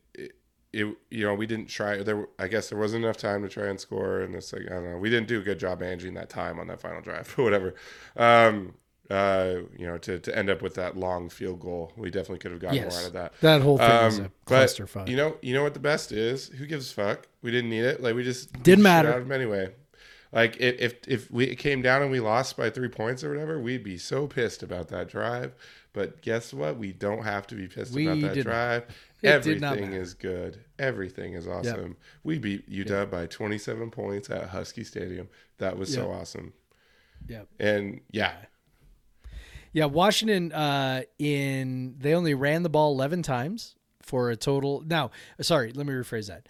It 0.72 0.86
you 1.10 1.24
know, 1.26 1.34
we 1.34 1.46
didn't 1.46 1.66
try. 1.68 2.02
There, 2.02 2.28
I 2.38 2.48
guess 2.48 2.68
there 2.70 2.78
wasn't 2.78 3.04
enough 3.04 3.16
time 3.18 3.42
to 3.42 3.48
try 3.48 3.66
and 3.66 3.78
score, 3.80 4.20
and 4.22 4.34
it's 4.34 4.52
like 4.52 4.62
I 4.70 4.74
don't 4.74 4.90
know. 4.90 4.98
We 4.98 5.10
didn't 5.10 5.28
do 5.28 5.38
a 5.38 5.42
good 5.42 5.58
job 5.58 5.80
managing 5.80 6.14
that 6.14 6.28
time 6.30 6.58
on 6.58 6.66
that 6.68 6.80
final 6.80 7.00
drive, 7.02 7.34
or 7.38 7.44
whatever. 7.44 7.74
Um, 8.16 8.74
uh, 9.10 9.56
you 9.76 9.86
know, 9.86 9.98
to, 9.98 10.18
to 10.20 10.36
end 10.38 10.48
up 10.48 10.62
with 10.62 10.74
that 10.76 10.96
long 10.96 11.28
field 11.28 11.60
goal, 11.60 11.92
we 11.96 12.10
definitely 12.10 12.38
could 12.38 12.50
have 12.52 12.60
gotten 12.60 12.80
more 12.80 12.92
out 12.92 13.06
of 13.06 13.12
that. 13.12 13.32
That 13.42 13.60
whole 13.60 13.76
thing 13.76 13.88
was 14.04 14.18
a 14.18 14.22
Um, 14.24 14.32
but 14.46 14.68
clusterfuck. 14.68 15.08
you 15.08 15.16
know, 15.16 15.36
you 15.42 15.52
know 15.52 15.62
what 15.62 15.74
the 15.74 15.80
best 15.80 16.12
is? 16.12 16.48
Who 16.48 16.64
gives 16.66 16.90
a 16.90 16.94
fuck? 16.94 17.28
We 17.42 17.50
didn't 17.50 17.68
need 17.68 17.84
it. 17.84 18.02
Like 18.02 18.14
we 18.14 18.22
just 18.24 18.62
Didn't 18.62 18.82
matter. 18.84 19.10
out 19.10 19.18
of 19.18 19.24
'em 19.26 19.32
anyway. 19.32 19.74
Like 20.32 20.56
if 20.58 20.80
if 20.80 21.08
if 21.08 21.30
we 21.30 21.44
it 21.44 21.56
came 21.56 21.82
down 21.82 22.00
and 22.00 22.10
we 22.10 22.20
lost 22.20 22.56
by 22.56 22.70
three 22.70 22.88
points 22.88 23.22
or 23.22 23.28
whatever, 23.28 23.60
we'd 23.60 23.84
be 23.84 23.98
so 23.98 24.26
pissed 24.26 24.62
about 24.62 24.88
that 24.88 25.08
drive. 25.10 25.52
But 25.92 26.22
guess 26.22 26.54
what? 26.54 26.78
We 26.78 26.92
don't 26.92 27.22
have 27.24 27.46
to 27.48 27.54
be 27.54 27.68
pissed 27.68 27.92
We 27.92 28.06
about 28.06 28.34
that 28.34 28.42
drive. 28.42 28.84
It 29.22 29.28
Everything 29.28 29.92
is 29.92 30.14
good. 30.14 30.64
Everything 30.78 31.34
is 31.34 31.46
awesome. 31.46 31.96
We 32.24 32.38
beat 32.38 32.68
UW 32.68 33.08
by 33.08 33.26
27 33.26 33.90
points 33.90 34.28
at 34.30 34.48
Husky 34.48 34.82
Stadium. 34.82 35.28
That 35.58 35.78
was 35.78 35.92
so 35.92 36.10
awesome. 36.10 36.52
Yep. 37.28 37.48
And 37.60 38.00
yeah, 38.10 38.32
Yeah, 39.72 39.84
Washington 39.86 40.52
uh 40.52 41.02
in 41.18 41.94
they 41.98 42.14
only 42.14 42.34
ran 42.34 42.64
the 42.64 42.68
ball 42.68 42.92
11 42.92 43.22
times 43.22 43.76
for 44.02 44.30
a 44.30 44.36
total. 44.36 44.82
Now, 44.84 45.12
sorry, 45.40 45.72
let 45.72 45.86
me 45.86 45.92
rephrase 45.92 46.26
that. 46.26 46.48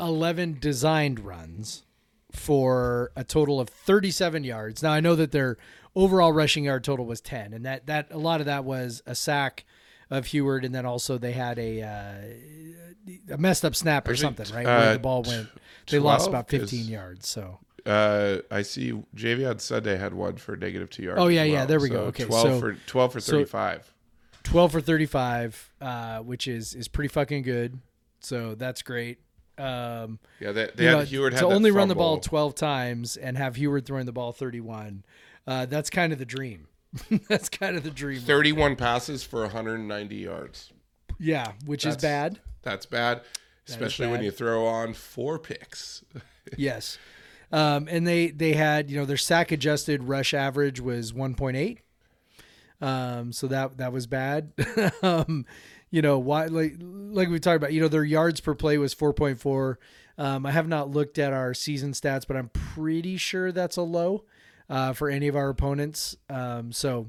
11 0.00 0.56
designed 0.58 1.20
runs 1.20 1.84
for 2.32 3.12
a 3.14 3.24
total 3.24 3.60
of 3.60 3.68
37 3.68 4.44
yards. 4.44 4.82
Now, 4.82 4.92
I 4.92 5.00
know 5.00 5.14
that 5.16 5.32
their 5.32 5.58
overall 5.94 6.32
rushing 6.32 6.64
yard 6.64 6.84
total 6.84 7.04
was 7.04 7.20
10 7.20 7.52
and 7.52 7.66
that 7.66 7.86
that 7.86 8.06
a 8.10 8.18
lot 8.18 8.40
of 8.40 8.46
that 8.46 8.64
was 8.64 9.02
a 9.04 9.14
sack 9.14 9.64
of 10.10 10.26
Huard 10.26 10.64
and 10.64 10.74
then 10.74 10.84
also 10.86 11.18
they 11.18 11.32
had 11.32 11.58
a 11.58 11.82
uh, 11.82 13.34
a 13.34 13.38
messed 13.38 13.64
up 13.64 13.74
snap 13.74 14.08
or 14.08 14.16
something, 14.16 14.46
right? 14.54 14.66
uh, 14.66 14.78
Where 14.78 14.92
the 14.94 14.98
ball 14.98 15.22
went 15.22 15.48
they 15.88 15.98
lost 15.98 16.28
about 16.28 16.48
15 16.48 16.80
is- 16.80 16.90
yards, 16.90 17.28
so 17.28 17.58
uh, 17.86 18.38
I 18.50 18.62
see 18.62 18.92
Jay'Veon 19.16 19.60
Sunday 19.60 19.96
had 19.96 20.12
one 20.12 20.36
for 20.36 20.54
negative 20.56 20.90
two 20.90 21.02
yards. 21.04 21.18
Oh, 21.20 21.28
yeah, 21.28 21.44
yeah, 21.44 21.64
there 21.64 21.80
we 21.80 21.88
go. 21.88 22.02
Okay, 22.02 22.24
12 22.26 22.42
so- 22.42 22.60
for 22.60 22.74
12 22.86 23.12
for 23.12 23.20
so- 23.20 23.32
35. 23.32 23.94
12 24.42 24.72
for 24.72 24.80
35 24.80 25.72
uh, 25.82 26.18
which 26.20 26.48
is 26.48 26.74
is 26.74 26.88
pretty 26.88 27.08
fucking 27.08 27.42
good 27.42 27.78
so 28.20 28.54
that's 28.54 28.80
great 28.80 29.18
Um, 29.58 30.18
Yeah, 30.40 30.52
they, 30.52 30.70
they 30.74 30.84
had 30.86 30.92
know, 30.98 31.04
Huard 31.04 31.32
had 31.34 31.40
to 31.40 31.46
only 31.46 31.70
run 31.70 31.88
the 31.88 31.94
ball 31.94 32.18
12 32.20 32.54
times 32.54 33.16
and 33.18 33.36
have 33.36 33.56
Huard 33.56 33.84
throwing 33.84 34.06
the 34.06 34.12
ball 34.12 34.32
31. 34.32 35.04
Uh, 35.46 35.66
that's 35.66 35.90
kind 35.90 36.12
of 36.14 36.18
the 36.18 36.24
dream. 36.24 36.68
that's 37.28 37.48
kind 37.48 37.76
of 37.76 37.82
the 37.82 37.90
dream. 37.90 38.20
31 38.20 38.76
passes 38.76 39.22
for 39.22 39.42
190 39.42 40.16
yards. 40.16 40.72
Yeah, 41.18 41.52
which 41.66 41.84
is 41.84 41.96
bad. 41.96 42.40
That's 42.62 42.86
bad, 42.86 43.22
especially 43.68 44.06
when 44.06 44.18
bad. 44.18 44.24
you 44.24 44.30
throw 44.30 44.66
on 44.66 44.94
four 44.94 45.38
picks. 45.38 46.02
yes. 46.56 46.98
Um, 47.52 47.88
and 47.90 48.06
they 48.06 48.30
they 48.30 48.52
had 48.52 48.90
you 48.90 48.96
know 48.96 49.04
their 49.04 49.16
sack 49.16 49.52
adjusted 49.52 50.04
rush 50.04 50.32
average 50.34 50.80
was 50.80 51.12
1.8. 51.12 51.78
Um, 52.80 53.32
so 53.32 53.46
that 53.48 53.76
that 53.78 53.92
was 53.92 54.06
bad. 54.06 54.52
um, 55.02 55.44
you 55.90 56.00
know 56.00 56.18
why 56.18 56.46
like 56.46 56.76
like 56.80 57.28
we 57.28 57.38
talked 57.38 57.56
about 57.56 57.72
you 57.72 57.80
know 57.80 57.88
their 57.88 58.04
yards 58.04 58.40
per 58.40 58.54
play 58.54 58.78
was 58.78 58.94
4.4. 58.94 59.76
Um, 60.16 60.46
I 60.46 60.50
have 60.52 60.68
not 60.68 60.90
looked 60.90 61.18
at 61.18 61.32
our 61.32 61.54
season 61.54 61.92
stats, 61.92 62.26
but 62.26 62.36
I'm 62.36 62.50
pretty 62.50 63.16
sure 63.16 63.52
that's 63.52 63.76
a 63.76 63.82
low 63.82 64.24
uh, 64.70 64.94
for 64.94 65.10
any 65.10 65.28
of 65.28 65.36
our 65.36 65.50
opponents. 65.50 66.16
Um, 66.30 66.72
so 66.72 67.08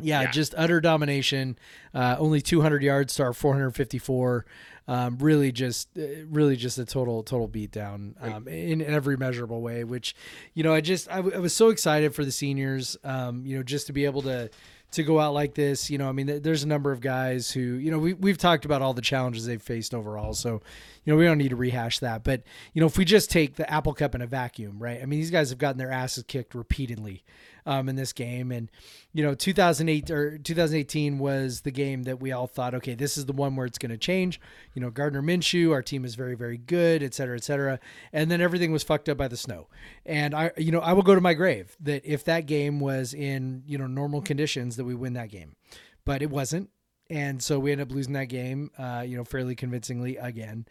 yeah, 0.00 0.22
Yeah. 0.22 0.30
just 0.30 0.54
utter 0.56 0.80
domination. 0.80 1.56
Uh, 1.94 2.16
only 2.18 2.40
200 2.42 2.82
yards 2.82 3.14
to 3.14 3.22
our 3.22 3.32
454. 3.32 4.44
Um, 4.88 5.16
really, 5.18 5.52
just 5.52 5.88
uh, 5.96 6.02
really 6.28 6.56
just 6.56 6.76
a 6.78 6.84
total 6.84 7.22
total 7.22 7.48
beatdown 7.48 8.14
um, 8.20 8.48
in, 8.48 8.80
in 8.80 8.92
every 8.92 9.16
measurable 9.16 9.60
way. 9.62 9.84
Which, 9.84 10.14
you 10.54 10.64
know, 10.64 10.74
I 10.74 10.80
just 10.80 11.08
I, 11.08 11.16
w- 11.16 11.36
I 11.36 11.38
was 11.38 11.54
so 11.54 11.68
excited 11.68 12.14
for 12.16 12.24
the 12.24 12.32
seniors. 12.32 12.96
Um, 13.04 13.46
you 13.46 13.56
know, 13.56 13.62
just 13.62 13.86
to 13.86 13.92
be 13.92 14.04
able 14.06 14.22
to 14.22 14.50
to 14.92 15.02
go 15.02 15.18
out 15.18 15.34
like 15.34 15.54
this. 15.54 15.90
You 15.90 15.98
know, 15.98 16.08
I 16.08 16.12
mean, 16.12 16.42
there's 16.42 16.62
a 16.62 16.68
number 16.68 16.92
of 16.92 17.00
guys 17.00 17.50
who 17.50 17.60
you 17.60 17.90
know 17.90 17.98
we 17.98 18.14
we've 18.14 18.38
talked 18.38 18.64
about 18.64 18.82
all 18.82 18.94
the 18.94 19.02
challenges 19.02 19.44
they've 19.46 19.60
faced 19.60 19.94
overall. 19.94 20.34
So, 20.34 20.62
you 21.04 21.12
know, 21.12 21.16
we 21.16 21.24
don't 21.24 21.38
need 21.38 21.50
to 21.50 21.56
rehash 21.56 21.98
that. 21.98 22.24
But 22.24 22.42
you 22.72 22.80
know, 22.80 22.86
if 22.86 22.96
we 22.96 23.04
just 23.04 23.30
take 23.30 23.56
the 23.56 23.70
Apple 23.70 23.94
Cup 23.94 24.14
in 24.14 24.22
a 24.22 24.26
vacuum, 24.26 24.78
right? 24.78 25.02
I 25.02 25.06
mean, 25.06 25.18
these 25.18 25.30
guys 25.30 25.50
have 25.50 25.58
gotten 25.58 25.78
their 25.78 25.90
asses 25.90 26.24
kicked 26.24 26.54
repeatedly 26.54 27.24
um, 27.66 27.88
in 27.88 27.96
this 27.96 28.12
game. 28.12 28.50
And, 28.52 28.70
you 29.12 29.22
know, 29.22 29.34
2008 29.34 30.10
or 30.10 30.38
2018 30.38 31.18
was 31.18 31.62
the 31.62 31.70
game 31.70 32.04
that 32.04 32.20
we 32.20 32.32
all 32.32 32.46
thought, 32.46 32.74
okay, 32.74 32.94
this 32.94 33.16
is 33.16 33.26
the 33.26 33.32
one 33.32 33.56
where 33.56 33.66
it's 33.66 33.78
going 33.78 33.90
to 33.90 33.98
change. 33.98 34.40
You 34.74 34.82
know, 34.82 34.90
Gardner 34.90 35.22
Minshew, 35.22 35.72
our 35.72 35.82
team 35.82 36.04
is 36.04 36.14
very, 36.14 36.34
very 36.34 36.58
good, 36.58 37.02
et 37.02 37.14
cetera, 37.14 37.36
et 37.36 37.44
cetera. 37.44 37.78
And 38.12 38.30
then 38.30 38.40
everything 38.40 38.72
was 38.72 38.82
fucked 38.82 39.08
up 39.08 39.16
by 39.16 39.28
the 39.28 39.36
snow. 39.36 39.68
And 40.04 40.34
I, 40.34 40.50
you 40.56 40.72
know, 40.72 40.80
I 40.80 40.92
will 40.92 41.02
go 41.02 41.14
to 41.14 41.20
my 41.20 41.34
grave 41.34 41.76
that 41.80 42.04
if 42.04 42.24
that 42.24 42.46
game 42.46 42.80
was 42.80 43.14
in, 43.14 43.62
you 43.66 43.78
know, 43.78 43.86
normal 43.86 44.22
conditions, 44.22 44.76
that 44.76 44.84
we 44.84 44.94
win 44.94 45.14
that 45.14 45.30
game. 45.30 45.56
But 46.04 46.22
it 46.22 46.30
wasn't. 46.30 46.70
And 47.10 47.42
so 47.42 47.58
we 47.58 47.72
ended 47.72 47.88
up 47.88 47.94
losing 47.94 48.14
that 48.14 48.26
game, 48.26 48.70
uh, 48.78 49.04
you 49.06 49.16
know, 49.16 49.24
fairly 49.24 49.54
convincingly 49.54 50.16
again. 50.16 50.66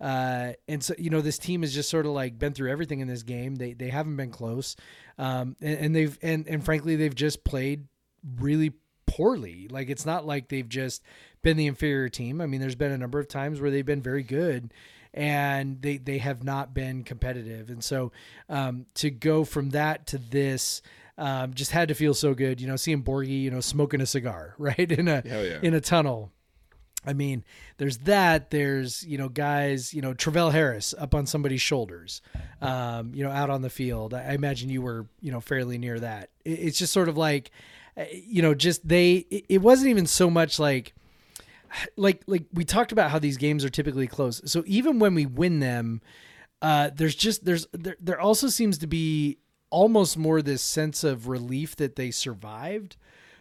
Uh, 0.00 0.52
and 0.68 0.82
so 0.82 0.94
you 0.98 1.08
know 1.08 1.20
this 1.20 1.38
team 1.38 1.62
has 1.62 1.72
just 1.72 1.88
sort 1.88 2.04
of 2.04 2.12
like 2.12 2.38
been 2.38 2.52
through 2.52 2.70
everything 2.70 3.00
in 3.00 3.08
this 3.08 3.22
game. 3.22 3.54
They 3.54 3.72
they 3.72 3.88
haven't 3.88 4.16
been 4.16 4.30
close, 4.30 4.76
um, 5.18 5.56
and, 5.60 5.78
and 5.78 5.96
they've 5.96 6.18
and 6.22 6.46
and 6.46 6.64
frankly 6.64 6.96
they've 6.96 7.14
just 7.14 7.44
played 7.44 7.86
really 8.38 8.72
poorly. 9.06 9.68
Like 9.70 9.90
it's 9.90 10.06
not 10.06 10.26
like 10.26 10.48
they've 10.48 10.68
just 10.68 11.02
been 11.42 11.56
the 11.56 11.66
inferior 11.66 12.08
team. 12.08 12.40
I 12.40 12.46
mean, 12.46 12.60
there's 12.60 12.74
been 12.74 12.92
a 12.92 12.98
number 12.98 13.18
of 13.18 13.28
times 13.28 13.60
where 13.60 13.70
they've 13.70 13.86
been 13.86 14.02
very 14.02 14.22
good, 14.22 14.72
and 15.12 15.80
they 15.82 15.98
they 15.98 16.18
have 16.18 16.42
not 16.42 16.74
been 16.74 17.04
competitive. 17.04 17.70
And 17.70 17.82
so 17.82 18.12
um, 18.48 18.86
to 18.94 19.10
go 19.10 19.44
from 19.44 19.70
that 19.70 20.06
to 20.08 20.18
this. 20.18 20.82
Um, 21.16 21.54
just 21.54 21.70
had 21.70 21.86
to 21.90 21.94
feel 21.94 22.12
so 22.12 22.34
good, 22.34 22.60
you 22.60 22.66
know, 22.66 22.74
seeing 22.74 23.04
Borghi, 23.04 23.40
you 23.40 23.48
know, 23.52 23.60
smoking 23.60 24.00
a 24.00 24.06
cigar, 24.06 24.56
right 24.58 24.90
in 24.90 25.06
a 25.06 25.22
yeah. 25.24 25.60
in 25.62 25.72
a 25.72 25.80
tunnel, 25.80 26.32
I 27.06 27.12
mean, 27.12 27.44
there's 27.76 27.98
that. 27.98 28.50
There's 28.50 29.04
you 29.04 29.18
know 29.18 29.28
guys, 29.28 29.92
you 29.94 30.02
know 30.02 30.14
Travell 30.14 30.50
Harris 30.50 30.94
up 30.98 31.14
on 31.14 31.26
somebody's 31.26 31.62
shoulders, 31.62 32.22
um, 32.60 33.12
you 33.14 33.24
know 33.24 33.30
out 33.30 33.50
on 33.50 33.62
the 33.62 33.70
field. 33.70 34.14
I 34.14 34.32
imagine 34.32 34.70
you 34.70 34.82
were 34.82 35.06
you 35.20 35.32
know 35.32 35.40
fairly 35.40 35.78
near 35.78 35.98
that. 36.00 36.30
It's 36.44 36.78
just 36.78 36.92
sort 36.92 37.08
of 37.08 37.16
like, 37.16 37.50
uh, 37.96 38.04
you 38.12 38.42
know, 38.42 38.54
just 38.54 38.86
they. 38.86 39.26
It 39.30 39.44
it 39.48 39.58
wasn't 39.58 39.90
even 39.90 40.06
so 40.06 40.30
much 40.30 40.58
like, 40.58 40.94
like 41.96 42.22
like 42.26 42.44
we 42.52 42.64
talked 42.64 42.92
about 42.92 43.10
how 43.10 43.18
these 43.18 43.36
games 43.36 43.64
are 43.64 43.70
typically 43.70 44.06
close. 44.06 44.40
So 44.44 44.62
even 44.66 44.98
when 44.98 45.14
we 45.14 45.26
win 45.26 45.60
them, 45.60 46.00
uh, 46.62 46.90
there's 46.94 47.14
just 47.14 47.44
there's 47.44 47.66
there 47.72 47.96
there 48.00 48.20
also 48.20 48.48
seems 48.48 48.78
to 48.78 48.86
be 48.86 49.38
almost 49.70 50.16
more 50.16 50.40
this 50.40 50.62
sense 50.62 51.02
of 51.02 51.26
relief 51.28 51.74
that 51.76 51.96
they 51.96 52.10
survived 52.10 52.96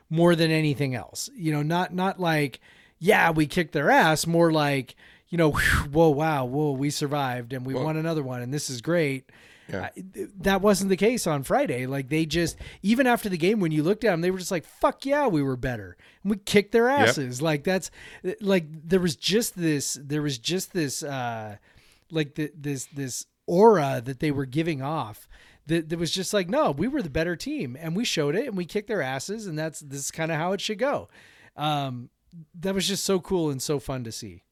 more 0.09 0.36
than 0.36 0.51
anything 0.51 0.95
else. 0.95 1.30
You 1.36 1.51
know, 1.51 1.61
not 1.61 1.93
not 1.93 2.20
like 2.20 2.59
yeah, 3.04 3.32
we 3.32 3.47
kicked 3.47 3.74
their 3.74 3.91
ass, 3.91 4.26
more 4.26 4.51
like, 4.51 4.95
you 5.28 5.38
know, 5.38 5.51
whoa, 5.91 6.10
wow, 6.10 6.45
whoa, 6.45 6.72
we 6.72 6.89
survived 6.89 7.51
and 7.51 7.66
we 7.66 7.74
Well- 7.74 7.84
won 7.84 7.97
another 7.97 8.24
one 8.24 8.41
and 8.41 8.54
this 8.54 8.70
is 8.70 8.82
great. 8.82 9.30
Yeah. 9.68 9.89
That 10.41 10.62
wasn't 10.62 10.89
the 10.89 10.97
case 10.97 11.26
on 11.26 11.43
Friday. 11.43 11.86
Like 11.86 12.10
they 12.10 12.26
just 12.26 12.58
even 12.82 13.08
after 13.08 13.30
the 13.30 13.38
game 13.38 13.60
when 13.62 13.72
you 13.72 13.82
looked 13.82 14.04
at 14.04 14.12
them, 14.12 14.20
they 14.22 14.30
were 14.30 14.38
just 14.38 14.51
like, 14.51 14.66
"Fuck 14.66 15.06
yeah, 15.06 15.28
we 15.28 15.41
were 15.41 15.56
better." 15.56 15.95
And 16.22 16.32
we 16.32 16.38
kicked 16.38 16.74
their 16.74 16.89
asses. 16.89 17.41
Like 17.41 17.64
that's 17.64 17.89
like 18.41 18.66
there 18.70 18.99
was 18.99 19.16
just 19.16 19.56
this 19.58 19.97
there 20.01 20.22
was 20.22 20.38
just 20.38 20.74
this 20.74 21.01
uh 21.01 21.56
like 22.12 22.36
the, 22.36 22.51
this 22.54 22.88
this 22.93 23.26
aura 23.47 24.01
that 24.04 24.20
they 24.20 24.32
were 24.32 24.45
giving 24.45 24.82
off 24.82 25.30
that, 25.68 25.88
that 25.88 25.97
was 25.97 26.12
just 26.12 26.34
like 26.34 26.49
no 26.49 26.72
we 26.72 26.89
were 26.89 27.01
the 27.01 27.10
better 27.10 27.38
team 27.38 27.78
and 27.80 27.95
we 27.95 28.04
showed 28.04 28.36
it 28.36 28.47
and 28.47 28.58
we 28.58 28.66
kicked 28.66 28.88
their 28.89 29.01
asses 29.01 29.47
and 29.47 29.58
that's 29.58 29.80
this 29.80 29.99
is 30.01 30.12
kind 30.12 30.30
of 30.32 30.38
how 30.38 30.51
it 30.51 30.60
should 30.62 30.78
go 30.80 31.08
um 31.56 32.10
that 32.59 32.73
was 32.73 32.88
just 32.88 33.03
so 33.03 33.19
cool 33.19 33.49
and 33.49 33.61
so 33.61 33.79
fun 33.79 34.03
to 34.03 34.11
see 34.11 34.43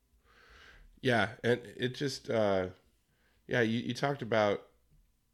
Yeah, 1.02 1.30
and 1.44 1.62
it 1.78 1.96
just 1.96 2.30
uh 2.30 2.68
yeah, 3.48 3.62
you, 3.62 3.80
you 3.80 3.94
talked 3.94 4.22
about 4.22 4.62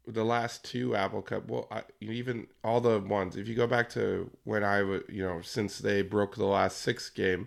the 0.06 0.24
last 0.24 0.64
two 0.64 0.96
Apple 0.96 1.22
Cup. 1.22 1.48
Well, 1.48 1.68
I, 1.70 1.82
even 2.00 2.46
all 2.64 2.80
the 2.80 2.98
ones. 2.98 3.36
If 3.36 3.46
you 3.46 3.54
go 3.54 3.66
back 3.66 3.90
to 3.90 4.30
when 4.44 4.64
I 4.64 4.82
was, 4.82 5.02
you 5.08 5.22
know, 5.22 5.40
since 5.42 5.78
they 5.78 6.02
broke 6.02 6.34
the 6.34 6.46
last 6.46 6.78
six 6.78 7.10
game 7.10 7.46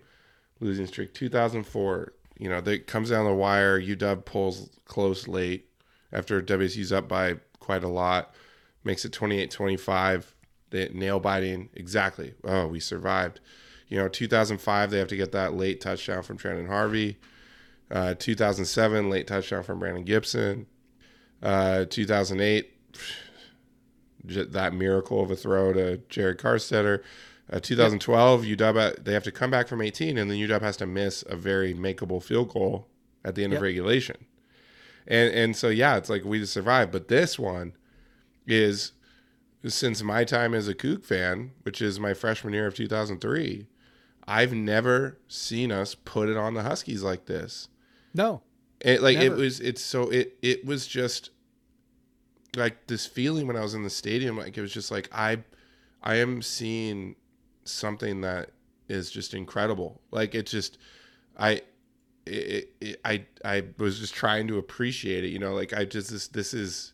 losing 0.61 0.85
streak, 0.85 1.13
2004. 1.13 2.13
You 2.37 2.49
know, 2.49 2.61
they 2.61 2.79
comes 2.79 3.09
down 3.09 3.25
the 3.25 3.33
wire. 3.33 3.79
UW 3.79 4.23
pulls 4.23 4.69
close 4.85 5.27
late 5.27 5.67
after 6.13 6.41
WSU's 6.41 6.91
up 6.91 7.07
by 7.07 7.35
quite 7.59 7.83
a 7.83 7.89
lot, 7.89 8.33
makes 8.83 9.03
it 9.05 9.11
28-25. 9.11 10.25
They 10.69 10.89
nail 10.89 11.19
biting 11.19 11.69
exactly. 11.73 12.33
Oh, 12.43 12.67
we 12.67 12.79
survived. 12.79 13.41
You 13.91 13.97
know, 13.97 14.07
2005 14.07 14.89
they 14.89 14.99
have 14.99 15.09
to 15.09 15.17
get 15.17 15.33
that 15.33 15.53
late 15.53 15.81
touchdown 15.81 16.23
from 16.23 16.37
Trandon 16.37 16.67
Harvey. 16.67 17.17
Uh, 17.91 18.13
2007, 18.17 19.09
late 19.09 19.27
touchdown 19.27 19.63
from 19.63 19.79
Brandon 19.79 20.05
Gibson. 20.05 20.65
Uh, 21.43 21.83
2008, 21.89 22.71
that 24.23 24.73
miracle 24.73 25.21
of 25.21 25.29
a 25.29 25.35
throw 25.35 25.73
to 25.73 25.97
Jared 26.07 26.37
Karstetter. 26.37 27.03
Uh, 27.51 27.59
2012, 27.59 28.43
UW 28.43 28.77
uh, 28.77 28.93
they 29.01 29.11
have 29.11 29.25
to 29.25 29.31
come 29.31 29.51
back 29.51 29.67
from 29.67 29.81
18, 29.81 30.17
and 30.17 30.31
then 30.31 30.37
UW 30.37 30.61
has 30.61 30.77
to 30.77 30.85
miss 30.85 31.25
a 31.27 31.35
very 31.35 31.73
makeable 31.73 32.23
field 32.23 32.53
goal 32.53 32.87
at 33.25 33.35
the 33.35 33.43
end 33.43 33.51
Yep. 33.51 33.57
of 33.59 33.63
regulation. 33.63 34.25
And 35.05 35.33
and 35.33 35.57
so 35.57 35.67
yeah, 35.67 35.97
it's 35.97 36.09
like 36.09 36.23
we 36.23 36.39
just 36.39 36.53
survived. 36.53 36.93
But 36.93 37.09
this 37.09 37.37
one 37.37 37.73
is 38.47 38.93
since 39.67 40.01
my 40.01 40.23
time 40.23 40.53
as 40.53 40.69
a 40.69 40.73
Coug 40.73 41.03
fan, 41.03 41.51
which 41.63 41.81
is 41.81 41.99
my 41.99 42.13
freshman 42.13 42.53
year 42.53 42.67
of 42.67 42.75
2003, 42.75 43.67
I've 44.28 44.53
never 44.53 45.17
seen 45.28 45.72
us 45.72 45.95
put 45.95 46.30
it 46.30 46.38
on 46.38 46.53
the 46.53 46.63
Huskies 46.63 47.03
like 47.03 47.26
this. 47.26 47.67
no 48.13 48.41
It 48.80 49.01
like 49.01 49.17
it 49.17 49.32
was 49.34 49.59
it's 49.59 49.82
so 49.82 50.09
it 50.09 50.38
it 50.41 50.65
was 50.65 50.88
just 50.88 51.32
like 52.55 52.88
this 52.88 53.05
feeling 53.05 53.47
when 53.47 53.55
I 53.55 53.61
was 53.61 53.74
in 53.74 53.84
the 53.84 53.89
stadium 53.89 54.38
like 54.38 54.57
it 54.57 54.61
was 54.61 54.74
just 54.74 54.91
like 54.91 55.09
I 55.11 55.39
I 56.03 56.15
am 56.15 56.41
seeing 56.41 57.15
something 57.63 58.22
that 58.22 58.51
is 58.88 59.09
just 59.11 59.34
incredible. 59.34 60.01
Like 60.11 60.36
it 60.36 60.47
just 60.47 60.78
I 61.38 61.61
it, 62.26 62.74
it, 62.82 63.01
I 63.03 63.26
I 63.43 63.63
was 63.78 63.99
just 63.99 64.13
trying 64.13 64.47
to 64.47 64.57
appreciate 64.57 65.24
it, 65.24 65.30
you 65.30 65.39
know, 65.39 65.53
like 65.53 65.74
I 65.74 65.86
just 65.86 66.11
this 66.11 66.28
this 66.28 66.53
is 66.53 66.93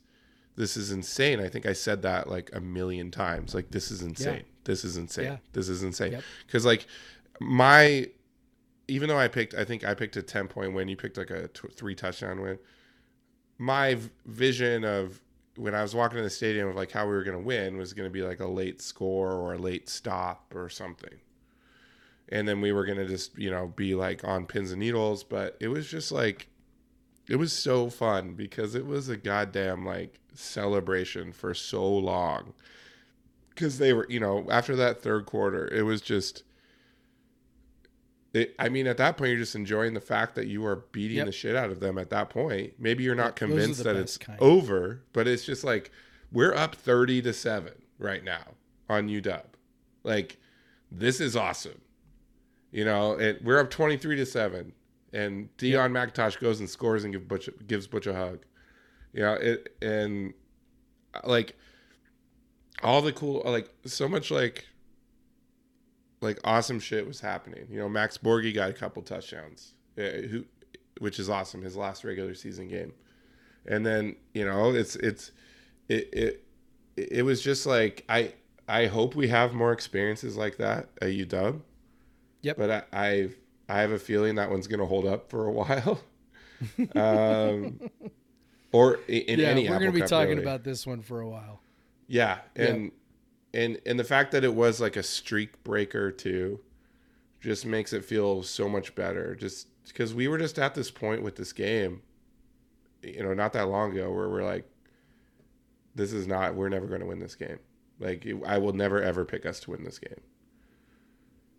this 0.55 0.77
is 0.77 0.91
insane. 0.91 1.39
I 1.39 1.49
think 1.49 1.65
I 1.65 1.73
said 1.73 2.01
that 2.03 2.29
like 2.29 2.49
a 2.53 2.59
million 2.59 3.11
times. 3.11 3.53
Like 3.53 3.71
this 3.71 3.91
is 3.91 4.01
insane. 4.01 4.43
This 4.63 4.83
is 4.83 4.97
insane. 4.97 5.25
Yeah. 5.25 5.37
This 5.53 5.69
is 5.69 5.83
insane. 5.83 6.13
Yep. 6.13 6.23
Cuz 6.49 6.65
like 6.65 6.87
my 7.39 8.07
even 8.87 9.09
though 9.09 9.19
I 9.19 9.27
picked, 9.27 9.53
I 9.53 9.65
think 9.65 9.85
I 9.85 9.93
picked 9.93 10.15
a 10.17 10.21
10 10.21 10.47
point 10.47 10.73
win, 10.73 10.87
you 10.87 10.95
picked 10.95 11.17
like 11.17 11.29
a 11.29 11.47
t- 11.49 11.67
three 11.73 11.95
touchdown 11.95 12.41
win. 12.41 12.57
My 13.57 13.97
vision 14.25 14.83
of 14.83 15.21
when 15.55 15.73
I 15.75 15.81
was 15.81 15.95
walking 15.95 16.19
in 16.19 16.23
the 16.23 16.29
stadium 16.29 16.67
of 16.69 16.75
like 16.75 16.91
how 16.91 17.05
we 17.05 17.11
were 17.13 17.23
going 17.23 17.37
to 17.37 17.43
win 17.43 17.77
was 17.77 17.93
going 17.93 18.07
to 18.07 18.13
be 18.13 18.21
like 18.21 18.39
a 18.39 18.47
late 18.47 18.81
score 18.81 19.31
or 19.33 19.53
a 19.53 19.57
late 19.57 19.89
stop 19.89 20.53
or 20.55 20.69
something. 20.69 21.15
And 22.29 22.47
then 22.47 22.61
we 22.61 22.71
were 22.71 22.85
going 22.85 22.97
to 22.97 23.07
just, 23.07 23.37
you 23.37 23.49
know, 23.49 23.67
be 23.67 23.95
like 23.95 24.23
on 24.23 24.45
pins 24.45 24.71
and 24.71 24.79
needles. 24.79 25.23
But 25.23 25.57
it 25.59 25.69
was 25.69 25.87
just 25.89 26.11
like, 26.11 26.47
it 27.27 27.37
was 27.37 27.53
so 27.53 27.89
fun 27.89 28.33
because 28.33 28.75
it 28.75 28.85
was 28.85 29.09
a 29.09 29.17
goddamn 29.17 29.85
like 29.85 30.19
celebration 30.33 31.31
for 31.31 31.53
so 31.53 31.87
long. 31.87 32.53
Because 33.49 33.79
they 33.79 33.93
were, 33.93 34.05
you 34.09 34.19
know, 34.19 34.45
after 34.51 34.75
that 34.75 35.01
third 35.01 35.25
quarter, 35.25 35.67
it 35.73 35.83
was 35.83 36.01
just, 36.01 36.43
it, 38.37 38.55
I 38.59 38.69
mean, 38.69 38.87
at 38.87 38.97
that 38.97 39.17
point, 39.17 39.29
you're 39.31 39.39
just 39.39 39.55
enjoying 39.55 39.93
the 39.93 39.99
fact 40.01 40.35
that 40.35 40.47
you 40.47 40.65
are 40.65 40.77
beating 40.91 41.17
Yep. 41.17 41.25
the 41.25 41.31
shit 41.31 41.55
out 41.55 41.69
of 41.69 41.79
them. 41.79 41.97
At 41.97 42.09
that 42.11 42.29
point, 42.29 42.73
maybe 42.79 43.03
you're 43.03 43.15
not 43.15 43.35
convinced 43.35 43.83
that 43.83 43.95
it's 43.95 44.17
kind. 44.17 44.39
over, 44.41 45.03
but 45.13 45.27
it's 45.27 45.45
just 45.45 45.63
like 45.63 45.91
we're 46.31 46.53
up 46.53 46.75
thirty 46.75 47.21
to 47.21 47.33
seven 47.33 47.73
right 47.99 48.23
now 48.23 48.43
on 48.89 49.07
UW. 49.09 49.41
Like 50.03 50.37
this 50.91 51.19
is 51.19 51.35
awesome. 51.35 51.81
You 52.71 52.85
know, 52.85 53.13
it, 53.13 53.43
we're 53.43 53.59
up 53.59 53.69
twenty 53.69 53.97
three 53.97 54.15
to 54.17 54.25
seven, 54.25 54.73
and 55.13 55.49
Deon 55.57 55.91
McIntosh 55.91 56.39
goes 56.39 56.59
and 56.59 56.69
scores 56.69 57.03
and 57.03 57.13
give 57.13 57.27
Butch, 57.27 57.49
gives 57.67 57.87
Butch 57.87 58.07
a 58.07 58.13
hug. 58.13 58.39
You 59.13 59.21
know, 59.23 59.33
it 59.33 59.75
and 59.81 60.33
uh, 61.13 61.21
like 61.23 61.55
all 62.83 63.01
the 63.01 63.13
cool, 63.13 63.41
like 63.45 63.69
so 63.85 64.07
much 64.07 64.29
like 64.31 64.67
like 66.21 66.39
awesome 66.43 66.79
shit 66.79 67.05
was 67.07 67.19
happening. 67.19 67.67
You 67.69 67.79
know, 67.79 67.89
Max 67.89 68.17
Borghi 68.17 68.53
got 68.53 68.69
a 68.69 68.73
couple 68.73 69.01
touchdowns, 69.01 69.73
uh, 69.97 70.01
who, 70.29 70.45
which 70.99 71.19
is 71.19 71.29
awesome. 71.29 71.61
His 71.61 71.75
last 71.75 72.03
regular 72.03 72.33
season 72.33 72.67
game, 72.67 72.93
and 73.65 73.85
then 73.85 74.15
you 74.33 74.45
know 74.45 74.73
it's 74.73 74.95
it's 74.97 75.31
it 75.87 76.09
it 76.13 76.43
it 76.95 77.23
was 77.23 77.41
just 77.41 77.65
like 77.65 78.03
I 78.09 78.33
I 78.67 78.87
hope 78.87 79.15
we 79.15 79.27
have 79.29 79.53
more 79.53 79.71
experiences 79.71 80.35
like 80.37 80.57
that 80.57 80.89
at 81.01 81.09
UW. 81.09 81.61
Yep. 82.41 82.57
But 82.57 82.71
I 82.71 82.83
I, 82.93 83.29
I 83.69 83.79
have 83.81 83.91
a 83.91 83.99
feeling 83.99 84.35
that 84.35 84.49
one's 84.49 84.67
gonna 84.67 84.85
hold 84.85 85.05
up 85.05 85.29
for 85.29 85.45
a 85.45 85.51
while. 85.51 85.99
um, 86.95 87.79
or 88.71 88.99
in 89.07 89.39
yeah, 89.39 89.47
any 89.47 89.63
we're 89.69 89.75
Apple 89.75 89.79
gonna 89.79 89.91
be 89.91 89.99
Cup, 90.01 90.09
talking 90.09 90.29
really. 90.29 90.41
about 90.41 90.63
this 90.63 90.87
one 90.87 91.01
for 91.01 91.21
a 91.21 91.29
while. 91.29 91.61
Yeah, 92.07 92.39
Yep. 92.55 92.91
And 93.57 93.81
and 93.87 93.99
the 93.99 94.03
fact 94.03 94.31
that 94.31 94.43
it 94.43 94.53
was 94.53 94.79
like 94.79 94.95
a 94.95 95.03
streak 95.03 95.63
breaker 95.63 96.11
too, 96.11 96.59
just 97.41 97.65
makes 97.65 97.91
it 97.91 98.05
feel 98.05 98.43
so 98.43 98.69
much 98.69 98.93
better. 98.93 99.35
Just 99.35 99.67
because 99.87 100.13
we 100.13 100.27
were 100.27 100.37
just 100.37 100.59
at 100.59 100.75
this 100.75 100.91
point 100.91 101.23
with 101.23 101.35
this 101.35 101.51
game, 101.53 102.03
you 103.01 103.23
know, 103.23 103.33
not 103.33 103.53
that 103.53 103.67
long 103.67 103.93
ago, 103.93 104.13
where 104.13 104.29
we're 104.29 104.43
like, 104.43 104.69
this 105.95 106.13
is 106.13 106.27
not. 106.27 106.53
We're 106.53 106.69
never 106.69 106.85
going 106.85 107.01
to 107.01 107.07
win 107.07 107.19
this 107.19 107.33
game. 107.33 107.57
Like 107.99 108.27
I 108.45 108.59
will 108.59 108.73
never 108.73 109.01
ever 109.01 109.25
pick 109.25 109.43
us 109.45 109.59
to 109.61 109.71
win 109.71 109.83
this 109.83 109.97
game. 109.97 110.21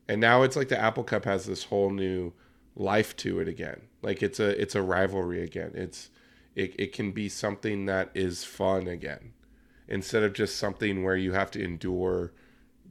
And 0.09 0.21
now 0.21 0.43
it's 0.43 0.55
like 0.57 0.69
the 0.69 0.81
Apple 0.81 1.05
Cup 1.05 1.25
has 1.25 1.47
this 1.47 1.65
whole 1.65 1.91
new 1.91 2.33
life 2.77 3.17
to 3.17 3.41
it 3.41 3.49
again. 3.49 3.83
Like 4.03 4.23
it's 4.23 4.39
a 4.39 4.51
it's 4.61 4.77
a 4.77 4.83
rivalry 4.83 5.43
again. 5.43 5.73
It's 5.75 6.11
it, 6.55 6.77
it 6.79 6.93
can 6.93 7.11
be 7.11 7.29
something 7.29 7.87
that 7.87 8.11
is 8.15 8.45
fun 8.45 8.87
again 8.87 9.33
instead 9.89 10.23
of 10.23 10.33
just 10.33 10.57
something 10.57 11.03
where 11.03 11.17
you 11.17 11.33
have 11.33 11.51
to 11.53 11.63
endure 11.63 12.33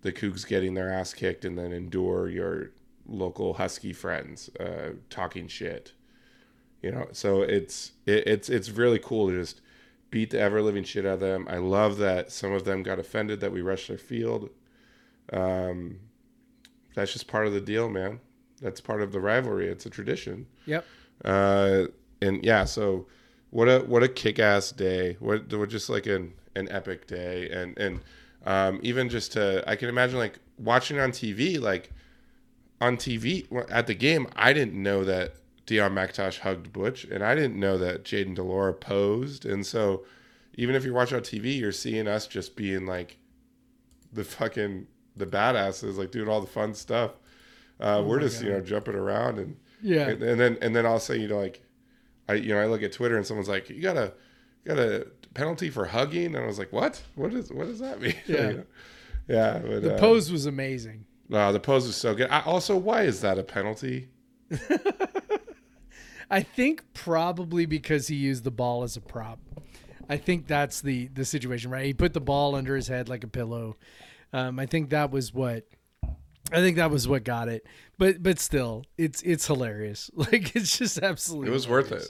the 0.01 0.11
Cougs 0.11 0.47
getting 0.47 0.73
their 0.73 0.91
ass 0.91 1.13
kicked 1.13 1.45
and 1.45 1.57
then 1.57 1.71
endure 1.71 2.29
your 2.29 2.71
local 3.07 3.53
Husky 3.55 3.93
friends 3.93 4.49
uh, 4.59 4.91
talking 5.09 5.47
shit. 5.47 5.93
You 6.81 6.91
know, 6.91 7.07
so 7.11 7.41
it's 7.41 7.93
it, 8.05 8.27
it's 8.27 8.49
it's 8.49 8.69
really 8.69 8.99
cool 8.99 9.29
to 9.29 9.35
just 9.35 9.61
beat 10.11 10.29
the 10.29 10.39
ever 10.39 10.61
living 10.61 10.83
shit 10.83 11.05
out 11.05 11.15
of 11.15 11.19
them. 11.19 11.47
I 11.49 11.57
love 11.57 11.97
that 11.97 12.31
some 12.31 12.51
of 12.51 12.65
them 12.65 12.83
got 12.83 12.99
offended 12.99 13.39
that 13.39 13.51
we 13.51 13.61
rushed 13.61 13.87
their 13.87 13.97
field. 13.97 14.49
Um, 15.33 15.99
that's 16.95 17.13
just 17.13 17.27
part 17.27 17.47
of 17.47 17.53
the 17.53 17.61
deal, 17.61 17.89
man. 17.89 18.19
That's 18.61 18.79
part 18.79 19.01
of 19.01 19.11
the 19.11 19.19
rivalry. 19.19 19.67
It's 19.67 19.85
a 19.85 19.89
tradition. 19.89 20.47
Yep. 20.65 20.85
Uh, 21.25 21.85
and 22.21 22.43
yeah, 22.43 22.65
so 22.65 23.07
what 23.49 23.67
a 23.67 23.79
what 23.79 24.03
a 24.03 24.07
kick 24.07 24.39
ass 24.39 24.71
day. 24.71 25.17
What 25.19 25.51
what 25.53 25.69
just 25.69 25.89
like 25.89 26.05
an 26.05 26.33
an 26.57 26.67
epic 26.71 27.07
day, 27.07 27.49
and 27.49 27.77
and 27.77 27.99
um, 28.45 28.79
even 28.83 29.09
just 29.09 29.33
to 29.33 29.63
I 29.69 29.75
can 29.75 29.89
imagine 29.89 30.17
like 30.19 30.39
watching 30.57 30.99
on 30.99 31.11
TV, 31.11 31.59
like 31.59 31.91
on 32.81 32.97
TV 32.97 33.47
at 33.69 33.87
the 33.87 33.93
game, 33.95 34.27
I 34.35 34.53
didn't 34.53 34.81
know 34.81 35.03
that 35.03 35.33
Deon 35.65 35.91
McIntosh 35.93 36.39
hugged 36.39 36.71
Butch, 36.73 37.03
and 37.05 37.23
I 37.23 37.35
didn't 37.35 37.59
know 37.59 37.77
that 37.77 38.03
Jayden 38.03 38.35
de 38.35 38.43
Laura 38.43 38.73
posed, 38.73 39.45
and 39.45 39.65
so 39.65 40.05
even 40.55 40.75
if 40.75 40.83
you're 40.83 40.93
watching 40.93 41.17
on 41.17 41.23
TV, 41.23 41.59
you're 41.59 41.71
seeing 41.71 42.07
us 42.07 42.25
just 42.27 42.55
being 42.55 42.85
like 42.85 43.17
the 44.13 44.23
fucking 44.23 44.87
the 45.15 45.25
badasses, 45.25 45.97
like 45.97 46.11
doing 46.11 46.27
all 46.29 46.41
the 46.41 46.47
fun 46.47 46.73
stuff. 46.73 47.11
Uh, 47.79 48.03
we're 48.05 48.19
just 48.19 48.41
you 48.43 48.49
know 48.49 48.61
jumping 48.61 48.95
around 48.95 49.37
and 49.37 49.55
Yeah. 49.81 50.07
and, 50.09 50.23
and 50.23 50.39
then 50.39 50.57
and 50.61 50.75
then 50.75 50.85
all 50.85 50.95
of 50.95 51.01
a 51.01 51.05
sudden 51.05 51.21
you 51.21 51.27
know 51.27 51.37
like 51.39 51.61
I 52.27 52.33
you 52.33 52.53
know 52.53 52.59
I 52.59 52.65
look 52.65 52.81
at 52.81 52.91
Twitter 52.91 53.17
and 53.17 53.25
someone's 53.25 53.49
like 53.49 53.69
you 53.69 53.81
gotta 53.81 54.13
got 54.65 54.79
a 54.79 55.07
penalty 55.38 55.69
for 55.69 55.85
hugging 55.85 56.35
and 56.35 56.38
I 56.38 56.47
was 56.47 56.57
like 56.59 56.73
what 56.73 57.01
what 57.15 57.33
is 57.33 57.51
what 57.53 57.67
does 57.67 57.79
that 57.79 58.01
mean 58.01 58.15
Yeah. 58.27 58.53
yeah 59.27 59.59
but, 59.59 59.81
The 59.83 59.95
uh, 59.95 59.99
pose 59.99 60.31
was 60.31 60.45
amazing. 60.47 61.05
no 61.29 61.53
the 61.53 61.59
pose 61.59 61.85
was 61.85 61.95
so 61.95 62.15
good 62.15 62.29
I, 62.31 62.41
also 62.41 62.75
why 62.75 63.03
is 63.03 63.21
that 63.21 63.38
a 63.38 63.43
penalty 63.43 64.09
I 66.29 66.41
think 66.41 66.83
probably 66.93 67.65
because 67.65 68.07
he 68.07 68.15
used 68.15 68.43
the 68.43 68.51
ball 68.51 68.83
as 68.83 68.97
a 68.97 69.01
prop. 69.01 69.39
I 70.09 70.17
think 70.17 70.47
that's 70.47 70.81
the 70.81 71.07
the 71.07 71.23
situation, 71.25 71.71
right? 71.71 71.85
He 71.85 71.93
put 71.93 72.13
the 72.13 72.21
ball 72.21 72.55
under 72.55 72.75
his 72.75 72.88
head 72.88 73.07
like 73.09 73.23
a 73.23 73.27
pillow. 73.27 73.77
Um, 74.33 74.59
I 74.59 74.65
think 74.65 74.89
that 74.89 75.11
was 75.11 75.33
what. 75.33 75.65
I 76.51 76.57
think 76.57 76.77
that 76.77 76.91
was 76.91 77.07
what 77.07 77.23
got 77.23 77.49
it. 77.49 77.65
But 77.97 78.23
but 78.23 78.39
still, 78.39 78.83
it's 78.97 79.21
it's 79.21 79.47
hilarious. 79.47 80.09
Like 80.15 80.55
it's 80.55 80.77
just 80.77 80.97
absolutely. 80.97 81.49
it 81.49 81.53
was 81.53 81.67
worth 81.67 81.91
it 81.91 82.09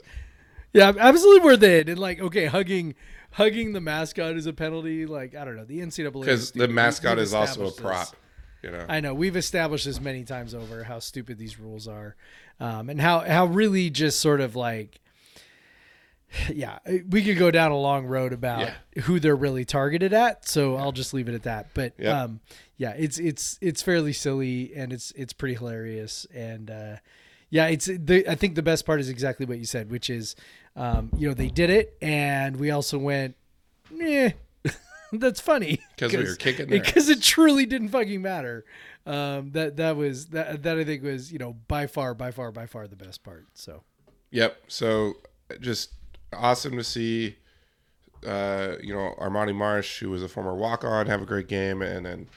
Yeah, 0.72 0.92
absolutely 0.98 1.44
worth 1.44 1.62
it. 1.62 1.88
And 1.88 1.98
like, 1.98 2.20
okay, 2.20 2.46
hugging 2.46 2.94
hugging 3.32 3.72
the 3.72 3.80
mascot 3.80 4.36
is 4.36 4.46
a 4.46 4.52
penalty. 4.52 5.06
Like 5.06 5.34
I 5.34 5.44
don't 5.44 5.56
know, 5.56 5.64
the 5.64 5.80
NCAA 5.80 6.12
because 6.20 6.52
the 6.52 6.68
mascot 6.68 7.18
is 7.18 7.32
also 7.34 7.66
a 7.68 7.72
prop 7.72 8.10
this. 8.10 8.14
you 8.62 8.70
know 8.70 8.84
I 8.88 9.00
know 9.00 9.14
we've 9.14 9.36
established 9.36 9.86
this 9.86 10.00
many 10.00 10.24
times 10.24 10.54
over 10.54 10.84
how 10.84 10.98
stupid 10.98 11.38
these 11.38 11.58
rules 11.58 11.88
are, 11.88 12.16
um, 12.60 12.90
and 12.90 13.00
how 13.00 13.20
how 13.20 13.46
really 13.46 13.88
just 13.90 14.20
sort 14.20 14.40
of 14.40 14.56
like, 14.56 15.00
yeah, 16.52 16.78
we 17.08 17.24
could 17.24 17.38
go 17.38 17.50
down 17.50 17.70
a 17.70 17.78
long 17.78 18.06
road 18.06 18.32
about 18.32 18.60
Yeah. 18.60 19.02
who 19.04 19.18
they're 19.20 19.36
really 19.36 19.64
targeted 19.64 20.12
at. 20.12 20.46
So 20.48 20.76
I'll 20.76 20.92
just 20.92 21.14
leave 21.14 21.28
it 21.28 21.34
at 21.34 21.42
that. 21.44 21.68
But 21.74 21.94
Yep. 21.98 22.14
um, 22.14 22.40
yeah, 22.76 22.92
it's 22.96 23.18
it's 23.18 23.58
it's 23.62 23.82
fairly 23.82 24.12
silly 24.12 24.72
and 24.74 24.92
it's 24.92 25.12
it's 25.12 25.32
pretty 25.32 25.54
hilarious 25.54 26.26
and. 26.34 26.70
Uh, 26.70 26.96
yeah, 27.50 27.66
it's 27.66 27.86
the. 27.86 28.24
I 28.30 28.34
think 28.34 28.54
the 28.54 28.62
best 28.62 28.84
part 28.86 29.00
is 29.00 29.08
exactly 29.08 29.46
what 29.46 29.58
you 29.58 29.64
said, 29.64 29.90
which 29.90 30.10
is, 30.10 30.36
um, 30.76 31.10
you 31.16 31.28
know, 31.28 31.34
they 31.34 31.48
did 31.48 31.70
it, 31.70 31.96
and 32.02 32.56
we 32.56 32.70
also 32.70 32.98
went, 32.98 33.34
eh, 34.00 34.32
that's 35.12 35.40
funny 35.40 35.80
'Cause 35.96 36.12
we 36.12 36.18
were 36.24 36.34
kicking 36.36 36.66
because 36.68 37.08
it 37.08 37.22
truly 37.22 37.64
didn't 37.66 37.88
fucking 37.88 38.20
matter. 38.20 38.64
Um, 39.06 39.52
that 39.52 39.76
that 39.76 39.96
was 39.96 40.26
that 40.26 40.62
that 40.64 40.78
I 40.78 40.84
think 40.84 41.02
was 41.02 41.32
you 41.32 41.38
know 41.38 41.54
by 41.68 41.86
far 41.86 42.12
by 42.14 42.30
far 42.30 42.52
by 42.52 42.66
far 42.66 42.86
the 42.86 42.96
best 42.96 43.22
part. 43.24 43.46
So 43.54 43.82
Yep. 44.30 44.58
So 44.68 45.14
just 45.60 45.92
awesome 46.32 46.76
to 46.76 46.84
see. 46.84 47.36
Uh, 48.26 48.74
you 48.82 48.92
know, 48.92 49.14
Armani 49.20 49.54
Marsh, 49.54 50.00
who 50.00 50.10
was 50.10 50.24
a 50.24 50.28
former 50.28 50.52
walk 50.54 50.82
on, 50.84 51.06
have 51.06 51.22
a 51.22 51.24
great 51.24 51.46
game, 51.46 51.80
and 51.82 52.04
then 52.04 52.28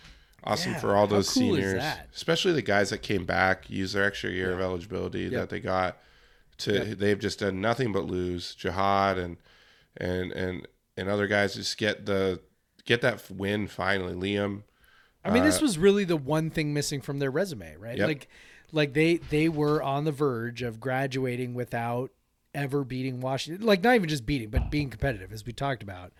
awesome 0.43 0.73
Yeah, 0.73 0.79
for 0.79 0.95
all 0.95 1.07
those 1.07 1.29
cool 1.33 1.55
seniors, 1.55 1.83
especially 2.15 2.53
the 2.53 2.61
guys 2.61 2.89
that 2.89 3.01
came 3.01 3.25
back, 3.25 3.69
use 3.69 3.93
their 3.93 4.03
extra 4.03 4.29
year 4.29 4.53
of 4.53 4.59
eligibility 4.59 5.29
that 5.29 5.49
they 5.49 5.59
got. 5.59 5.97
To 6.59 6.95
they've 6.95 7.17
just 7.17 7.39
done 7.39 7.59
nothing 7.59 7.91
but 7.91 8.05
lose. 8.05 8.55
Jahad 8.55 9.17
and 9.17 9.37
and 9.97 10.31
and 10.31 10.67
and 10.95 11.09
other 11.09 11.25
guys 11.27 11.55
just 11.55 11.77
get 11.77 12.05
the 12.05 12.39
get 12.85 13.01
that 13.01 13.23
win 13.31 13.67
finally. 13.67 14.13
Liam, 14.13 14.63
I 15.23 15.31
mean, 15.31 15.43
this 15.43 15.59
Uh, 15.59 15.63
was 15.63 15.77
really 15.77 16.03
the 16.03 16.17
one 16.17 16.49
thing 16.49 16.73
missing 16.73 17.01
from 17.01 17.19
their 17.19 17.31
resume, 17.31 17.75
right? 17.77 17.97
Yep. 17.97 18.07
Like, 18.07 18.27
like 18.71 18.93
they 18.93 19.17
they 19.17 19.49
were 19.49 19.81
on 19.81 20.05
the 20.05 20.11
verge 20.11 20.61
of 20.61 20.79
graduating 20.79 21.53
without 21.53 22.11
ever 22.53 22.83
beating 22.83 23.21
Washington. 23.21 23.65
Like, 23.65 23.81
not 23.81 23.95
even 23.95 24.09
just 24.09 24.25
beating, 24.25 24.49
but 24.49 24.69
being 24.69 24.89
competitive, 24.89 25.31
as 25.31 25.45
we 25.45 25.53
talked 25.53 25.81
about. 25.83 26.11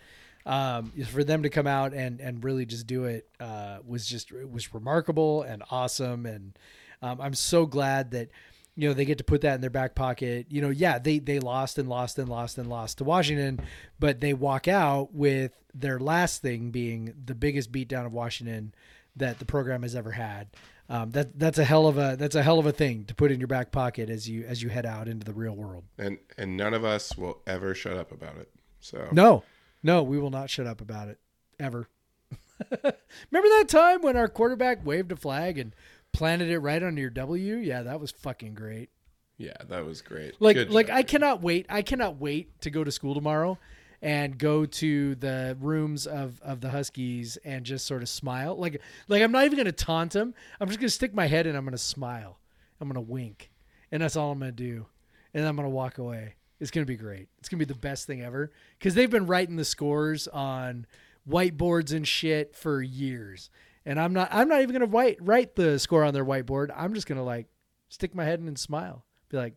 Um, 0.46 0.92
for 1.06 1.24
them 1.24 1.44
to 1.44 1.50
come 1.50 1.68
out 1.68 1.94
and 1.94 2.20
and 2.20 2.44
really 2.44 2.66
just 2.66 2.88
do 2.88 3.06
it 3.06 3.28
uh, 3.40 3.80
was 3.86 4.08
just 4.08 4.32
it 4.32 4.50
was 4.50 4.74
remarkable 4.74 5.44
and 5.44 5.64
awesome, 5.70 6.26
and 6.26 6.58
um, 7.02 7.22
I'm 7.22 7.34
so 7.34 7.66
glad 7.66 8.12
that 8.12 8.30
you 8.76 8.88
know 8.88 8.94
they 8.94 9.06
get 9.06 9.18
to 9.20 9.24
put 9.24 9.42
that 9.42 9.56
in 9.56 9.62
their 9.62 9.70
back 9.70 9.96
pocket. 9.96 10.48
You 10.50 10.62
know, 10.62 10.70
yeah, 10.70 10.98
they 10.98 11.20
they 11.20 11.40
lost 11.40 11.78
and 11.78 11.88
lost 11.88 12.18
and 12.18 12.28
lost 12.30 12.58
and 12.58 12.68
lost 12.68 12.98
to 13.00 13.04
Washington, 13.04 13.62
but 14.00 14.20
they 14.20 14.34
walk 14.34 14.68
out 14.68 15.14
with 15.14 15.52
their 15.74 16.00
last 16.00 16.42
thing 16.42 16.72
being 16.72 17.14
the 17.26 17.36
biggest 17.36 17.72
beatdown 17.72 18.06
of 18.06 18.14
Washington 18.14 18.74
that 19.16 19.40
the 19.40 19.46
program 19.46 19.84
has 19.84 19.96
ever 19.96 20.12
had. 20.12 20.48
Um, 20.90 21.12
that 21.12 21.40
that's 21.40 21.58
a 21.58 21.64
hell 21.64 21.88
of 21.88 21.98
a 21.98 22.18
that's 22.20 22.36
a 22.36 22.44
hell 22.44 22.60
of 22.60 22.66
a 22.66 22.72
thing 22.74 23.06
to 23.06 23.16
put 23.16 23.32
in 23.32 23.40
your 23.40 23.48
back 23.48 23.72
pocket 23.72 24.10
as 24.10 24.28
you 24.28 24.44
as 24.46 24.62
you 24.62 24.70
head 24.70 24.86
out 24.86 25.08
into 25.08 25.26
the 25.26 25.34
real 25.34 25.56
world. 25.56 25.84
and 25.98 26.18
and 26.38 26.58
none 26.58 26.74
of 26.74 26.84
us 26.84 27.16
will 27.16 27.42
ever 27.48 27.74
shut 27.74 27.96
up 27.96 28.12
about 28.12 28.36
it. 28.38 28.50
So 28.82 29.08
No, 29.12 29.44
no, 29.84 30.04
we 30.04 30.18
will 30.20 30.30
not 30.30 30.50
shut 30.50 30.68
up 30.68 30.82
about 30.82 31.08
it 31.08 31.20
ever. 31.60 31.88
Remember 32.70 33.50
that 33.58 33.66
time 33.68 34.02
when 34.02 34.16
our 34.16 34.28
quarterback 34.28 34.86
waved 34.86 35.12
a 35.12 35.16
flag 35.16 35.58
and 35.58 35.76
planted 36.12 36.50
it 36.50 36.60
right 36.60 36.82
under 36.82 37.02
your 37.02 37.10
W? 37.10 37.56
Yeah, 37.56 37.82
that 37.84 38.00
was 38.00 38.12
fucking 38.12 38.54
great. 38.54 38.90
yeah, 39.38 39.58
that 39.70 39.86
was 39.86 40.02
great. 40.02 40.40
Like 40.40 40.56
Good 40.56 40.70
like 40.72 40.88
job, 40.88 40.96
I 40.98 41.02
dude. 41.02 41.10
cannot 41.10 41.42
wait. 41.42 41.66
I 41.70 41.82
cannot 41.82 42.18
wait 42.20 42.62
to 42.62 42.70
go 42.70 42.84
to 42.84 42.92
school 42.92 43.14
tomorrow 43.16 43.58
and 44.04 44.38
go 44.38 44.66
to 44.66 45.16
the 45.16 45.58
rooms 45.60 46.06
of 46.08 46.40
of 46.42 46.62
the 46.62 46.70
Huskies 46.70 47.38
and 47.44 47.66
just 47.66 47.86
sort 47.88 48.02
of 48.04 48.10
smile. 48.10 48.56
Like 48.56 48.82
like 49.08 49.22
I'm 49.24 49.32
not 49.32 49.46
even 49.46 49.56
going 49.58 49.66
to 49.66 49.72
taunt 49.72 50.14
them. 50.14 50.34
I'm 50.60 50.68
just 50.68 50.80
going 50.80 50.88
to 50.90 50.94
stick 50.94 51.14
my 51.14 51.26
head 51.28 51.48
and 51.48 51.58
I'm 51.58 51.64
going 51.64 51.72
to 51.74 51.78
smile. 51.78 52.38
I'm 52.80 52.88
gonna 52.88 53.00
wink, 53.02 53.52
and 53.92 54.02
that's 54.02 54.16
all 54.16 54.32
I'm 54.32 54.40
gonna 54.40 54.52
do, 54.52 54.88
and 55.36 55.46
I'm 55.46 55.56
gonna 55.56 55.70
walk 55.70 56.00
away. 56.00 56.34
It's 56.62 56.72
gonna 56.72 56.86
be 56.86 56.96
great. 56.96 57.28
It's 57.40 57.50
gonna 57.50 57.60
be 57.60 57.66
the 57.66 57.74
best 57.74 58.08
thing 58.08 58.22
ever 58.22 58.52
because 58.78 58.94
they've 58.96 59.10
been 59.10 59.26
writing 59.26 59.56
the 59.56 59.66
scores 59.66 60.28
on 60.28 60.86
whiteboards 61.28 61.92
and 61.92 62.08
shit 62.08 62.56
for 62.56 62.82
years, 62.82 63.50
and 63.84 64.00
I'm 64.00 64.14
not. 64.14 64.30
I'm 64.32 64.48
not 64.48 64.62
even 64.62 64.74
gonna 64.74 64.86
write 64.86 65.18
write 65.20 65.56
the 65.56 65.80
score 65.80 66.04
on 66.04 66.14
their 66.14 66.24
whiteboard. 66.24 66.70
I'm 66.76 66.94
just 66.94 67.08
gonna 67.08 67.24
like 67.24 67.48
stick 67.90 68.14
my 68.14 68.24
head 68.24 68.40
in 68.40 68.48
and 68.48 68.60
smile, 68.60 69.04
be 69.30 69.38
like, 69.38 69.56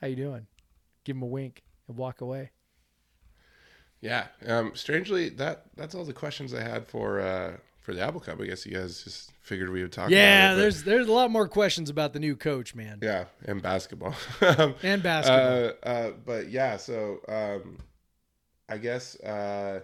"How 0.00 0.06
you 0.06 0.16
doing?" 0.16 0.46
Give 1.04 1.16
them 1.16 1.22
a 1.22 1.26
wink 1.26 1.64
and 1.88 1.96
walk 1.96 2.20
away. 2.20 2.50
Yeah. 4.02 4.26
Um, 4.46 4.72
strangely, 4.74 5.30
that 5.30 5.64
that's 5.76 5.94
all 5.94 6.04
the 6.04 6.12
questions 6.12 6.52
I 6.52 6.60
had 6.62 6.86
for 6.86 7.20
uh, 7.20 7.56
for 7.84 7.92
the 7.94 8.00
Apple 8.00 8.18
Cup. 8.18 8.40
I 8.40 8.46
guess 8.46 8.64
you 8.64 8.72
guys 8.74 9.04
just 9.04 9.30
figured 9.42 9.68
we 9.70 9.82
would 9.82 9.92
talk. 9.92 10.10
Yeah, 10.10 10.46
about 10.46 10.56
it, 10.58 10.60
there's 10.62 10.82
there's 10.84 11.06
a 11.06 11.12
lot 11.12 11.30
more 11.30 11.46
questions 11.46 11.90
about 11.90 12.14
the 12.14 12.18
new 12.18 12.34
coach, 12.34 12.74
man, 12.74 12.98
yeah, 13.02 13.26
and 13.44 13.62
basketball. 13.62 14.14
and 14.82 15.02
basketball. 15.02 15.70
Uh, 15.84 15.86
uh, 15.86 16.10
but 16.24 16.50
yeah, 16.50 16.78
so 16.78 17.18
um, 17.28 17.78
I 18.68 18.78
guess 18.78 19.20
uh, 19.20 19.80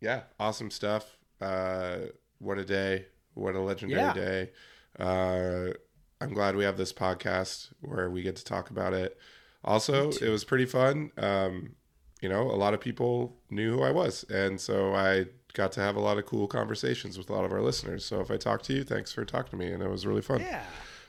yeah, 0.00 0.22
awesome 0.38 0.70
stuff. 0.70 1.18
Uh, 1.40 1.98
what 2.38 2.58
a 2.58 2.64
day! 2.64 3.06
What 3.34 3.54
a 3.56 3.60
legendary 3.60 4.00
Yeah. 4.00 4.12
day! 4.12 4.50
Uh, 4.98 5.72
I'm 6.20 6.32
glad 6.32 6.54
we 6.54 6.64
have 6.64 6.76
this 6.76 6.92
podcast 6.92 7.72
where 7.80 8.08
we 8.08 8.22
get 8.22 8.36
to 8.36 8.44
talk 8.44 8.70
about 8.70 8.94
it. 8.94 9.18
Also, 9.64 10.10
it 10.10 10.28
was 10.28 10.44
pretty 10.44 10.64
fun. 10.66 11.10
Um, 11.18 11.74
you 12.20 12.28
know, 12.28 12.42
a 12.42 12.56
lot 12.56 12.74
of 12.74 12.80
people 12.80 13.36
knew 13.50 13.76
who 13.76 13.82
I 13.82 13.90
was, 13.90 14.24
and 14.30 14.60
so 14.60 14.94
I 14.94 15.26
got 15.54 15.72
to 15.72 15.80
have 15.80 15.96
a 15.96 16.00
lot 16.00 16.18
of 16.18 16.26
cool 16.26 16.46
conversations 16.46 17.18
with 17.18 17.30
a 17.30 17.32
lot 17.32 17.44
of 17.44 17.52
our 17.52 17.62
listeners. 17.62 18.04
So 18.04 18.20
if 18.20 18.30
I 18.30 18.36
talked 18.36 18.64
to 18.66 18.72
you, 18.72 18.84
thanks 18.84 19.12
for 19.12 19.24
talking 19.24 19.50
to 19.50 19.56
me, 19.56 19.72
and 19.72 19.82
it 19.82 19.88
was 19.88 20.06
really 20.06 20.22
fun. 20.22 20.40
yeah. 20.40 20.64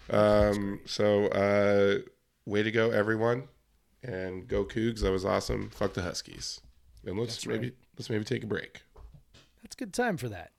Um, 0.10 0.80
so 0.86 1.28
uh, 1.28 2.00
way 2.46 2.64
to 2.64 2.72
go, 2.72 2.92
everyone, 2.92 3.48
and 4.04 4.48
go 4.48 4.66
Cougs. 4.66 5.02
That 5.02 5.12
was 5.12 5.26
awesome. 5.26 5.70
Fuck 5.70 5.94
the 5.94 6.02
Huskies, 6.02 6.60
and 7.06 7.18
let's 7.18 7.36
That's 7.36 7.48
maybe 7.48 7.68
right. 7.68 7.76
let's 7.98 8.10
maybe 8.10 8.24
take 8.24 8.44
a 8.44 8.48
break. 8.48 8.82
That's 9.62 9.76
a 9.76 9.78
good 9.78 9.94
time 9.94 10.18
for 10.18 10.30
that. 10.30 10.52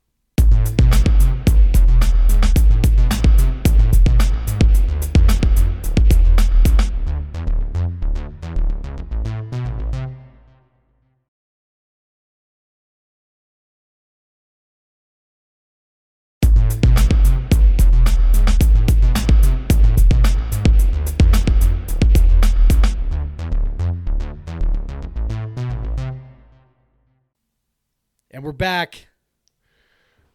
Back. 28.57 29.07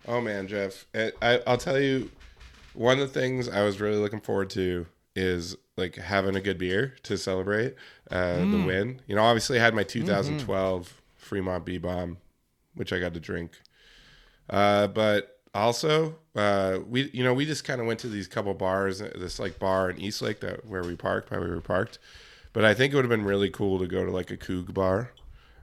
Oh 0.07 0.21
man, 0.21 0.49
Jeff, 0.49 0.87
I, 0.95 1.13
I, 1.21 1.41
I'll 1.47 1.59
tell 1.59 1.79
you, 1.79 2.11
one 2.75 2.99
of 2.99 3.13
the 3.13 3.21
things 3.21 3.49
I 3.49 3.63
was 3.63 3.81
really 3.81 3.99
looking 3.99 4.21
forward 4.21 4.51
to 4.51 4.87
is 5.15 5.57
like 5.77 5.97
having 5.97 6.37
a 6.37 6.41
good 6.41 6.59
beer 6.59 6.95
to 7.05 7.19
celebrate 7.19 7.75
uh, 8.11 8.39
the 8.39 8.63
win. 8.67 9.01
You 9.07 9.17
know, 9.17 9.23
obviously 9.23 9.59
I 9.59 9.63
had 9.63 9.75
my 9.75 9.83
2012 9.83 11.01
Fremont 11.17 11.65
B 11.65 11.79
bomb, 11.79 12.19
which 12.75 12.93
I 12.93 12.99
got 12.99 13.15
to 13.15 13.21
drink. 13.21 13.53
Uh, 14.49 14.87
but 14.87 15.41
also, 15.55 16.17
uh, 16.35 16.79
we 16.89 17.11
you 17.13 17.23
know 17.23 17.35
we 17.35 17.45
just 17.45 17.65
kind 17.65 17.81
of 17.81 17.87
went 17.87 18.01
to 18.01 18.09
these 18.09 18.27
couple 18.27 18.55
bars, 18.55 19.01
this 19.01 19.39
like 19.39 19.59
bar 19.59 19.91
in 19.91 20.01
Eastlake 20.01 20.41
that 20.41 20.67
where 20.67 20.83
we 20.83 20.97
parked, 20.97 21.31
where 21.31 21.41
we 21.41 21.51
were 21.51 21.61
parked. 21.61 21.99
But 22.53 22.65
I 22.65 22.75
think 22.75 22.93
it 22.93 22.97
would 22.97 23.05
have 23.05 23.11
been 23.11 23.25
really 23.25 23.51
cool 23.51 23.79
to 23.79 23.87
go 23.87 24.05
to 24.05 24.11
like 24.11 24.31
a 24.31 24.37
Coug 24.37 24.73
bar 24.73 25.13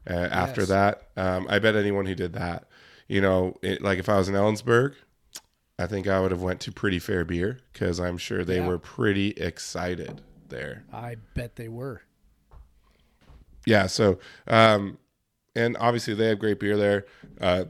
uh, 0.10 0.14
after 0.14 0.62
Yes. 0.62 0.70
that. 0.70 1.02
Um, 1.18 1.48
I 1.50 1.60
bet 1.60 1.76
anyone 1.76 2.06
who 2.06 2.16
did 2.16 2.34
that, 2.34 2.68
you 3.08 3.22
know, 3.22 3.56
it, 3.62 3.82
like 3.82 4.00
if 4.00 4.10
I 4.10 4.18
was 4.18 4.30
in 4.30 4.36
Ellensburg, 4.36 4.94
I 5.78 5.88
think 5.88 6.08
I 6.08 6.20
would 6.22 6.32
have 6.32 6.42
went 6.42 6.60
to 6.62 6.72
Pretty 6.72 7.00
Fair 7.00 7.26
Beer 7.26 7.60
because 7.74 8.00
I'm 8.00 8.18
sure 8.18 8.44
they 8.46 8.58
Yeah. 8.58 8.68
were 8.68 8.78
pretty 8.80 9.30
excited 9.32 10.22
there. 10.48 10.84
I 10.94 11.16
bet 11.34 11.56
they 11.58 11.68
were. 11.68 12.02
Yeah. 13.66 13.88
So, 13.88 14.20
um, 14.48 14.98
and 15.56 15.76
obviously 15.80 16.14
they 16.14 16.28
have 16.28 16.40
great 16.40 16.60
beer 16.60 16.78
there. 16.78 17.06
Uh, 17.42 17.66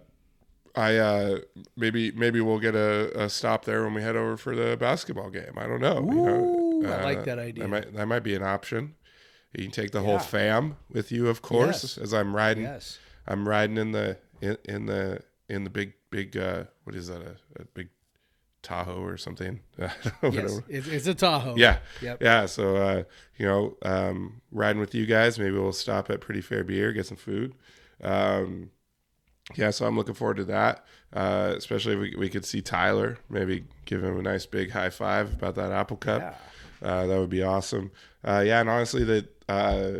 I 0.76 0.98
uh, 0.98 1.38
maybe 1.78 2.12
maybe 2.12 2.42
we'll 2.42 2.60
get 2.60 2.76
a, 2.76 3.24
a 3.24 3.30
stop 3.30 3.64
there 3.64 3.84
when 3.86 3.94
we 3.94 4.02
head 4.02 4.18
over 4.18 4.36
for 4.36 4.56
the 4.56 4.76
basketball 4.76 5.30
game. 5.30 5.54
I 5.58 5.68
don't 5.68 5.80
know. 5.80 6.00
you 6.02 6.22
know, 6.22 6.82
Ooh, 6.84 6.86
I 6.92 7.04
like 7.04 7.18
uh, 7.20 7.24
that 7.24 7.40
idea. 7.40 7.64
That 7.64 7.70
might 7.70 7.94
that 7.96 8.06
might 8.08 8.24
be 8.24 8.36
an 8.36 8.44
option. 8.44 8.96
You 9.58 9.66
can 9.66 9.72
take 9.72 9.92
the 9.92 10.02
whole 10.02 10.20
fam 10.20 10.78
with 10.90 11.12
you, 11.12 11.28
of 11.28 11.42
course, 11.42 11.84
Yes. 11.84 11.98
as 11.98 12.14
I'm 12.14 12.36
riding. 12.36 12.64
Yes. 12.64 13.00
I'm 13.28 13.48
riding 13.48 13.78
in 13.78 13.92
the 13.92 14.18
in, 14.42 14.58
in 14.66 14.86
the 14.86 15.22
in 15.50 15.64
the 15.64 15.70
big 15.70 15.94
big 16.10 16.36
uh, 16.38 16.64
what 16.84 16.96
is 16.96 17.08
that 17.08 17.22
a, 17.22 17.62
a 17.62 17.66
big 17.74 17.90
Tahoe 18.62 19.04
or 19.04 19.18
something? 19.18 19.60
Yes. 20.24 20.60
It's, 20.68 20.88
it's 20.88 21.08
a 21.08 21.14
Tahoe. 21.14 21.56
Yeah. 21.56 21.78
Yep. 22.02 22.22
Yeah. 22.24 22.46
So, 22.48 22.76
uh, 22.78 23.04
you 23.38 23.46
know, 23.46 23.78
um, 23.84 24.42
riding 24.52 24.80
with 24.80 24.96
you 24.96 25.06
guys, 25.06 25.38
maybe 25.38 25.52
we'll 25.58 25.72
stop 25.72 26.10
at 26.10 26.20
Pretty 26.22 26.42
Fair 26.42 26.64
Beer, 26.64 26.92
get 26.92 27.06
some 27.06 27.18
food. 27.18 27.54
Um, 28.04 28.72
yeah. 29.56 29.70
So 29.70 29.86
I'm 29.86 29.96
looking 29.96 30.16
forward 30.16 30.38
to 30.38 30.46
that. 30.46 30.84
Uh, 31.14 31.54
especially 31.56 31.94
if 31.94 32.00
we, 32.00 32.16
we 32.18 32.30
could 32.30 32.44
see 32.46 32.62
Tyler, 32.62 33.18
maybe 33.30 33.66
give 33.86 34.04
him 34.04 34.18
a 34.18 34.22
nice 34.22 34.46
big 34.48 34.72
high 34.72 34.90
five 34.90 35.34
about 35.34 35.56
that 35.56 35.72
Apple 35.72 35.98
Cup. 35.98 36.22
Yeah. 36.82 36.88
Uh, 36.90 37.06
that 37.08 37.20
would 37.20 37.30
be 37.30 37.44
awesome. 37.44 37.92
Uh, 38.24 38.44
yeah. 38.46 38.60
And 38.60 38.70
honestly, 38.70 39.04
that, 39.06 39.30
uh, 39.48 39.92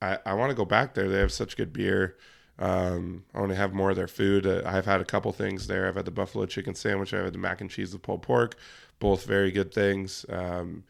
I, 0.00 0.18
I 0.24 0.34
want 0.34 0.50
to 0.50 0.56
go 0.56 0.64
back 0.64 0.94
there. 0.94 1.08
They 1.08 1.18
have 1.18 1.32
such 1.32 1.56
good 1.56 1.72
beer. 1.72 2.16
Um, 2.58 3.24
I 3.34 3.40
want 3.40 3.50
to 3.50 3.56
have 3.56 3.72
more 3.72 3.90
of 3.90 3.96
their 3.96 4.08
food. 4.08 4.46
Uh, 4.46 4.62
I've 4.66 4.86
had 4.86 5.00
a 5.00 5.04
couple 5.04 5.32
things 5.32 5.66
there. 5.66 5.86
I've 5.86 5.96
had 5.96 6.04
the 6.04 6.10
buffalo 6.10 6.46
chicken 6.46 6.74
sandwich. 6.74 7.14
I've 7.14 7.24
had 7.24 7.32
the 7.32 7.38
mac 7.38 7.60
and 7.60 7.70
cheese 7.70 7.92
with 7.92 8.02
pulled 8.02 8.22
pork. 8.22 8.56
Both 8.98 9.26
very 9.26 9.50
good 9.52 9.72
things. 9.72 10.26
Um, 10.28 10.84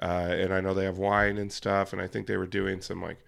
uh, 0.00 0.30
and 0.32 0.52
I 0.52 0.60
know 0.60 0.74
they 0.74 0.84
have 0.84 0.98
wine 0.98 1.38
and 1.38 1.52
stuff. 1.52 1.92
And 1.92 2.02
I 2.02 2.08
think 2.08 2.26
they 2.26 2.36
were 2.36 2.46
doing 2.46 2.80
some 2.80 3.00
like, 3.00 3.18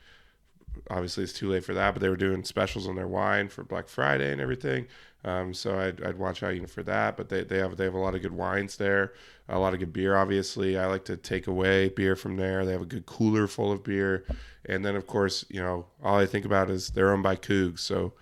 obviously 0.91 1.23
it's 1.23 1.33
too 1.33 1.49
late 1.49 1.65
for 1.65 1.75
that, 1.75 1.95
but 1.95 2.01
they 2.01 2.09
were 2.09 2.17
doing 2.17 2.43
specials 2.43 2.89
on 2.89 2.97
their 2.97 3.07
wine 3.07 3.49
for 3.49 3.63
Black 3.63 3.87
Friday 3.89 4.33
and 4.33 4.41
everything. 4.41 4.87
Um, 5.25 5.55
so 5.55 5.79
I'd, 5.79 6.03
I'd 6.03 6.19
watch 6.19 6.43
out 6.43 6.55
even 6.55 6.67
for 6.67 6.83
that. 6.83 7.17
But 7.17 7.29
they, 7.29 7.45
they 7.45 7.59
have 7.59 7.77
they 7.77 7.85
have 7.85 7.95
a 7.95 7.99
lot 7.99 8.15
of 8.15 8.23
good 8.23 8.33
wines 8.33 8.77
there, 8.77 9.13
a 9.49 9.59
lot 9.59 9.75
of 9.75 9.81
good 9.81 9.93
beer. 9.93 10.17
Obviously, 10.17 10.79
I 10.79 10.87
like 10.87 11.05
to 11.07 11.17
take 11.17 11.47
away 11.47 11.89
beer 11.91 12.17
from 12.17 12.37
there. 12.37 12.65
They 12.65 12.73
have 12.73 12.83
a 12.83 12.87
good 12.87 13.07
cooler 13.07 13.47
full 13.47 13.73
of 13.73 13.85
beer, 13.85 14.25
and 14.67 14.85
then 14.85 14.97
of 14.97 15.07
course, 15.07 15.45
you 15.49 15.61
know, 15.61 15.87
all 16.03 16.19
I 16.19 16.27
think 16.27 16.45
about 16.45 16.71
is 16.71 16.91
they're 16.91 17.13
owned 17.13 17.23
by 17.23 17.37
Cougs. 17.37 17.81
So 17.81 18.15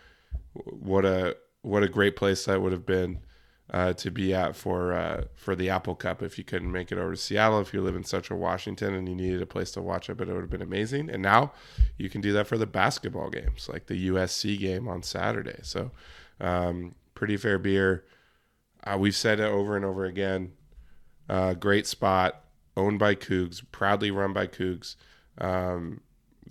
what 0.53 1.05
a 1.05 1.37
what 1.63 1.83
a 1.83 1.89
great 1.89 2.17
place 2.17 2.45
that 2.45 2.61
would 2.61 2.73
have 2.73 2.87
been 2.87 3.21
uh, 3.73 3.93
to 3.95 4.11
be 4.11 4.35
at 4.35 4.55
for 4.55 4.93
uh, 4.93 5.25
for 5.35 5.57
the 5.57 5.71
Apple 5.71 5.95
Cup 5.95 6.23
if 6.23 6.37
you 6.37 6.45
couldn't 6.45 6.71
make 6.71 6.93
it 6.93 6.99
over 6.99 7.13
to 7.13 7.17
Seattle. 7.17 7.61
If 7.61 7.73
you 7.73 7.81
live 7.81 7.97
in 7.97 8.05
Central 8.05 8.39
Washington 8.39 8.95
and 8.95 9.09
you 9.09 9.15
needed 9.15 9.41
a 9.41 9.47
place 9.47 9.71
to 9.73 9.83
watch 9.83 10.11
it, 10.11 10.17
but 10.17 10.29
it 10.29 10.33
would 10.33 10.43
have 10.43 10.51
been 10.51 10.63
amazing. 10.63 11.09
And 11.09 11.23
now 11.23 11.53
you 11.97 12.11
can 12.11 12.21
do 12.21 12.33
that 12.35 12.47
for 12.47 12.59
the 12.59 12.67
basketball 12.67 13.31
games, 13.31 13.71
like 13.73 13.87
the 13.87 14.09
USC 14.09 14.59
game 14.59 14.89
on 14.89 15.03
Saturday. 15.03 15.61
So 15.63 15.91
um, 16.41 16.95
pretty 17.15 17.37
fair 17.37 17.59
beer. 17.59 18.05
Uh, 18.85 18.99
we've 18.99 19.17
said 19.17 19.41
it 19.41 19.45
over 19.45 19.77
and 19.77 19.85
over 19.85 20.05
again. 20.05 20.53
Uh, 21.29 21.55
great 21.55 21.87
spot, 21.87 22.45
owned 22.77 22.99
by 22.99 23.15
Cougs, 23.15 23.63
proudly 23.73 24.11
run 24.11 24.33
by 24.33 24.47
Cougs. 24.47 24.97
Um, 25.39 26.01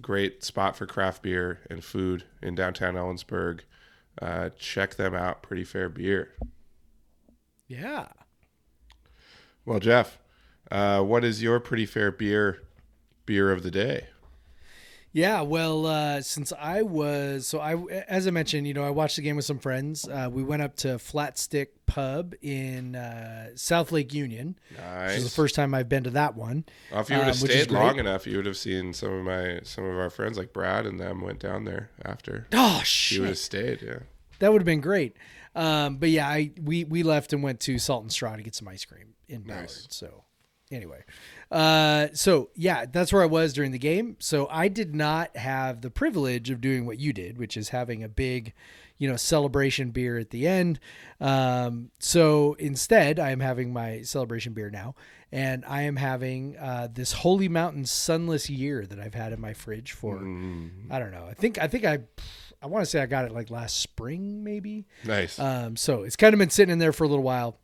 great 0.01 0.43
spot 0.43 0.75
for 0.75 0.85
craft 0.85 1.21
beer 1.21 1.59
and 1.69 1.83
food 1.83 2.23
in 2.41 2.55
downtown 2.55 2.95
Ellensburg. 2.95 3.61
Uh, 4.21 4.49
check 4.57 4.95
them 4.95 5.13
out. 5.13 5.41
Pretty 5.41 5.63
fair 5.63 5.89
beer. 5.89 6.33
Yeah. 7.67 8.07
Well, 9.65 9.79
Jeff, 9.79 10.19
uh, 10.69 11.01
what 11.01 11.23
is 11.23 11.41
your 11.41 11.59
pretty 11.59 11.85
fair 11.85 12.11
beer 12.11 12.61
beer 13.25 13.51
of 13.51 13.63
the 13.63 13.71
day? 13.71 14.07
Yeah, 15.13 15.41
well, 15.41 15.85
uh, 15.85 16.21
since 16.21 16.53
I 16.57 16.83
was 16.83 17.47
so 17.47 17.59
I, 17.59 17.75
as 18.07 18.27
I 18.27 18.31
mentioned, 18.31 18.65
you 18.65 18.73
know, 18.73 18.83
I 18.83 18.89
watched 18.91 19.17
the 19.17 19.21
game 19.21 19.35
with 19.35 19.45
some 19.45 19.59
friends. 19.59 20.07
Uh, 20.07 20.29
we 20.31 20.41
went 20.41 20.61
up 20.61 20.75
to 20.77 20.97
Flatstick 20.97 21.67
Pub 21.91 22.33
in 22.41 22.95
uh, 22.95 23.49
South 23.55 23.91
Lake 23.91 24.13
Union. 24.13 24.57
Nice. 24.77 25.09
Which 25.09 25.17
is 25.17 25.23
the 25.25 25.29
first 25.29 25.55
time 25.55 25.73
I've 25.73 25.89
been 25.89 26.05
to 26.05 26.09
that 26.11 26.35
one. 26.35 26.63
Well, 26.89 27.01
if 27.01 27.09
you 27.09 27.17
would 27.17 27.27
have 27.27 27.41
um, 27.41 27.47
stayed 27.49 27.69
long 27.69 27.99
enough, 27.99 28.25
you 28.25 28.37
would 28.37 28.45
have 28.45 28.55
seen 28.55 28.93
some 28.93 29.11
of 29.11 29.25
my 29.25 29.59
some 29.63 29.83
of 29.83 29.97
our 29.97 30.09
friends 30.09 30.37
like 30.37 30.53
Brad 30.53 30.85
and 30.85 30.97
them 30.97 31.19
went 31.19 31.39
down 31.39 31.65
there 31.65 31.89
after. 32.05 32.47
Oh 32.53 32.81
shit! 32.85 33.17
You 33.17 33.21
would 33.23 33.29
have 33.31 33.37
stayed, 33.37 33.81
yeah. 33.81 33.99
that 34.39 34.53
would 34.53 34.61
have 34.61 34.65
been 34.65 34.79
great. 34.79 35.17
Um, 35.53 35.97
but 35.97 36.09
yeah, 36.09 36.29
I 36.29 36.51
we 36.63 36.85
we 36.85 37.03
left 37.03 37.33
and 37.33 37.43
went 37.43 37.59
to 37.61 37.77
Salt 37.77 38.03
and 38.03 38.11
Straw 38.11 38.37
to 38.37 38.41
get 38.41 38.55
some 38.55 38.69
ice 38.69 38.85
cream 38.85 39.15
in 39.27 39.41
Ballard. 39.41 39.63
Nice. 39.63 39.87
So 39.89 40.23
anyway, 40.71 41.03
uh, 41.51 42.07
so 42.13 42.49
yeah, 42.55 42.85
that's 42.85 43.11
where 43.11 43.21
I 43.21 43.27
was 43.27 43.53
during 43.53 43.71
the 43.71 43.79
game. 43.79 44.15
So 44.19 44.47
I 44.49 44.67
did 44.67 44.95
not 44.95 45.35
have 45.35 45.81
the 45.81 45.89
privilege 45.91 46.49
of 46.49 46.61
doing 46.61 46.85
what 46.85 46.99
you 46.99 47.13
did, 47.13 47.37
which 47.37 47.57
is 47.57 47.69
having 47.69 48.03
a 48.03 48.09
big, 48.09 48.53
you 48.97 49.09
know, 49.09 49.17
celebration 49.17 49.91
beer 49.91 50.17
at 50.17 50.29
the 50.29 50.47
end. 50.47 50.79
Um, 51.19 51.91
so 51.99 52.55
instead, 52.59 53.19
I 53.19 53.31
am 53.31 53.39
having 53.41 53.73
my 53.73 54.01
celebration 54.03 54.53
beer 54.53 54.69
now, 54.69 54.95
and 55.31 55.63
I 55.65 55.83
am 55.83 55.97
having 55.97 56.57
uh, 56.57 56.87
this 56.93 57.11
Holy 57.13 57.49
Mountain 57.49 57.85
Sunless 57.85 58.49
Year 58.49 58.85
that 58.85 58.99
I've 58.99 59.13
had 59.13 59.33
in 59.33 59.41
my 59.41 59.53
fridge 59.53 59.91
for 59.91 60.17
I 60.89 60.99
don't 60.99 61.11
know. 61.11 61.25
I 61.29 61.33
think 61.33 61.57
I 61.59 61.67
think 61.67 61.85
I 61.85 61.99
I 62.61 62.67
want 62.67 62.85
to 62.85 62.89
say 62.89 63.01
I 63.01 63.07
got 63.07 63.25
it 63.25 63.31
like 63.31 63.49
last 63.49 63.79
spring 63.79 64.43
maybe. 64.43 64.85
Nice. 65.03 65.39
Um, 65.39 65.75
so 65.75 66.03
it's 66.03 66.15
kind 66.15 66.33
of 66.33 66.37
been 66.37 66.49
sitting 66.49 66.71
in 66.71 66.79
there 66.79 66.93
for 66.93 67.03
a 67.03 67.07
little 67.07 67.23
while. 67.23 67.57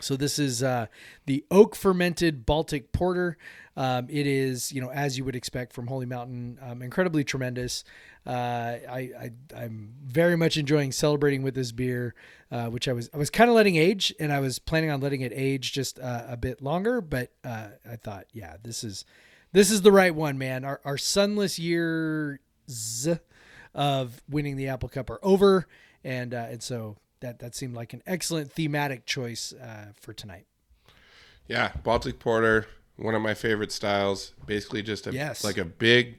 So 0.00 0.16
this 0.16 0.38
is 0.38 0.62
uh, 0.62 0.86
the 1.26 1.44
oak 1.50 1.76
fermented 1.76 2.44
Baltic 2.44 2.92
porter. 2.92 3.36
Um, 3.76 4.08
it 4.10 4.26
is, 4.26 4.72
you 4.72 4.80
know, 4.80 4.90
as 4.90 5.16
you 5.16 5.24
would 5.24 5.36
expect 5.36 5.72
from 5.72 5.86
Holy 5.86 6.06
Mountain, 6.06 6.58
um, 6.60 6.82
incredibly 6.82 7.24
tremendous. 7.24 7.84
Uh, 8.26 8.30
I, 8.30 9.10
I 9.18 9.30
I'm 9.56 9.94
very 10.04 10.36
much 10.36 10.56
enjoying 10.56 10.92
celebrating 10.92 11.42
with 11.42 11.54
this 11.54 11.72
beer, 11.72 12.14
uh, 12.50 12.66
which 12.66 12.88
I 12.88 12.92
was 12.92 13.10
I 13.14 13.16
was 13.16 13.30
kind 13.30 13.48
of 13.48 13.56
letting 13.56 13.76
age, 13.76 14.12
and 14.18 14.32
I 14.32 14.40
was 14.40 14.58
planning 14.58 14.90
on 14.90 15.00
letting 15.00 15.20
it 15.20 15.32
age 15.34 15.72
just 15.72 15.98
uh, 15.98 16.24
a 16.28 16.36
bit 16.36 16.62
longer. 16.62 17.00
But 17.00 17.30
uh, 17.44 17.68
I 17.88 17.96
thought, 17.96 18.26
yeah, 18.32 18.56
this 18.62 18.84
is 18.84 19.04
this 19.52 19.70
is 19.70 19.82
the 19.82 19.92
right 19.92 20.14
one, 20.14 20.36
man. 20.36 20.64
Our 20.64 20.80
our 20.84 20.98
sunless 20.98 21.58
years 21.58 22.38
of 23.74 24.22
winning 24.28 24.56
the 24.56 24.68
Apple 24.68 24.88
Cup 24.88 25.10
are 25.10 25.20
over, 25.22 25.66
and 26.04 26.34
uh, 26.34 26.46
and 26.50 26.62
so 26.62 26.96
that 27.22 27.38
that 27.40 27.54
seemed 27.56 27.74
like 27.74 27.92
an 27.92 28.02
excellent 28.06 28.52
thematic 28.52 29.06
choice 29.06 29.52
uh, 29.54 29.86
for 30.00 30.12
tonight. 30.12 30.46
Yeah, 31.48 31.72
Baltic 31.82 32.18
Porter, 32.20 32.66
one 32.96 33.14
of 33.16 33.22
my 33.22 33.34
favorite 33.34 33.72
styles. 33.72 34.32
Basically, 34.46 34.82
just 34.82 35.06
a 35.08 35.12
Yes. 35.12 35.42
like 35.42 35.58
a 35.58 35.64
big 35.64 36.18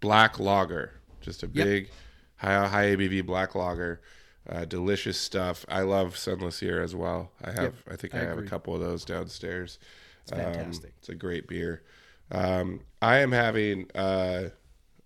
black 0.00 0.38
lager, 0.40 0.94
just 1.20 1.42
a 1.42 1.46
Yep. 1.46 1.66
big 1.66 1.90
high 2.36 2.66
high 2.68 2.86
ABV 2.96 3.20
black 3.22 3.54
lager. 3.54 4.00
Uh, 4.48 4.64
delicious 4.64 5.18
stuff. 5.20 5.66
I 5.68 5.82
love 5.82 6.16
Sunless 6.16 6.62
Year 6.62 6.82
as 6.82 6.94
well. 6.94 7.32
I 7.44 7.50
have, 7.50 7.62
Yep, 7.62 7.74
I 7.90 7.96
think 7.96 8.14
I 8.14 8.20
I, 8.20 8.24
have 8.24 8.38
a 8.38 8.42
couple 8.44 8.74
of 8.74 8.80
those 8.80 9.04
downstairs. 9.04 9.78
It's 10.22 10.30
fantastic. 10.32 10.94
it's 10.98 11.10
a 11.10 11.14
great 11.14 11.46
beer. 11.46 11.82
Um, 12.30 12.80
I 13.02 13.18
am 13.18 13.32
having 13.32 13.90
uh, 13.94 14.48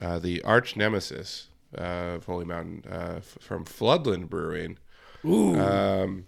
uh, 0.00 0.18
the 0.20 0.42
arch 0.42 0.76
nemesis 0.76 1.48
uh, 1.76 2.16
of 2.16 2.24
Holy 2.24 2.44
Mountain 2.44 2.84
uh, 2.90 3.14
f- 3.18 3.38
from 3.40 3.64
Floodland 3.64 4.28
Brewing. 4.28 4.78
Ooh, 5.24 5.58
Um, 5.58 6.26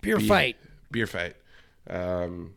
beer 0.00 0.16
be- 0.18 0.28
fight. 0.28 0.56
beer 0.90 1.06
fight. 1.06 1.36
Um 1.88 2.54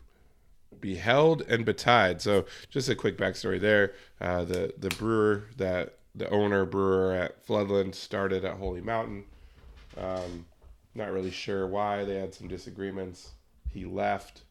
beheld 0.82 1.42
and 1.48 1.66
betide 1.66 2.22
so 2.22 2.46
just 2.70 2.90
a 2.90 2.96
quick 2.96 3.18
backstory 3.18 3.60
there. 3.60 3.94
Uh 4.22 4.44
the 4.44 4.74
the 4.78 4.90
brewer 4.90 5.46
that 5.58 5.98
the 6.14 6.30
owner 6.30 6.66
brewer 6.66 7.14
at 7.14 7.46
floodland 7.46 7.96
started 7.96 8.46
at 8.46 8.58
holy 8.58 8.82
mountain. 8.82 9.24
Um 9.98 10.46
not 10.94 11.12
really 11.12 11.32
sure 11.32 11.66
why. 11.68 12.04
They 12.06 12.16
had 12.16 12.34
some 12.36 12.48
disagreements. 12.48 13.32
He 13.70 13.84
left 13.86 14.44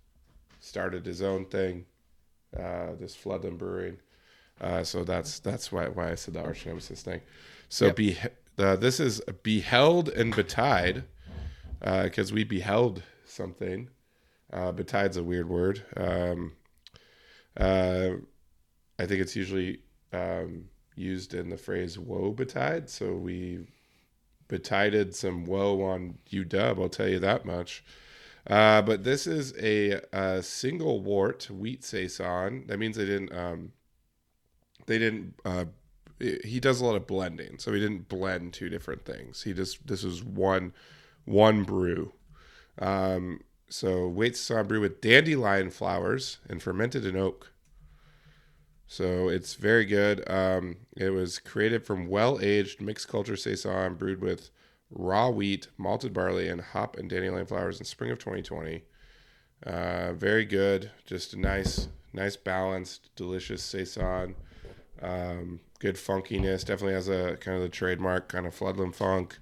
started 0.60 1.06
his 1.06 1.22
own 1.22 1.44
thing 1.46 1.86
uh 2.58 2.94
this 2.98 3.16
floodland 3.16 3.58
brewing. 3.58 3.98
Uh 4.60 4.82
so 4.82 5.04
that's 5.04 5.38
that's 5.38 5.70
why 5.70 5.86
why 5.88 6.10
i 6.10 6.14
said 6.16 6.34
the 6.34 6.40
arch 6.42 6.66
nemesis 6.66 7.02
thing 7.02 7.20
so 7.68 7.86
Yep. 7.86 7.96
be 7.96 8.18
uh, 8.58 8.76
this 8.76 9.00
is 9.00 9.20
beheld 9.42 10.08
and 10.10 10.34
betide 10.34 11.04
because 11.80 12.32
we 12.32 12.44
beheld 12.44 13.02
something. 13.26 13.88
Uh, 14.52 14.70
betide's 14.72 15.16
a 15.16 15.22
weird 15.22 15.48
word. 15.48 15.82
Um, 15.96 16.52
uh, 17.56 18.10
I 18.98 19.06
think 19.06 19.20
it's 19.20 19.34
usually 19.34 19.80
um, 20.12 20.66
used 20.94 21.34
in 21.34 21.48
the 21.48 21.56
phrase 21.56 21.98
"woe 21.98 22.30
betide." 22.32 22.88
So 22.88 23.12
we 23.14 23.66
betided 24.48 25.14
some 25.14 25.44
woe 25.44 25.82
on 25.82 26.18
UW. 26.30 26.80
I'll 26.82 26.88
tell 26.88 27.08
you 27.08 27.18
that 27.18 27.44
much. 27.44 27.84
Uh, 28.46 28.82
but 28.82 29.04
this 29.04 29.26
is 29.26 29.54
a, 29.58 30.00
a 30.12 30.42
single 30.42 31.00
wort 31.00 31.48
wheat 31.50 31.82
saison. 31.82 32.66
That 32.66 32.78
means 32.78 32.96
they 32.96 33.06
didn't. 33.06 33.32
Um, 33.34 33.72
they 34.86 34.98
didn't. 34.98 35.34
Uh, 35.44 35.64
he 36.44 36.60
does 36.60 36.80
a 36.80 36.84
lot 36.84 36.96
of 36.96 37.06
blending, 37.06 37.58
so 37.58 37.72
he 37.72 37.80
didn't 37.80 38.08
blend 38.08 38.52
two 38.52 38.68
different 38.68 39.04
things. 39.04 39.42
He 39.42 39.52
just 39.52 39.86
this 39.86 40.02
was 40.02 40.22
one 40.22 40.72
one 41.24 41.64
brew. 41.64 42.12
Um, 42.78 43.40
so 43.68 44.08
wheat 44.08 44.36
saison 44.36 44.66
brew 44.66 44.80
with 44.80 45.00
dandelion 45.00 45.70
flowers 45.70 46.38
and 46.48 46.62
fermented 46.62 47.04
in 47.06 47.16
oak. 47.16 47.52
So 48.86 49.28
it's 49.28 49.54
very 49.54 49.84
good. 49.84 50.28
Um, 50.30 50.76
it 50.96 51.10
was 51.10 51.38
created 51.38 51.86
from 51.86 52.08
well-aged 52.08 52.80
mixed 52.80 53.08
culture 53.08 53.36
saison 53.36 53.94
brewed 53.94 54.20
with 54.20 54.50
raw 54.90 55.30
wheat, 55.30 55.68
malted 55.76 56.12
barley, 56.12 56.48
and 56.48 56.60
hop 56.60 56.96
and 56.96 57.08
dandelion 57.08 57.46
flowers 57.46 57.78
in 57.78 57.86
spring 57.86 58.10
of 58.10 58.18
2020. 58.18 58.84
Uh, 59.66 60.12
very 60.12 60.44
good. 60.44 60.90
Just 61.06 61.32
a 61.32 61.40
nice, 61.40 61.88
nice 62.12 62.36
balanced, 62.36 63.10
delicious 63.16 63.62
saison. 63.62 64.36
Um, 65.02 65.60
good 65.84 65.96
funkiness. 65.96 66.64
Definitely 66.64 66.94
has 66.94 67.08
a 67.08 67.36
kind 67.36 67.58
of 67.58 67.62
the 67.62 67.68
trademark 67.68 68.28
kind 68.28 68.46
of 68.46 68.58
floodland 68.58 68.94
funk. 68.94 69.38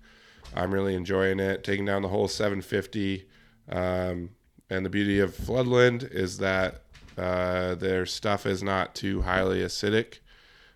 I'm 0.56 0.74
really 0.74 0.96
enjoying 0.96 1.38
it. 1.38 1.62
Taking 1.62 1.84
down 1.84 2.02
the 2.02 2.08
whole 2.08 2.26
750. 2.26 3.28
Um, 3.68 4.30
and 4.68 4.84
the 4.84 4.90
beauty 4.90 5.20
of 5.20 5.36
Floodland 5.36 6.10
is 6.12 6.38
that 6.38 6.82
uh, 7.16 7.76
their 7.76 8.06
stuff 8.06 8.44
is 8.44 8.60
not 8.60 8.96
too 8.96 9.22
highly 9.22 9.60
acidic, 9.60 10.18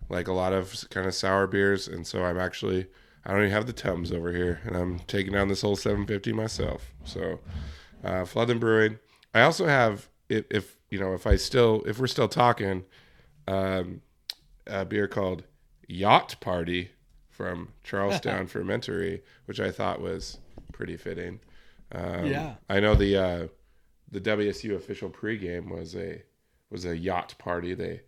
like 0.07 0.29
a 0.29 0.33
lot 0.33 0.53
of 0.53 0.85
kind 0.89 1.05
of 1.05 1.13
sour 1.13 1.47
beers. 1.47 1.89
And 1.89 2.07
so 2.07 2.23
I'm 2.23 2.37
actually, 2.39 2.87
I 3.25 3.33
don't 3.33 3.41
even 3.41 3.51
have 3.51 3.67
the 3.67 3.73
Tums 3.73 4.13
over 4.13 4.31
here, 4.31 4.61
and 4.63 4.77
I'm 4.77 4.99
taking 4.99 5.33
down 5.33 5.49
this 5.49 5.61
whole 5.61 5.75
750 5.75 6.31
myself. 6.31 6.93
So 7.03 7.41
uh, 8.05 8.23
Floodland 8.23 8.61
Brewing. 8.61 8.99
I 9.33 9.41
also 9.41 9.65
have, 9.65 10.07
if, 10.29 10.45
if 10.49 10.77
you 10.89 10.97
know, 10.97 11.13
if 11.13 11.27
I 11.27 11.35
still, 11.35 11.83
if 11.85 11.99
we're 11.99 12.07
still 12.07 12.29
talking, 12.29 12.85
um, 13.49 14.01
a 14.65 14.85
beer 14.85 15.07
called 15.07 15.43
Yacht 15.87 16.35
Party 16.39 16.91
from 17.29 17.69
Charlestown 17.83 18.47
Fermentory, 18.47 19.21
which 19.45 19.59
I 19.59 19.71
thought 19.71 20.01
was 20.01 20.37
pretty 20.73 20.97
fitting. 20.97 21.39
Um, 21.91 22.25
Yeah. 22.25 22.55
I 22.69 22.79
know 22.79 22.95
the 22.95 23.15
uh, 23.17 23.47
the 24.11 24.21
WSU 24.21 24.75
official 24.75 25.09
pregame 25.09 25.69
was 25.69 25.95
a 25.95 26.23
was 26.69 26.85
a 26.85 26.97
yacht 26.97 27.35
party. 27.37 27.73
They 27.73 28.01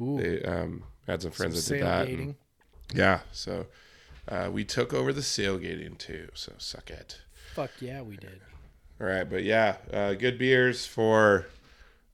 Ooh, 0.00 0.20
they 0.20 0.42
um, 0.42 0.84
had 1.06 1.22
some 1.22 1.30
friends 1.32 1.64
some 1.64 1.78
that 1.78 2.06
did 2.06 2.08
that. 2.16 2.20
and- 2.20 2.34
yeah, 2.94 3.20
so 3.32 3.66
uh, 4.28 4.50
we 4.52 4.64
took 4.64 4.92
over 4.92 5.12
the 5.12 5.22
sailgating 5.22 5.96
too. 5.96 6.28
So 6.34 6.52
suck 6.58 6.90
it. 6.90 7.22
Fuck 7.54 7.70
yeah, 7.80 8.02
we 8.02 8.16
did. 8.16 8.40
All 9.00 9.06
right, 9.06 9.28
but 9.28 9.42
yeah, 9.42 9.76
uh, 9.92 10.14
good 10.14 10.38
beers 10.38 10.86
for 10.86 11.46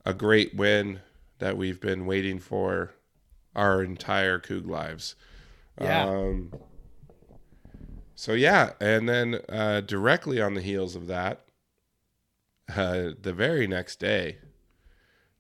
a 0.06 0.14
great 0.14 0.54
win 0.54 1.00
that 1.38 1.56
we've 1.56 1.80
been 1.80 2.06
waiting 2.06 2.38
for 2.38 2.92
our 3.54 3.82
entire 3.82 4.38
Coug 4.38 4.66
lives. 4.66 5.16
Yeah. 5.80 6.04
Um, 6.04 6.52
so 8.14 8.32
yeah, 8.34 8.72
and 8.80 9.08
then 9.08 9.40
uh, 9.48 9.80
directly 9.80 10.40
on 10.40 10.54
the 10.54 10.60
heels 10.60 10.94
of 10.94 11.06
that, 11.06 11.46
uh, 12.76 13.10
the 13.20 13.32
very 13.32 13.66
next 13.66 13.98
day, 13.98 14.38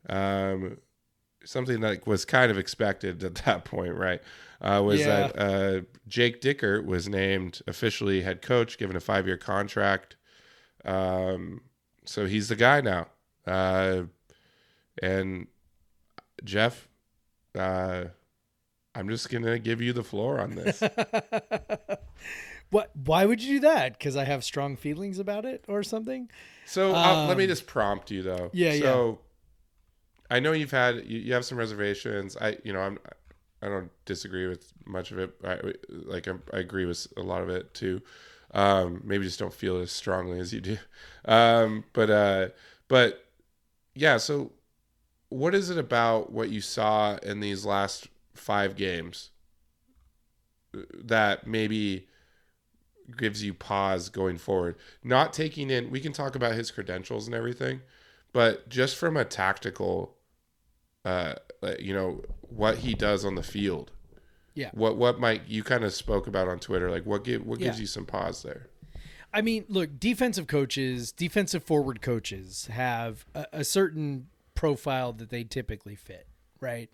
um, 0.08 0.78
something 1.44 1.80
that 1.80 2.06
was 2.06 2.24
kind 2.24 2.50
of 2.50 2.58
expected 2.58 3.22
at 3.22 3.34
that 3.36 3.64
point, 3.66 3.94
right? 3.94 4.22
Uh, 4.60 4.82
was 4.84 5.00
Yeah. 5.00 5.28
that 5.32 5.38
uh, 5.38 5.80
Jake 6.08 6.40
Dickert 6.40 6.84
was 6.84 7.08
named 7.08 7.60
officially 7.66 8.22
head 8.22 8.42
coach, 8.42 8.78
given 8.78 8.96
a 8.96 9.00
five-year 9.00 9.36
contract. 9.38 10.16
Um, 10.84 11.62
so 12.04 12.26
he's 12.26 12.48
the 12.48 12.56
guy 12.56 12.80
now. 12.80 13.08
Uh, 13.46 14.02
and 15.02 15.46
Jeff, 16.44 16.88
uh, 17.56 18.04
I'm 18.94 19.08
just 19.08 19.30
gonna 19.30 19.58
give 19.58 19.80
you 19.80 19.92
the 19.92 20.04
floor 20.04 20.40
on 20.40 20.54
this. 20.56 20.88
what? 22.70 22.90
Why 22.94 23.24
would 23.24 23.42
you 23.42 23.56
do 23.56 23.60
that? 23.60 23.98
Because 23.98 24.16
I 24.16 24.24
have 24.24 24.44
strong 24.44 24.76
feelings 24.76 25.18
about 25.18 25.44
it, 25.44 25.64
or 25.68 25.82
something? 25.82 26.28
So 26.64 26.96
uh, 26.96 27.16
let 27.24 27.36
me 27.36 27.46
Um, 27.46 27.46
just 27.46 27.66
prompt 27.66 28.10
you 28.10 28.22
though. 28.22 28.52
yeah, 28.52 28.72
So 28.72 29.20
I 30.30 30.40
know 30.40 30.52
you've 30.52 30.70
had 30.70 31.06
you, 31.06 31.18
you 31.18 31.32
have 31.34 31.44
some 31.44 31.58
reservations. 31.58 32.36
I 32.36 32.58
you 32.64 32.72
know 32.72 32.80
I'm 32.80 32.98
I 33.62 33.68
don't 33.68 33.90
disagree 34.04 34.46
with 34.46 34.72
much 34.86 35.12
of 35.12 35.18
it. 35.18 35.34
I, 35.44 35.58
like 35.90 36.26
I'm, 36.26 36.42
I 36.52 36.58
agree 36.58 36.86
with 36.86 37.06
a 37.16 37.22
lot 37.22 37.42
of 37.42 37.50
it 37.50 37.74
too. 37.74 38.02
Um, 38.52 39.02
maybe 39.04 39.24
just 39.24 39.38
don't 39.38 39.52
feel 39.54 39.78
as 39.78 39.92
strongly 39.92 40.38
as 40.40 40.52
you 40.52 40.60
do. 40.60 40.78
Um, 41.26 41.84
but 41.92 42.08
uh, 42.10 42.48
but 42.88 43.26
yeah. 43.94 44.18
So 44.18 44.52
what 45.30 45.54
is 45.54 45.70
it 45.70 45.78
about 45.78 46.32
what 46.32 46.50
you 46.50 46.60
saw 46.60 47.16
in 47.22 47.40
these 47.40 47.64
last 47.64 48.08
five 48.34 48.76
games 48.76 49.30
that 50.72 51.46
maybe 51.46 52.06
gives 53.16 53.42
you 53.42 53.54
pause 53.54 54.08
going 54.08 54.38
forward. 54.38 54.76
Not 55.02 55.32
taking 55.32 55.70
in, 55.70 55.90
we 55.90 56.00
can 56.00 56.12
talk 56.12 56.34
about 56.34 56.54
his 56.54 56.70
credentials 56.70 57.26
and 57.26 57.34
everything, 57.34 57.80
but 58.32 58.68
just 58.68 58.96
from 58.96 59.16
a 59.16 59.24
tactical, 59.24 60.16
uh, 61.04 61.34
you 61.78 61.92
know, 61.92 62.22
what 62.48 62.78
he 62.78 62.94
does 62.94 63.24
on 63.24 63.34
the 63.34 63.42
field. 63.42 63.90
Yeah. 64.54 64.70
What 64.72 64.96
what 64.96 65.20
might 65.20 65.46
you 65.46 65.62
kind 65.62 65.84
of 65.84 65.94
spoke 65.94 66.26
about 66.26 66.48
on 66.48 66.58
Twitter? 66.58 66.90
Like 66.90 67.06
what 67.06 67.24
give 67.24 67.46
what 67.46 67.60
gives 67.60 67.80
you 67.80 67.86
some 67.86 68.04
pause 68.04 68.42
there? 68.42 68.68
I 69.32 69.42
mean, 69.42 69.64
look, 69.68 70.00
defensive 70.00 70.48
coaches, 70.48 71.12
defensive 71.12 71.62
forward 71.62 72.02
coaches 72.02 72.66
have 72.66 73.24
a, 73.32 73.46
a 73.52 73.64
certain 73.64 74.26
profile 74.54 75.12
that 75.14 75.30
they 75.30 75.44
typically 75.44 75.96
fit, 75.96 76.26
right? 76.60 76.90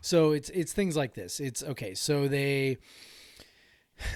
So 0.00 0.32
it's 0.32 0.50
it's 0.50 0.72
things 0.72 0.96
like 0.96 1.14
this. 1.14 1.40
It's 1.40 1.62
okay. 1.62 1.94
So 1.94 2.28
they 2.28 2.78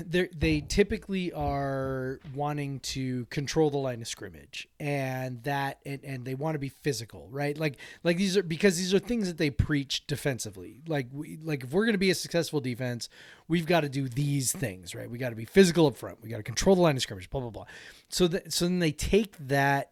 they 0.04 0.28
they 0.36 0.60
typically 0.60 1.32
are 1.32 2.20
wanting 2.34 2.80
to 2.80 3.24
control 3.26 3.70
the 3.70 3.78
line 3.78 4.00
of 4.00 4.08
scrimmage 4.08 4.68
and 4.78 5.42
that 5.44 5.78
and, 5.86 6.04
and 6.04 6.24
they 6.24 6.34
want 6.34 6.54
to 6.54 6.58
be 6.58 6.68
physical 6.68 7.28
right 7.30 7.56
like 7.56 7.78
like 8.04 8.16
these 8.16 8.36
are 8.36 8.42
because 8.42 8.76
these 8.76 8.92
are 8.92 8.98
things 8.98 9.26
that 9.26 9.38
they 9.38 9.50
preach 9.50 10.06
defensively 10.06 10.82
like 10.86 11.06
we 11.12 11.38
like 11.42 11.64
if 11.64 11.72
we're 11.72 11.84
going 11.84 11.94
to 11.94 11.98
be 11.98 12.10
a 12.10 12.14
successful 12.14 12.60
defense 12.60 13.08
we've 13.48 13.66
got 13.66 13.80
to 13.80 13.88
do 13.88 14.08
these 14.08 14.52
things 14.52 14.94
right 14.94 15.10
we 15.10 15.16
got 15.18 15.30
to 15.30 15.36
be 15.36 15.46
physical 15.46 15.86
up 15.86 15.96
front 15.96 16.20
we 16.22 16.28
got 16.28 16.36
to 16.36 16.42
control 16.42 16.76
the 16.76 16.82
line 16.82 16.96
of 16.96 17.02
scrimmage 17.02 17.30
blah 17.30 17.40
blah 17.40 17.50
blah 17.50 17.64
so 18.08 18.28
that 18.28 18.52
so 18.52 18.66
then 18.66 18.80
they 18.80 18.92
take 18.92 19.36
that 19.38 19.89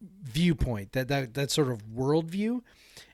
viewpoint 0.00 0.92
that 0.92 1.08
that 1.08 1.34
that 1.34 1.50
sort 1.50 1.70
of 1.70 1.84
worldview 1.86 2.60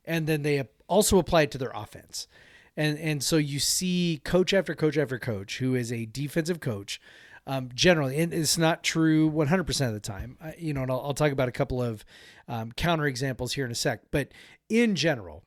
and 0.05 0.27
then 0.27 0.43
they 0.43 0.63
also 0.89 1.19
apply 1.19 1.43
it 1.43 1.51
to 1.51 1.59
their 1.59 1.73
offense. 1.75 2.29
And 2.77 2.99
and 2.99 3.23
so 3.23 3.37
you 3.37 3.59
see 3.59 4.21
coach 4.25 4.53
after 4.55 4.75
coach 4.75 4.97
after 4.97 5.19
coach 5.19 5.59
who 5.59 5.75
is 5.75 5.93
a 5.93 6.07
defensive 6.07 6.61
coach 6.61 7.01
um, 7.47 7.71
generally 7.75 8.19
and 8.19 8.33
it's 8.33 8.59
not 8.59 8.83
true 8.83 9.31
100% 9.31 9.87
of 9.87 9.95
the 9.95 10.01
time. 10.01 10.37
You 10.59 10.75
know 10.75 10.83
and 10.83 10.91
I'll, 10.91 11.01
I'll 11.01 11.15
talk 11.15 11.33
about 11.33 11.49
a 11.49 11.53
couple 11.53 11.83
of 11.83 12.05
um, 12.49 12.73
counter 12.73 13.07
examples 13.07 13.55
here 13.55 13.65
in 13.65 13.71
a 13.71 13.77
sec. 13.77 14.03
But 14.11 14.33
in 14.69 14.95
general 14.95 15.43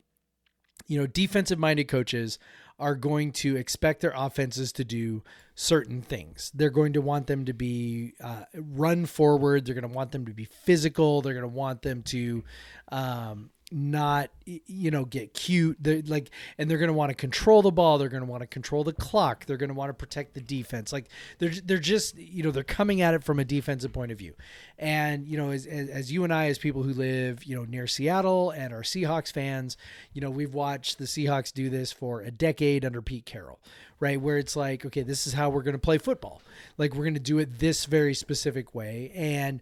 you 0.87 0.99
know 0.99 1.07
defensive 1.07 1.59
minded 1.59 1.87
coaches 1.87 2.39
are 2.79 2.95
going 2.95 3.31
to 3.31 3.57
expect 3.57 4.01
their 4.01 4.13
offenses 4.15 4.71
to 4.71 4.83
do 4.83 5.21
certain 5.59 6.01
things. 6.01 6.53
They're 6.55 6.69
going 6.69 6.93
to 6.93 7.01
want 7.01 7.27
them 7.27 7.43
to 7.43 7.53
be 7.53 8.13
uh, 8.23 8.45
run 8.55 9.05
forward. 9.05 9.65
They're 9.65 9.75
going 9.75 9.89
to 9.89 9.93
want 9.93 10.13
them 10.13 10.25
to 10.27 10.33
be 10.33 10.45
physical. 10.45 11.21
They're 11.21 11.33
going 11.33 11.41
to 11.43 11.49
want 11.49 11.81
them 11.81 12.01
to 12.03 12.45
um, 12.93 13.49
not 13.71 14.31
you 14.45 14.89
know 14.89 15.05
get 15.05 15.33
cute. 15.33 15.77
They're 15.79 16.01
like, 16.05 16.31
and 16.57 16.69
they're 16.69 16.77
going 16.77 16.89
to 16.89 16.93
want 16.93 17.09
to 17.09 17.15
control 17.15 17.61
the 17.61 17.71
ball. 17.71 17.97
They're 17.97 18.09
going 18.09 18.23
to 18.23 18.29
want 18.29 18.41
to 18.41 18.47
control 18.47 18.83
the 18.83 18.93
clock. 18.93 19.45
They're 19.45 19.57
going 19.57 19.69
to 19.69 19.75
want 19.75 19.89
to 19.89 19.93
protect 19.93 20.33
the 20.33 20.41
defense. 20.41 20.91
Like 20.91 21.05
they're 21.37 21.51
they're 21.63 21.77
just 21.77 22.17
you 22.17 22.43
know 22.43 22.51
they're 22.51 22.63
coming 22.63 23.01
at 23.01 23.13
it 23.13 23.23
from 23.23 23.39
a 23.39 23.45
defensive 23.45 23.93
point 23.93 24.11
of 24.11 24.17
view. 24.17 24.33
And 24.77 25.27
you 25.27 25.37
know 25.37 25.51
as 25.51 25.65
as, 25.65 26.11
you 26.11 26.23
and 26.23 26.33
I 26.33 26.47
as 26.47 26.57
people 26.57 26.83
who 26.83 26.93
live 26.93 27.43
you 27.43 27.55
know 27.55 27.65
near 27.65 27.87
Seattle 27.87 28.49
and 28.51 28.73
are 28.73 28.81
Seahawks 28.81 29.31
fans, 29.31 29.77
you 30.13 30.21
know 30.21 30.29
we've 30.29 30.53
watched 30.53 30.97
the 30.97 31.05
Seahawks 31.05 31.53
do 31.53 31.69
this 31.69 31.91
for 31.91 32.21
a 32.21 32.31
decade 32.31 32.83
under 32.83 33.01
Pete 33.01 33.25
Carroll 33.25 33.59
right? 34.01 34.21
Where 34.21 34.37
it's 34.37 34.55
like, 34.55 34.85
okay, 34.85 35.01
this 35.01 35.27
is 35.27 35.33
how 35.33 35.49
we're 35.49 35.61
going 35.61 35.73
to 35.73 35.77
play 35.77 35.97
football. 35.97 36.41
Like 36.77 36.93
we're 36.93 37.03
going 37.03 37.15
to 37.15 37.19
do 37.19 37.37
it 37.37 37.59
this 37.59 37.83
very 37.83 38.13
specific 38.13 38.73
way. 38.73 39.11
And 39.13 39.61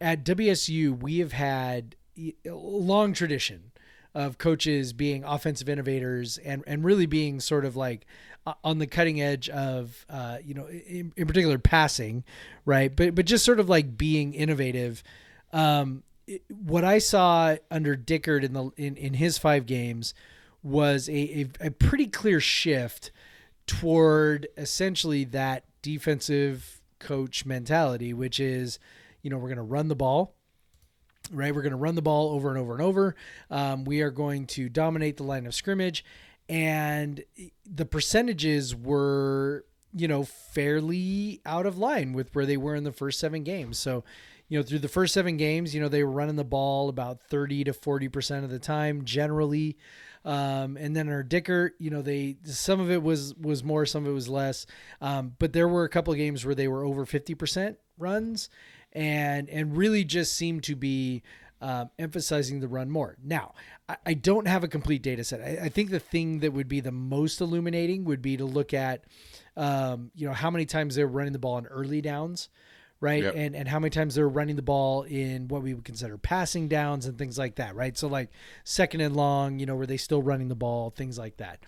at 0.00 0.24
WSU, 0.24 0.98
we 0.98 1.18
have 1.18 1.32
had 1.32 1.94
long 2.44 3.12
tradition 3.12 3.70
of 4.14 4.38
coaches 4.38 4.92
being 4.92 5.22
offensive 5.24 5.68
innovators 5.68 6.38
and, 6.38 6.64
and 6.66 6.82
really 6.84 7.06
being 7.06 7.40
sort 7.40 7.64
of 7.64 7.76
like 7.76 8.06
uh, 8.46 8.54
on 8.64 8.78
the 8.78 8.86
cutting 8.86 9.20
edge 9.20 9.48
of, 9.50 10.04
uh, 10.08 10.38
you 10.42 10.54
know, 10.54 10.66
in, 10.66 11.12
in 11.16 11.26
particular 11.26 11.58
passing, 11.58 12.24
right? 12.64 12.94
But, 12.96 13.14
but 13.14 13.26
just 13.26 13.44
sort 13.44 13.60
of 13.60 13.68
like 13.68 13.96
being 13.98 14.32
innovative. 14.34 15.02
Um, 15.52 16.02
it- 16.26 16.42
what 16.48 16.84
I 16.84 16.98
saw 16.98 17.56
under 17.70 17.96
Dickert 17.96 18.42
in 18.44 18.54
the, 18.54 18.70
in, 18.76 18.96
in 18.96 19.14
his 19.14 19.38
five 19.38 19.66
games 19.66 20.14
was 20.62 21.08
a, 21.08 21.46
a, 21.62 21.66
a 21.66 21.70
pretty 21.70 22.06
clear 22.06 22.40
shift 22.40 23.10
toward 23.66 24.48
essentially 24.56 25.24
that 25.24 25.64
defensive 25.82 26.80
coach 26.98 27.44
mentality, 27.46 28.12
which 28.12 28.40
is, 28.40 28.78
you 29.22 29.30
know, 29.30 29.36
we're 29.36 29.48
going 29.48 29.56
to 29.56 29.62
run 29.62 29.88
the 29.88 29.94
ball, 29.94 30.34
right? 31.32 31.54
We're 31.54 31.62
going 31.62 31.70
to 31.70 31.76
run 31.76 31.94
the 31.94 32.02
ball 32.02 32.30
over 32.30 32.48
and 32.48 32.58
over 32.58 32.72
and 32.72 32.82
over. 32.82 33.14
Um, 33.50 33.84
we 33.84 34.00
are 34.02 34.10
going 34.10 34.46
to 34.48 34.68
dominate 34.68 35.16
the 35.16 35.24
line 35.24 35.46
of 35.46 35.54
scrimmage. 35.54 36.04
And 36.48 37.22
the 37.66 37.84
percentages 37.84 38.74
were, 38.74 39.64
you 39.92 40.08
know, 40.08 40.24
fairly 40.24 41.40
out 41.44 41.66
of 41.66 41.78
line 41.78 42.12
with 42.12 42.34
where 42.34 42.46
they 42.46 42.56
were 42.56 42.74
in 42.74 42.84
the 42.84 42.92
first 42.92 43.20
seven 43.20 43.44
games. 43.44 43.78
So, 43.78 44.04
you 44.48 44.58
know, 44.58 44.62
through 44.62 44.78
the 44.78 44.88
first 44.88 45.12
seven 45.12 45.36
games, 45.36 45.74
you 45.74 45.80
know, 45.80 45.88
they 45.88 46.02
were 46.02 46.10
running 46.10 46.36
the 46.36 46.44
ball 46.44 46.88
about 46.88 47.20
30 47.20 47.64
to 47.64 47.72
40% 47.72 48.44
of 48.44 48.50
the 48.50 48.58
time 48.58 49.04
generally. 49.04 49.76
Um, 50.24 50.76
and 50.78 50.96
then 50.96 51.08
our 51.08 51.22
Dickert, 51.22 51.72
you 51.78 51.90
know, 51.90 52.02
they 52.02 52.36
some 52.44 52.80
of 52.80 52.90
it 52.90 53.02
was 53.02 53.34
was 53.36 53.62
more, 53.62 53.86
some 53.86 54.04
of 54.04 54.10
it 54.10 54.14
was 54.14 54.28
less. 54.28 54.66
Um, 55.00 55.34
but 55.38 55.52
there 55.52 55.68
were 55.68 55.84
a 55.84 55.88
couple 55.88 56.12
of 56.12 56.18
games 56.18 56.44
where 56.44 56.54
they 56.54 56.68
were 56.68 56.84
over 56.84 57.06
50% 57.06 57.76
runs 57.98 58.48
and 58.92 59.48
and 59.48 59.76
really 59.76 60.04
just 60.04 60.34
seem 60.34 60.60
to 60.60 60.76
be 60.76 61.22
um, 61.60 61.90
emphasizing 61.98 62.60
the 62.60 62.68
run 62.68 62.90
more. 62.90 63.16
Now, 63.22 63.54
I, 63.88 63.96
I 64.06 64.14
don't 64.14 64.46
have 64.46 64.64
a 64.64 64.68
complete 64.68 65.02
data 65.02 65.24
set. 65.24 65.40
I, 65.40 65.64
I 65.64 65.68
think 65.68 65.90
the 65.90 66.00
thing 66.00 66.40
that 66.40 66.52
would 66.52 66.68
be 66.68 66.80
the 66.80 66.92
most 66.92 67.40
illuminating 67.40 68.04
would 68.04 68.22
be 68.22 68.36
to 68.36 68.44
look 68.44 68.72
at, 68.72 69.04
um, 69.56 70.10
you 70.14 70.26
know, 70.26 70.34
how 70.34 70.50
many 70.50 70.66
times 70.66 70.94
they're 70.94 71.06
running 71.06 71.32
the 71.32 71.38
ball 71.38 71.58
in 71.58 71.66
early 71.66 72.00
downs, 72.00 72.48
right? 73.00 73.24
Yep. 73.24 73.34
And 73.36 73.56
and 73.56 73.68
how 73.68 73.80
many 73.80 73.90
times 73.90 74.14
they're 74.14 74.28
running 74.28 74.56
the 74.56 74.62
ball 74.62 75.02
in 75.02 75.48
what 75.48 75.62
we 75.62 75.74
would 75.74 75.84
consider 75.84 76.16
passing 76.16 76.68
downs 76.68 77.06
and 77.06 77.18
things 77.18 77.38
like 77.38 77.56
that, 77.56 77.74
right? 77.74 77.96
So 77.98 78.06
like 78.08 78.30
second 78.64 79.00
and 79.00 79.16
long, 79.16 79.58
you 79.58 79.66
know, 79.66 79.74
were 79.74 79.86
they 79.86 79.96
still 79.96 80.22
running 80.22 80.48
the 80.48 80.54
ball, 80.54 80.90
things 80.90 81.18
like 81.18 81.38
that. 81.38 81.60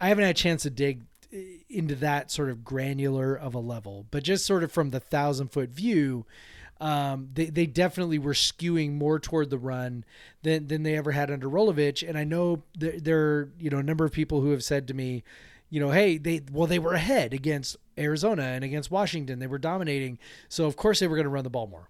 I 0.00 0.08
haven't 0.08 0.24
had 0.24 0.36
a 0.36 0.38
chance 0.38 0.62
to 0.64 0.70
dig 0.70 1.04
into 1.68 1.94
that 1.96 2.30
sort 2.30 2.50
of 2.50 2.64
granular 2.64 3.34
of 3.34 3.54
a 3.54 3.58
level, 3.58 4.06
but 4.10 4.22
just 4.22 4.46
sort 4.46 4.62
of 4.62 4.72
from 4.72 4.90
the 4.90 5.00
thousand 5.00 5.48
foot 5.48 5.70
view, 5.70 6.26
um, 6.80 7.28
they, 7.32 7.46
they 7.46 7.66
definitely 7.66 8.18
were 8.18 8.32
skewing 8.32 8.92
more 8.92 9.18
toward 9.18 9.50
the 9.50 9.58
run 9.58 10.04
than, 10.42 10.66
than 10.66 10.82
they 10.82 10.96
ever 10.96 11.12
had 11.12 11.30
under 11.30 11.48
Rolovich. 11.48 12.06
And 12.06 12.18
I 12.18 12.24
know 12.24 12.62
there, 12.76 12.98
there 12.98 13.20
are, 13.20 13.52
you 13.58 13.70
know, 13.70 13.78
a 13.78 13.82
number 13.82 14.04
of 14.04 14.12
people 14.12 14.40
who 14.40 14.50
have 14.50 14.64
said 14.64 14.88
to 14.88 14.94
me, 14.94 15.22
you 15.70 15.80
know, 15.80 15.90
hey, 15.90 16.18
they, 16.18 16.42
well, 16.52 16.66
they 16.66 16.78
were 16.78 16.94
ahead 16.94 17.32
against 17.32 17.76
Arizona 17.98 18.42
and 18.42 18.64
against 18.64 18.90
Washington. 18.90 19.38
They 19.38 19.46
were 19.46 19.58
dominating. 19.58 20.18
So 20.48 20.66
of 20.66 20.76
course 20.76 21.00
they 21.00 21.06
were 21.06 21.16
going 21.16 21.24
to 21.24 21.30
run 21.30 21.44
the 21.44 21.50
ball 21.50 21.66
more. 21.66 21.88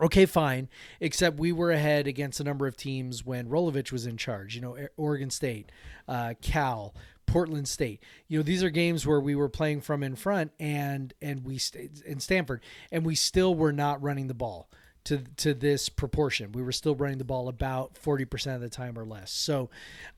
Okay, 0.00 0.24
fine. 0.24 0.68
Except 0.98 1.38
we 1.38 1.52
were 1.52 1.70
ahead 1.70 2.06
against 2.06 2.40
a 2.40 2.44
number 2.44 2.66
of 2.66 2.76
teams 2.76 3.24
when 3.26 3.48
Rolovich 3.48 3.92
was 3.92 4.06
in 4.06 4.16
charge. 4.16 4.54
You 4.54 4.62
know, 4.62 4.78
Oregon 4.96 5.30
State, 5.30 5.70
uh, 6.08 6.34
Cal, 6.40 6.94
Portland 7.30 7.68
State. 7.68 8.02
You 8.26 8.38
know, 8.38 8.42
these 8.42 8.64
are 8.64 8.70
games 8.70 9.06
where 9.06 9.20
we 9.20 9.36
were 9.36 9.48
playing 9.48 9.82
from 9.82 10.02
in 10.02 10.16
front, 10.16 10.50
and 10.58 11.14
and 11.22 11.44
we 11.44 11.60
in 12.04 12.18
Stanford, 12.18 12.60
and 12.90 13.06
we 13.06 13.14
still 13.14 13.54
were 13.54 13.72
not 13.72 14.02
running 14.02 14.26
the 14.26 14.34
ball 14.34 14.68
to 15.04 15.18
to 15.36 15.54
this 15.54 15.88
proportion. 15.88 16.50
We 16.50 16.62
were 16.62 16.72
still 16.72 16.96
running 16.96 17.18
the 17.18 17.24
ball 17.24 17.48
about 17.48 17.96
forty 17.96 18.24
percent 18.24 18.56
of 18.56 18.62
the 18.62 18.68
time 18.68 18.98
or 18.98 19.04
less. 19.04 19.30
So, 19.30 19.70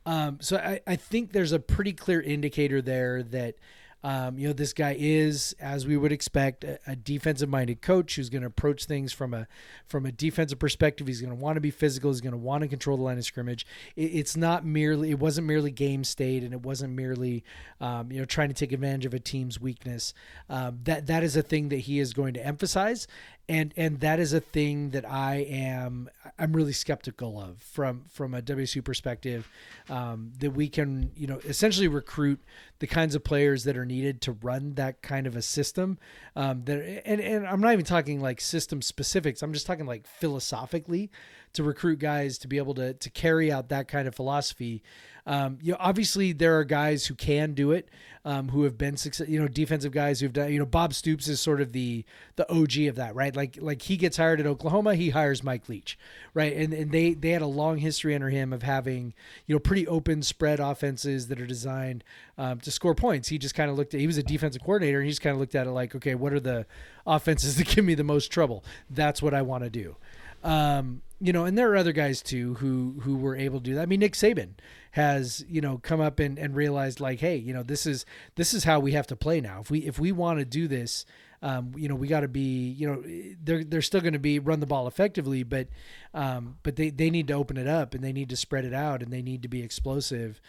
um, 0.06 0.38
so 0.40 0.56
I, 0.56 0.80
I 0.86 0.96
think 0.96 1.32
there's 1.32 1.52
a 1.52 1.58
pretty 1.58 1.92
clear 1.92 2.20
indicator 2.20 2.80
there 2.80 3.22
that. 3.22 3.56
Um, 4.04 4.38
you 4.38 4.48
know, 4.48 4.52
this 4.52 4.72
guy 4.72 4.96
is, 4.98 5.54
as 5.60 5.86
we 5.86 5.96
would 5.96 6.10
expect, 6.10 6.64
a, 6.64 6.78
a 6.86 6.96
defensive-minded 6.96 7.82
coach 7.82 8.16
who's 8.16 8.30
going 8.30 8.42
to 8.42 8.48
approach 8.48 8.86
things 8.86 9.12
from 9.12 9.32
a 9.32 9.46
from 9.86 10.06
a 10.06 10.12
defensive 10.12 10.58
perspective. 10.58 11.06
He's 11.06 11.20
going 11.20 11.34
to 11.34 11.40
want 11.40 11.56
to 11.56 11.60
be 11.60 11.70
physical. 11.70 12.10
He's 12.10 12.20
going 12.20 12.32
to 12.32 12.38
want 12.38 12.62
to 12.62 12.68
control 12.68 12.96
the 12.96 13.04
line 13.04 13.18
of 13.18 13.24
scrimmage. 13.24 13.64
It, 13.94 14.06
it's 14.06 14.36
not 14.36 14.64
merely, 14.64 15.10
it 15.10 15.18
wasn't 15.18 15.46
merely 15.46 15.70
game 15.70 16.02
state, 16.04 16.42
and 16.42 16.52
it 16.52 16.62
wasn't 16.62 16.94
merely, 16.94 17.44
um, 17.80 18.10
you 18.10 18.18
know, 18.18 18.24
trying 18.24 18.48
to 18.48 18.54
take 18.54 18.72
advantage 18.72 19.06
of 19.06 19.14
a 19.14 19.20
team's 19.20 19.60
weakness. 19.60 20.14
Um, 20.50 20.80
that 20.84 21.06
that 21.06 21.22
is 21.22 21.36
a 21.36 21.42
thing 21.42 21.68
that 21.68 21.80
he 21.80 22.00
is 22.00 22.12
going 22.12 22.34
to 22.34 22.44
emphasize, 22.44 23.06
and 23.48 23.74
and 23.76 24.00
that 24.00 24.20
is 24.20 24.32
a 24.32 24.40
thing 24.40 24.90
that 24.90 25.08
I 25.08 25.46
am 25.48 26.08
I'm 26.38 26.52
really 26.52 26.72
skeptical 26.72 27.40
of 27.40 27.60
from 27.60 28.04
from 28.08 28.34
a 28.34 28.42
WSU 28.42 28.84
perspective. 28.84 29.48
Um, 29.88 30.32
that 30.38 30.52
we 30.52 30.68
can, 30.68 31.10
you 31.16 31.26
know, 31.26 31.40
essentially 31.44 31.88
recruit 31.88 32.40
the 32.78 32.86
kinds 32.86 33.14
of 33.14 33.24
players 33.24 33.64
that 33.64 33.76
are 33.76 33.84
needed 33.84 34.20
to 34.22 34.32
run 34.32 34.74
that 34.74 35.02
kind 35.02 35.26
of 35.26 35.36
a 35.36 35.42
system. 35.42 35.98
Um, 36.36 36.64
that 36.64 37.02
and 37.06 37.20
and 37.20 37.46
I'm 37.46 37.60
not 37.60 37.72
even 37.72 37.84
talking 37.84 38.20
like 38.20 38.40
system 38.40 38.80
specifics. 38.80 39.42
I'm 39.42 39.52
just 39.52 39.66
talking 39.66 39.86
like 39.86 40.06
philosophically 40.06 41.10
to 41.54 41.62
recruit 41.62 41.98
guys 41.98 42.38
to 42.38 42.48
be 42.48 42.58
able 42.58 42.74
to 42.74 42.94
to 42.94 43.10
carry 43.10 43.52
out 43.52 43.68
that 43.68 43.88
kind 43.88 44.08
of 44.08 44.14
philosophy. 44.14 44.82
Um, 45.24 45.58
you 45.62 45.70
know, 45.70 45.78
obviously 45.78 46.32
there 46.32 46.58
are 46.58 46.64
guys 46.64 47.06
who 47.06 47.14
can 47.14 47.54
do 47.54 47.70
it, 47.70 47.88
um, 48.24 48.48
who 48.48 48.64
have 48.64 48.76
been 48.76 48.96
success. 48.96 49.28
You 49.28 49.40
know, 49.40 49.46
defensive 49.46 49.92
guys 49.92 50.18
who've 50.18 50.32
done. 50.32 50.52
You 50.52 50.58
know, 50.58 50.66
Bob 50.66 50.94
Stoops 50.94 51.28
is 51.28 51.40
sort 51.40 51.60
of 51.60 51.72
the 51.72 52.04
the 52.34 52.50
OG 52.50 52.88
of 52.88 52.96
that, 52.96 53.14
right? 53.14 53.34
Like 53.34 53.56
like 53.60 53.82
he 53.82 53.96
gets 53.96 54.16
hired 54.16 54.40
at 54.40 54.46
Oklahoma, 54.46 54.96
he 54.96 55.10
hires 55.10 55.44
Mike 55.44 55.68
Leach, 55.68 55.96
right? 56.34 56.52
And 56.56 56.72
and 56.72 56.90
they 56.90 57.14
they 57.14 57.30
had 57.30 57.42
a 57.42 57.46
long 57.46 57.78
history 57.78 58.14
under 58.14 58.30
him 58.30 58.52
of 58.52 58.64
having 58.64 59.14
you 59.46 59.54
know 59.54 59.60
pretty 59.60 59.86
open 59.86 60.22
spread 60.22 60.58
offenses 60.58 61.28
that 61.28 61.40
are 61.40 61.46
designed 61.46 62.02
um, 62.36 62.58
to 62.60 62.70
score 62.72 62.94
points. 62.94 63.28
He 63.28 63.38
just 63.38 63.54
kind 63.54 63.70
of 63.70 63.76
looked 63.76 63.94
at. 63.94 64.00
He 64.00 64.08
was 64.08 64.18
a 64.18 64.24
defensive 64.24 64.62
coordinator, 64.62 64.98
and 64.98 65.06
he 65.06 65.12
just 65.12 65.22
kind 65.22 65.34
of 65.34 65.40
looked 65.40 65.54
at 65.54 65.68
it 65.68 65.70
like, 65.70 65.94
okay, 65.94 66.16
what 66.16 66.32
are 66.32 66.40
the 66.40 66.66
offenses 67.06 67.56
that 67.58 67.68
give 67.68 67.84
me 67.84 67.94
the 67.94 68.04
most 68.04 68.32
trouble? 68.32 68.64
That's 68.90 69.22
what 69.22 69.34
I 69.34 69.42
want 69.42 69.62
to 69.62 69.70
do. 69.70 69.96
Um, 70.42 71.02
you 71.22 71.32
know, 71.32 71.44
and 71.44 71.56
there 71.56 71.70
are 71.70 71.76
other 71.76 71.92
guys 71.92 72.20
too 72.20 72.54
who 72.54 72.96
who 73.02 73.16
were 73.16 73.36
able 73.36 73.60
to 73.60 73.64
do 73.64 73.74
that. 73.76 73.82
I 73.82 73.86
mean, 73.86 74.00
Nick 74.00 74.14
Saban 74.14 74.54
has 74.90 75.44
you 75.48 75.60
know 75.60 75.78
come 75.78 76.00
up 76.00 76.18
and, 76.18 76.36
and 76.36 76.56
realized 76.56 76.98
like, 76.98 77.20
hey, 77.20 77.36
you 77.36 77.52
know, 77.54 77.62
this 77.62 77.86
is 77.86 78.04
this 78.34 78.52
is 78.52 78.64
how 78.64 78.80
we 78.80 78.92
have 78.92 79.06
to 79.06 79.14
play 79.14 79.40
now. 79.40 79.60
If 79.60 79.70
we 79.70 79.78
if 79.80 80.00
we 80.00 80.10
want 80.10 80.40
to 80.40 80.44
do 80.44 80.66
this, 80.66 81.06
um, 81.40 81.72
you 81.76 81.88
know, 81.88 81.94
we 81.94 82.08
got 82.08 82.20
to 82.20 82.28
be, 82.28 82.70
you 82.70 82.88
know, 82.88 83.04
they're 83.40 83.62
they're 83.62 83.82
still 83.82 84.00
going 84.00 84.14
to 84.14 84.18
be 84.18 84.40
run 84.40 84.58
the 84.58 84.66
ball 84.66 84.88
effectively, 84.88 85.44
but 85.44 85.68
um, 86.12 86.56
but 86.64 86.74
they 86.74 86.90
they 86.90 87.08
need 87.08 87.28
to 87.28 87.34
open 87.34 87.56
it 87.56 87.68
up 87.68 87.94
and 87.94 88.02
they 88.02 88.12
need 88.12 88.28
to 88.30 88.36
spread 88.36 88.64
it 88.64 88.74
out 88.74 89.00
and 89.00 89.12
they 89.12 89.22
need 89.22 89.42
to 89.42 89.48
be 89.48 89.62
explosive. 89.62 90.40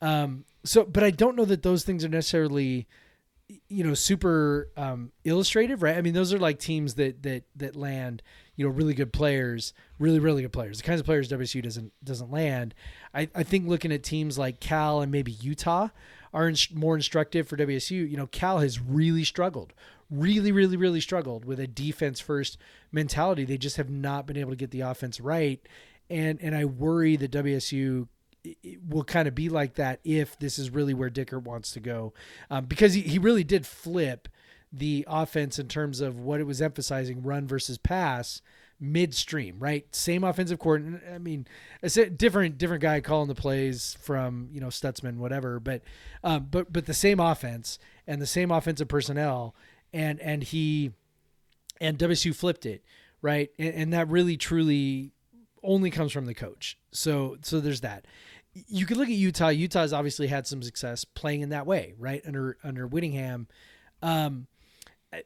Um, 0.00 0.44
so, 0.62 0.84
but 0.84 1.02
I 1.02 1.10
don't 1.10 1.34
know 1.34 1.44
that 1.44 1.64
those 1.64 1.82
things 1.82 2.04
are 2.04 2.08
necessarily 2.08 2.86
you 3.68 3.82
know 3.82 3.94
super 3.94 4.68
um, 4.76 5.10
illustrative 5.24 5.82
right 5.82 5.96
i 5.96 6.00
mean 6.00 6.14
those 6.14 6.32
are 6.32 6.38
like 6.38 6.60
teams 6.60 6.94
that 6.94 7.22
that 7.24 7.42
that 7.56 7.74
land 7.74 8.22
you 8.60 8.66
know 8.66 8.72
really 8.72 8.92
good 8.92 9.10
players 9.10 9.72
really 9.98 10.18
really 10.18 10.42
good 10.42 10.52
players. 10.52 10.76
The 10.76 10.84
kinds 10.84 11.00
of 11.00 11.06
players 11.06 11.30
wsu 11.30 11.62
doesn't 11.62 11.92
doesn't 12.04 12.30
land. 12.30 12.74
I, 13.14 13.30
I 13.34 13.42
think 13.42 13.66
looking 13.66 13.90
at 13.90 14.02
teams 14.02 14.36
like 14.36 14.60
cal 14.60 15.00
and 15.00 15.10
maybe 15.10 15.32
utah 15.32 15.88
are 16.34 16.46
ins- 16.46 16.70
more 16.70 16.94
instructive 16.94 17.48
for 17.48 17.56
wsu 17.56 17.90
you 17.90 18.18
know 18.18 18.26
cal 18.26 18.58
has 18.58 18.78
really 18.78 19.24
struggled 19.24 19.72
really 20.10 20.52
really 20.52 20.76
really 20.76 21.00
struggled 21.00 21.46
with 21.46 21.58
a 21.58 21.66
defense 21.66 22.20
first 22.20 22.58
mentality. 22.92 23.46
They 23.46 23.56
just 23.56 23.78
have 23.78 23.88
not 23.88 24.26
been 24.26 24.36
able 24.36 24.50
to 24.50 24.56
get 24.56 24.72
the 24.72 24.82
offense 24.82 25.20
right. 25.20 25.66
And 26.10 26.38
and 26.42 26.54
i 26.54 26.66
worry 26.66 27.16
that 27.16 27.30
wsu 27.30 28.08
it 28.44 28.80
will 28.86 29.04
kind 29.04 29.26
of 29.26 29.34
be 29.34 29.48
like 29.48 29.76
that 29.76 30.00
if 30.04 30.38
this 30.38 30.58
is 30.58 30.68
really 30.68 30.94
where 30.94 31.10
Dickert 31.10 31.42
wants 31.42 31.72
to 31.72 31.80
go, 31.80 32.14
um, 32.50 32.64
because 32.64 32.94
he, 32.94 33.02
he 33.02 33.18
really 33.18 33.44
did 33.44 33.66
flip 33.66 34.28
the 34.72 35.04
offense 35.08 35.58
in 35.58 35.68
terms 35.68 36.00
of 36.00 36.18
what 36.18 36.40
it 36.40 36.44
was 36.44 36.62
emphasizing 36.62 37.22
run 37.22 37.46
versus 37.46 37.78
pass 37.78 38.40
midstream, 38.80 39.56
right? 39.58 39.84
Same 39.94 40.24
offensive 40.24 40.58
coordinator. 40.58 41.02
I 41.14 41.18
mean, 41.18 41.46
it's 41.82 41.96
a 41.96 42.08
different 42.08 42.56
different 42.56 42.82
guy 42.82 43.00
calling 43.00 43.28
the 43.28 43.34
plays 43.34 43.96
from 44.00 44.48
you 44.52 44.60
know 44.60 44.68
Stutzman, 44.68 45.16
whatever, 45.16 45.60
but 45.60 45.82
um, 46.24 46.48
but 46.50 46.72
but 46.72 46.86
the 46.86 46.94
same 46.94 47.20
offense 47.20 47.78
and 48.06 48.20
the 48.20 48.26
same 48.26 48.50
offensive 48.50 48.88
personnel, 48.88 49.54
and 49.92 50.18
and 50.20 50.42
he 50.42 50.92
and 51.80 51.98
WSU 51.98 52.34
flipped 52.34 52.64
it, 52.64 52.82
right? 53.20 53.50
And, 53.58 53.74
and 53.74 53.92
that 53.92 54.08
really 54.08 54.36
truly 54.36 55.12
only 55.62 55.90
comes 55.90 56.12
from 56.12 56.26
the 56.26 56.34
coach. 56.34 56.78
So 56.90 57.36
so 57.42 57.60
there's 57.60 57.82
that. 57.82 58.06
You 58.52 58.84
could 58.84 58.96
look 58.96 59.08
at 59.08 59.14
Utah. 59.14 59.48
Utah's 59.48 59.92
obviously 59.92 60.26
had 60.26 60.46
some 60.46 60.62
success 60.62 61.04
playing 61.04 61.42
in 61.42 61.50
that 61.50 61.66
way, 61.66 61.94
right? 61.98 62.22
Under 62.26 62.56
under 62.64 62.86
Whittingham. 62.86 63.46
Um 64.02 64.46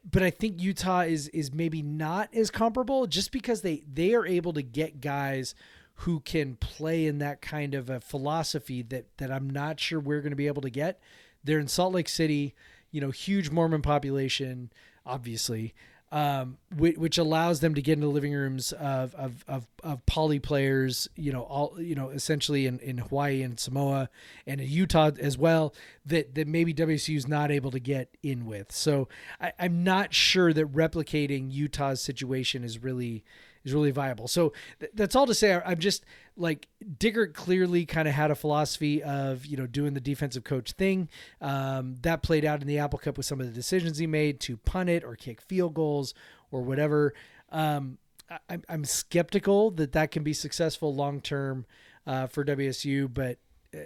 but 0.09 0.23
I 0.23 0.29
think 0.29 0.61
Utah 0.61 1.01
is 1.01 1.27
is 1.29 1.53
maybe 1.53 1.81
not 1.81 2.33
as 2.33 2.49
comparable 2.49 3.07
just 3.07 3.31
because 3.31 3.61
they 3.61 3.83
they 3.91 4.13
are 4.13 4.25
able 4.25 4.53
to 4.53 4.61
get 4.61 5.01
guys 5.01 5.53
who 5.99 6.19
can 6.19 6.55
play 6.55 7.05
in 7.05 7.19
that 7.19 7.41
kind 7.41 7.73
of 7.73 7.89
a 7.89 8.01
philosophy 8.01 8.81
that 8.83 9.05
that 9.17 9.31
I'm 9.31 9.49
not 9.49 9.79
sure 9.79 9.99
we're 9.99 10.21
going 10.21 10.31
to 10.31 10.35
be 10.35 10.47
able 10.47 10.63
to 10.63 10.69
get. 10.69 10.99
They're 11.43 11.59
in 11.59 11.67
Salt 11.67 11.93
Lake 11.93 12.09
City, 12.09 12.55
you 12.91 12.99
know, 12.99 13.11
huge 13.11 13.51
Mormon 13.51 13.83
population, 13.83 14.71
obviously, 15.05 15.75
um, 16.15 16.57
which, 16.77 16.95
which 16.95 17.17
allows 17.17 17.59
them 17.59 17.75
to 17.75 17.81
get 17.81 17.97
into 17.97 18.07
living 18.07 18.31
rooms 18.31 18.71
of 18.71 19.13
of 19.15 19.43
of, 19.49 19.67
of 19.83 20.05
poly 20.05 20.39
players, 20.39 21.09
you 21.17 21.33
know, 21.33 21.41
all 21.41 21.75
you 21.77 21.93
know, 21.93 22.07
essentially 22.07 22.67
in, 22.67 22.79
in 22.79 22.99
Hawaii 22.99 23.41
and 23.41 23.59
Samoa 23.59 24.09
and 24.47 24.61
in 24.61 24.69
Utah 24.69 25.11
as 25.19 25.37
well. 25.37 25.75
That 26.05 26.33
that 26.35 26.47
maybe 26.47 26.73
WSU 26.73 27.17
is 27.17 27.27
not 27.27 27.51
able 27.51 27.69
to 27.71 27.81
get 27.81 28.15
in 28.23 28.45
with. 28.45 28.71
So 28.71 29.09
I, 29.41 29.51
I'm 29.59 29.83
not 29.83 30.13
sure 30.13 30.53
that 30.53 30.71
replicating 30.71 31.51
Utah's 31.51 31.99
situation 31.99 32.63
is 32.63 32.81
really 32.81 33.25
is 33.65 33.73
really 33.73 33.91
viable. 33.91 34.27
So 34.29 34.53
th- 34.79 34.91
that's 34.93 35.15
all 35.15 35.25
to 35.25 35.33
say. 35.33 35.53
I- 35.53 35.71
I'm 35.71 35.79
just 35.79 36.05
like 36.37 36.67
Dickert 36.97 37.33
clearly 37.33 37.85
kind 37.85 38.07
of 38.07 38.13
had 38.13 38.31
a 38.31 38.35
philosophy 38.35 39.03
of 39.03 39.45
you 39.45 39.57
know 39.57 39.67
doing 39.67 39.93
the 39.93 39.99
defensive 39.99 40.43
coach 40.45 40.71
thing. 40.73 41.09
Um, 41.41 41.95
that 42.03 42.21
played 42.23 42.45
out 42.45 42.61
in 42.61 42.67
the 42.67 42.77
Apple 42.79 42.99
Cup 42.99 43.17
with 43.17 43.25
some 43.25 43.41
of 43.41 43.47
the 43.47 43.51
decisions 43.53 43.97
he 43.97 44.07
made 44.07 44.39
to 44.41 44.55
punt 44.55 44.89
it 44.89 45.03
or 45.03 45.15
kick 45.15 45.41
field 45.41 45.73
goals 45.73 46.13
or 46.51 46.61
whatever. 46.61 47.13
Um, 47.51 47.97
I, 48.29 48.37
I'm- 48.49 48.63
I'm 48.69 48.85
skeptical 48.85 49.71
that 49.71 49.91
that 49.93 50.11
can 50.11 50.23
be 50.23 50.33
successful 50.33 50.93
long 50.95 51.19
term 51.21 51.65
uh, 52.07 52.27
for 52.27 52.45
WSU, 52.45 53.11
but 53.13 53.39
uh, 53.75 53.79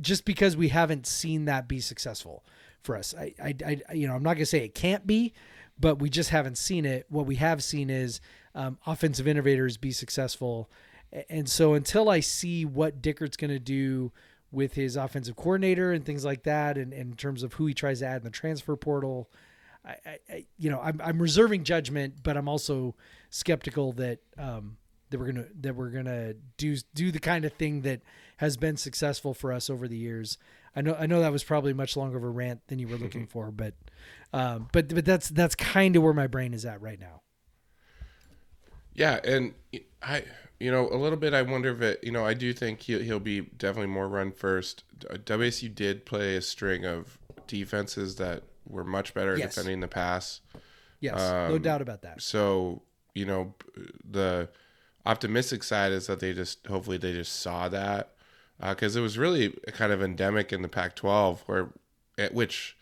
just 0.00 0.24
because 0.24 0.56
we 0.56 0.68
haven't 0.68 1.06
seen 1.06 1.44
that 1.46 1.66
be 1.68 1.80
successful 1.80 2.44
for 2.82 2.96
us, 2.96 3.14
I, 3.18 3.34
I, 3.42 3.54
I 3.88 3.92
you 3.92 4.06
know, 4.06 4.14
I'm 4.14 4.22
not 4.22 4.34
gonna 4.34 4.46
say 4.46 4.64
it 4.64 4.74
can't 4.74 5.06
be, 5.06 5.32
but 5.78 5.98
we 5.98 6.10
just 6.10 6.30
haven't 6.30 6.58
seen 6.58 6.84
it. 6.84 7.06
What 7.08 7.26
we 7.26 7.36
have 7.36 7.62
seen 7.62 7.90
is 7.90 8.20
um, 8.54 8.78
offensive 8.86 9.28
innovators 9.28 9.76
be 9.76 9.92
successful, 9.92 10.70
and 11.30 11.48
so 11.48 11.74
until 11.74 12.08
I 12.08 12.20
see 12.20 12.64
what 12.64 13.00
Dickert's 13.00 13.36
gonna 13.36 13.58
do 13.58 14.12
with 14.50 14.74
his 14.74 14.96
offensive 14.96 15.36
coordinator 15.36 15.92
and 15.92 16.04
things 16.04 16.24
like 16.24 16.42
that, 16.44 16.78
and, 16.78 16.92
and 16.92 17.10
in 17.10 17.16
terms 17.16 17.42
of 17.42 17.54
who 17.54 17.66
he 17.66 17.74
tries 17.74 18.00
to 18.00 18.06
add 18.06 18.18
in 18.18 18.24
the 18.24 18.30
transfer 18.30 18.76
portal, 18.76 19.30
I, 19.84 19.96
I, 20.06 20.18
I 20.30 20.46
you 20.56 20.70
know, 20.70 20.80
I'm, 20.80 21.00
I'm 21.04 21.20
reserving 21.20 21.64
judgment, 21.64 22.22
but 22.22 22.36
I'm 22.36 22.48
also 22.48 22.94
skeptical 23.30 23.92
that 23.92 24.20
um, 24.36 24.76
that 25.10 25.18
we're 25.18 25.26
gonna 25.26 25.46
that 25.60 25.74
we're 25.74 25.90
gonna 25.90 26.34
do 26.56 26.76
do 26.94 27.10
the 27.10 27.18
kind 27.18 27.44
of 27.44 27.52
thing 27.54 27.82
that 27.82 28.00
has 28.38 28.56
been 28.56 28.76
successful 28.76 29.34
for 29.34 29.52
us 29.52 29.70
over 29.70 29.88
the 29.88 29.96
years. 29.96 30.38
I 30.76 30.82
know 30.82 30.96
I 30.98 31.06
know 31.06 31.20
that 31.20 31.32
was 31.32 31.44
probably 31.44 31.72
much 31.72 31.96
longer 31.96 32.16
of 32.16 32.24
a 32.24 32.28
rant 32.28 32.60
than 32.68 32.78
you 32.78 32.88
were 32.88 32.96
looking 32.96 33.26
for, 33.32 33.50
but 33.50 33.74
um, 34.32 34.68
but 34.72 34.94
but 34.94 35.04
that's 35.04 35.28
that's 35.28 35.54
kind 35.54 35.96
of 35.96 36.02
where 36.02 36.14
my 36.14 36.26
brain 36.26 36.54
is 36.54 36.64
at 36.64 36.80
right 36.80 37.00
now. 37.00 37.22
Yeah, 38.94 39.20
and 39.24 39.54
I, 40.02 40.24
you 40.58 40.70
know, 40.70 40.88
a 40.88 40.96
little 40.96 41.18
bit. 41.18 41.34
I 41.34 41.42
wonder 41.42 41.70
if 41.70 41.80
it, 41.80 42.00
you 42.02 42.10
know, 42.12 42.26
I 42.26 42.34
do 42.34 42.52
think 42.52 42.82
he'll 42.82 43.00
he'll 43.00 43.20
be 43.20 43.40
definitely 43.42 43.88
more 43.92 44.08
run 44.08 44.32
first. 44.32 44.84
WSU 44.98 45.68
did 45.68 46.04
play 46.04 46.36
a 46.36 46.42
string 46.42 46.84
of 46.84 47.18
defenses 47.46 48.16
that 48.16 48.42
were 48.66 48.84
much 48.84 49.14
better 49.14 49.34
at 49.36 49.38
Yes. 49.38 49.54
defending 49.54 49.80
the 49.80 49.88
pass. 49.88 50.40
Yes, 51.00 51.34
no 51.46 51.58
Um, 51.58 51.62
doubt 51.62 51.80
about 51.82 52.02
that. 52.02 52.18
So 52.18 52.82
you 53.14 53.26
know, 53.26 53.54
the 54.08 54.48
optimistic 55.06 55.62
side 55.62 55.92
is 55.92 56.06
that 56.08 56.20
they 56.20 56.32
just 56.32 56.66
hopefully 56.66 56.98
they 56.98 57.12
just 57.12 57.40
saw 57.40 57.68
that 57.68 58.14
because 58.60 58.96
it 58.96 59.00
was 59.00 59.18
really 59.18 59.50
kind 59.68 59.92
of 59.92 60.02
endemic 60.02 60.52
in 60.52 60.62
the 60.62 60.68
Pac-12, 60.68 61.40
where 61.46 61.70
at 62.18 62.34
which 62.34 62.76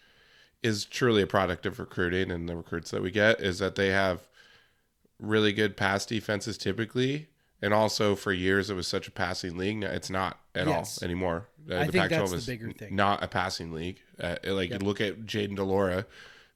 is 0.63 0.85
truly 0.85 1.23
a 1.23 1.27
product 1.27 1.67
of 1.67 1.79
recruiting 1.79 2.31
and 2.31 2.49
the 2.49 2.57
recruits 2.57 2.91
that 2.91 3.03
we 3.03 3.11
get 3.11 3.41
is 3.41 3.59
that 3.59 3.75
they 3.77 3.89
have 3.89 4.27
really 5.21 5.53
good 5.53 5.77
pass 5.77 6.05
defenses 6.07 6.59
typically. 6.59 7.29
And 7.63 7.73
also 7.73 8.15
for 8.15 8.33
years 8.33 8.69
it 8.71 8.75
was 8.75 8.87
such 8.87 9.09
a 9.09 9.11
passing 9.11 9.57
league. 9.57 9.83
It's 9.83 10.11
not 10.11 10.39
at 10.55 10.67
Yes. 10.67 11.01
all 11.03 11.05
anymore. 11.07 11.49
Uh, 11.71 11.77
I 11.79 11.87
think 11.89 12.11
that's 12.11 12.33
the 12.33 12.53
bigger 12.53 12.71
thing. 12.73 12.95
Not 12.95 13.23
a 13.23 13.29
passing 13.29 13.73
league. 13.73 14.01
Uh, 14.21 14.37
like 14.45 14.71
you 14.71 14.79
look 14.79 15.01
at 15.01 15.23
Jayden 15.27 15.57
de 15.57 15.63
Laura, 15.65 16.07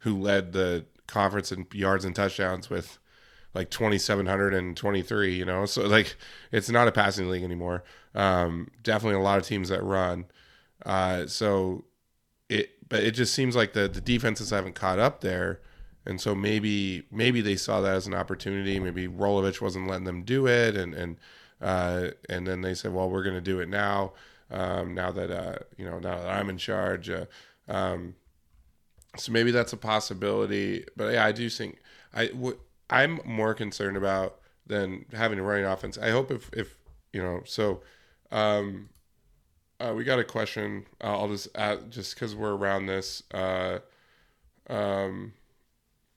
who 0.01 0.19
led 0.19 0.53
the 0.53 0.85
conference 1.07 1.51
in 1.53 1.67
yards 1.73 2.05
and 2.05 2.15
touchdowns 2.15 2.71
with 2.71 2.99
like 3.53 3.69
2723 3.71 5.35
you 5.35 5.45
know 5.45 5.67
so 5.67 5.83
like 5.83 6.15
it's 6.53 6.71
not 6.71 6.87
a 6.87 6.93
passing 6.93 7.29
league 7.29 7.43
anymore 7.43 7.83
um 8.15 8.69
definitely 8.85 9.19
a 9.19 9.23
lot 9.23 9.39
of 9.41 9.45
teams 9.45 9.71
that 9.71 9.83
run 9.83 10.25
uh 10.87 11.27
so 11.27 11.85
but 12.91 13.03
it 13.03 13.13
just 13.13 13.33
seems 13.33 13.57
like 13.57 13.73
the 13.73 13.89
the 13.89 14.03
defenses 14.03 14.51
haven't 14.51 14.75
caught 14.75 14.99
up 14.99 15.23
there 15.23 15.61
and 16.05 16.21
so 16.21 16.35
maybe 16.35 17.05
maybe 17.11 17.41
they 17.41 17.57
saw 17.57 17.81
that 17.81 17.95
as 17.95 18.07
an 18.07 18.13
opportunity 18.13 18.79
maybe 18.79 19.09
Rolovich 19.09 19.63
wasn't 19.63 19.89
letting 19.89 20.05
them 20.05 20.23
do 20.23 20.47
it 20.47 20.77
and 20.77 20.93
and 20.95 21.17
uh 21.63 22.09
and 22.29 22.47
then 22.47 22.61
they 22.61 22.75
said 22.75 22.93
well 22.93 23.09
we're 23.09 23.23
going 23.23 23.35
to 23.35 23.41
do 23.41 23.61
it 23.61 23.69
now 23.69 24.13
um 24.51 24.95
now 24.95 25.11
that 25.11 25.31
uh 25.31 25.57
you 25.79 25.85
know 25.87 25.99
now 25.99 26.19
that 26.19 26.29
I'm 26.29 26.51
in 26.51 26.59
charge 26.59 27.09
uh, 27.09 27.25
um 27.69 28.15
so 29.17 29.33
maybe 29.33 29.51
that's 29.51 29.73
a 29.73 29.79
possibility 29.79 30.85
but 30.97 31.15
yeah 31.15 31.25
I 31.25 31.33
do 31.33 31.49
think 31.49 31.79
I 32.13 32.27
w- 32.27 32.59
I'm 32.91 33.21
more 33.25 33.55
concerned 33.55 33.97
about 33.97 34.41
than 34.67 35.05
having 35.13 35.39
a 35.39 35.43
running 35.43 35.65
offense. 35.65 35.99
I 35.99 36.11
hope 36.11 36.31
if 36.31 36.51
if 36.53 36.77
you 37.13 37.23
know 37.23 37.43
so. 37.45 37.83
Um, 38.33 38.91
uh, 39.81 39.95
we 39.95 40.05
got 40.05 40.19
a 40.19 40.25
question. 40.25 40.87
Uh, 41.03 41.19
I'll 41.19 41.29
just 41.29 41.49
add, 41.57 41.91
just 41.91 42.15
because 42.15 42.35
we're 42.35 42.55
around 42.55 42.87
this. 42.87 43.23
Uh, 43.33 43.81
um, 44.69 45.35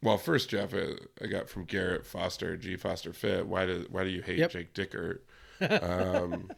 well, 0.02 0.18
first, 0.18 0.49
Jeff, 0.49 0.73
uh, 0.73 0.95
I 1.22 1.27
got 1.27 1.49
from 1.49 1.65
Garrett 1.65 2.06
Foster, 2.06 2.57
G 2.57 2.76
Foster 2.77 3.14
Fit. 3.14 3.48
Why 3.48 3.65
do 3.65 3.88
why 3.90 4.03
do 4.03 4.10
you 4.10 4.22
hate 4.22 4.40
Yep. 4.40 4.52
Jake 4.52 4.73
Dickert? 4.73 5.22
Um, 5.81 6.52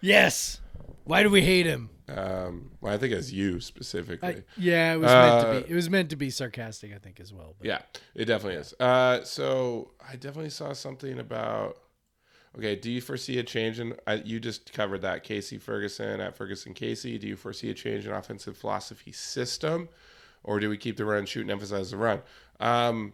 Yes. 0.00 0.60
Why 1.04 1.22
do 1.22 1.30
we 1.30 1.42
hate 1.42 1.66
him? 1.66 1.90
um, 2.08 2.70
well, 2.80 2.94
I 2.94 2.98
think 2.98 3.12
it's 3.12 3.32
you 3.32 3.60
specifically. 3.60 4.28
I, 4.28 4.44
yeah, 4.56 4.92
it 4.92 4.96
was 4.98 5.16
meant 5.16 5.40
Uh, 5.40 5.40
to 5.40 5.64
be. 5.64 5.70
It 5.70 5.74
was 5.74 5.90
meant 5.90 6.10
to 6.10 6.16
be 6.16 6.30
sarcastic, 6.30 6.92
I 6.94 6.98
think, 6.98 7.20
as 7.20 7.32
well. 7.32 7.54
But 7.58 7.66
Yeah, 7.66 7.82
it 8.14 8.26
definitely 8.26 8.60
is. 8.60 8.74
Uh, 8.78 9.24
so 9.24 9.90
I 10.08 10.16
definitely 10.16 10.50
saw 10.50 10.72
something 10.72 11.18
about. 11.18 11.78
Okay, 12.58 12.74
do 12.74 12.90
you 12.90 13.00
foresee 13.02 13.38
a 13.38 13.42
change 13.42 13.80
in? 13.80 13.94
I, 14.06 14.14
you 14.14 14.40
just 14.40 14.72
covered 14.72 15.02
that, 15.02 15.24
Casey 15.24 15.58
Ferguson 15.58 16.20
at 16.20 16.36
Ferguson 16.36 16.72
Casey. 16.72 17.18
Do 17.18 17.26
you 17.26 17.36
foresee 17.36 17.70
a 17.70 17.74
change 17.74 18.06
in 18.06 18.12
offensive 18.12 18.56
philosophy 18.56 19.12
system, 19.12 19.88
or 20.42 20.58
do 20.58 20.70
we 20.70 20.78
keep 20.78 20.96
the 20.96 21.04
run, 21.04 21.26
shoot, 21.26 21.42
and 21.42 21.50
emphasize 21.50 21.90
the 21.90 21.98
run? 21.98 22.22
Um, 22.58 23.12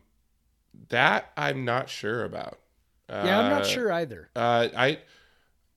that 0.89 1.33
I'm 1.37 1.65
not 1.65 1.89
sure 1.89 2.25
about. 2.25 2.61
Yeah, 3.09 3.41
I'm 3.41 3.51
not 3.51 3.63
Uh, 3.63 3.67
sure 3.67 3.93
either. 3.93 4.31
Uh, 4.37 4.69
I 4.77 4.99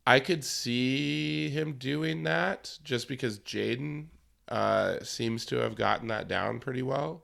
I 0.06 0.20
could 0.20 0.44
see 0.44 1.50
him 1.50 1.74
doing 1.74 2.24
that 2.24 2.78
just 2.84 3.08
because 3.08 3.40
Jayden 3.40 4.06
uh, 4.48 5.00
seems 5.04 5.44
to 5.48 5.56
have 5.58 5.76
gotten 5.76 6.08
that 6.10 6.28
down 6.28 6.60
pretty 6.60 6.84
well. 6.84 7.24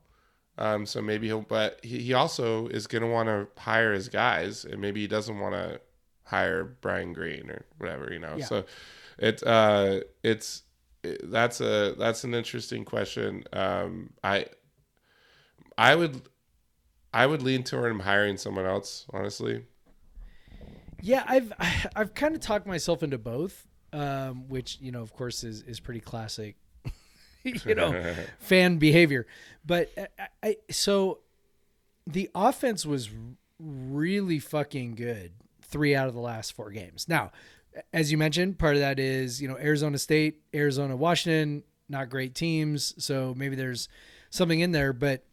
Um, 0.58 0.86
so 0.86 1.02
maybe 1.02 1.28
he'll, 1.28 1.42
but 1.42 1.80
he, 1.84 2.00
he 2.00 2.14
also 2.14 2.68
is 2.68 2.88
going 2.88 3.04
to 3.04 3.08
want 3.08 3.30
to 3.30 3.48
hire 3.62 3.94
his 3.94 4.10
guys, 4.10 4.66
and 4.66 4.82
maybe 4.82 5.02
he 5.02 5.08
doesn't 5.08 5.40
want 5.40 5.54
to 5.54 5.80
hire 6.32 6.64
Brian 6.64 7.12
Green 7.14 7.52
or 7.52 7.66
whatever, 7.78 8.12
you 8.12 8.20
know. 8.20 8.36
Yeah. 8.38 8.46
So 8.46 8.66
it 9.20 9.46
uh, 9.46 10.00
it's 10.24 10.64
it, 11.04 11.30
that's 11.30 11.62
a 11.62 11.94
that's 12.00 12.24
an 12.24 12.34
interesting 12.34 12.86
question. 12.86 13.44
Um, 13.54 14.14
I 14.24 14.46
I 15.78 15.96
would 15.96 16.22
I 17.14 17.28
would 17.28 17.44
lean 17.44 17.64
toward 17.64 17.92
him 17.92 18.00
hiring 18.00 18.38
someone 18.38 18.66
else, 18.66 19.06
honestly. 19.14 19.66
Yeah, 21.02 21.24
I've 21.28 21.54
I've 21.96 22.14
kind 22.16 22.34
of 22.34 22.42
talked 22.42 22.66
myself 22.66 23.04
into 23.04 23.18
both, 23.18 23.68
um, 23.94 24.48
which 24.48 24.80
you 24.82 24.92
know, 24.92 25.02
of 25.02 25.14
course, 25.14 25.44
is 25.44 25.62
is 25.64 25.82
pretty 25.82 26.02
classic, 26.02 26.56
you 27.44 27.76
know, 27.76 28.16
fan 28.40 28.78
behavior. 28.78 29.28
But 29.66 29.92
I, 30.18 30.28
I 30.42 30.56
so 30.70 31.20
the 32.08 32.30
offense 32.34 32.86
was 32.86 33.10
really 33.60 34.40
fucking 34.40 34.96
good 34.96 35.34
three 35.72 35.96
out 35.96 36.08
of 36.08 36.14
the 36.14 36.20
last 36.20 36.54
four 36.54 36.70
games. 36.72 37.08
Now, 37.08 37.32
as 37.94 38.12
you 38.12 38.18
mentioned, 38.18 38.60
part 38.60 38.76
of 38.76 38.82
that 38.82 39.00
is 39.00 39.42
you 39.42 39.48
know 39.48 39.58
Arizona 39.58 39.98
State, 39.98 40.42
Arizona, 40.54 40.96
Washington, 40.96 41.64
not 41.90 42.10
great 42.10 42.36
teams, 42.36 42.94
so 43.04 43.34
maybe 43.36 43.56
there's 43.56 43.90
something 44.30 44.60
in 44.60 44.72
there, 44.72 44.94
but 44.94 45.24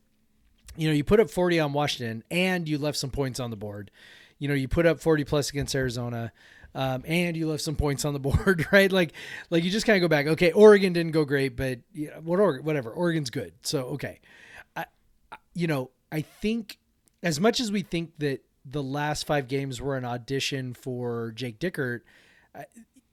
you 0.77 0.89
know, 0.89 0.95
you 0.95 1.03
put 1.03 1.19
up 1.19 1.29
40 1.31 1.59
on 1.61 1.73
Washington 1.73 2.23
and 2.31 2.69
you 2.69 2.79
left 2.79 2.97
some 2.99 3.11
points 3.11 3.41
on 3.41 3.51
the 3.51 3.57
board. 3.57 3.91
You 4.39 4.47
know, 4.47 4.55
you 4.55 4.69
put 4.69 4.87
up 4.87 5.01
40 5.01 5.25
plus 5.25 5.51
against 5.51 5.75
Arizona. 5.75 6.33
Um, 6.75 7.03
and 7.07 7.37
you 7.37 7.49
left 7.49 7.63
some 7.63 7.75
points 7.75 8.05
on 8.05 8.13
the 8.13 8.21
board, 8.29 8.67
right? 8.71 8.93
Like, 8.93 9.13
like 9.51 9.65
you 9.65 9.71
just 9.71 9.87
kind 9.87 9.97
of 9.97 10.03
go 10.03 10.09
back. 10.15 10.27
Okay, 10.27 10.53
Oregon 10.53 10.93
didn't 10.93 11.13
go 11.13 11.25
great, 11.25 11.57
but 11.57 11.81
you 11.93 12.09
know, 12.11 12.21
what 12.23 12.39
Oregon, 12.39 12.65
whatever. 12.65 12.91
Oregon's 12.93 13.31
good, 13.31 13.55
so 13.63 13.81
okay. 13.95 14.21
I, 14.77 14.85
I- 15.33 15.37
you 15.55 15.67
know, 15.67 15.91
I 16.13 16.21
think 16.21 16.79
as 17.23 17.41
much 17.41 17.59
as 17.59 17.73
we 17.73 17.83
think 17.83 18.13
that 18.19 18.45
the 18.71 18.83
last 18.83 19.27
five 19.27 19.49
games 19.49 19.81
were 19.81 19.97
an 19.97 20.05
audition 20.05 20.75
for 20.75 21.33
Jake 21.35 21.59
Dickert, 21.59 22.01
I- 22.55 22.67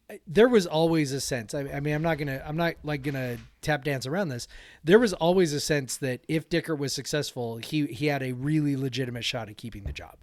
I- 0.09 0.19
there 0.27 0.47
was 0.47 0.67
always 0.67 1.11
a 1.13 1.19
sense. 1.21 1.53
I, 1.55 1.61
I 1.61 1.79
mean, 1.79 1.95
I'm 1.95 2.01
not 2.03 2.17
gonna, 2.19 2.41
I'm 2.45 2.57
not 2.57 2.75
like 2.83 3.01
gonna 3.01 3.37
tap 3.61 3.83
dance 3.83 4.05
around 4.05 4.29
this. 4.29 4.47
There 4.83 4.99
was 4.99 5.13
always 5.13 5.51
a 5.53 5.59
sense 5.59 5.97
that 5.97 6.21
if 6.27 6.47
Dickert 6.49 6.77
was 6.77 6.93
successful, 6.93 7.57
he 7.57 7.87
he 7.87 8.05
had 8.07 8.21
a 8.21 8.33
really 8.33 8.75
legitimate 8.75 9.25
shot 9.25 9.49
at 9.49 9.57
keeping 9.57 9.83
the 9.83 9.93
job. 9.93 10.15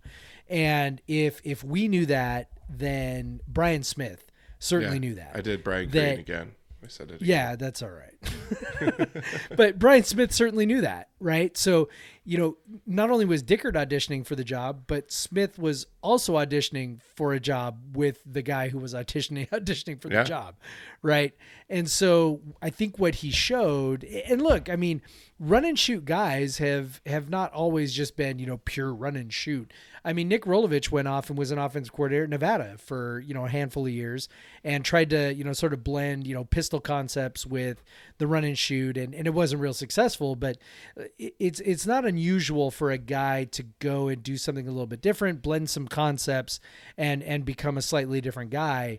And 0.49 1.01
if 1.09 1.41
if 1.45 1.65
we 1.65 1.89
knew 1.89 2.07
that, 2.07 2.51
then 2.69 3.41
Brian 3.49 3.83
Smith 3.83 4.31
certainly 4.61 4.97
Yeah, 4.97 5.01
knew 5.01 5.15
that. 5.17 5.33
I 5.35 5.41
did 5.41 5.65
Brian 5.65 5.91
That- 5.91 6.07
Green 6.07 6.19
again. 6.21 6.53
I 6.85 6.89
said 6.89 7.11
it. 7.11 7.17
Again. 7.17 7.29
Yeah, 7.29 7.57
that's 7.57 7.81
all 7.83 7.91
right. 7.91 9.09
but 9.57 9.79
Brian 9.79 10.03
Smith 10.05 10.33
certainly 10.33 10.67
knew 10.67 10.81
that, 10.81 11.11
right? 11.21 11.57
So, 11.57 11.89
you 12.25 12.39
know, 12.39 12.57
not 12.87 13.11
only 13.11 13.25
was 13.25 13.43
Dickert 13.43 13.75
auditioning 13.75 14.25
for 14.25 14.37
the 14.37 14.45
job, 14.45 14.85
but 14.87 15.11
Smith 15.11 15.59
was 15.59 15.87
also 16.03 16.35
auditioning 16.35 17.01
for 17.15 17.33
a 17.33 17.41
job 17.41 17.97
with 17.97 18.21
the 18.27 18.43
guy 18.43 18.69
who 18.69 18.79
was 18.79 18.93
auditioning 18.95 19.49
auditioning 19.51 20.01
for 20.01 20.09
the 20.09 20.15
Yeah. 20.17 20.25
job, 20.25 20.57
right? 21.03 21.33
And 21.69 21.89
so, 21.91 22.41
I 22.61 22.69
think 22.69 22.99
what 22.99 23.17
he 23.17 23.31
showed, 23.31 24.05
and 24.05 24.43
look, 24.43 24.69
I 24.69 24.77
mean, 24.77 25.01
run 25.41 25.65
and 25.65 25.79
shoot 25.79 26.05
guys 26.05 26.59
have 26.59 27.01
have 27.07 27.31
not 27.31 27.53
always 27.53 27.93
just 27.95 28.17
been 28.17 28.39
you 28.39 28.47
know 28.47 28.59
pure 28.65 28.93
run 28.93 29.17
and 29.17 29.33
shoot. 29.33 29.73
I 30.05 30.13
mean, 30.13 30.29
Nick 30.29 30.45
Rolovich 30.45 30.91
went 30.91 31.07
off 31.09 31.31
and 31.31 31.39
was 31.39 31.51
an 31.53 31.59
offensive 31.59 31.93
coordinator 31.95 32.25
at 32.25 32.31
Nevada 32.31 32.77
for 32.79 33.21
you 33.21 33.33
know 33.33 33.47
a 33.47 33.49
handful 33.49 33.87
of 33.87 33.93
years 33.93 34.29
and 34.65 34.85
tried 34.85 35.09
to 35.11 35.33
you 35.33 35.45
know 35.45 35.53
sort 35.55 35.73
of 35.73 35.83
blend 35.83 36.27
you 36.27 36.35
know 36.35 36.45
pistol 36.45 36.79
concepts 36.81 37.47
with 37.47 37.83
the 38.19 38.27
run 38.27 38.45
and 38.45 38.59
shoot, 38.59 38.97
and, 38.99 39.15
and 39.15 39.27
it 39.27 39.31
wasn't 39.33 39.63
real 39.63 39.73
successful. 39.75 40.37
But 40.37 40.59
it's 41.19 41.61
it's 41.61 41.87
not 41.87 42.05
unusual 42.05 42.71
for 42.71 42.91
a 42.91 42.99
guy 42.99 43.45
to 43.45 43.63
go 43.79 44.09
and 44.09 44.23
do 44.23 44.37
something 44.37 44.69
a 44.69 44.71
little 44.71 44.87
bit 44.87 45.01
different, 45.01 45.41
blend 45.41 45.71
some 45.71 45.89
concepts, 45.93 46.59
and 46.99 47.23
and 47.23 47.45
become 47.45 47.79
a 47.79 47.83
slightly 47.83 48.21
different 48.21 48.51
guy. 48.51 48.99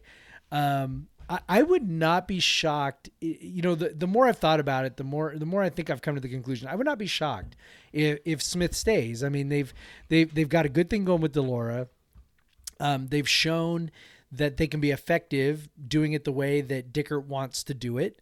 Um, 0.51 1.07
I, 1.47 1.63
would 1.63 1.89
not 1.89 2.27
be 2.27 2.39
shocked. 2.39 3.09
You 3.19 3.61
know, 3.61 3.75
the, 3.75 3.89
the 3.89 4.07
more 4.07 4.27
I've 4.27 4.37
thought 4.37 4.59
about 4.59 4.85
it, 4.85 4.97
the 4.97 5.03
more 5.03 5.33
the 5.35 5.45
more 5.45 5.63
I 5.63 5.69
think 5.69 5.89
I've 5.89 6.01
come 6.01 6.15
to 6.15 6.21
the 6.21 6.29
conclusion. 6.29 6.67
I 6.67 6.75
would 6.75 6.85
not 6.85 6.97
be 6.97 7.07
shocked 7.07 7.55
if, 7.91 8.19
if 8.25 8.41
Smith 8.41 8.75
stays. 8.75 9.23
I 9.23 9.29
mean, 9.29 9.49
they've 9.49 9.73
they've 10.09 10.33
they've 10.33 10.49
got 10.49 10.65
a 10.65 10.69
good 10.69 10.89
thing 10.89 11.05
going 11.05 11.21
with 11.21 11.33
de 11.33 11.41
Laura. 11.41 11.87
Um, 12.79 13.07
they've 13.07 13.27
shown 13.27 13.91
that 14.31 14.57
they 14.57 14.67
can 14.67 14.79
be 14.79 14.91
effective 14.91 15.69
doing 15.87 16.13
it 16.13 16.23
the 16.23 16.31
way 16.31 16.61
that 16.61 16.91
Dickert 16.91 17.25
wants 17.25 17.63
to 17.65 17.73
do 17.73 17.97
it. 17.97 18.19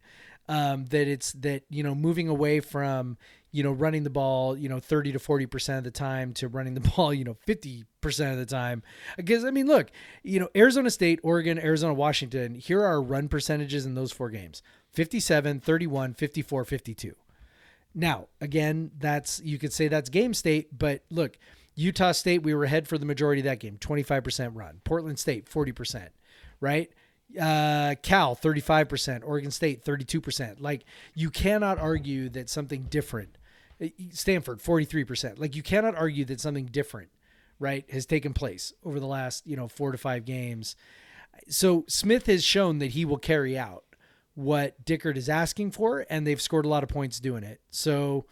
Um, 0.48 0.86
that 0.88 1.08
it's 1.08 1.32
that 1.34 1.64
you 1.70 1.84
know 1.84 1.96
moving 1.96 2.28
away 2.28 2.60
from 2.60 3.18
you 3.52 3.64
know 3.64 3.72
running 3.72 4.04
the 4.04 4.10
ball 4.10 4.58
you 4.58 4.70
know 4.70 4.80
30 4.80 5.14
to 5.14 5.20
40 5.20 5.46
percent 5.46 5.78
of 5.80 5.84
the 5.84 5.92
time 5.92 6.34
to 6.34 6.48
running 6.48 6.74
the 6.74 6.80
ball 6.96 7.14
you 7.14 7.24
know 7.24 7.36
50 7.46 7.86
percent 8.02 8.32
of 8.34 8.38
the 8.40 8.46
time 8.46 8.82
because 9.18 9.46
i 9.46 9.52
mean 9.52 9.68
look 9.68 9.92
you 10.24 10.40
know 10.40 10.50
arizona 10.56 10.90
state 10.90 11.20
oregon 11.24 11.60
arizona 11.60 11.94
washington 11.94 12.56
here 12.56 12.82
are 12.82 12.88
our 12.88 13.02
run 13.02 13.28
percentages 13.28 13.86
in 13.86 13.96
those 13.96 14.12
four 14.12 14.30
games 14.30 14.64
57 14.94 15.60
31 15.60 16.14
54 16.14 16.66
52 16.66 17.16
now, 17.94 18.28
again, 18.40 18.92
that's 18.98 19.42
you 19.44 19.58
could 19.58 19.74
say 19.74 19.88
that's 19.88 20.10
game 20.10 20.34
state, 20.34 20.78
but 20.78 21.04
look, 21.10 21.38
Utah 21.76 22.12
State, 22.12 22.44
we 22.44 22.54
were 22.54 22.64
ahead 22.64 22.88
for 22.88 22.98
the 22.98 23.06
majority 23.06 23.42
of 23.42 23.46
that 23.46 23.60
game, 23.60 23.78
25% 23.80 24.52
run. 24.56 24.82
Portland 24.84 25.20
State, 25.20 25.50
40%, 25.50 26.10
right? 26.60 26.92
Uh, 27.40 27.96
Cal, 28.02 28.36
35%. 28.36 29.24
Oregon 29.26 29.52
State, 29.52 29.84
32%. 29.84 30.60
Like, 30.60 30.84
you 31.14 31.30
cannot 31.30 31.80
argue 31.80 32.30
that 32.30 32.50
something 32.50 32.84
different. 32.84 33.38
Uh, 33.82 33.88
Stanford, 34.12 34.60
43%. 34.60 35.40
Like, 35.40 35.56
you 35.56 35.64
cannot 35.64 35.96
argue 35.96 36.26
that 36.26 36.40
something 36.40 36.66
different, 36.66 37.10
right, 37.60 37.90
has 37.92 38.06
taken 38.06 38.34
place 38.34 38.74
over 38.84 39.00
the 39.00 39.08
last, 39.08 39.46
you 39.48 39.56
know, 39.56 39.68
four 39.68 39.92
to 39.92 39.98
five 39.98 40.26
games. 40.26 40.76
So 41.48 41.86
Smith 41.88 42.26
has 42.28 42.44
shown 42.44 42.80
that 42.80 42.92
he 42.92 43.06
will 43.06 43.18
carry 43.18 43.58
out 43.58 43.84
what 44.34 44.84
Dickert 44.86 45.18
is 45.18 45.30
asking 45.30 45.72
for, 45.72 46.06
and 46.10 46.26
they've 46.26 46.42
scored 46.42 46.66
a 46.66 46.70
lot 46.70 46.84
of 46.84 46.90
points 46.90 47.20
doing 47.20 47.44
it. 47.44 47.62
So, 47.70 48.26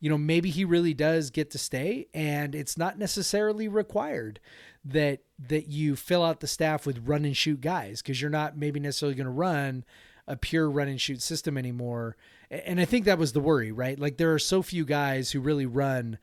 you 0.00 0.10
know, 0.10 0.18
maybe 0.18 0.50
he 0.50 0.64
really 0.64 0.94
does 0.94 1.30
get 1.30 1.50
to 1.52 1.58
stay, 1.58 2.06
and 2.12 2.54
it's 2.54 2.76
not 2.76 2.98
necessarily 2.98 3.68
required 3.68 4.40
that 4.84 5.20
that 5.48 5.68
you 5.68 5.96
fill 5.96 6.24
out 6.24 6.40
the 6.40 6.46
staff 6.46 6.86
with 6.86 7.06
run 7.06 7.24
and 7.24 7.36
shoot 7.36 7.60
guys 7.60 8.00
because 8.00 8.20
you're 8.20 8.30
not 8.30 8.56
maybe 8.56 8.80
necessarily 8.80 9.14
going 9.14 9.26
to 9.26 9.30
run 9.30 9.84
a 10.26 10.36
pure 10.36 10.70
run 10.70 10.88
and 10.88 11.00
shoot 11.00 11.20
system 11.20 11.58
anymore. 11.58 12.16
And 12.50 12.80
I 12.80 12.84
think 12.84 13.04
that 13.04 13.18
was 13.18 13.32
the 13.32 13.40
worry, 13.40 13.72
right? 13.72 13.98
Like 13.98 14.16
there 14.16 14.32
are 14.32 14.38
so 14.38 14.62
few 14.62 14.84
guys 14.84 15.32
who 15.32 15.40
really 15.40 15.66
run 15.66 16.18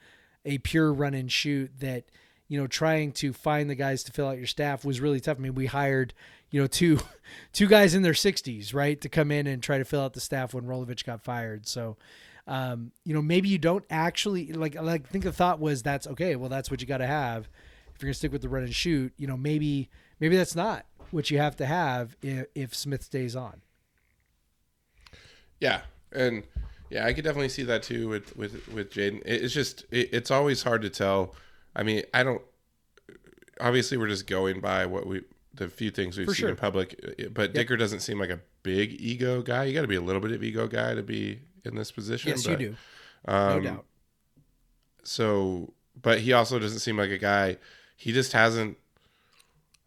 a 0.46 0.58
pure 0.60 0.94
run 0.94 1.14
and 1.14 1.32
shoot 1.32 1.72
that 1.80 2.06
you 2.48 2.60
know 2.60 2.68
trying 2.68 3.12
to 3.14 3.34
find 3.34 3.70
the 3.70 3.76
guys 3.76 4.04
to 4.04 4.12
fill 4.12 4.28
out 4.28 4.38
your 4.38 4.48
staff 4.48 4.86
was 4.86 5.02
really 5.02 5.20
tough. 5.20 5.38
I 5.38 5.42
mean, 5.42 5.56
we 5.56 5.66
hired 5.66 6.14
you 6.50 6.62
know 6.62 6.68
two 6.68 7.00
two 7.54 7.68
guys 7.68 7.94
in 7.94 8.04
their 8.04 8.14
60s, 8.14 8.74
right, 8.74 9.00
to 9.02 9.10
come 9.10 9.32
in 9.32 9.48
and 9.48 9.62
try 9.62 9.78
to 9.78 9.86
fill 9.86 10.02
out 10.02 10.14
the 10.14 10.22
staff 10.22 10.54
when 10.54 10.66
Rolovich 10.66 11.06
got 11.06 11.24
fired. 11.24 11.68
So, 11.68 11.98
um, 12.48 12.92
you 13.04 13.14
know, 13.14 13.22
maybe 13.22 13.50
you 13.50 13.58
don't 13.58 13.86
actually 13.90 14.54
like 14.54 14.76
like 14.76 15.06
I 15.08 15.10
think 15.10 15.24
the 15.24 15.32
thought 15.34 15.60
was 15.60 15.84
that's 15.84 16.08
okay. 16.08 16.36
Well, 16.36 16.50
that's 16.50 16.72
what 16.72 16.82
you 16.82 16.88
got 16.88 16.98
to 16.98 17.08
have 17.08 17.50
if 17.96 18.02
you're 18.02 18.08
gonna 18.08 18.14
stick 18.14 18.32
with 18.32 18.42
the 18.42 18.50
run 18.50 18.64
and 18.64 18.74
shoot. 18.74 19.14
You 19.18 19.28
know, 19.28 19.38
maybe 19.38 19.90
maybe 20.20 20.38
that's 20.38 20.56
not 20.56 20.86
what 21.12 21.30
you 21.30 21.38
have 21.38 21.56
to 21.58 21.66
have 21.66 22.16
if, 22.22 22.48
if 22.56 22.76
Smith 22.76 23.04
stays 23.04 23.36
on. 23.36 23.62
Yeah, 25.60 25.82
and 26.14 26.44
yeah, 26.90 27.06
I 27.06 27.14
could 27.14 27.24
definitely 27.24 27.50
see 27.50 27.64
that 27.64 27.84
too 27.84 28.08
with 28.08 28.36
with 28.38 28.68
with 28.70 28.92
Jayden. 28.92 29.22
It's 29.26 29.54
just 29.54 29.86
it, 29.92 30.10
it's 30.14 30.32
always 30.32 30.64
hard 30.64 30.82
to 30.84 30.90
tell. 30.90 31.36
I 31.76 31.84
mean, 31.84 32.04
I 32.14 32.24
don't. 32.24 32.42
Obviously, 33.60 33.98
we're 33.98 34.08
just 34.08 34.28
going 34.28 34.60
by 34.62 34.86
what 34.86 35.06
we 35.08 35.22
the 35.54 35.70
few 35.70 35.92
things 35.92 36.18
we've 36.18 36.28
For 36.28 36.34
seen 36.34 36.42
sure. 36.44 36.50
in 36.50 36.56
public. 36.56 37.00
But 37.32 37.54
Dickert 37.54 37.80
doesn't 37.80 38.00
seem 38.02 38.20
like 38.20 38.30
a 38.30 38.40
big 38.64 38.94
ego 39.00 39.42
guy. 39.42 39.66
You 39.66 39.74
got 39.74 39.82
to 39.82 39.88
be 39.88 39.96
a 39.96 40.02
little 40.02 40.22
bit 40.22 40.32
of 40.32 40.44
ego 40.44 40.68
guy 40.68 40.96
to 40.96 41.04
be 41.04 41.42
in 41.64 41.76
this 41.76 41.92
position. 41.92 42.30
Yes, 42.30 42.46
you 42.46 42.52
but, 42.52 42.60
do, 42.60 42.76
no 43.28 43.34
Um, 43.34 43.64
doubt. 43.64 43.86
So, 45.04 45.74
but 46.02 46.20
he 46.22 46.34
also 46.34 46.60
doesn't 46.60 46.80
seem 46.80 46.98
like 46.98 47.12
a 47.12 47.18
guy. 47.18 47.58
He 47.96 48.12
just 48.12 48.34
hasn't. 48.34 48.78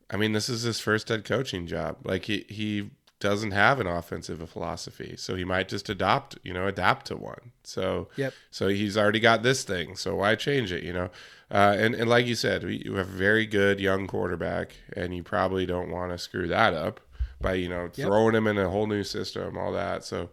I 0.08 0.16
mean, 0.16 0.32
this 0.32 0.48
is 0.48 0.62
his 0.62 0.78
first 0.78 1.08
head 1.08 1.24
coaching 1.24 1.66
job. 1.66 1.98
Like 2.04 2.24
he 2.26 2.46
he 2.48 2.90
doesn't 3.18 3.52
have 3.52 3.80
an 3.80 3.86
offensive 3.86 4.48
philosophy, 4.50 5.14
so 5.16 5.34
he 5.34 5.44
might 5.44 5.68
just 5.68 5.88
adopt, 5.88 6.38
you 6.42 6.52
know, 6.52 6.66
adapt 6.66 7.06
to 7.06 7.16
one. 7.16 7.52
So 7.64 8.08
Yep. 8.16 8.34
So 8.50 8.68
he's 8.68 8.96
already 8.96 9.20
got 9.20 9.42
this 9.42 9.64
thing, 9.64 9.96
so 9.96 10.16
why 10.16 10.34
change 10.34 10.72
it? 10.72 10.82
You 10.82 10.92
know, 10.92 11.10
uh, 11.50 11.74
and 11.78 11.94
and 11.94 12.08
like 12.10 12.26
you 12.26 12.34
said, 12.34 12.64
we, 12.64 12.82
you 12.84 12.94
have 12.96 13.08
a 13.08 13.10
very 13.12 13.46
good 13.46 13.80
young 13.80 14.06
quarterback, 14.06 14.72
and 14.94 15.14
you 15.14 15.22
probably 15.22 15.66
don't 15.66 15.90
want 15.90 16.12
to 16.12 16.18
screw 16.18 16.46
that 16.48 16.74
up 16.74 17.00
by 17.40 17.54
you 17.54 17.68
know 17.68 17.84
Yep. 17.94 18.06
throwing 18.06 18.34
him 18.34 18.46
in 18.46 18.58
a 18.58 18.68
whole 18.70 18.86
new 18.86 19.04
system, 19.04 19.56
all 19.56 19.72
that. 19.72 20.04
So, 20.04 20.30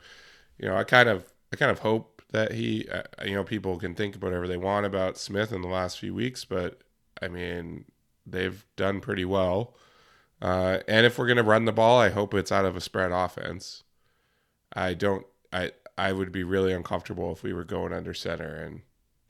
you 0.58 0.68
know, 0.68 0.76
I 0.76 0.84
kind 0.84 1.10
of 1.10 1.26
I 1.52 1.56
kind 1.56 1.72
of 1.72 1.80
hope 1.80 2.22
that 2.32 2.52
he, 2.54 2.88
uh, 2.90 3.04
you 3.26 3.36
know, 3.36 3.44
people 3.44 3.78
can 3.78 3.94
think 3.96 4.16
whatever 4.16 4.48
they 4.48 4.58
want 4.58 4.86
about 4.86 5.18
Smith 5.18 5.52
in 5.52 5.62
the 5.62 5.68
last 5.68 6.00
few 6.00 6.14
weeks, 6.16 6.46
but 6.46 6.82
I 7.22 7.28
mean, 7.28 7.86
they've 8.26 8.66
done 8.76 9.02
pretty 9.02 9.26
well. 9.26 9.76
Uh, 10.44 10.82
and 10.90 11.08
if 11.08 11.20
we're 11.20 11.28
gonna 11.28 11.44
run 11.44 11.66
the 11.66 11.74
ball, 11.74 12.00
I 12.02 12.12
hope 12.12 12.36
it's 12.36 12.54
out 12.54 12.66
of 12.66 12.78
a 12.78 12.82
spread 12.82 13.12
offense. 13.14 13.84
I 14.74 14.94
don't. 14.94 15.26
I 15.54 15.72
I 15.98 16.14
would 16.14 16.32
be 16.32 16.44
really 16.44 16.74
uncomfortable 16.74 17.32
if 17.32 17.44
we 17.44 17.54
were 17.54 17.64
going 17.66 17.94
under 17.94 18.14
center 18.14 18.56
and 18.56 18.82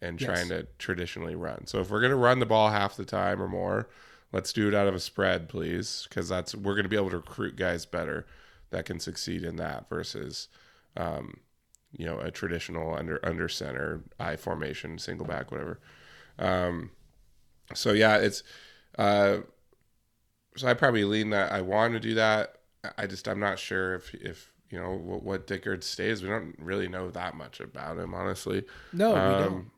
and 0.02 0.20
Yes. 0.20 0.20
trying 0.20 0.50
to 0.50 0.68
traditionally 0.80 1.36
run. 1.36 1.68
So 1.68 1.80
if 1.82 1.92
we're 1.92 2.02
gonna 2.02 2.18
run 2.18 2.40
the 2.40 2.48
ball 2.48 2.72
half 2.72 2.98
the 2.98 3.06
time 3.06 3.42
or 3.42 3.48
more, 3.50 3.90
let's 4.34 4.54
do 4.54 4.68
it 4.70 4.74
out 4.76 4.88
of 4.88 4.96
a 4.96 5.00
spread, 5.02 5.50
please, 5.50 6.08
because 6.10 6.30
that's 6.30 6.56
we're 6.56 6.76
gonna 6.76 6.90
be 6.90 6.98
able 6.98 7.12
to 7.12 7.18
recruit 7.18 7.56
guys 7.58 7.86
better 7.86 8.28
that 8.72 8.86
can 8.86 9.00
succeed 9.00 9.44
in 9.44 9.58
that 9.58 9.90
versus, 9.90 10.50
um, 10.98 11.40
you 11.92 12.06
know, 12.06 12.20
a 12.20 12.32
traditional 12.32 12.96
under 12.96 13.24
under 13.26 13.50
center 13.50 14.04
I 14.20 14.36
formation, 14.38 14.98
single 15.00 15.28
back, 15.28 15.52
whatever. 15.52 15.80
Um, 16.40 16.92
so 17.74 17.94
yeah, 17.94 18.18
it's. 18.18 18.44
Uh, 18.98 19.40
so 20.56 20.68
I 20.68 20.74
probably 20.74 21.04
lean 21.04 21.32
that 21.32 21.52
I 21.52 21.62
want 21.62 21.94
to 21.94 22.00
do 22.00 22.16
that. 22.16 22.56
I 22.98 23.08
just 23.08 23.28
I'm 23.28 23.40
not 23.40 23.60
sure 23.60 23.96
if 23.96 24.14
if 24.16 24.52
you 24.70 24.80
know 24.80 24.92
what, 24.92 25.24
what 25.24 25.48
Dickert 25.48 25.84
stays. 25.84 26.22
We 26.22 26.30
don't 26.30 26.56
really 26.58 26.88
know 26.88 27.10
that 27.12 27.36
much 27.36 27.60
about 27.60 27.98
him, 27.98 28.14
honestly. 28.14 28.66
No, 28.92 29.10
we 29.10 29.16
don't. 29.16 29.44
Um, 29.44 29.72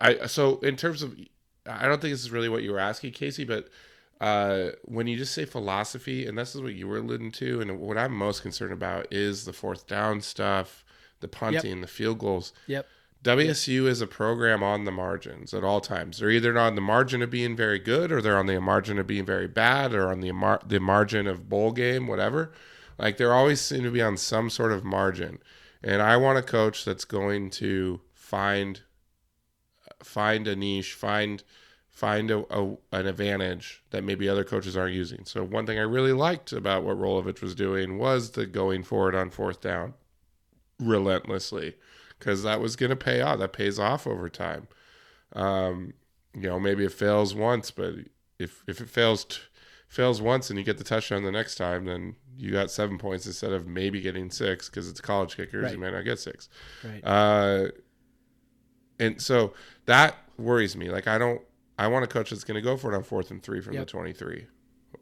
I 0.00 0.26
so 0.26 0.58
in 0.60 0.76
terms 0.76 1.02
of, 1.02 1.18
I 1.66 1.86
don't 1.86 2.00
think 2.00 2.12
this 2.12 2.22
is 2.22 2.30
really 2.30 2.48
what 2.48 2.62
you 2.62 2.72
were 2.72 2.78
asking, 2.78 3.12
Casey, 3.12 3.44
but 3.44 3.68
uh, 4.20 4.70
when 4.84 5.06
you 5.06 5.16
just 5.16 5.34
say 5.34 5.44
philosophy, 5.44 6.26
and 6.26 6.36
this 6.36 6.54
is 6.54 6.60
what 6.60 6.74
you 6.74 6.88
were 6.88 6.98
alluding 6.98 7.32
to, 7.32 7.60
and 7.60 7.80
what 7.80 7.98
I'm 7.98 8.12
most 8.12 8.42
concerned 8.42 8.72
about 8.72 9.06
is 9.12 9.44
the 9.44 9.52
fourth 9.52 9.86
down 9.86 10.20
stuff, 10.20 10.84
the 11.20 11.28
punting, 11.28 11.80
the 11.80 11.86
field 11.86 12.18
goals. 12.18 12.52
Yep. 12.66 12.86
WSU 13.28 13.86
is 13.86 14.00
a 14.00 14.06
program 14.06 14.62
on 14.62 14.86
the 14.86 14.90
margins 14.90 15.52
at 15.52 15.62
all 15.62 15.82
times. 15.82 16.18
They're 16.18 16.30
either 16.30 16.58
on 16.58 16.76
the 16.76 16.80
margin 16.80 17.20
of 17.20 17.28
being 17.28 17.54
very 17.54 17.78
good, 17.78 18.10
or 18.10 18.22
they're 18.22 18.38
on 18.38 18.46
the 18.46 18.58
margin 18.58 18.98
of 18.98 19.06
being 19.06 19.26
very 19.26 19.46
bad, 19.46 19.92
or 19.92 20.10
on 20.10 20.20
the 20.20 20.32
mar- 20.32 20.62
the 20.66 20.80
margin 20.80 21.26
of 21.26 21.46
bowl 21.46 21.72
game, 21.72 22.06
whatever. 22.06 22.52
Like 22.96 23.18
they're 23.18 23.34
always 23.34 23.60
seem 23.60 23.82
to 23.82 23.90
be 23.90 24.00
on 24.00 24.16
some 24.16 24.48
sort 24.48 24.72
of 24.72 24.82
margin. 24.82 25.40
And 25.84 26.00
I 26.00 26.16
want 26.16 26.38
a 26.38 26.42
coach 26.42 26.86
that's 26.86 27.04
going 27.04 27.50
to 27.50 28.00
find 28.14 28.80
find 30.02 30.48
a 30.48 30.56
niche, 30.56 30.94
find 30.94 31.44
find 31.90 32.30
a, 32.30 32.46
a 32.48 32.78
an 32.92 33.06
advantage 33.06 33.84
that 33.90 34.04
maybe 34.04 34.26
other 34.26 34.42
coaches 34.42 34.74
aren't 34.74 34.94
using. 34.94 35.26
So 35.26 35.44
one 35.44 35.66
thing 35.66 35.78
I 35.78 35.82
really 35.82 36.14
liked 36.14 36.54
about 36.54 36.82
what 36.82 36.98
Rolovich 36.98 37.42
was 37.42 37.54
doing 37.54 37.98
was 37.98 38.30
the 38.30 38.46
going 38.46 38.84
forward 38.84 39.14
on 39.14 39.28
fourth 39.28 39.60
down 39.60 39.92
relentlessly 40.80 41.74
because 42.18 42.42
that 42.42 42.60
was 42.60 42.76
going 42.76 42.90
to 42.90 42.96
pay 42.96 43.20
off. 43.20 43.38
That 43.38 43.52
pays 43.52 43.78
off 43.78 44.06
over 44.06 44.28
time. 44.28 44.68
Um, 45.34 45.94
you 46.34 46.42
know, 46.48 46.58
maybe 46.60 46.84
it 46.84 46.92
fails 46.92 47.34
once, 47.34 47.70
but 47.70 47.94
if 48.38 48.62
if 48.66 48.80
it 48.80 48.88
fails 48.88 49.24
t- 49.24 49.38
fails 49.88 50.20
once 50.20 50.50
and 50.50 50.58
you 50.58 50.64
get 50.64 50.78
the 50.78 50.84
touchdown 50.84 51.22
the 51.24 51.32
next 51.32 51.54
time, 51.56 51.84
then 51.86 52.16
you 52.36 52.52
got 52.52 52.70
seven 52.70 52.98
points 52.98 53.26
instead 53.26 53.52
of 53.52 53.66
maybe 53.66 54.00
getting 54.00 54.30
six 54.30 54.68
because 54.68 54.88
it's 54.88 55.00
college 55.00 55.36
kickers. 55.36 55.64
Right. 55.64 55.72
You 55.72 55.78
might 55.78 55.92
not 55.92 56.02
get 56.04 56.18
six. 56.18 56.48
Right. 56.84 57.00
Uh, 57.04 57.68
and 58.98 59.20
so 59.20 59.52
that 59.86 60.16
worries 60.36 60.76
me. 60.76 60.90
Like 60.90 61.06
I 61.06 61.18
don't. 61.18 61.40
I 61.78 61.86
want 61.86 62.04
a 62.04 62.08
coach 62.08 62.30
that's 62.30 62.42
going 62.44 62.56
to 62.56 62.60
go 62.60 62.76
for 62.76 62.92
it 62.92 62.96
on 62.96 63.04
fourth 63.04 63.30
and 63.30 63.40
three 63.42 63.60
from 63.60 63.74
Yep. 63.74 63.86
the 63.86 63.90
twenty-three, 63.90 64.46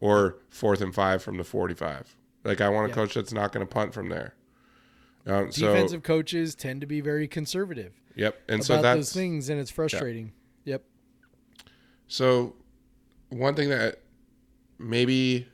or 0.00 0.36
fourth 0.50 0.80
and 0.82 0.94
five 0.94 1.22
from 1.22 1.36
the 1.38 1.44
forty-five. 1.44 2.14
Like 2.44 2.60
I 2.60 2.68
want 2.68 2.86
a 2.86 2.88
Yep. 2.90 2.94
coach 2.94 3.14
that's 3.14 3.32
not 3.32 3.52
going 3.52 3.66
to 3.66 3.72
punt 3.72 3.94
from 3.94 4.08
there. 4.10 4.34
Um, 5.26 5.50
so 5.50 5.66
Defensive 5.66 6.02
coaches 6.02 6.54
tend 6.54 6.80
to 6.82 6.86
be 6.86 7.00
very 7.00 7.26
conservative 7.26 7.92
yep, 8.14 8.40
and 8.48 8.60
about 8.60 8.64
so 8.64 8.82
that's 8.82 8.98
those 8.98 9.12
things, 9.12 9.48
and 9.48 9.60
it's 9.60 9.70
frustrating. 9.70 10.32
Yep. 10.64 10.82
So, 12.08 12.54
one 13.30 13.54
thing 13.54 13.70
that 13.70 14.00
maybe 14.78 15.48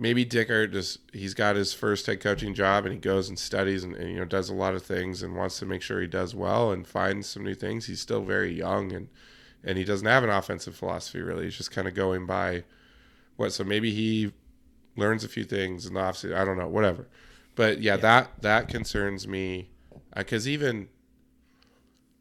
maybe 0.00 0.24
Dickert 0.24 0.72
just 0.72 0.98
he's 1.12 1.34
got 1.34 1.56
his 1.56 1.74
first 1.74 2.06
head 2.06 2.20
coaching 2.20 2.54
job 2.54 2.86
and 2.86 2.94
he 2.94 2.98
goes 2.98 3.28
and 3.28 3.38
studies 3.38 3.84
and, 3.84 3.94
and 3.94 4.10
you 4.10 4.18
know 4.18 4.24
does 4.24 4.48
a 4.48 4.54
lot 4.54 4.74
of 4.74 4.82
things 4.82 5.22
and 5.22 5.36
wants 5.36 5.58
to 5.58 5.66
make 5.66 5.82
sure 5.82 6.00
he 6.00 6.06
does 6.06 6.34
well 6.34 6.72
and 6.72 6.86
finds 6.86 7.28
some 7.28 7.44
new 7.44 7.54
things. 7.54 7.86
He's 7.86 8.00
still 8.00 8.22
very 8.22 8.52
young 8.52 8.92
and 8.92 9.08
and 9.62 9.76
he 9.76 9.84
doesn't 9.84 10.06
have 10.06 10.24
an 10.24 10.30
offensive 10.30 10.74
philosophy 10.74 11.20
really. 11.20 11.44
He's 11.44 11.56
just 11.56 11.70
kind 11.70 11.86
of 11.86 11.94
going 11.94 12.26
by 12.26 12.64
what. 13.36 13.52
So 13.52 13.62
maybe 13.62 13.92
he 13.92 14.32
learns 14.96 15.22
a 15.22 15.28
few 15.28 15.44
things 15.44 15.86
in 15.86 15.94
the 15.94 16.00
offseason. 16.00 16.34
I 16.34 16.44
don't 16.44 16.58
know, 16.58 16.68
whatever. 16.68 17.06
But 17.60 17.82
yeah, 17.82 17.98
that 17.98 18.40
that 18.40 18.68
concerns 18.68 19.28
me 19.28 19.68
because 20.16 20.48
even 20.48 20.88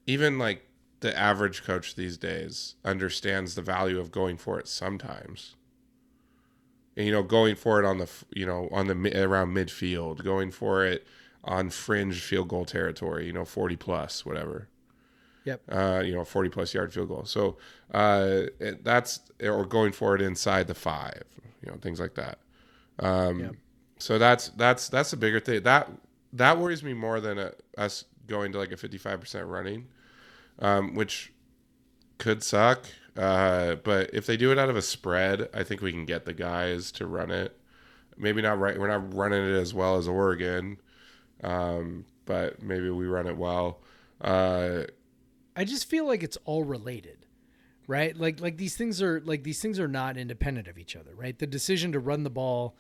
even 0.06 0.38
like 0.38 0.68
the 0.99 1.18
average 1.18 1.64
coach 1.64 1.95
these 1.95 2.18
days 2.18 2.76
understands 2.84 3.56
the 3.56 3.61
value 3.61 4.02
of 4.02 4.11
going 4.11 4.36
for 4.36 4.60
it 4.60 4.68
sometimes. 4.68 5.56
And, 6.98 7.06
you 7.06 7.14
know, 7.14 7.24
going 7.24 7.56
for 7.56 7.80
it 7.80 7.86
on 7.86 7.99
the 7.99 8.10
you 8.36 8.45
know 8.45 8.68
on 8.74 8.88
the 8.88 9.24
around 9.24 9.56
midfield, 9.56 10.26
going 10.26 10.52
for 10.52 10.84
it 10.84 11.07
on 11.45 11.70
fringe 11.70 12.20
field 12.20 12.49
goal 12.49 12.66
territory, 12.66 13.26
you 13.26 13.32
know, 13.32 13.45
forty 13.45 13.78
plus, 13.78 14.26
whatever. 14.26 14.68
Yep. 15.45 15.61
Uh, 15.72 16.02
you 16.03 16.14
know, 16.16 16.26
forty 16.26 16.49
plus 16.49 16.74
yard 16.74 16.91
field 16.91 17.07
goal. 17.07 17.24
So 17.24 17.56
uh, 17.94 18.41
that's 18.84 19.22
or 19.41 19.66
going 19.66 19.94
for 19.94 20.16
it 20.16 20.22
inside 20.22 20.68
the 20.68 20.76
five, 20.76 21.24
you 21.64 21.72
know, 21.72 21.78
things 21.78 22.02
like 22.02 22.16
that. 22.16 22.40
Um, 22.99 23.40
Yep. 23.40 23.56
So 23.99 24.17
that's 24.17 24.49
that's 24.49 24.89
that's 24.89 25.13
a 25.13 25.17
bigger 25.17 25.39
thing. 25.39 25.63
That 25.63 25.89
that 26.34 26.57
worries 26.57 26.84
me 26.84 26.93
more 26.93 27.19
than 27.19 27.38
a, 27.38 27.51
us 27.77 28.05
going 28.27 28.51
to 28.53 28.57
like 28.57 28.71
a 28.71 28.77
fifty 28.77 28.97
five 28.97 29.19
percent 29.19 29.45
running 29.47 29.88
um, 30.59 30.93
which 30.93 31.34
could 32.17 32.43
suck. 32.43 32.85
Uh, 33.17 33.76
but 33.76 34.09
if 34.13 34.26
they 34.26 34.38
do 34.38 34.51
it 34.51 34.59
out 34.59 34.69
of 34.69 34.76
a 34.76 34.81
spread, 34.81 35.49
I 35.53 35.63
think 35.63 35.81
we 35.81 35.91
can 35.91 36.05
get 36.05 36.26
the 36.26 36.34
guys 36.34 36.91
to 36.93 37.07
run 37.07 37.31
it. 37.31 37.57
Maybe 38.17 38.41
not 38.41 38.59
right. 38.59 38.77
We're 38.77 38.88
not 38.88 39.13
running 39.13 39.43
it 39.43 39.57
as 39.57 39.73
well 39.73 39.97
as 39.97 40.07
Oregon, 40.07 40.77
um, 41.43 42.05
but 42.26 42.61
maybe 42.61 42.89
we 42.89 43.07
run 43.07 43.27
it 43.27 43.38
well. 43.38 43.80
Uh, 44.21 44.84
I 45.55 45.63
just 45.63 45.89
feel 45.89 46.05
like 46.05 46.23
it's 46.23 46.38
all 46.45 46.63
related, 46.63 47.26
right? 47.88 48.15
Like 48.15 48.41
like 48.41 48.57
these 48.57 48.76
things 48.76 49.01
are 49.01 49.21
like 49.21 49.43
these 49.43 49.61
things 49.61 49.80
are 49.80 49.88
not 49.88 50.17
independent 50.17 50.67
of 50.67 50.77
each 50.77 50.95
other, 50.95 51.15
right? 51.15 51.38
The 51.38 51.47
decision 51.47 51.93
to 51.93 51.99
run 51.99 52.23
the 52.23 52.30
ball 52.30 52.76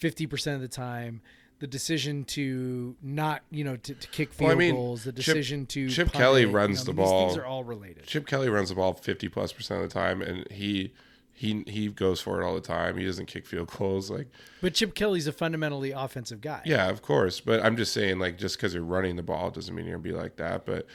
fifty 0.00 0.26
percent 0.26 0.56
of 0.56 0.62
the 0.62 0.68
time, 0.68 1.20
the 1.60 1.66
decision 1.66 2.24
to 2.24 2.96
not, 3.02 3.42
you 3.50 3.62
know, 3.62 3.76
to, 3.76 3.94
to 3.94 4.08
kick 4.08 4.32
field 4.32 4.48
Well, 4.48 4.56
I 4.56 4.58
mean, 4.58 4.74
goals, 4.74 5.04
the 5.04 5.12
Chip- 5.12 5.24
decision 5.24 5.66
to 5.66 5.88
Chip 5.88 6.12
Kelly 6.12 6.42
it, 6.42 6.48
you 6.48 6.52
runs 6.52 6.80
know, 6.80 6.92
the 6.92 6.92
these 6.92 7.08
ball. 7.08 7.28
Things 7.28 7.38
are 7.38 7.44
all 7.44 7.62
related. 7.62 8.06
Chip 8.06 8.26
Kelly 8.26 8.48
runs 8.48 8.70
the 8.70 8.74
ball 8.74 8.94
fifty 8.94 9.28
plus 9.28 9.52
percent 9.52 9.82
of 9.82 9.88
the 9.88 9.94
time, 9.94 10.22
and 10.22 10.50
he 10.50 10.92
he 11.32 11.62
he 11.66 11.88
goes 11.88 12.20
for 12.20 12.40
it 12.40 12.44
all 12.44 12.54
the 12.54 12.60
time. 12.60 12.96
He 12.96 13.04
doesn't 13.04 13.26
kick 13.26 13.46
field 13.46 13.70
goals 13.76 14.10
like. 14.10 14.28
But 14.60 14.74
Chip 14.74 14.94
Kelly's 14.94 15.26
a 15.26 15.32
fundamentally 15.32 15.90
offensive 15.90 16.40
guy. 16.40 16.62
Yeah, 16.64 16.88
of 16.88 17.02
course. 17.02 17.40
But 17.40 17.64
I'm 17.64 17.76
just 17.76 17.92
saying, 17.92 18.18
like, 18.18 18.38
just 18.38 18.56
because 18.56 18.74
you're 18.74 18.82
running 18.82 19.16
the 19.16 19.22
ball 19.22 19.50
doesn't 19.50 19.74
mean 19.74 19.86
you're 19.86 19.96
gonna 19.96 20.02
be 20.02 20.12
like 20.12 20.36
that. 20.36 20.66
But, 20.66 20.86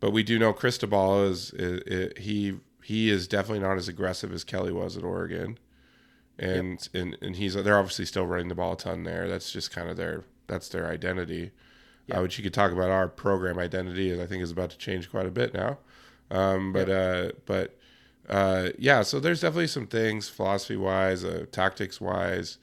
but 0.00 0.10
we 0.10 0.22
do 0.22 0.38
know 0.38 0.52
Cristobal 0.52 1.24
is, 1.24 1.52
is, 1.52 1.80
is 1.86 2.12
he 2.22 2.56
he 2.82 3.08
is 3.10 3.26
definitely 3.26 3.60
not 3.60 3.78
as 3.78 3.88
aggressive 3.88 4.32
as 4.32 4.44
Kelly 4.44 4.72
was 4.72 4.96
at 4.98 5.04
Oregon, 5.04 5.58
and 6.38 6.88
and 6.94 7.16
and 7.20 7.36
he's 7.36 7.54
they're 7.54 7.78
obviously 7.78 8.06
still 8.06 8.26
running 8.26 8.48
the 8.48 8.54
ball 8.54 8.72
a 8.72 8.76
ton 8.76 9.04
there. 9.04 9.28
That's 9.28 9.52
just 9.52 9.70
kind 9.70 9.88
of 9.88 9.96
their 9.96 10.24
that's 10.46 10.68
their 10.68 10.88
identity. 10.88 11.52
Uh, 12.14 12.20
which 12.20 12.36
you 12.36 12.44
could 12.44 12.52
talk 12.52 12.70
about 12.70 12.90
our 12.90 13.08
program 13.08 13.58
identity, 13.58 14.12
and 14.12 14.20
I 14.20 14.26
think 14.26 14.42
is 14.42 14.50
about 14.50 14.68
to 14.68 14.76
change 14.76 15.10
quite 15.10 15.24
a 15.24 15.30
bit 15.30 15.54
now. 15.54 15.78
Um, 16.30 16.70
but 16.70 16.90
uh, 16.90 17.32
but 17.46 17.78
uh, 18.28 18.70
yeah, 18.78 19.02
so 19.02 19.20
there's 19.20 19.40
definitely 19.40 19.68
some 19.68 19.86
things 19.86 20.28
philosophy 20.28 20.76
wise, 20.76 21.24
uh, 21.24 21.46
tactics 21.50 22.00
wise, 22.00 22.58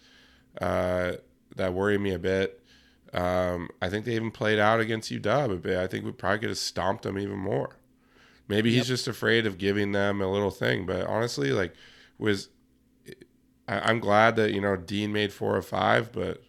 uh, 0.60 1.14
that 1.56 1.74
worry 1.74 1.98
me 1.98 2.14
a 2.14 2.20
bit. 2.20 2.62
Um, 3.14 3.70
I 3.82 3.90
think 3.90 4.06
they 4.06 4.16
even 4.16 4.32
played 4.32 4.60
out 4.60 4.80
against 4.80 5.12
UW 5.12 5.54
a 5.54 5.58
bit. 5.58 5.78
I 5.78 5.88
think 5.88 6.06
we 6.06 6.12
probably 6.12 6.40
could 6.40 6.50
have 6.50 6.58
stomped 6.58 7.04
them 7.04 7.18
even 7.18 7.38
more. 7.38 7.78
Maybe 8.48 8.74
he's 8.74 8.88
just 8.88 9.08
afraid 9.08 9.46
of 9.46 9.58
giving 9.58 9.92
them 9.92 10.22
a 10.22 10.32
little 10.32 10.52
thing. 10.52 10.86
But 10.86 11.08
honestly, 11.08 11.52
like, 11.52 11.74
was 12.18 12.50
I, 13.68 13.80
I'm 13.80 14.00
glad 14.00 14.36
that 14.38 14.54
you 14.54 14.62
know 14.62 14.76
Dean 14.76 15.12
made 15.14 15.32
four 15.34 15.56
or 15.56 15.62
five. 15.62 16.12
But 16.12 16.44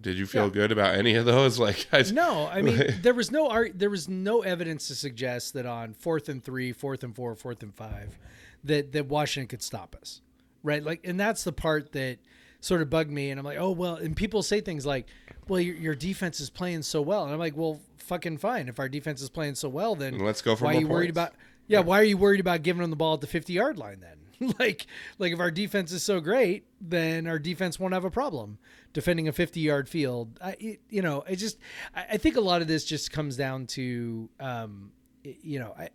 did 0.00 0.16
you 0.18 0.26
feel 0.26 0.44
Yeah. 0.44 0.50
good 0.50 0.72
about 0.72 0.94
any 0.94 1.14
of 1.14 1.24
those? 1.24 1.58
Like, 1.66 1.86
I, 1.92 2.02
No, 2.12 2.46
I 2.48 2.62
mean 2.62 2.96
there 3.02 3.14
was 3.14 3.30
no 3.30 3.48
art. 3.48 3.78
There 3.78 3.90
was 3.90 4.08
no 4.08 4.42
evidence 4.42 4.88
to 4.88 4.94
suggest 4.94 5.54
that 5.54 5.66
on 5.66 5.94
fourth 5.94 6.28
and 6.28 6.42
three, 6.44 6.72
fourth 6.72 7.02
and 7.02 7.14
four, 7.14 7.34
fourth 7.34 7.62
and 7.62 7.74
five, 7.74 8.18
that 8.64 8.92
that 8.92 9.06
Washington 9.06 9.48
could 9.48 9.62
stop 9.62 9.96
us, 10.00 10.20
right? 10.62 10.82
Like, 10.82 11.00
and 11.04 11.18
that's 11.18 11.44
the 11.44 11.52
part 11.52 11.92
that 11.92 12.18
sort 12.60 12.82
of 12.82 12.90
bugged 12.90 13.10
me. 13.10 13.30
And 13.30 13.38
I'm 13.38 13.44
like, 13.46 13.58
oh 13.58 13.70
well. 13.70 13.96
And 13.96 14.16
people 14.16 14.42
say 14.42 14.60
things 14.60 14.84
like, 14.84 15.06
"Well, 15.48 15.60
your, 15.60 15.74
your 15.76 15.94
defense 15.94 16.40
is 16.40 16.50
playing 16.50 16.82
so 16.82 17.00
well," 17.02 17.24
and 17.24 17.32
I'm 17.32 17.38
like, 17.38 17.56
"Well, 17.56 17.80
fucking 17.98 18.38
fine. 18.38 18.68
If 18.68 18.78
our 18.78 18.88
defense 18.88 19.20
is 19.22 19.28
playing 19.30 19.54
so 19.56 19.68
well, 19.68 19.94
then 19.94 20.18
Let's 20.18 20.42
go 20.42 20.56
for 20.56 20.64
why 20.66 20.74
are 20.76 20.80
you 20.80 20.88
worried 20.88 21.14
points. 21.14 21.30
about? 21.30 21.32
Yeah, 21.68 21.80
why 21.80 22.00
are 22.00 22.04
you 22.04 22.16
worried 22.16 22.38
about 22.40 22.62
giving 22.62 22.80
them 22.82 22.90
the 22.90 22.96
ball 22.96 23.14
at 23.14 23.20
the 23.20 23.26
50 23.26 23.52
yard 23.52 23.76
line 23.78 23.98
then? 24.00 24.16
like, 24.58 24.86
like 25.18 25.32
if 25.32 25.40
our 25.40 25.50
defense 25.50 25.92
is 25.92 26.02
so 26.02 26.20
great, 26.20 26.66
then 26.80 27.26
our 27.26 27.38
defense 27.38 27.78
won't 27.78 27.94
have 27.94 28.04
a 28.04 28.10
problem 28.10 28.58
defending 28.92 29.28
a 29.28 29.32
50 29.32 29.60
yard 29.60 29.88
field. 29.88 30.38
I, 30.42 30.78
you 30.88 31.02
know, 31.02 31.22
it 31.22 31.36
just, 31.36 31.58
I, 31.94 32.06
I 32.12 32.16
think 32.16 32.36
a 32.36 32.40
lot 32.40 32.62
of 32.62 32.68
this 32.68 32.84
just 32.84 33.12
comes 33.12 33.36
down 33.36 33.66
to, 33.68 34.28
um, 34.40 34.92
you 35.22 35.58
know, 35.58 35.74
I, 35.78 35.90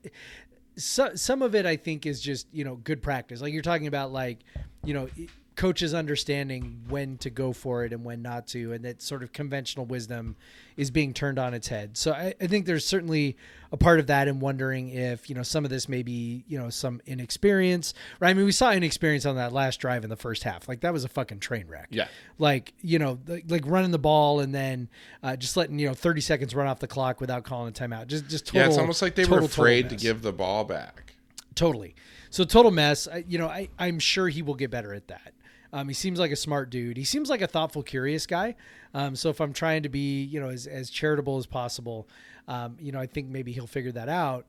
so, 0.78 1.16
some 1.16 1.42
of 1.42 1.56
it 1.56 1.66
I 1.66 1.76
think 1.76 2.06
is 2.06 2.22
just 2.22 2.48
you 2.52 2.64
know 2.64 2.76
good 2.76 3.02
practice. 3.02 3.42
Like 3.42 3.54
you're 3.54 3.62
talking 3.62 3.88
about, 3.88 4.12
like 4.12 4.40
you 4.84 4.94
know, 4.94 5.10
coaches 5.56 5.94
understanding 5.94 6.82
when 6.88 7.18
to 7.18 7.30
go 7.30 7.52
for 7.52 7.84
it 7.84 7.92
and 7.92 8.04
when 8.06 8.22
not 8.22 8.48
to, 8.48 8.72
and 8.74 8.86
that 8.86 9.02
sort 9.02 9.22
of 9.22 9.34
conventional 9.34 9.86
wisdom 9.86 10.36
is 10.78 10.90
being 10.90 11.14
turned 11.14 11.38
on 11.38 11.54
its 11.54 11.68
head. 11.68 11.98
So 11.98 12.14
I, 12.14 12.34
I 12.40 12.48
think 12.48 12.66
there's 12.66 12.86
certainly 12.86 13.36
a 13.72 13.78
part 13.78 14.00
of 14.00 14.08
that, 14.08 14.28
and 14.28 14.42
wondering 14.42 14.90
if 14.90 15.30
you 15.30 15.36
know 15.36 15.44
some 15.44 15.64
of 15.66 15.70
this 15.70 15.88
may 15.90 16.04
be 16.04 16.44
you 16.48 16.58
know 16.58 16.70
some 16.70 17.02
inexperience. 17.06 17.94
Right? 18.20 18.30
I 18.30 18.34
mean, 18.34 18.46
we 18.46 18.52
saw 18.52 18.72
inexperience 18.72 19.26
on 19.26 19.36
that 19.36 19.52
last 19.52 19.80
drive 19.82 20.04
in 20.04 20.10
the 20.10 20.16
first 20.16 20.44
half. 20.44 20.68
Like 20.70 20.82
that 20.82 20.94
was 20.94 21.04
a 21.04 21.10
fucking 21.10 21.40
train 21.40 21.68
wreck 21.68 21.88
Yeah. 21.92 22.08
like 22.38 22.74
you 22.82 22.98
know 23.00 23.20
like, 23.28 23.46
like 23.50 23.64
running 23.66 23.92
the 23.92 24.00
ball 24.00 24.40
and 24.40 24.56
then 24.56 24.90
uh, 25.22 25.36
just 25.36 25.58
letting 25.58 25.78
you 25.80 25.88
know 25.88 25.94
30 25.94 26.22
seconds 26.22 26.56
run 26.56 26.68
off 26.68 26.80
the 26.80 26.88
clock 26.88 27.20
without 27.22 27.44
calling 27.44 27.70
a 27.70 27.72
timeout 27.72 28.08
just 28.08 28.28
just 28.30 28.46
total, 28.48 28.62
yeah, 28.62 28.68
it's 28.68 28.78
almost 28.78 29.02
like 29.02 29.16
they 29.16 29.24
were 29.24 29.30
total, 29.42 29.48
total 29.48 29.64
afraid 29.64 29.90
to 29.90 29.96
give 29.96 30.22
the 30.22 30.32
ball 30.34 30.64
back. 30.64 31.14
totally 31.56 31.94
so 32.30 32.44
total 32.44 32.72
mess 32.72 33.08
I, 33.08 33.24
you 33.28 33.38
know 33.38 33.48
I, 33.48 33.68
i'm 33.78 34.00
sure 34.00 34.28
he 34.30 34.42
will 34.42 34.56
get 34.56 34.72
better 34.72 34.94
at 34.94 35.08
that 35.10 35.34
um, 35.74 35.88
he 35.88 35.94
seems 35.94 36.20
like 36.20 36.32
a 36.32 36.36
smart 36.36 36.70
dude. 36.70 36.98
He 36.98 37.04
seems 37.04 37.30
like 37.30 37.42
a 37.42 37.48
thoughtful 37.48 37.84
curious 37.84 38.26
guy. 38.26 38.56
Um, 38.94 39.16
so 39.16 39.30
if 39.30 39.40
i'm 39.40 39.54
trying 39.54 39.84
to 39.84 39.90
be 39.90 40.24
you 40.24 40.40
know 40.42 40.50
as, 40.50 40.68
as 40.68 40.90
charitable 40.90 41.38
as 41.38 41.46
possible 41.46 42.10
um, 42.48 42.76
you 42.80 42.92
know 42.92 43.00
i 43.00 43.06
think 43.06 43.30
maybe 43.30 43.52
he'll 43.52 43.68
figure 43.68 43.92
that 43.94 44.10
out. 44.10 44.48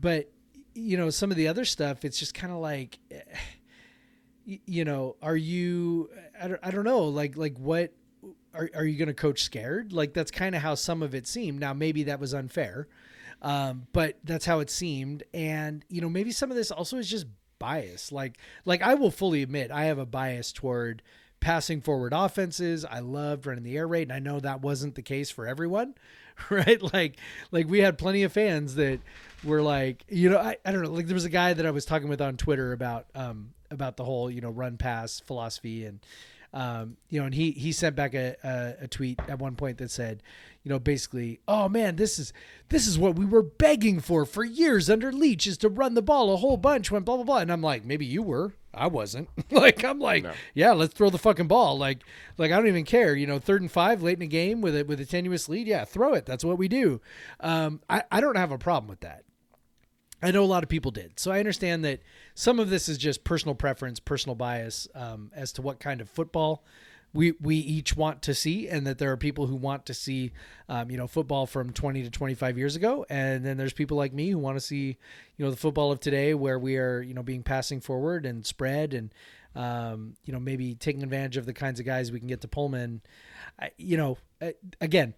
But 0.00 0.30
you 0.74 0.96
know 0.96 1.10
some 1.10 1.30
of 1.30 1.36
the 1.36 1.48
other 1.48 1.64
stuff 1.64 2.04
it's 2.04 2.18
just 2.18 2.32
kind 2.32 2.52
of 2.52 2.60
like 2.60 2.98
eh, 3.10 3.20
you 4.66 4.84
know 4.84 5.16
are 5.20 5.36
you 5.36 6.08
I 6.40 6.48
don't, 6.48 6.60
I 6.62 6.70
don't 6.70 6.84
know 6.84 7.04
like 7.04 7.36
like 7.36 7.58
what 7.58 7.92
are, 8.54 8.70
are 8.74 8.84
you 8.84 8.98
going 8.98 9.08
to 9.08 9.14
coach 9.14 9.42
scared? 9.42 9.92
Like 9.92 10.14
that's 10.14 10.30
kind 10.30 10.54
of 10.54 10.62
how 10.62 10.74
some 10.74 11.02
of 11.02 11.14
it 11.14 11.26
seemed. 11.26 11.60
Now 11.60 11.72
maybe 11.72 12.04
that 12.04 12.18
was 12.18 12.34
unfair 12.34 12.88
um, 13.42 13.86
but 13.92 14.18
that's 14.24 14.44
how 14.44 14.60
it 14.60 14.70
seemed. 14.70 15.22
And 15.32 15.84
you 15.88 16.00
know 16.00 16.08
maybe 16.08 16.32
some 16.32 16.50
of 16.50 16.56
this 16.56 16.70
also 16.70 16.96
is 16.96 17.08
just 17.08 17.26
bias. 17.60 18.10
Like 18.10 18.36
like 18.64 18.82
i 18.82 18.94
will 18.94 19.12
fully 19.12 19.42
admit 19.42 19.70
i 19.70 19.84
have 19.84 19.98
a 19.98 20.06
bias 20.06 20.50
toward 20.52 21.02
passing 21.38 21.80
forward 21.80 22.12
offenses. 22.12 22.84
I 22.84 22.98
loved 22.98 23.46
running 23.46 23.62
the 23.62 23.76
air 23.76 23.86
raid 23.86 24.08
and 24.08 24.12
i 24.12 24.18
know 24.18 24.40
that 24.40 24.60
wasn't 24.60 24.96
the 24.96 25.02
case 25.02 25.30
for 25.30 25.46
everyone 25.46 25.94
right? 26.50 26.82
Like 26.92 27.16
like 27.50 27.68
we 27.68 27.80
had 27.80 27.98
plenty 27.98 28.22
of 28.22 28.32
fans 28.32 28.74
that 28.76 29.00
were 29.44 29.62
like 29.62 30.04
you 30.08 30.30
know 30.30 30.38
I, 30.38 30.56
I 30.64 30.72
don't 30.72 30.82
know 30.82 30.90
like 30.90 31.06
there 31.06 31.14
was 31.14 31.24
a 31.24 31.30
guy 31.30 31.52
that 31.54 31.64
i 31.64 31.70
was 31.70 31.86
talking 31.86 32.08
with 32.08 32.20
on 32.20 32.36
twitter 32.36 32.72
about 32.72 33.06
um 33.14 33.52
about 33.70 33.96
the 33.96 34.04
whole 34.04 34.30
you 34.30 34.40
know 34.40 34.50
run 34.50 34.76
pass 34.76 35.20
philosophy 35.20 35.84
and 35.86 36.00
um, 36.52 36.96
you 37.08 37.20
know, 37.20 37.26
and 37.26 37.34
he 37.34 37.52
he 37.52 37.70
sent 37.72 37.94
back 37.94 38.14
a, 38.14 38.34
a, 38.42 38.84
a 38.84 38.88
tweet 38.88 39.20
at 39.28 39.38
one 39.38 39.54
point 39.54 39.78
that 39.78 39.90
said, 39.90 40.22
you 40.64 40.68
know, 40.68 40.78
basically, 40.80 41.40
oh 41.46 41.68
man, 41.68 41.96
this 41.96 42.18
is 42.18 42.32
this 42.70 42.86
is 42.86 42.98
what 42.98 43.16
we 43.16 43.24
were 43.24 43.42
begging 43.42 44.00
for 44.00 44.24
for 44.24 44.42
years 44.44 44.90
under 44.90 45.12
Leach 45.12 45.46
is 45.46 45.56
to 45.58 45.68
run 45.68 45.94
the 45.94 46.02
ball 46.02 46.32
a 46.32 46.36
whole 46.36 46.56
bunch 46.56 46.90
when 46.90 47.02
blah 47.02 47.16
blah 47.16 47.24
blah. 47.24 47.38
And 47.38 47.52
I'm 47.52 47.62
like, 47.62 47.84
maybe 47.84 48.04
you 48.04 48.22
were, 48.22 48.54
I 48.74 48.88
wasn't. 48.88 49.28
like 49.52 49.84
I'm 49.84 50.00
like, 50.00 50.24
No. 50.24 50.32
yeah, 50.54 50.72
let's 50.72 50.92
throw 50.92 51.08
the 51.08 51.18
fucking 51.18 51.46
ball. 51.46 51.78
Like 51.78 51.98
like 52.36 52.50
I 52.50 52.56
don't 52.56 52.66
even 52.68 52.84
care. 52.84 53.14
You 53.14 53.28
know, 53.28 53.38
third 53.38 53.62
and 53.62 53.70
five 53.70 54.02
late 54.02 54.18
in 54.18 54.22
a 54.22 54.26
game 54.26 54.60
with 54.60 54.74
it 54.74 54.88
with 54.88 55.00
a 55.00 55.06
tenuous 55.06 55.48
lead, 55.48 55.68
yeah, 55.68 55.84
throw 55.84 56.14
it. 56.14 56.26
That's 56.26 56.44
what 56.44 56.58
we 56.58 56.66
do. 56.66 57.00
Um, 57.38 57.80
I 57.88 58.02
I 58.10 58.20
don't 58.20 58.36
have 58.36 58.50
a 58.50 58.58
problem 58.58 58.88
with 58.88 59.00
that. 59.00 59.22
I 60.22 60.30
know 60.30 60.44
a 60.44 60.46
lot 60.46 60.62
of 60.62 60.68
people 60.68 60.90
did. 60.90 61.18
So 61.18 61.30
I 61.30 61.38
understand 61.38 61.84
that 61.84 62.00
some 62.34 62.58
of 62.60 62.70
this 62.70 62.88
is 62.88 62.98
just 62.98 63.24
personal 63.24 63.54
preference, 63.54 64.00
personal 64.00 64.34
bias 64.34 64.86
um, 64.94 65.30
as 65.34 65.52
to 65.52 65.62
what 65.62 65.80
kind 65.80 66.00
of 66.00 66.10
football 66.10 66.62
we 67.12 67.32
we 67.40 67.56
each 67.56 67.96
want 67.96 68.22
to 68.22 68.34
see, 68.34 68.68
and 68.68 68.86
that 68.86 68.98
there 68.98 69.10
are 69.10 69.16
people 69.16 69.46
who 69.46 69.56
want 69.56 69.86
to 69.86 69.94
see, 69.94 70.30
um, 70.68 70.90
you 70.90 70.96
know, 70.96 71.06
football 71.06 71.46
from 71.46 71.72
20 71.72 72.04
to 72.04 72.10
25 72.10 72.56
years 72.56 72.76
ago, 72.76 73.04
and 73.10 73.44
then 73.44 73.56
there's 73.56 73.72
people 73.72 73.96
like 73.96 74.12
me 74.12 74.30
who 74.30 74.38
want 74.38 74.56
to 74.56 74.60
see, 74.60 74.96
you 75.36 75.44
know, 75.44 75.50
the 75.50 75.56
football 75.56 75.90
of 75.90 75.98
today, 75.98 76.34
where 76.34 76.58
we 76.58 76.76
are, 76.76 77.02
you 77.02 77.14
know, 77.14 77.22
being 77.22 77.42
passing 77.42 77.80
forward 77.80 78.24
and 78.24 78.46
spread, 78.46 78.94
and 78.94 79.12
um, 79.56 80.14
you 80.24 80.32
know, 80.32 80.38
maybe 80.38 80.74
taking 80.76 81.02
advantage 81.02 81.36
of 81.36 81.46
the 81.46 81.52
kinds 81.52 81.80
of 81.80 81.86
guys 81.86 82.12
we 82.12 82.20
can 82.20 82.28
get 82.28 82.42
to 82.42 82.48
Pullman. 82.48 83.00
I, 83.58 83.72
you 83.76 83.96
know, 83.96 84.18
again, 84.80 85.14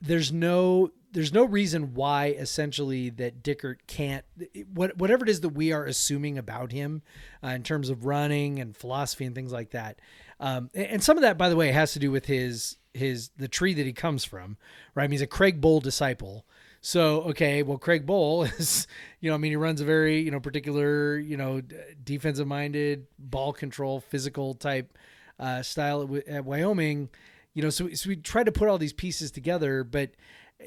there's 0.00 0.32
no 0.32 0.90
there's 1.12 1.32
no 1.32 1.44
reason 1.44 1.94
why 1.94 2.26
essentially 2.26 3.10
that 3.10 3.42
Dickert 3.42 3.76
can't 3.86 4.24
what 4.72 4.96
whatever 4.96 5.24
it 5.24 5.28
is 5.28 5.40
that 5.40 5.50
we 5.50 5.72
are 5.72 5.84
assuming 5.84 6.38
about 6.38 6.72
him 6.72 7.02
uh, 7.42 7.48
in 7.48 7.62
terms 7.62 7.88
of 7.88 8.04
running 8.04 8.58
and 8.58 8.76
philosophy 8.76 9.24
and 9.24 9.34
things 9.34 9.52
like 9.52 9.70
that. 9.70 10.00
Um, 10.40 10.70
and, 10.74 11.02
some 11.02 11.16
of 11.16 11.22
that, 11.22 11.36
by 11.36 11.48
the 11.48 11.56
way, 11.56 11.72
has 11.72 11.92
to 11.94 11.98
do 11.98 12.10
with 12.10 12.26
his 12.26 12.76
his 12.94 13.30
the 13.36 13.48
tree 13.48 13.74
that 13.74 13.86
he 13.86 13.92
comes 13.92 14.24
from, 14.24 14.56
right? 14.94 15.04
I 15.04 15.06
mean, 15.06 15.12
he's 15.12 15.22
a 15.22 15.26
Craig 15.26 15.60
Bohl 15.60 15.82
disciple. 15.82 16.46
So 16.80 17.22
okay, 17.22 17.62
well, 17.62 17.78
Craig 17.78 18.06
Bohl 18.06 18.44
is, 18.58 18.86
you 19.20 19.30
know, 19.30 19.34
I 19.34 19.38
mean, 19.38 19.52
he 19.52 19.56
runs 19.56 19.80
a 19.80 19.84
very, 19.84 20.20
you 20.20 20.30
know, 20.30 20.40
particular, 20.40 21.18
you 21.18 21.36
know, 21.36 21.60
defensive 22.04 22.46
minded, 22.46 23.06
ball 23.18 23.52
control, 23.52 24.00
physical 24.00 24.54
type 24.54 24.96
uh, 25.40 25.62
style 25.62 26.16
at, 26.16 26.28
at 26.28 26.44
Wyoming. 26.44 27.08
You 27.54 27.62
know, 27.62 27.70
so, 27.70 27.88
so 27.92 28.10
we 28.10 28.16
try 28.16 28.44
to 28.44 28.52
put 28.52 28.68
all 28.68 28.78
these 28.78 28.92
pieces 28.92 29.32
together, 29.32 29.82
but 29.82 30.10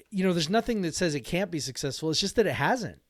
you 0.10 0.24
know, 0.24 0.34
there's 0.34 0.50
nothing 0.50 0.82
that 0.82 0.96
says 0.96 1.16
it 1.16 1.22
can't 1.22 1.52
be 1.52 1.60
successful. 1.60 2.10
It's 2.10 2.20
just 2.20 2.36
that 2.36 2.48
it 2.48 2.54
hasn't, 2.54 3.02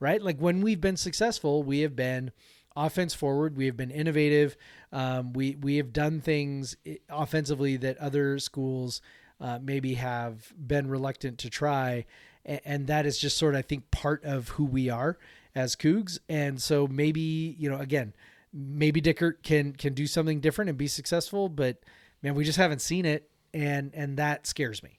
right? 0.00 0.20
Like 0.20 0.38
when 0.38 0.60
we've 0.60 0.80
been 0.80 0.96
successful, 0.96 1.62
we 1.62 1.80
have 1.80 1.94
been 1.94 2.32
offense 2.76 3.14
forward. 3.14 3.56
We 3.56 3.66
have 3.66 3.76
been 3.76 3.90
innovative. 3.90 4.56
Um, 4.92 5.32
we 5.32 5.56
we 5.56 5.76
have 5.76 5.92
done 5.92 6.20
things 6.20 6.76
offensively 7.08 7.76
that 7.78 7.98
other 7.98 8.38
schools 8.38 9.00
uh, 9.40 9.58
maybe 9.62 9.94
have 9.94 10.52
been 10.56 10.88
reluctant 10.88 11.38
to 11.38 11.50
try, 11.50 12.04
and, 12.44 12.60
and 12.64 12.86
that 12.88 13.06
is 13.06 13.18
just 13.18 13.36
sort 13.36 13.54
of 13.54 13.58
I 13.60 13.62
think 13.62 13.90
part 13.90 14.24
of 14.24 14.50
who 14.50 14.64
we 14.64 14.88
are 14.90 15.18
as 15.54 15.76
Cougs. 15.76 16.18
And 16.28 16.60
so 16.60 16.86
maybe 16.86 17.56
you 17.58 17.70
know 17.70 17.78
again, 17.78 18.14
maybe 18.52 19.00
Dickert 19.00 19.42
can 19.42 19.72
can 19.72 19.94
do 19.94 20.06
something 20.06 20.40
different 20.40 20.68
and 20.68 20.78
be 20.78 20.88
successful, 20.88 21.48
but 21.48 21.78
man, 22.22 22.34
we 22.34 22.44
just 22.44 22.58
haven't 22.58 22.80
seen 22.80 23.06
it, 23.06 23.30
and 23.52 23.92
and 23.94 24.16
that 24.16 24.46
scares 24.46 24.82
me. 24.82 24.98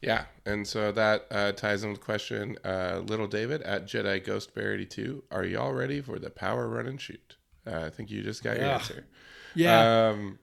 Yeah, 0.00 0.24
and 0.46 0.66
so 0.66 0.92
that 0.92 1.26
uh, 1.30 1.52
ties 1.52 1.82
in 1.82 1.90
with 1.90 1.98
the 1.98 2.04
question, 2.04 2.56
uh, 2.64 3.02
Little 3.06 3.26
David 3.26 3.62
at 3.62 3.86
Jedi 3.86 4.24
Ghost 4.24 4.54
Bear 4.54 4.74
82, 4.74 5.24
are 5.32 5.44
y'all 5.44 5.72
ready 5.72 6.00
for 6.00 6.18
the 6.20 6.30
power 6.30 6.68
run 6.68 6.86
and 6.86 7.00
shoot? 7.00 7.36
Uh, 7.66 7.80
I 7.86 7.90
think 7.90 8.10
you 8.10 8.22
just 8.22 8.44
got 8.44 8.56
your 8.58 8.66
answer. 8.66 9.06
Yeah. 9.54 10.10
Um, 10.10 10.38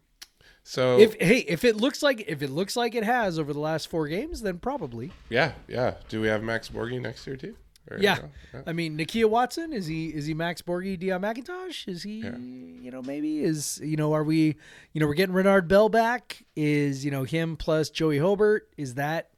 so 0.64 0.99
if 0.99 1.14
hey, 1.22 1.38
if 1.48 1.64
it 1.64 1.76
looks 1.77 2.02
like 2.03 2.26
if 2.27 2.41
it 2.41 2.49
looks 2.49 2.76
like 2.76 2.95
it 2.95 3.03
has 3.03 3.38
over 3.40 3.53
the 3.53 3.60
last 3.60 3.88
four 3.88 4.07
games, 4.07 4.41
then 4.41 4.57
probably. 4.57 5.11
yeah, 5.30 5.53
yeah. 5.68 5.95
Do 6.10 6.19
we 6.22 6.27
have 6.27 6.41
Max 6.44 6.69
Borghi 6.69 6.99
next 7.02 7.26
year 7.27 7.36
too? 7.38 7.56
Or 7.90 7.99
Yeah. 7.99 8.18
no? 8.53 8.64
I 8.65 8.73
mean, 8.73 8.98
Nakia 8.98 9.30
Watson 9.30 9.72
is 9.72 9.86
he 9.86 10.07
is 10.07 10.26
he 10.26 10.34
Max 10.34 10.64
Borghi, 10.64 10.99
Deon 10.99 11.22
McIntosh? 11.22 11.88
Is 11.88 12.02
he 12.03 12.18
you 12.19 12.90
know 12.91 13.03
maybe 13.03 13.44
is 13.44 13.80
you 13.84 13.95
know 13.95 14.14
are 14.14 14.23
we 14.23 14.56
you 14.91 14.99
know 14.99 15.06
we're 15.06 15.14
getting 15.14 15.36
Renard 15.36 15.68
Bell 15.68 15.88
back? 15.88 16.44
Is 16.56 17.06
you 17.06 17.11
know 17.11 17.23
him 17.23 17.56
plus 17.57 17.90
Joey 17.91 18.18
Hobert? 18.18 18.68
Is 18.76 18.95
that 18.95 19.30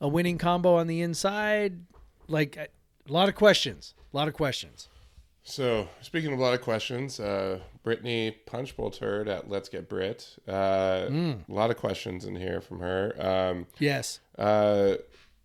a 0.00 0.08
winning 0.08 0.38
combo 0.38 0.76
on 0.76 0.86
the 0.86 1.00
inside? 1.02 1.80
Like 2.28 2.56
a 2.56 2.68
lot 3.12 3.28
of 3.28 3.34
questions, 3.34 3.94
a 4.12 4.16
lot 4.16 4.28
of 4.28 4.34
questions. 4.34 4.88
So 5.42 5.88
speaking 6.00 6.32
of 6.32 6.38
a 6.38 6.42
lot 6.42 6.54
of 6.54 6.60
questions, 6.60 7.18
uh, 7.18 7.60
Brittany 7.82 8.36
Punchbowl 8.46 8.90
Turd 8.90 9.26
at 9.28 9.48
Let's 9.48 9.68
Get 9.68 9.88
Brit. 9.88 10.36
Uh, 10.46 11.06
Mm. 11.08 11.48
A 11.48 11.52
lot 11.52 11.70
of 11.70 11.76
questions 11.76 12.24
in 12.24 12.36
here 12.36 12.60
from 12.60 12.80
her. 12.80 13.14
Um, 13.18 13.66
Yes. 13.78 14.20
uh, 14.38 14.96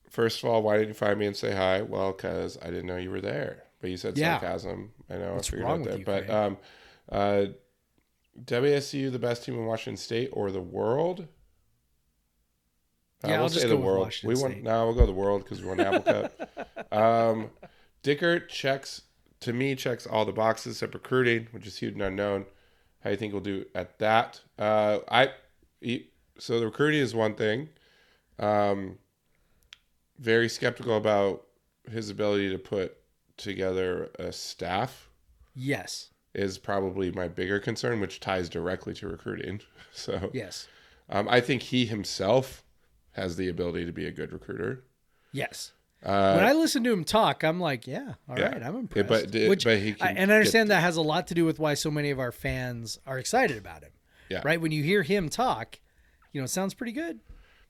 first 0.10 0.44
of 0.44 0.50
all, 0.50 0.62
why 0.62 0.76
didn't 0.78 0.90
you 0.90 0.94
find 0.94 1.18
me 1.18 1.26
and 1.26 1.36
say 1.36 1.54
hi? 1.56 1.82
Well, 1.82 2.12
because 2.12 2.58
I 2.62 2.66
didn't 2.66 2.86
know 2.88 2.98
you 2.98 3.10
were 3.10 3.22
there. 3.22 3.64
But 3.82 3.90
you 3.90 3.98
said 3.98 4.18
Yeah. 4.18 4.40
sarcasm. 4.40 4.92
I 5.10 5.16
know. 5.18 5.34
What's 5.36 5.48
I 5.48 5.52
figured 5.52 5.68
wrong 5.70 5.82
out 5.82 5.88
that. 5.92 6.00
you, 6.00 6.06
but 6.06 6.30
um, 6.30 6.58
uh, 7.12 7.46
WSU, 8.44 9.12
the 9.12 9.20
best 9.20 9.46
team 9.46 9.56
in 9.56 9.66
Washington 9.66 9.98
State 9.98 10.30
or 10.34 10.52
the 10.52 10.62
world? 10.62 11.28
Uh, 13.24 13.28
Yeah, 13.28 13.34
we'll 13.36 13.44
I'll 13.44 13.50
just 13.50 13.62
say 13.62 13.68
go 13.70 13.76
the 13.78 13.82
world. 13.82 14.14
We 14.24 14.36
won. 14.36 14.52
State. 14.52 14.64
No, 14.64 14.86
we'll 14.86 14.96
go 14.96 15.06
the 15.06 15.14
world 15.14 15.44
because 15.44 15.62
we 15.62 15.68
won 15.68 15.80
Apple 15.80 16.02
Cup. 16.02 16.68
Um, 16.92 17.50
Dickert 18.04 18.48
checks 18.48 19.02
to 19.42 19.52
me 19.52 19.76
checks 19.76 20.06
all 20.06 20.24
the 20.24 20.32
boxes 20.32 20.76
except 20.76 20.94
recruiting, 20.94 21.48
which 21.52 21.66
is 21.68 21.78
huge 21.78 21.94
and 21.94 22.02
unknown. 22.04 22.46
How 23.02 23.10
do 23.10 23.12
you 23.12 23.18
think 23.18 23.34
we'll 23.34 23.42
do 23.42 23.66
at 23.76 23.98
that? 24.00 24.40
Uh, 24.58 25.00
I 25.10 25.32
he- 25.82 26.10
so 26.38 26.60
the 26.60 26.66
recruiting 26.68 27.02
is 27.02 27.14
one 27.16 27.36
thing. 27.36 27.70
Um, 28.40 28.98
very 30.20 30.48
skeptical 30.50 30.96
about 30.98 31.46
his 31.90 32.10
ability 32.10 32.50
to 32.52 32.58
put 32.60 32.98
together 33.38 34.12
a 34.20 34.32
staff 34.32 35.10
Yes. 35.56 36.10
is 36.34 36.58
probably 36.58 37.12
my 37.12 37.28
bigger 37.28 37.60
concern, 37.60 38.00
which 38.00 38.20
ties 38.20 38.48
directly 38.50 38.94
to 38.96 39.08
recruiting. 39.08 39.62
So 39.94 40.30
Yes. 40.34 40.68
um, 41.10 41.28
I 41.30 41.40
think 41.40 41.62
he 41.64 41.86
himself 41.86 42.64
has 43.16 43.36
the 43.36 43.50
ability 43.50 43.86
to 43.86 43.92
be 43.92 44.06
a 44.08 44.12
good 44.12 44.32
recruiter. 44.32 44.84
Yes. 45.32 45.72
Uh, 46.04 46.34
when 46.36 46.46
I 46.46 46.54
listen 46.54 46.84
to 46.84 46.92
him 46.94 47.04
talk, 47.04 47.44
I'm 47.44 47.60
like, 47.60 47.88
yeah, 47.88 48.14
all 48.30 48.36
right, 48.36 48.40
Yeah. 48.40 48.68
I'm 48.68 48.74
Yeah, 48.74 48.80
impressed. 48.80 49.32
but 49.32 49.50
Which, 49.50 49.64
but 49.64 49.80
he 49.80 49.96
I, 50.00 50.10
and 50.12 50.32
I 50.32 50.36
understand 50.36 50.70
that 50.70 50.82
has 50.82 50.98
a 50.98 51.02
lot 51.02 51.28
to 51.28 51.34
do 51.34 51.46
with 51.46 51.58
why 51.58 51.74
so 51.74 51.90
many 51.90 52.12
of 52.12 52.20
our 52.20 52.32
fans 52.32 53.00
are 53.08 53.18
excited 53.18 53.58
about 53.58 53.84
him. 53.84 53.92
Yeah. 54.30 54.42
Right. 54.44 54.60
When 54.62 54.72
you 54.72 54.84
hear 54.84 55.02
him 55.04 55.30
talk, 55.30 55.80
you 56.32 56.42
know, 56.42 56.46
it 56.46 56.50
sounds 56.50 56.74
pretty 56.74 56.92
good. 56.92 57.20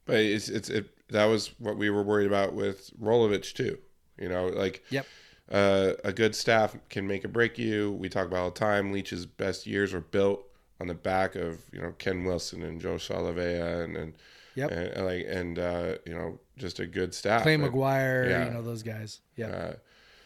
But 0.06 0.18
it's 0.18 0.50
it's 0.50 0.70
it 0.70 0.90
that 1.10 1.26
was 1.26 1.52
what 1.60 1.78
we 1.78 1.90
were 1.90 2.04
worried 2.04 2.28
about 2.28 2.54
with 2.54 2.92
Rolovich 3.02 3.54
too. 3.54 3.78
You 4.20 4.30
know, 4.30 4.48
like 4.48 4.84
Yep. 4.90 5.06
uh, 5.52 5.92
a 6.04 6.12
good 6.14 6.36
staff 6.36 6.76
can 6.90 7.08
make 7.08 7.24
or 7.26 7.28
break 7.30 7.58
you. 7.58 7.92
We 7.94 8.10
talk 8.10 8.26
about 8.28 8.40
all 8.40 8.52
the 8.52 8.60
time. 8.60 8.92
Leach's 8.92 9.26
best 9.26 9.66
years 9.68 9.94
were 9.94 10.02
built 10.02 10.46
on 10.82 10.88
the 10.88 10.94
back 10.94 11.36
of 11.36 11.62
you 11.72 11.82
know 11.82 11.94
Ken 11.98 12.24
Wilson 12.26 12.64
and 12.64 12.82
Joe 12.82 12.96
Salavea 12.96 13.84
and 13.84 13.96
and, 13.98 14.14
Yep. 14.56 14.72
and, 14.72 15.06
like 15.06 15.26
and 15.28 15.60
uh, 15.60 15.96
you 16.06 16.14
know 16.16 16.40
just 16.58 16.80
a 16.80 16.86
good 16.88 17.14
staff. 17.14 17.44
Clay 17.44 17.56
And, 17.56 17.64
McGuire, 17.64 18.30
yeah. 18.30 18.46
you 18.46 18.52
know 18.52 18.62
those 18.62 18.84
guys. 18.84 19.20
Yeah. 19.36 19.48
uh, 19.48 19.74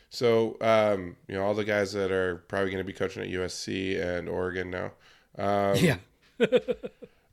so 0.09 0.57
um, 0.61 1.15
you 1.27 1.35
know 1.35 1.43
all 1.43 1.53
the 1.53 1.65
guys 1.65 1.93
that 1.93 2.11
are 2.11 2.37
probably 2.47 2.71
going 2.71 2.83
to 2.83 2.87
be 2.87 2.93
coaching 2.93 3.23
at 3.23 3.29
USC 3.29 3.99
and 4.01 4.29
Oregon 4.29 4.69
now. 4.69 4.91
Um, 5.37 5.75
yeah. 5.77 5.97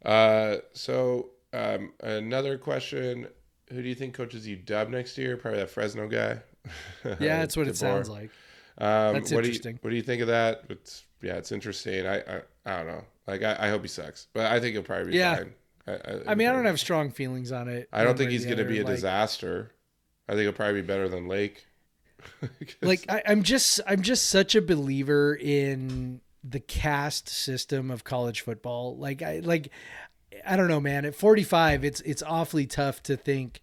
Uh, 0.04 0.58
so 0.72 1.30
um, 1.52 1.92
another 2.00 2.56
question: 2.58 3.26
Who 3.72 3.82
do 3.82 3.88
you 3.88 3.94
think 3.94 4.14
coaches 4.14 4.46
UW 4.46 4.90
next 4.90 5.18
year? 5.18 5.36
Probably 5.36 5.60
that 5.60 5.70
Fresno 5.70 6.08
guy. 6.08 6.40
Yeah, 7.20 7.38
that's 7.40 7.56
what 7.56 7.68
it 7.68 7.76
sounds 7.76 8.08
like. 8.08 8.30
Um, 8.78 9.14
That's 9.14 9.32
what 9.32 9.42
Do 9.42 9.48
interesting. 9.48 9.74
you, 9.74 9.78
what 9.82 9.90
do 9.90 9.96
you 9.96 10.02
think 10.02 10.20
of 10.22 10.28
that? 10.28 10.64
It's 10.68 11.04
yeah, 11.22 11.34
it's 11.34 11.50
interesting. 11.52 12.06
I 12.06 12.18
I, 12.18 12.42
I 12.66 12.76
don't 12.78 12.86
know. 12.88 13.04
Like 13.26 13.42
I, 13.42 13.56
I 13.58 13.68
hope 13.70 13.82
he 13.82 13.88
sucks, 13.88 14.26
but 14.34 14.46
I 14.52 14.60
think 14.60 14.72
he'll 14.74 14.82
probably 14.82 15.12
be 15.12 15.18
Yeah. 15.18 15.36
fine. 15.36 15.54
I, 15.86 15.92
I, 15.92 16.20
I 16.28 16.34
mean, 16.34 16.48
I 16.48 16.52
don't 16.52 16.64
have 16.64 16.80
strong 16.80 17.10
feelings 17.10 17.52
on 17.52 17.68
it. 17.68 17.88
I 17.92 18.04
don't 18.04 18.16
think 18.18 18.30
he's 18.30 18.44
going 18.44 18.58
to 18.58 18.64
be 18.64 18.80
a 18.80 18.84
Like- 18.84 18.94
disaster. 18.94 19.72
I 20.28 20.32
think 20.32 20.42
he'll 20.42 20.52
probably 20.52 20.80
be 20.80 20.86
better 20.86 21.08
than 21.08 21.28
Lake. 21.28 21.66
like 22.82 23.04
I, 23.08 23.22
I'm 23.26 23.42
just 23.44 23.80
I'm 23.86 24.02
just 24.02 24.26
such 24.28 24.54
a 24.56 24.62
believer 24.62 25.34
in 25.40 26.20
the 26.42 26.58
caste 26.60 27.28
system 27.28 27.90
of 27.90 28.02
college 28.04 28.40
football. 28.40 28.96
Like 28.96 29.22
I 29.22 29.38
like 29.40 29.70
I 30.44 30.56
don't 30.56 30.68
know, 30.68 30.80
man. 30.80 31.04
At 31.04 31.14
45, 31.14 31.84
it's 31.84 32.00
it's 32.00 32.22
awfully 32.22 32.66
tough 32.66 33.02
to 33.04 33.16
think 33.16 33.60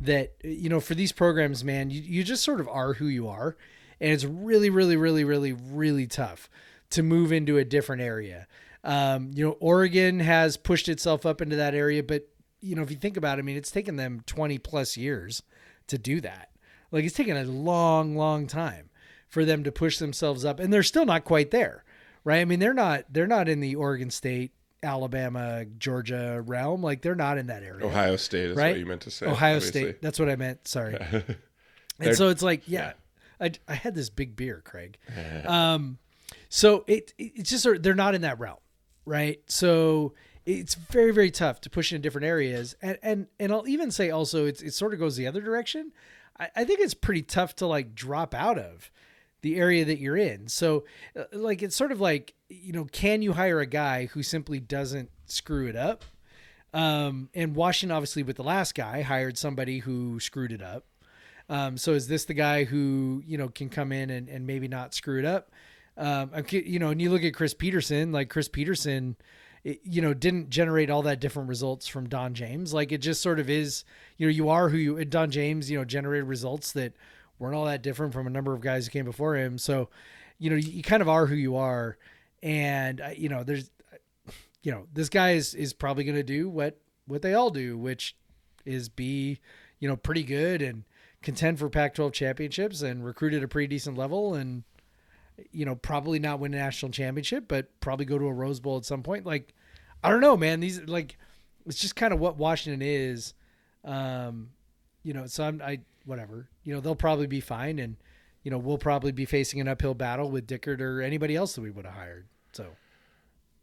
that 0.00 0.34
you 0.44 0.68
know 0.68 0.78
for 0.80 0.94
these 0.94 1.10
programs, 1.12 1.64
man, 1.64 1.90
you, 1.90 2.00
you 2.00 2.22
just 2.22 2.44
sort 2.44 2.60
of 2.60 2.68
are 2.68 2.94
who 2.94 3.06
you 3.06 3.26
are, 3.26 3.56
and 4.00 4.12
it's 4.12 4.24
really, 4.24 4.70
really, 4.70 4.96
really, 4.96 5.24
really, 5.24 5.52
really 5.52 6.06
tough 6.06 6.48
to 6.90 7.02
move 7.02 7.32
into 7.32 7.58
a 7.58 7.64
different 7.64 8.02
area. 8.02 8.46
Um, 8.84 9.30
you 9.34 9.44
know, 9.44 9.56
Oregon 9.60 10.20
has 10.20 10.56
pushed 10.56 10.88
itself 10.88 11.24
up 11.26 11.40
into 11.40 11.56
that 11.56 11.74
area, 11.74 12.02
but 12.02 12.28
you 12.60 12.76
know, 12.76 12.82
if 12.82 12.90
you 12.90 12.96
think 12.96 13.16
about 13.16 13.38
it, 13.38 13.42
I 13.42 13.42
mean, 13.42 13.56
it's 13.56 13.70
taken 13.70 13.96
them 13.96 14.22
20 14.26 14.58
plus 14.58 14.96
years 14.96 15.42
to 15.88 15.98
do 15.98 16.20
that. 16.20 16.50
Like 16.92 17.04
it's 17.04 17.16
taken 17.16 17.36
a 17.36 17.44
long, 17.44 18.16
long 18.16 18.46
time 18.46 18.90
for 19.28 19.44
them 19.44 19.64
to 19.64 19.72
push 19.72 19.98
themselves 19.98 20.44
up, 20.44 20.60
and 20.60 20.72
they're 20.72 20.82
still 20.82 21.04
not 21.04 21.24
quite 21.24 21.50
there, 21.50 21.84
right? 22.22 22.40
I 22.40 22.44
mean, 22.44 22.60
they're 22.60 22.72
not 22.74 23.04
they're 23.10 23.26
not 23.26 23.48
in 23.48 23.60
the 23.60 23.74
Oregon 23.74 24.10
State, 24.10 24.52
Alabama, 24.82 25.64
Georgia 25.78 26.42
realm. 26.46 26.82
Like 26.82 27.02
they're 27.02 27.14
not 27.16 27.38
in 27.38 27.46
that 27.48 27.62
area. 27.62 27.84
Ohio 27.86 28.16
State 28.16 28.50
is 28.50 28.56
Right? 28.56 28.72
what 28.72 28.78
you 28.80 28.86
meant 28.86 29.00
to 29.02 29.10
say. 29.10 29.26
Ohio 29.26 29.56
obviously. 29.56 29.80
State. 29.82 30.02
That's 30.02 30.18
what 30.20 30.28
I 30.28 30.36
meant. 30.36 30.68
Sorry. 30.68 30.96
And 32.00 32.16
so 32.16 32.28
it's 32.28 32.42
like, 32.42 32.62
yeah, 32.66 32.94
I, 33.40 33.52
I 33.68 33.74
had 33.74 33.94
this 33.94 34.10
big 34.10 34.34
beer, 34.34 34.60
Craig. 34.64 34.98
Um, 35.46 35.98
so 36.48 36.82
it 36.88 37.12
it's 37.18 37.50
just 37.50 37.66
they're 37.82 37.94
not 37.94 38.16
in 38.16 38.22
that 38.22 38.40
realm, 38.40 38.58
right? 39.04 39.40
So 39.46 40.14
it's 40.46 40.74
very 40.74 41.12
very 41.12 41.30
tough 41.30 41.60
to 41.62 41.70
push 41.70 41.92
in 41.92 42.00
different 42.00 42.26
areas, 42.26 42.76
and 42.82 42.98
and 43.02 43.26
and 43.38 43.52
I'll 43.52 43.68
even 43.68 43.90
say 43.90 44.10
also 44.10 44.46
it's 44.46 44.62
it 44.62 44.74
sort 44.74 44.92
of 44.92 45.00
goes 45.00 45.16
the 45.16 45.26
other 45.26 45.40
direction. 45.40 45.92
I, 46.38 46.48
I 46.56 46.64
think 46.64 46.80
it's 46.80 46.94
pretty 46.94 47.22
tough 47.22 47.56
to 47.56 47.66
like 47.66 47.94
drop 47.94 48.34
out 48.34 48.58
of 48.58 48.90
the 49.42 49.56
area 49.56 49.84
that 49.84 49.98
you're 49.98 50.16
in. 50.16 50.48
So 50.48 50.84
uh, 51.18 51.24
like 51.32 51.62
it's 51.62 51.76
sort 51.76 51.92
of 51.92 52.00
like 52.00 52.34
you 52.48 52.72
know, 52.72 52.84
can 52.84 53.22
you 53.22 53.32
hire 53.32 53.60
a 53.60 53.66
guy 53.66 54.06
who 54.06 54.22
simply 54.22 54.60
doesn't 54.60 55.10
screw 55.26 55.66
it 55.66 55.76
up? 55.76 56.04
Um, 56.72 57.30
and 57.34 57.54
Washington, 57.54 57.94
obviously, 57.94 58.22
with 58.22 58.36
the 58.36 58.42
last 58.42 58.74
guy, 58.74 59.02
hired 59.02 59.38
somebody 59.38 59.78
who 59.78 60.18
screwed 60.18 60.50
it 60.50 60.62
up. 60.62 60.86
Um, 61.48 61.76
so 61.76 61.92
is 61.92 62.08
this 62.08 62.24
the 62.24 62.34
guy 62.34 62.64
who 62.64 63.22
you 63.26 63.38
know 63.38 63.48
can 63.48 63.68
come 63.68 63.92
in 63.92 64.10
and, 64.10 64.28
and 64.28 64.46
maybe 64.46 64.66
not 64.66 64.94
screw 64.94 65.18
it 65.18 65.24
up? 65.24 65.50
Um, 65.96 66.30
you 66.50 66.78
know, 66.78 66.90
and 66.90 67.00
you 67.00 67.10
look 67.10 67.22
at 67.22 67.34
Chris 67.34 67.54
Peterson, 67.54 68.12
like 68.12 68.28
Chris 68.28 68.48
Peterson, 68.48 69.16
it, 69.62 69.80
you 69.84 70.02
know, 70.02 70.12
didn't 70.12 70.50
generate 70.50 70.90
all 70.90 71.02
that 71.02 71.20
different 71.20 71.48
results 71.48 71.86
from 71.86 72.08
Don 72.08 72.34
James. 72.34 72.74
Like 72.74 72.92
it 72.92 72.98
just 72.98 73.22
sort 73.22 73.38
of 73.40 73.48
is, 73.48 73.84
you 74.16 74.26
know, 74.26 74.30
you 74.30 74.48
are 74.48 74.68
who 74.68 74.76
you. 74.76 75.04
Don 75.04 75.30
James, 75.30 75.70
you 75.70 75.78
know, 75.78 75.84
generated 75.84 76.28
results 76.28 76.72
that 76.72 76.92
weren't 77.38 77.54
all 77.54 77.64
that 77.64 77.82
different 77.82 78.12
from 78.12 78.26
a 78.26 78.30
number 78.30 78.52
of 78.52 78.60
guys 78.60 78.86
who 78.86 78.90
came 78.90 79.04
before 79.04 79.36
him. 79.36 79.56
So, 79.58 79.88
you 80.38 80.50
know, 80.50 80.56
you, 80.56 80.70
you 80.70 80.82
kind 80.82 81.02
of 81.02 81.08
are 81.08 81.26
who 81.26 81.34
you 81.34 81.56
are, 81.56 81.96
and 82.42 83.00
uh, 83.00 83.10
you 83.16 83.28
know, 83.28 83.42
there's, 83.42 83.70
you 84.62 84.72
know, 84.72 84.86
this 84.92 85.08
guy 85.08 85.32
is 85.32 85.54
is 85.54 85.72
probably 85.72 86.04
going 86.04 86.16
to 86.16 86.22
do 86.22 86.48
what 86.48 86.78
what 87.06 87.22
they 87.22 87.34
all 87.34 87.50
do, 87.50 87.78
which 87.78 88.16
is 88.64 88.88
be, 88.88 89.38
you 89.78 89.88
know, 89.88 89.96
pretty 89.96 90.24
good 90.24 90.62
and 90.62 90.84
contend 91.22 91.58
for 91.58 91.68
Pac-12 91.68 92.12
championships 92.12 92.82
and 92.82 93.04
recruit 93.04 93.34
at 93.34 93.42
a 93.42 93.48
pretty 93.48 93.66
decent 93.66 93.96
level 93.96 94.34
and 94.34 94.64
you 95.50 95.64
know 95.64 95.74
probably 95.74 96.18
not 96.18 96.40
win 96.40 96.54
a 96.54 96.56
national 96.56 96.92
championship 96.92 97.48
but 97.48 97.68
probably 97.80 98.04
go 98.04 98.18
to 98.18 98.26
a 98.26 98.32
Rose 98.32 98.60
Bowl 98.60 98.76
at 98.76 98.84
some 98.84 99.02
point 99.02 99.26
like 99.26 99.54
I 100.02 100.10
don't 100.10 100.20
know 100.20 100.36
man 100.36 100.60
these 100.60 100.80
like 100.82 101.18
it's 101.66 101.80
just 101.80 101.96
kind 101.96 102.12
of 102.12 102.20
what 102.20 102.36
Washington 102.36 102.82
is 102.82 103.34
um 103.84 104.50
you 105.02 105.12
know 105.12 105.26
so 105.26 105.44
I'm 105.44 105.60
I 105.62 105.80
whatever 106.04 106.48
you 106.62 106.74
know 106.74 106.80
they'll 106.80 106.94
probably 106.94 107.26
be 107.26 107.40
fine 107.40 107.78
and 107.78 107.96
you 108.42 108.50
know 108.50 108.58
we'll 108.58 108.78
probably 108.78 109.12
be 109.12 109.24
facing 109.24 109.60
an 109.60 109.68
uphill 109.68 109.94
battle 109.94 110.30
with 110.30 110.46
Dickert 110.46 110.80
or 110.80 111.02
anybody 111.02 111.34
else 111.34 111.54
that 111.54 111.62
we 111.62 111.70
would 111.70 111.84
have 111.84 111.94
hired 111.94 112.26
so 112.52 112.66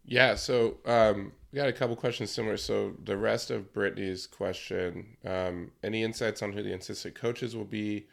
Yeah, 0.05 0.35
so 0.35 0.77
um, 0.85 1.31
we 1.51 1.57
got 1.57 1.67
a 1.67 1.73
couple 1.73 1.95
questions 1.95 2.31
similar. 2.31 2.57
So 2.57 2.93
the 3.03 3.17
rest 3.17 3.51
of 3.51 3.73
Brittany's 3.73 4.27
question: 4.27 5.17
um, 5.25 5.71
any 5.83 6.03
insights 6.03 6.41
on 6.41 6.53
who 6.53 6.63
the 6.63 6.73
assistant 6.73 7.15
coaches 7.15 7.55
will 7.55 7.65
be? 7.65 8.07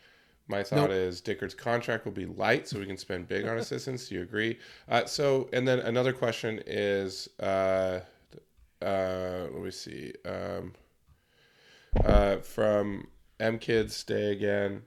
My 0.48 0.62
thought 0.62 0.88
Nope. 0.88 0.90
is 0.90 1.20
Dickert's 1.20 1.54
contract 1.54 2.04
will 2.04 2.12
be 2.12 2.26
light, 2.26 2.66
so 2.66 2.78
we 2.78 2.86
can 2.86 2.96
spend 2.96 3.28
big 3.28 3.46
on 3.46 3.58
assistants. 3.58 4.08
Do 4.08 4.14
you 4.14 4.22
agree? 4.22 4.58
Uh, 4.88 5.04
so, 5.04 5.48
and 5.52 5.68
then 5.68 5.80
another 5.80 6.12
question 6.12 6.60
is, 6.66 7.28
uh, 7.38 8.00
uh, 8.80 9.46
let 9.52 9.62
me 9.62 9.70
see, 9.70 10.14
um, 10.24 10.72
uh, 12.04 12.36
from 12.38 13.08
M 13.38 13.58
Kids 13.58 13.94
Stay 13.94 14.32
Again 14.32 14.82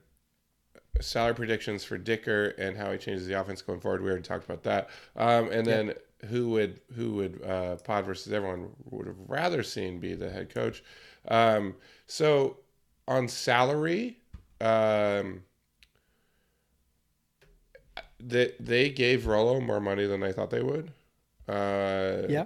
salary 1.00 1.34
predictions 1.34 1.84
for 1.84 1.98
Dickert 1.98 2.58
and 2.58 2.76
how 2.76 2.92
he 2.92 2.98
changes 2.98 3.26
the 3.26 3.40
offense 3.40 3.62
going 3.62 3.80
forward. 3.80 4.02
We 4.02 4.08
already 4.10 4.22
talked 4.22 4.44
about 4.44 4.62
that. 4.64 4.90
Um, 5.16 5.50
and 5.50 5.66
then 5.66 5.94
who 6.28 6.50
would 6.50 6.80
who 6.94 7.14
would 7.14 7.42
uh, 7.44 7.76
Pod 7.76 8.04
versus 8.04 8.32
everyone 8.32 8.68
would 8.90 9.06
have 9.06 9.16
rather 9.26 9.62
seen 9.62 9.98
be 9.98 10.14
the 10.14 10.30
head 10.30 10.52
coach. 10.52 10.82
Um, 11.28 11.76
so 12.06 12.58
on 13.08 13.28
salary, 13.28 14.18
um, 14.60 15.42
they 18.24 18.52
they 18.60 18.90
gave 18.90 19.26
Rolo 19.26 19.60
more 19.60 19.80
money 19.80 20.06
than 20.06 20.22
I 20.22 20.32
thought 20.32 20.50
they 20.50 20.62
would. 20.62 20.92
Uh, 21.48 22.22
yeah 22.28 22.44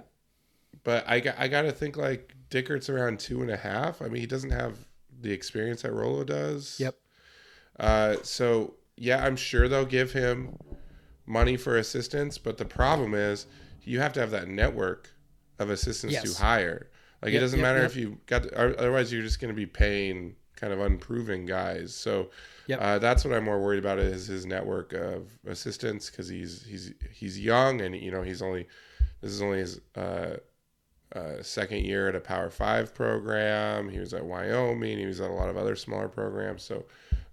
but 0.87 1.03
I 1.05 1.19
got 1.19 1.35
I 1.37 1.49
got 1.49 1.63
to 1.63 1.73
think 1.73 1.97
like 1.97 2.33
Dickert's 2.49 2.89
around 2.89 3.19
two 3.19 3.41
and 3.41 3.51
a 3.51 3.57
half. 3.57 4.01
I 4.01 4.05
mean, 4.05 4.21
he 4.21 4.25
doesn't 4.25 4.51
have 4.51 4.77
the 5.19 5.33
experience 5.33 5.81
that 5.81 5.91
Rolo 5.91 6.23
does. 6.23 6.79
Yep. 6.79 6.95
Uh, 7.77 8.15
so 8.23 8.75
yeah, 8.95 9.21
I'm 9.25 9.35
sure 9.35 9.67
they'll 9.67 9.83
give 9.83 10.13
him 10.13 10.57
money 11.25 11.57
for 11.57 11.75
assistance, 11.75 12.37
but 12.37 12.57
the 12.57 12.63
problem 12.63 13.13
is 13.13 13.47
you 13.83 13.99
have 13.99 14.13
to 14.13 14.21
have 14.21 14.31
that 14.31 14.47
network 14.47 15.09
of 15.59 15.69
assistants 15.69 16.13
Yes. 16.13 16.23
to 16.23 16.41
hire. 16.41 16.89
Like 17.21 17.33
it 17.33 17.39
doesn't 17.41 17.59
yep, 17.59 17.65
matter 17.65 17.81
yep. 17.81 17.91
if 17.91 17.97
you 17.97 18.19
got, 18.25 18.47
otherwise 18.53 19.11
you're 19.11 19.23
just 19.23 19.41
going 19.41 19.53
to 19.53 19.55
be 19.55 19.65
paying 19.65 20.37
kind 20.57 20.73
of 20.73 20.81
unproven 20.81 21.45
guys. 21.45 21.95
So 21.95 22.29
Yep. 22.67 22.81
uh, 22.81 22.99
that's 22.99 23.25
what 23.25 23.33
I'm 23.35 23.45
more 23.45 23.61
worried 23.61 23.79
about 23.79 23.99
is 23.99 24.27
his 24.27 24.45
network 24.45 24.93
of 24.93 25.29
assistants 25.47 26.09
because 26.11 26.27
he's 26.29 26.65
he's 26.65 26.93
he's 27.11 27.39
young 27.39 27.81
and 27.81 27.95
you 27.95 28.11
know 28.11 28.23
he's 28.23 28.41
only 28.43 28.67
this 29.21 29.31
is 29.31 29.41
only 29.41 29.59
his 29.59 29.81
uh, 29.95 30.37
uh, 31.15 31.41
second 31.41 31.85
year 31.85 32.09
at 32.09 32.15
a 32.15 32.19
Power 32.19 32.49
Five 32.49 32.93
program. 32.93 33.89
He 33.89 33.99
was 33.99 34.13
at 34.13 34.25
Wyoming. 34.25 34.97
He 34.97 35.05
was 35.05 35.21
at 35.21 35.29
a 35.31 35.33
lot 35.33 35.49
of 35.49 35.57
other 35.57 35.75
smaller 35.75 36.09
programs. 36.09 36.63
So 36.63 36.85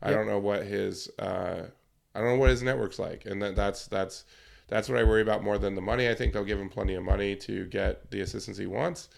I 0.03 0.11
Yep. 0.11 0.13
don't 0.13 0.27
know 0.27 0.39
what 0.39 0.65
his 0.65 1.09
uh, 1.19 1.67
I 2.15 2.21
don't 2.21 2.29
know 2.29 2.37
what 2.37 2.51
his 2.51 2.63
network's 2.63 2.99
like, 2.99 3.27
and 3.27 3.43
that, 3.43 3.57
that's 3.57 3.87
that's 3.87 4.25
that's 4.69 4.89
what 4.89 4.99
I 4.99 5.05
worry 5.05 5.23
about 5.23 5.43
more 5.43 5.59
than 5.59 5.75
the 5.75 5.81
money. 5.83 6.09
I 6.09 6.15
think 6.15 6.33
they'll 6.33 6.45
give 6.45 6.61
him 6.61 6.71
plenty 6.71 6.95
of 6.95 7.03
money 7.03 7.37
to 7.37 7.67
get 7.67 8.11
the 8.11 8.21
assistance 8.21 8.57
he 8.57 8.67
wants. 8.67 9.09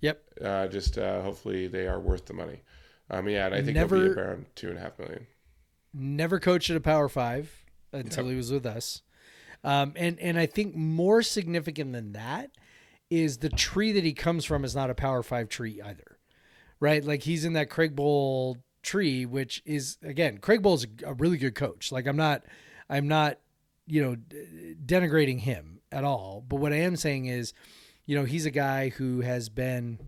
yep 0.00 0.20
Uh, 0.42 0.66
just 0.68 0.98
uh, 0.98 1.22
hopefully 1.22 1.66
they 1.66 1.86
are 1.88 2.00
worth 2.00 2.26
the 2.26 2.34
money. 2.34 2.62
Um, 3.10 3.28
yeah, 3.28 3.46
and 3.46 3.54
I 3.54 3.62
think 3.62 3.76
he'll 3.76 3.86
be 3.88 4.08
around 4.08 4.46
two 4.54 4.68
and 4.68 4.78
a 4.78 4.80
half 4.80 4.98
million. 4.98 5.26
never 5.94 6.40
coached 6.40 6.70
at 6.70 6.76
a 6.76 6.80
Power 6.80 7.08
Five 7.08 7.64
until 7.92 8.24
Yep. 8.24 8.30
he 8.32 8.36
was 8.36 8.50
with 8.52 8.66
us. 8.66 9.02
Um, 9.64 9.92
and 9.96 10.18
and 10.20 10.38
I 10.38 10.46
think 10.46 10.74
more 10.76 11.22
significant 11.22 11.92
than 11.92 12.12
that 12.12 12.50
is 13.10 13.38
the 13.38 13.48
tree 13.48 13.92
that 13.92 14.04
he 14.04 14.12
comes 14.12 14.44
from 14.44 14.64
is 14.64 14.74
not 14.74 14.90
a 14.90 14.94
Power 14.94 15.22
Five 15.22 15.48
tree 15.48 15.80
either, 15.80 16.18
right? 16.80 17.04
Like 17.04 17.22
he's 17.22 17.44
in 17.44 17.52
that 17.54 17.70
Craig 17.70 17.94
Bohl 17.96 18.56
tree, 18.82 19.24
which 19.24 19.62
is 19.64 19.98
again 20.02 20.38
Craig 20.38 20.62
Bohl 20.62 20.74
is 20.74 20.86
a 21.04 21.14
really 21.14 21.38
good 21.38 21.54
coach. 21.54 21.90
Like 21.92 22.06
I'm 22.06 22.16
not, 22.16 22.42
I'm 22.90 23.08
not, 23.08 23.38
you 23.86 24.02
know, 24.02 24.16
denigrating 24.84 25.40
him 25.40 25.80
at 25.92 26.04
all. 26.04 26.44
But 26.46 26.56
what 26.56 26.72
I 26.72 26.76
am 26.80 26.96
saying 26.96 27.26
is, 27.26 27.52
you 28.04 28.16
know, 28.16 28.24
he's 28.24 28.46
a 28.46 28.50
guy 28.50 28.90
who 28.90 29.20
has 29.20 29.48
been 29.48 29.98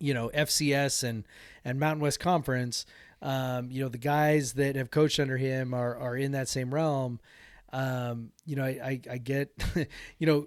you 0.00 0.14
know 0.14 0.30
FCS 0.34 1.04
and 1.04 1.24
and 1.64 1.78
Mountain 1.78 2.02
West 2.02 2.20
Conference 2.20 2.84
Um, 3.22 3.70
you 3.70 3.82
know, 3.82 3.88
the 3.88 3.98
guys 3.98 4.54
that 4.54 4.76
have 4.76 4.90
coached 4.90 5.20
under 5.20 5.36
him 5.36 5.74
are 5.74 5.96
are 5.96 6.16
in 6.16 6.32
that 6.32 6.48
same 6.48 6.74
realm. 6.74 7.20
Um, 7.72 8.32
you 8.46 8.56
know, 8.56 8.64
I 8.64 8.68
I, 8.68 9.00
I 9.12 9.18
get, 9.18 9.50
you 10.18 10.26
know, 10.26 10.46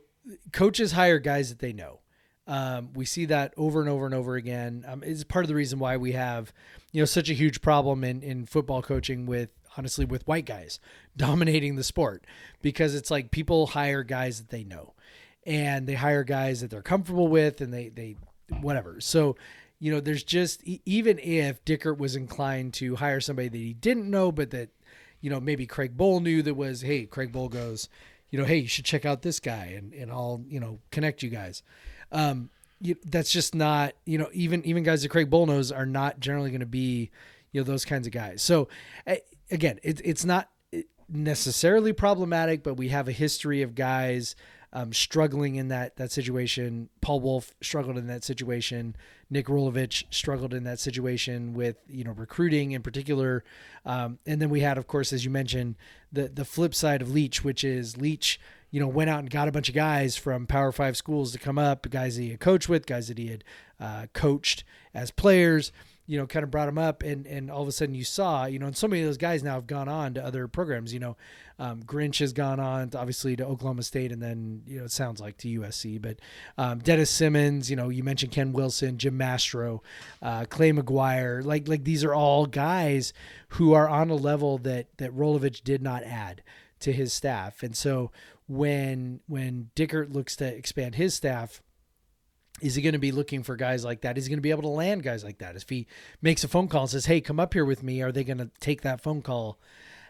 coaches 0.52 0.92
hire 0.94 1.20
guys 1.20 1.50
that 1.50 1.60
they 1.60 1.72
know. 1.74 2.00
Um, 2.46 2.92
we 2.94 3.06
see 3.06 3.26
that 3.26 3.54
over 3.56 3.80
and 3.80 3.90
over 3.90 4.06
and 4.06 4.14
over 4.14 4.36
again. 4.36 4.84
Um, 4.88 5.02
it's 5.06 5.24
part 5.24 5.46
of 5.46 5.50
the 5.50 5.56
reason 5.56 5.80
why 5.80 5.96
we 5.96 6.12
have, 6.12 6.52
you 6.92 7.02
know, 7.02 7.06
such 7.06 7.30
a 7.30 7.34
huge 7.34 7.62
problem 7.62 8.04
in, 8.04 8.22
in 8.22 8.46
football 8.46 8.82
coaching 8.82 9.26
with 9.26 9.50
honestly 9.78 10.04
with 10.04 10.28
white 10.28 10.46
guys 10.46 10.80
dominating 11.18 11.76
the 11.78 11.84
sport 11.84 12.26
because 12.62 12.96
it's 12.96 13.10
like 13.10 13.32
people 13.32 13.68
hire 13.68 14.04
guys 14.04 14.40
that 14.40 14.50
they 14.50 14.64
know 14.64 14.94
and 15.46 15.88
they 15.88 15.94
hire 15.96 16.24
guys 16.26 16.60
that 16.62 16.70
they're 16.70 16.82
comfortable 16.82 17.28
with 17.30 17.62
and 17.62 17.74
they, 17.74 17.88
they, 17.90 18.16
whatever. 18.61 18.99
So, 18.99 19.36
you 19.80 19.91
know, 19.91 19.99
there's 19.99 20.24
just, 20.24 20.64
even 20.64 21.20
if 21.20 21.64
Dickert 21.65 21.98
was 21.98 22.15
inclined 22.15 22.74
to 22.76 22.95
hire 22.95 23.20
somebody 23.20 23.49
that 23.49 23.57
he 23.57 23.74
didn't 23.74 24.10
know, 24.10 24.32
but 24.32 24.52
that, 24.52 24.70
you 25.22 25.30
know, 25.30 25.40
maybe 25.40 25.65
Craig 25.65 25.98
Bohl 25.98 26.22
knew 26.22 26.41
that 26.41 26.56
was, 26.56 26.82
Hey, 26.82 27.06
Craig 27.06 27.32
Bohl 27.32 27.49
goes, 27.49 27.90
you 28.30 28.40
know, 28.40 28.45
Hey, 28.45 28.57
you 28.57 28.68
should 28.68 28.86
check 28.86 29.06
out 29.06 29.22
this 29.22 29.40
guy 29.40 29.74
and, 29.78 29.94
and 29.94 30.11
I'll, 30.11 30.44
you 30.48 30.60
know, 30.60 30.80
connect 30.91 31.24
you 31.24 31.30
guys 31.30 31.64
um, 32.14 32.49
you, 32.80 32.95
that's 33.06 33.32
just 33.32 33.56
not 33.56 33.94
you 34.06 34.18
know 34.18 34.30
even 34.34 34.64
even 34.65 34.84
guys 34.84 35.02
that 35.02 35.10
Craig 35.10 35.30
Bohl 35.30 35.48
knows 35.48 35.72
are 35.72 35.86
not 35.86 36.20
generally 36.20 36.52
going 36.52 36.61
to 36.61 36.65
be 36.65 37.10
you 37.52 37.60
know 37.60 37.65
those 37.65 37.84
kinds 37.84 38.07
of 38.07 38.14
guys. 38.14 38.41
So 38.41 38.70
again, 39.52 39.80
it's 39.84 40.02
it's 40.06 40.24
not 40.24 40.49
necessarily 41.10 41.91
problematic, 41.91 42.64
but 42.64 42.76
we 42.76 42.90
have 42.90 43.07
a 43.07 43.11
history 43.11 43.61
of 43.61 43.76
guys 43.76 44.36
um, 44.74 44.91
struggling 44.91 45.56
in 45.56 45.70
that 45.70 45.95
that 45.98 46.12
situation. 46.12 46.90
Paul 47.00 47.22
Wulff 47.22 47.54
struggled 47.62 47.98
in 47.98 48.08
that 48.08 48.24
situation. 48.24 48.95
Nick 49.30 49.45
Rolovich 49.45 50.04
struggled 50.10 50.54
in 50.54 50.64
that 50.66 50.80
situation 50.80 51.54
with 51.54 51.78
you 51.88 52.04
know 52.04 52.12
recruiting 52.12 52.72
in 52.72 52.82
particular. 52.82 53.44
Um, 53.86 54.20
and 54.26 54.41
then 54.41 54.50
we 54.50 54.62
had, 54.62 54.78
of 54.78 54.88
course, 54.88 55.14
as 55.14 55.24
you 55.24 55.32
mentioned, 55.32 55.76
the 56.12 56.28
the 56.28 56.45
flip 56.45 56.76
side 56.76 57.02
of 57.02 57.12
Leach, 57.12 57.44
which 57.44 57.64
is 57.64 57.95
Leach 57.95 58.40
you 58.74 58.80
know, 58.80 58.88
went 58.88 59.08
out 59.08 59.20
and 59.20 59.30
got 59.30 59.48
a 59.48 59.52
bunch 59.52 59.70
of 59.70 59.76
guys 59.76 60.18
from 60.18 60.48
Power 60.48 60.72
Five 60.72 60.98
schools 60.98 61.32
to 61.32 61.38
come 61.38 61.60
up, 61.60 61.88
guys 61.91 62.16
that 62.16 62.24
he 62.24 62.32
had 62.32 62.40
coached 62.40 62.68
with, 62.68 62.88
guys 62.88 63.08
that 63.08 63.20
he 63.20 63.28
had 63.28 63.44
uh, 63.80 64.08
coached 64.14 64.64
as 64.95 65.12
players, 65.12 65.72
you 66.06 66.18
know, 66.18 66.28
kind 66.28 66.44
of 66.44 66.52
brought 66.52 66.68
him 66.68 66.78
up. 66.78 67.04
And, 67.04 67.26
and 67.26 67.50
all 67.50 67.62
of 67.62 67.68
a 67.68 67.72
sudden 67.72 67.96
you 67.96 68.04
saw, 68.04 68.46
you 68.46 68.60
know, 68.60 68.68
and 68.68 68.76
so 68.76 68.88
many 68.88 69.02
of 69.02 69.08
those 69.08 69.18
guys 69.18 69.44
now 69.44 69.56
have 69.56 69.68
gone 69.68 69.88
on 69.88 70.14
to 70.16 70.24
other 70.24 70.48
programs, 70.48 70.94
you 70.94 71.00
know, 71.00 71.18
um, 71.60 71.84
Grinch 71.84 72.20
has 72.20 72.34
gone 72.34 72.60
on 72.60 72.90
to, 72.90 73.00
obviously 73.00 73.36
to 73.36 73.46
Oklahoma 73.46 73.84
State 73.84 74.12
and 74.12 74.22
then, 74.22 74.64
you 74.68 74.80
know, 74.80 74.86
it 74.86 74.92
sounds 74.92 75.22
like 75.22 75.38
to 75.38 75.60
USC, 75.60 76.02
but 76.02 76.20
um, 76.58 76.80
Dennis 76.80 77.10
Simmons, 77.10 77.70
you 77.70 77.76
know, 77.76 77.90
you 77.90 78.04
mentioned 78.04 78.32
Ken 78.32 78.54
Wilson, 78.54 78.98
Jim 78.98 79.18
Mastro, 79.18 79.82
uh, 80.22 80.46
Clay 80.50 80.72
McGuire, 80.72 81.44
like, 81.44 81.68
like 81.68 81.84
these 81.84 82.04
are 82.04 82.14
all 82.14 82.48
guys 82.48 83.14
who 83.50 83.74
are 83.74 83.88
on 83.88 84.10
a 84.10 84.16
level 84.16 84.58
that, 84.60 84.88
that 84.98 85.16
Rolovich 85.16 85.64
did 85.64 85.82
not 85.82 86.04
add 86.04 86.42
to 86.80 86.92
his 86.92 87.14
staff. 87.14 87.64
And 87.64 87.78
so 87.78 88.12
when 88.48 89.22
when 89.28 89.70
Dickert 89.76 90.14
looks 90.14 90.36
to 90.38 90.46
expand 90.46 90.96
his 90.96 91.14
staff, 91.14 91.62
is 92.64 92.76
he 92.76 92.81
going 92.81 92.94
to 92.94 92.99
be 92.99 93.11
looking 93.11 93.44
for 93.44 93.57
guys 93.57 93.84
like 93.84 94.02
that? 94.02 94.18
Is 94.18 94.26
he 94.26 94.30
going 94.30 94.38
to 94.38 94.41
be 94.41 94.49
able 94.49 94.61
to 94.64 94.69
land 94.69 95.03
guys 95.03 95.23
like 95.23 95.40
that? 95.40 95.57
If 95.57 95.69
he 95.69 95.85
makes 96.22 96.45
a 96.45 96.48
phone 96.48 96.69
call 96.69 96.84
and 96.84 96.90
says, 96.90 97.06
"Hey, 97.06 97.19
come 97.19 97.40
up 97.40 97.53
here 97.53 97.65
with 97.65 97.84
me," 97.84 98.02
are 98.02 98.11
they 98.11 98.23
going 98.23 98.38
to 98.38 98.49
take 98.61 98.81
that 98.81 99.02
phone 99.02 99.22
call? 99.22 99.60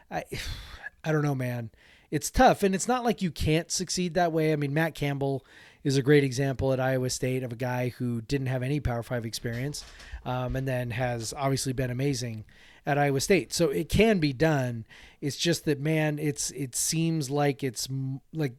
I 0.10 0.24
I 1.04 1.12
don't 1.12 1.24
know, 1.24 1.36
man. 1.36 1.72
It's 2.12 2.30
tough, 2.30 2.62
and 2.62 2.76
it's 2.76 2.88
not 2.88 3.04
like 3.04 3.22
you 3.24 3.32
can't 3.32 3.72
succeed 3.72 4.14
that 4.14 4.32
way. 4.32 4.54
I 4.54 4.56
mean, 4.56 4.74
Matt 4.74 4.94
Campbell 4.94 5.44
is 5.84 5.98
a 5.98 6.04
great 6.04 6.24
example 6.24 6.72
at 6.72 6.80
Iowa 6.80 7.10
State 7.10 7.44
of 7.44 7.52
a 7.52 7.58
guy 7.58 7.90
who 7.90 8.22
didn't 8.22 8.48
have 8.48 8.62
any 8.62 8.80
Power 8.80 9.02
Five 9.02 9.26
experience, 9.26 9.84
um, 10.24 10.56
and 10.56 10.68
then 10.68 10.92
has 10.92 11.34
obviously 11.36 11.74
been 11.74 11.90
amazing 11.90 12.46
at 12.86 13.00
Iowa 13.00 13.20
State. 13.20 13.52
So 13.52 13.70
it 13.70 13.90
can 13.90 14.20
be 14.20 14.32
done. 14.32 14.86
It's 15.22 15.38
just 15.38 15.66
that 15.66 15.80
man, 15.80 16.20
it's 16.20 16.52
it 16.52 16.76
seems 16.76 17.32
like 17.32 17.64
it's 17.64 17.90
like 18.32 18.54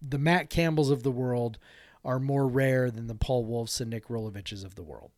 the 0.00 0.18
Matt 0.18 0.48
Campbells 0.48 0.90
of 0.90 1.02
the 1.02 1.10
world 1.10 1.58
are 2.04 2.18
more 2.18 2.46
rare 2.46 2.90
than 2.90 3.06
the 3.06 3.14
Paul 3.14 3.46
Wulffs 3.46 3.80
and 3.80 3.90
Nick 3.90 4.08
Roloviches 4.08 4.64
of 4.64 4.74
the 4.74 4.82
world. 4.82 5.10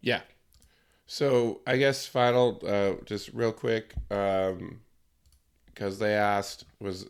Yeah. 0.00 0.20
So 1.06 1.60
I 1.66 1.76
guess 1.76 2.06
final, 2.06 2.60
uh, 2.66 3.02
just 3.04 3.32
real 3.32 3.52
quick, 3.52 3.94
um, 4.10 4.80
because 5.66 5.98
they 5.98 6.14
asked 6.14 6.64
was 6.80 7.06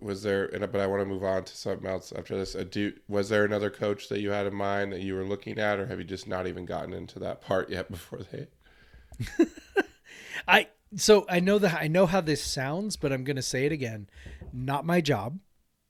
was 0.00 0.22
there, 0.22 0.46
and 0.46 0.60
but 0.70 0.80
I 0.80 0.86
want 0.86 1.00
to 1.00 1.06
move 1.06 1.24
on 1.24 1.44
to 1.44 1.56
something 1.56 1.88
else 1.88 2.12
after 2.12 2.36
this. 2.36 2.54
Uh, 2.54 2.64
do 2.68 2.92
was 3.08 3.28
there 3.28 3.44
another 3.44 3.70
coach 3.70 4.08
that 4.08 4.20
you 4.20 4.30
had 4.30 4.46
in 4.46 4.54
mind 4.54 4.92
that 4.92 5.00
you 5.00 5.14
were 5.14 5.24
looking 5.24 5.58
at, 5.58 5.78
or 5.78 5.86
have 5.86 5.98
you 5.98 6.04
just 6.04 6.28
not 6.28 6.46
even 6.46 6.64
gotten 6.64 6.92
into 6.92 7.18
that 7.20 7.40
part 7.40 7.70
yet 7.70 7.90
before 7.90 8.20
they? 8.30 8.48
I 10.48 10.68
so 10.96 11.24
I 11.28 11.40
know 11.40 11.58
that 11.58 11.80
I 11.80 11.88
know 11.88 12.06
how 12.06 12.20
this 12.20 12.42
sounds, 12.42 12.96
but 12.96 13.12
I'm 13.12 13.24
going 13.24 13.36
to 13.36 13.42
say 13.42 13.66
it 13.66 13.72
again. 13.72 14.08
Not 14.52 14.84
my 14.84 15.00
job. 15.00 15.38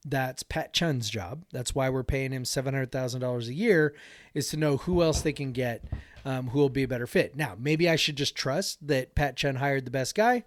That's 0.05 0.43
Pat 0.43 0.73
Chun's 0.75 1.09
job. 1.09 1.45
That's 1.51 1.75
why 1.75 1.89
we're 1.89 2.03
paying 2.03 2.33
him 2.33 2.45
seven 2.45 2.75
hundred 2.75 2.93
thousand 2.93 3.23
dollars 3.23 3.49
a 3.49 3.55
year, 3.55 3.95
is 4.35 4.49
to 4.49 4.57
know 4.57 4.77
who 4.77 5.03
else 5.03 5.23
they 5.23 5.33
can 5.33 5.53
get, 5.53 5.83
um, 6.25 6.49
who 6.49 6.59
will 6.59 6.69
be 6.69 6.83
a 6.83 6.89
better 6.89 7.07
fit. 7.07 7.37
Now, 7.37 7.57
maybe 7.59 7.89
I 7.89 7.97
should 7.97 8.17
just 8.17 8.35
trust 8.35 8.87
that 8.87 9.15
Pat 9.15 9.37
Chun 9.37 9.57
hired 9.57 9.87
the 9.87 9.91
best 9.91 10.15
guy. 10.15 10.45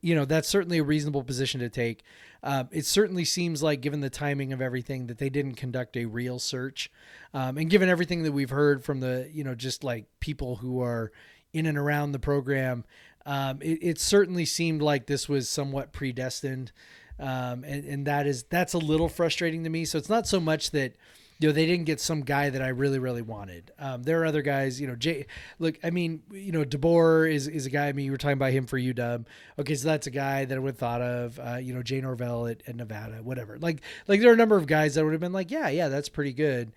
You 0.00 0.14
know, 0.14 0.24
that's 0.24 0.48
certainly 0.48 0.78
a 0.78 0.82
reasonable 0.82 1.24
position 1.24 1.60
to 1.60 1.68
take. 1.68 2.04
Um, 2.42 2.70
it 2.72 2.86
certainly 2.86 3.26
seems 3.26 3.62
like, 3.62 3.82
given 3.82 4.00
the 4.00 4.08
timing 4.08 4.54
of 4.54 4.62
everything, 4.62 5.08
that 5.08 5.18
they 5.18 5.28
didn't 5.28 5.56
conduct 5.56 5.96
a 5.98 6.06
real 6.06 6.38
search, 6.38 6.90
um, 7.34 7.58
and 7.58 7.68
given 7.68 7.90
everything 7.90 8.22
that 8.22 8.32
we've 8.32 8.48
heard 8.48 8.82
from 8.82 9.00
the, 9.00 9.28
you 9.30 9.44
know, 9.44 9.54
just 9.54 9.84
like 9.84 10.06
people 10.20 10.56
who 10.56 10.80
are 10.80 11.12
in 11.52 11.66
and 11.66 11.76
around 11.76 12.12
the 12.12 12.18
program, 12.18 12.84
um, 13.26 13.60
it, 13.60 13.78
it 13.82 14.00
certainly 14.00 14.46
seemed 14.46 14.80
like 14.80 15.06
this 15.06 15.28
was 15.28 15.50
somewhat 15.50 15.92
predestined, 15.92 16.72
um, 17.18 17.64
and 17.64 17.84
and 17.84 18.06
that 18.06 18.26
is 18.26 18.44
that's 18.44 18.74
a 18.74 18.78
little 18.78 19.08
frustrating 19.08 19.64
to 19.64 19.70
me. 19.70 19.84
So 19.84 19.98
it's 19.98 20.08
not 20.08 20.26
so 20.26 20.40
much 20.40 20.70
that 20.72 20.94
you 21.38 21.48
know 21.48 21.52
they 21.52 21.66
didn't 21.66 21.84
get 21.84 22.00
some 22.00 22.22
guy 22.22 22.50
that 22.50 22.62
I 22.62 22.68
really 22.68 22.98
really 22.98 23.22
wanted. 23.22 23.72
Um, 23.78 24.02
there 24.02 24.20
are 24.22 24.26
other 24.26 24.42
guys, 24.42 24.80
you 24.80 24.86
know. 24.86 24.96
Jay, 24.96 25.26
look, 25.58 25.78
I 25.82 25.90
mean, 25.90 26.22
you 26.30 26.52
know, 26.52 26.64
DeBoer 26.64 27.32
is 27.32 27.48
is 27.48 27.66
a 27.66 27.70
guy. 27.70 27.88
I 27.88 27.92
mean, 27.92 28.06
you 28.06 28.12
were 28.12 28.18
talking 28.18 28.34
about 28.34 28.52
him 28.52 28.66
for 28.66 28.78
UW. 28.78 29.24
Okay, 29.58 29.74
so 29.74 29.88
that's 29.88 30.06
a 30.06 30.10
guy 30.10 30.44
that 30.44 30.54
I 30.54 30.58
would 30.58 30.70
have 30.70 30.78
thought 30.78 31.02
of. 31.02 31.38
Uh, 31.38 31.56
you 31.56 31.74
know, 31.74 31.82
Jay 31.82 32.00
Norvell 32.00 32.46
at, 32.46 32.62
at 32.66 32.76
Nevada, 32.76 33.16
whatever. 33.22 33.58
Like 33.58 33.80
like 34.08 34.20
there 34.20 34.30
are 34.30 34.34
a 34.34 34.36
number 34.38 34.56
of 34.56 34.66
guys 34.66 34.94
that 34.94 35.04
would 35.04 35.12
have 35.12 35.20
been 35.20 35.32
like, 35.32 35.50
yeah, 35.50 35.68
yeah, 35.68 35.88
that's 35.88 36.08
pretty 36.08 36.32
good. 36.32 36.72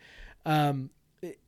Um, 0.46 0.92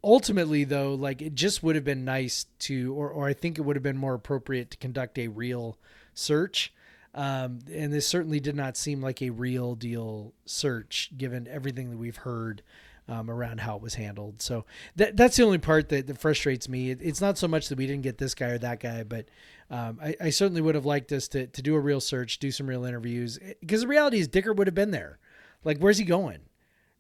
ultimately 0.04 0.64
though 0.64 0.96
like 0.96 1.22
it 1.22 1.36
just 1.36 1.62
would 1.62 1.76
have 1.76 1.84
been 1.84 2.04
nice 2.04 2.48
to 2.58 2.94
or, 2.96 3.10
or 3.10 3.28
i 3.28 3.34
think 3.34 3.58
it 3.58 3.62
would 3.62 3.76
have 3.76 3.84
been 3.84 3.98
more 3.98 4.16
appropriate 4.16 4.72
to 4.72 4.78
conduct 4.78 5.18
a 5.20 5.28
real 5.28 5.78
search 6.14 6.74
um, 7.16 7.60
and 7.74 7.92
this 7.92 8.08
certainly 8.08 8.40
did 8.40 8.56
not 8.56 8.78
seem 8.78 9.02
like 9.02 9.22
a 9.22 9.30
real 9.30 9.76
deal 9.76 10.34
search 10.46 11.12
given 11.18 11.48
everything 11.48 11.90
that 11.90 11.98
we've 11.98 12.18
heard 12.18 12.62
um, 13.08 13.30
around 13.30 13.62
how 13.62 13.76
it 13.76 13.82
was 13.82 13.96
handled 13.96 14.42
so 14.42 14.66
that, 14.96 15.18
that's 15.18 15.36
the 15.38 15.44
only 15.44 15.58
part 15.58 15.90
that, 15.90 16.06
that 16.08 16.20
frustrates 16.20 16.70
me 16.70 16.92
it, 16.92 17.00
it's 17.02 17.22
not 17.22 17.38
so 17.38 17.48
much 17.48 17.68
that 17.70 17.78
we 17.78 17.88
didn't 17.88 18.04
get 18.04 18.20
this 18.20 18.36
guy 18.36 18.50
or 18.50 18.58
that 18.60 18.80
guy 18.80 19.04
but 19.04 19.26
um, 19.72 20.00
I, 20.02 20.16
I 20.22 20.30
certainly 20.30 20.62
would 20.62 20.76
have 20.76 20.86
liked 20.86 21.12
us 21.12 21.28
to, 21.30 21.48
to 21.48 21.62
do 21.62 21.76
a 21.76 21.80
real 21.80 22.02
search 22.02 22.38
do 22.38 22.52
some 22.52 22.68
real 22.68 22.86
interviews 22.86 23.40
because 23.62 23.82
the 23.82 23.88
reality 23.88 24.20
is 24.20 24.28
Dickert 24.28 24.58
would 24.58 24.68
have 24.68 24.76
been 24.76 24.92
there 24.92 25.18
like 25.64 25.80
where's 25.80 25.98
he 25.98 26.06
going 26.06 26.42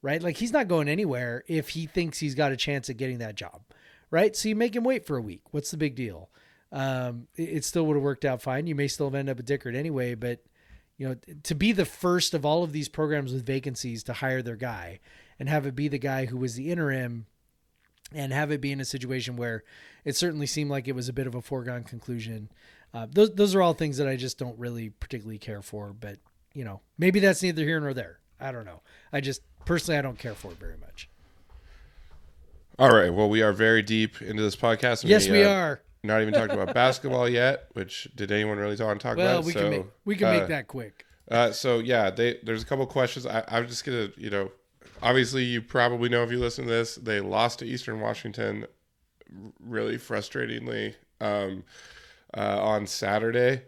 right? 0.02 0.22
Like 0.22 0.38
he's 0.38 0.52
not 0.52 0.68
going 0.68 0.88
anywhere 0.88 1.44
if 1.48 1.69
he 1.69 1.86
thinks 1.86 2.19
he's 2.19 2.36
got 2.36 2.52
a 2.52 2.57
chance 2.57 2.90
at 2.90 2.98
getting 2.98 3.19
that 3.19 3.36
job, 3.36 3.61
right? 4.11 4.36
So 4.36 4.49
you 4.49 4.56
make 4.56 4.76
him 4.76 4.84
wait 4.84 5.06
for 5.06 5.18
a 5.18 5.22
week. 5.22 5.41
What's 5.52 5.72
the 5.72 5.77
big 5.77 5.95
deal? 5.95 6.30
Um, 6.72 7.28
it, 7.36 7.50
it 7.50 7.66
still 7.66 7.86
would 7.88 7.96
have 7.96 8.04
worked 8.04 8.26
out 8.26 8.41
fine. 8.41 8.68
You 8.68 8.76
may 8.76 8.88
still 8.88 9.08
have 9.08 9.16
ended 9.16 9.36
up 9.36 9.40
at 9.40 9.46
Dickert 9.46 9.76
anyway, 9.76 10.16
but 10.16 10.44
you 10.98 11.08
know, 11.08 11.16
to 11.44 11.56
be 11.56 11.72
the 11.72 11.86
first 11.86 12.34
of 12.34 12.46
all 12.46 12.64
of 12.64 12.74
these 12.74 12.90
programs 12.90 13.34
with 13.34 13.46
vacancies 13.46 14.04
to 14.04 14.14
hire 14.14 14.41
their 14.41 14.58
guy 14.58 15.00
and 15.40 15.48
have 15.48 15.66
it 15.66 15.76
be 15.76 15.88
the 15.88 15.98
guy 15.98 16.26
who 16.26 16.38
was 16.38 16.56
the 16.56 16.72
interim 16.72 17.26
and 18.14 18.34
have 18.34 18.52
it 18.52 18.60
be 18.60 18.72
in 18.72 18.82
a 18.82 18.86
situation 18.86 19.38
where 19.38 19.64
it 20.04 20.16
certainly 20.16 20.46
seemed 20.46 20.70
like 20.70 20.88
it 20.88 20.96
was 20.96 21.08
a 21.08 21.14
bit 21.14 21.28
of 21.28 21.36
a 21.36 21.41
foregone 21.41 21.84
conclusion. 21.84 22.50
Uh, 22.94 23.08
those, 23.10 23.34
those 23.36 23.56
are 23.56 23.62
all 23.62 23.74
things 23.74 23.98
that 23.98 24.08
I 24.08 24.18
just 24.18 24.38
don't 24.38 24.58
really 24.60 24.90
particularly 24.90 25.38
care 25.38 25.62
for, 25.62 25.94
but 25.94 26.18
you 26.54 26.66
know, 26.66 26.82
maybe 26.98 27.20
that's 27.20 27.41
neither 27.41 27.64
here 27.64 27.80
nor 27.80 27.94
there. 27.94 28.20
I 28.40 28.52
don't 28.52 28.66
know. 28.66 28.82
I 29.14 29.22
just 29.22 29.41
personally, 29.66 29.98
I 29.98 30.02
don't 30.02 30.20
care 30.20 30.34
for 30.34 30.52
it 30.52 30.58
very 30.58 30.78
much. 30.78 31.10
All 32.78 32.94
right. 32.94 33.14
Well, 33.14 33.30
we 33.30 33.41
are 33.41 33.54
very 33.54 33.82
deep 33.82 34.22
into 34.22 34.41
this 34.41 34.56
podcast. 34.56 35.04
Yes, 35.08 35.28
we 35.28 35.44
uh, 35.44 35.50
are. 35.50 35.82
Not 36.03 36.21
even 36.21 36.34
talking 36.34 36.55
about 36.55 36.73
basketball 36.73 37.27
yet. 37.27 37.67
Which 37.73 38.07
did 38.15 38.31
anyone 38.31 38.57
really 38.57 38.76
want 38.77 38.99
to 38.99 39.07
talk 39.07 39.17
Well, 39.17 39.39
about? 39.39 39.45
we 39.45 39.51
so, 39.51 39.61
can 39.61 39.69
make 39.69 39.85
we 40.05 40.15
can 40.15 40.27
uh, 40.27 40.39
make 40.39 40.47
that 40.47 40.67
quick. 40.67 41.05
Uh, 41.30 41.51
so 41.51 41.80
yeah, 41.80 42.09
they, 42.09 42.38
there's 42.43 42.63
a 42.63 42.65
couple 42.65 42.85
questions. 42.88 43.26
I, 43.26 43.43
I'm 43.47 43.67
just 43.67 43.85
gonna, 43.85 44.09
you 44.17 44.30
know, 44.30 44.51
obviously 45.01 45.43
you 45.43 45.61
probably 45.61 46.09
know 46.09 46.23
if 46.23 46.31
you 46.31 46.39
listen 46.39 46.65
to 46.65 46.71
this, 46.71 46.95
they 46.95 47.19
lost 47.19 47.59
to 47.59 47.65
Eastern 47.65 47.99
Washington, 47.99 48.65
really 49.59 49.97
frustratingly, 49.97 50.95
um, 51.21 51.63
uh, 52.35 52.61
on 52.61 52.88
Saturday. 52.88 53.63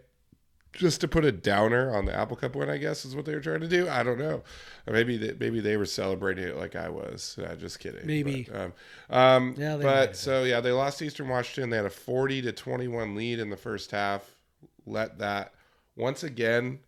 Just 0.72 1.00
to 1.02 1.08
put 1.08 1.24
a 1.24 1.32
downer 1.32 1.94
on 1.94 2.06
the 2.06 2.14
Apple 2.14 2.36
Cup 2.36 2.56
win, 2.56 2.70
I 2.70 2.78
guess 2.78 3.04
is 3.04 3.14
what 3.14 3.24
they 3.24 3.34
were 3.34 3.40
trying 3.40 3.60
to 3.60 3.68
do. 3.68 3.88
I 3.88 4.02
don't 4.02 4.18
know. 4.18 4.42
Or 4.86 4.92
maybe 4.92 5.16
they, 5.16 5.34
maybe 5.38 5.60
they 5.60 5.76
were 5.76 5.86
celebrating 5.86 6.44
it 6.44 6.56
like 6.56 6.76
I 6.76 6.88
was. 6.88 7.38
Uh, 7.38 7.54
just 7.56 7.78
kidding. 7.78 8.06
Maybe. 8.06 8.48
But, 8.50 8.60
um, 8.60 8.72
um, 9.10 9.54
Yeah, 9.56 9.76
they 9.76 9.84
might 9.84 9.90
have 9.90 10.08
but 10.08 10.16
so 10.16 10.44
yeah, 10.44 10.60
they 10.60 10.72
lost 10.72 10.98
to 10.98 11.06
Eastern 11.06 11.28
Washington. 11.28 11.70
They 11.70 11.76
had 11.76 11.86
a 11.86 11.90
forty 11.90 12.42
to 12.42 12.52
twenty 12.52 12.88
one 12.88 13.14
lead 13.14 13.38
in 13.38 13.50
the 13.50 13.56
first 13.56 13.90
half. 13.90 14.38
Let 14.86 15.18
that 15.18 15.54
once 15.96 16.22
again 16.22 16.80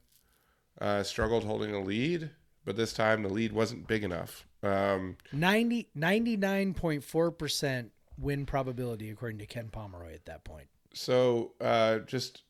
uh, 0.81 1.03
struggled 1.03 1.45
holding 1.45 1.75
a 1.75 1.81
lead, 1.81 2.31
but 2.65 2.77
this 2.77 2.93
time 2.93 3.23
the 3.23 3.29
lead 3.29 3.53
wasn't 3.53 3.87
big 3.87 4.03
enough. 4.03 4.47
Um, 4.63 5.17
99.4% 5.35 7.91
win 8.19 8.47
probability, 8.47 9.11
according 9.11 9.39
to 9.39 9.47
Ken 9.47 9.69
Pomeroy 9.69 10.15
at 10.15 10.25
that 10.27 10.45
point. 10.45 10.69
So, 10.95 11.53
uh, 11.61 11.99
just 12.01 12.43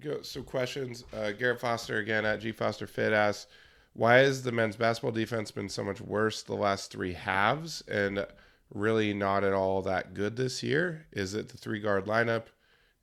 go 0.00 0.22
some 0.22 0.44
questions. 0.44 1.04
Uh, 1.12 1.32
Garrett 1.32 1.60
Foster 1.60 1.98
again 1.98 2.24
at 2.24 2.40
G 2.40 2.52
Foster 2.52 2.86
Fit 2.86 3.12
asks, 3.12 3.46
"Why 3.94 4.18
has 4.18 4.42
the 4.42 4.52
men's 4.52 4.76
basketball 4.76 5.12
defense 5.12 5.50
been 5.50 5.68
so 5.68 5.84
much 5.84 6.00
worse 6.00 6.42
the 6.42 6.54
last 6.54 6.90
three 6.90 7.12
halves, 7.12 7.82
and 7.88 8.26
really 8.72 9.14
not 9.14 9.44
at 9.44 9.52
all 9.52 9.82
that 9.82 10.14
good 10.14 10.36
this 10.36 10.62
year? 10.62 11.06
Is 11.12 11.34
it 11.34 11.48
the 11.48 11.58
three 11.58 11.80
guard 11.80 12.06
lineup? 12.06 12.44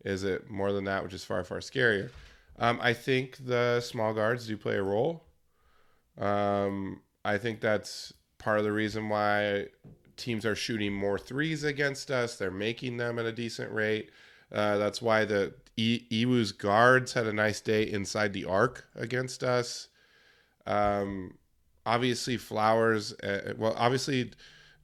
Is 0.03 0.23
it 0.23 0.49
more 0.49 0.71
than 0.71 0.83
that, 0.85 1.03
which 1.03 1.13
is 1.13 1.25
far 1.25 1.43
far 1.43 1.59
scarier?" 1.59 2.09
Um, 2.59 2.79
I 2.81 2.93
think 2.93 3.37
the 3.45 3.81
small 3.81 4.13
guards 4.13 4.47
do 4.47 4.57
play 4.57 4.75
a 4.75 4.83
role. 4.83 5.25
Um, 6.17 7.01
I 7.25 7.37
think 7.37 7.61
that's 7.61 8.13
part 8.37 8.59
of 8.59 8.63
the 8.63 8.71
reason 8.71 9.09
why 9.09 9.69
teams 10.17 10.45
are 10.45 10.55
shooting 10.55 10.93
more 10.93 11.17
threes 11.17 11.63
against 11.63 12.11
us. 12.11 12.35
They're 12.35 12.51
making 12.51 12.97
them 12.97 13.17
at 13.17 13.25
a 13.25 13.31
decent 13.31 13.71
rate. 13.71 14.11
Uh, 14.51 14.77
that's 14.77 15.01
why 15.01 15.25
the 15.25 15.55
e- 15.77 16.05
Iwu's 16.11 16.51
guards 16.51 17.13
had 17.13 17.27
a 17.27 17.33
nice 17.33 17.61
day 17.61 17.83
inside 17.83 18.33
the 18.33 18.45
arc 18.45 18.85
against 18.95 19.43
us. 19.43 19.89
Um, 20.65 21.37
obviously, 21.85 22.37
Flowers. 22.37 23.13
Uh, 23.13 23.53
well, 23.57 23.75
obviously, 23.77 24.31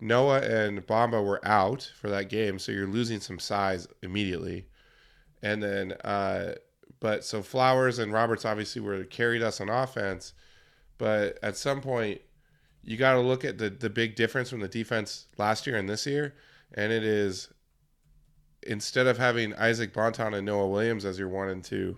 Noah 0.01 0.41
and 0.41 0.85
Bamba 0.85 1.23
were 1.23 1.45
out 1.45 1.91
for 1.99 2.09
that 2.09 2.29
game, 2.29 2.59
so 2.59 2.71
you're 2.71 2.87
losing 2.87 3.19
some 3.19 3.39
size 3.39 3.87
immediately. 4.01 4.65
And 5.41 5.61
then, 5.63 5.93
uh, 6.03 6.55
but 6.99 7.23
so 7.23 7.41
Flowers 7.41 7.99
and 7.99 8.11
Roberts 8.11 8.45
obviously 8.45 8.81
were 8.81 9.03
carried 9.05 9.41
us 9.41 9.61
on 9.61 9.69
offense, 9.69 10.33
but 10.97 11.39
at 11.41 11.55
some 11.55 11.81
point, 11.81 12.21
you 12.83 12.97
got 12.97 13.13
to 13.13 13.19
look 13.19 13.45
at 13.45 13.57
the 13.57 13.69
the 13.69 13.89
big 13.89 14.15
difference 14.15 14.49
from 14.49 14.61
the 14.61 14.67
defense 14.67 15.27
last 15.37 15.67
year 15.67 15.77
and 15.77 15.87
this 15.87 16.05
year, 16.05 16.33
and 16.73 16.91
it 16.91 17.03
is 17.03 17.49
instead 18.63 19.07
of 19.07 19.17
having 19.17 19.53
Isaac 19.55 19.93
Bonton 19.93 20.33
and 20.33 20.45
Noah 20.45 20.67
Williams 20.67 21.05
as 21.05 21.19
your 21.19 21.29
one 21.29 21.49
and 21.49 21.63
two, 21.63 21.97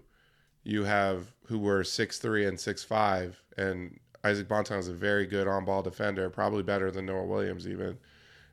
you 0.63 0.83
have 0.83 1.33
who 1.45 1.59
were 1.59 1.83
six 1.83 2.19
three 2.19 2.45
and 2.45 2.59
six 2.59 2.83
five, 2.83 3.41
and 3.57 3.99
Isaac 4.23 4.47
Bonton 4.47 4.77
is 4.77 4.87
a 4.87 4.93
very 4.93 5.25
good 5.25 5.47
on 5.47 5.65
ball 5.65 5.81
defender, 5.81 6.29
probably 6.29 6.63
better 6.63 6.91
than 6.91 7.05
Noah 7.05 7.25
Williams 7.25 7.67
even, 7.67 7.97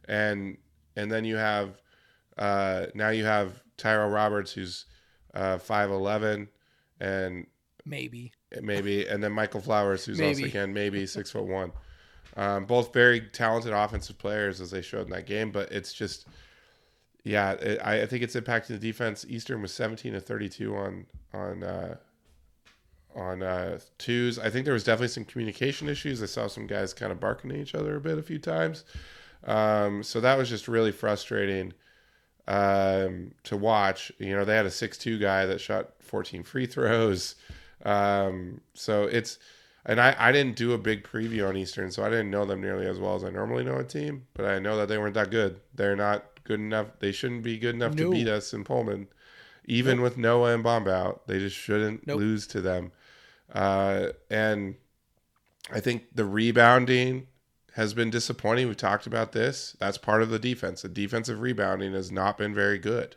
and 0.06 0.56
and 0.96 1.10
then 1.10 1.24
you 1.24 1.36
have 1.36 1.80
uh, 2.38 2.86
now 2.94 3.10
you 3.10 3.24
have 3.24 3.62
Tyrell 3.76 4.08
Roberts 4.10 4.52
who's 4.52 4.86
uh, 5.34 5.58
five 5.58 5.90
eleven 5.90 6.48
and 7.00 7.46
Maybe. 7.84 8.32
maybe, 8.60 9.06
and 9.06 9.22
then 9.22 9.32
Michael 9.32 9.60
Flowers, 9.60 10.04
who's 10.04 10.20
also 10.20 10.44
again 10.44 10.72
maybe 10.72 11.06
six 11.06 11.30
foot 11.30 11.46
one. 11.46 11.72
Um, 12.36 12.66
both 12.66 12.92
very 12.92 13.20
talented 13.20 13.72
offensive 13.72 14.18
players 14.18 14.60
as 14.60 14.70
they 14.70 14.82
showed 14.82 15.06
in 15.06 15.10
that 15.10 15.26
game, 15.26 15.50
but 15.50 15.72
it's 15.72 15.92
just, 15.92 16.28
yeah, 17.28 17.78
I, 17.84 18.02
I 18.02 18.06
think 18.06 18.22
it's 18.22 18.34
impacting 18.34 18.68
the 18.68 18.78
defense. 18.78 19.26
Eastern 19.28 19.60
was 19.60 19.72
seventeen 19.72 20.14
to 20.14 20.20
thirty 20.20 20.48
two 20.48 20.74
on 20.74 21.04
on 21.34 21.62
uh, 21.62 21.96
on 23.14 23.42
uh, 23.42 23.78
twos. 23.98 24.38
I 24.38 24.48
think 24.48 24.64
there 24.64 24.72
was 24.72 24.84
definitely 24.84 25.08
some 25.08 25.26
communication 25.26 25.90
issues. 25.90 26.22
I 26.22 26.26
saw 26.26 26.46
some 26.46 26.66
guys 26.66 26.94
kind 26.94 27.12
of 27.12 27.20
barking 27.20 27.50
at 27.50 27.58
each 27.58 27.74
other 27.74 27.96
a 27.96 28.00
bit 28.00 28.16
a 28.16 28.22
few 28.22 28.38
times, 28.38 28.84
um, 29.44 30.02
so 30.02 30.22
that 30.22 30.38
was 30.38 30.48
just 30.48 30.68
really 30.68 30.90
frustrating 30.90 31.74
um, 32.46 33.32
to 33.42 33.58
watch. 33.58 34.10
You 34.18 34.34
know, 34.34 34.46
they 34.46 34.56
had 34.56 34.66
a 34.66 34.70
six-two 34.70 35.18
guy 35.18 35.44
that 35.44 35.60
shot 35.60 35.90
14 36.00 36.42
free 36.44 36.64
throws. 36.64 37.34
Um, 37.84 38.62
so 38.72 39.04
it's, 39.04 39.38
and 39.84 40.00
I, 40.00 40.16
I 40.18 40.32
didn't 40.32 40.56
do 40.56 40.72
a 40.72 40.78
big 40.78 41.04
preview 41.04 41.46
on 41.46 41.58
Eastern, 41.58 41.90
so 41.90 42.02
I 42.02 42.08
didn't 42.08 42.30
know 42.30 42.46
them 42.46 42.62
nearly 42.62 42.86
as 42.86 42.98
well 42.98 43.14
as 43.14 43.22
I 43.22 43.30
normally 43.30 43.64
know 43.64 43.76
a 43.76 43.84
team, 43.84 44.26
but 44.32 44.46
I 44.46 44.58
know 44.58 44.78
that 44.78 44.88
they 44.88 44.96
weren't 44.96 45.14
that 45.14 45.30
good. 45.30 45.60
They're 45.74 45.94
not 45.94 46.24
good 46.48 46.58
enough. 46.60 46.88
They 46.98 47.12
shouldn't 47.12 47.42
be 47.44 47.58
good 47.58 47.74
enough 47.76 47.94
No. 47.94 48.04
to 48.04 48.10
beat 48.10 48.26
us 48.28 48.52
in 48.52 48.64
Pullman. 48.64 49.06
Even 49.66 50.00
with 50.00 50.16
Noah 50.16 50.54
and 50.54 50.62
Bomb 50.64 50.88
out, 50.88 51.26
they 51.28 51.38
just 51.38 51.54
shouldn't 51.56 52.06
Nope. 52.06 52.18
lose 52.18 52.46
to 52.48 52.60
them. 52.60 52.90
Uh, 53.52 54.08
and 54.30 54.74
I 55.70 55.80
think 55.80 56.04
the 56.14 56.24
rebounding 56.24 57.26
has 57.74 57.94
been 57.94 58.10
disappointing. 58.10 58.66
We've 58.66 58.76
talked 58.76 59.06
about 59.06 59.32
this. 59.32 59.76
That's 59.78 59.98
part 59.98 60.22
of 60.22 60.30
the 60.30 60.38
defense. 60.38 60.82
The 60.82 60.88
defensive 60.88 61.40
rebounding 61.40 61.92
has 61.92 62.10
not 62.10 62.38
been 62.38 62.54
very 62.54 62.78
good. 62.78 63.16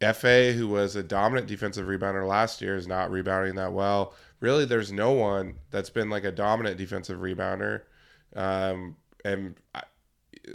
Efe, 0.00 0.54
who 0.54 0.68
was 0.68 0.96
a 0.96 1.02
dominant 1.02 1.46
defensive 1.46 1.86
rebounder 1.86 2.26
last 2.26 2.60
year, 2.60 2.76
is 2.76 2.86
not 2.86 3.10
rebounding 3.10 3.54
that 3.54 3.72
well. 3.72 4.14
Really, 4.40 4.64
there's 4.66 4.92
no 4.92 5.12
one 5.12 5.54
that's 5.70 5.88
been 5.90 6.10
like 6.10 6.24
a 6.24 6.32
dominant 6.32 6.76
defensive 6.76 7.20
rebounder. 7.20 7.82
Um, 8.34 8.96
and 9.24 9.54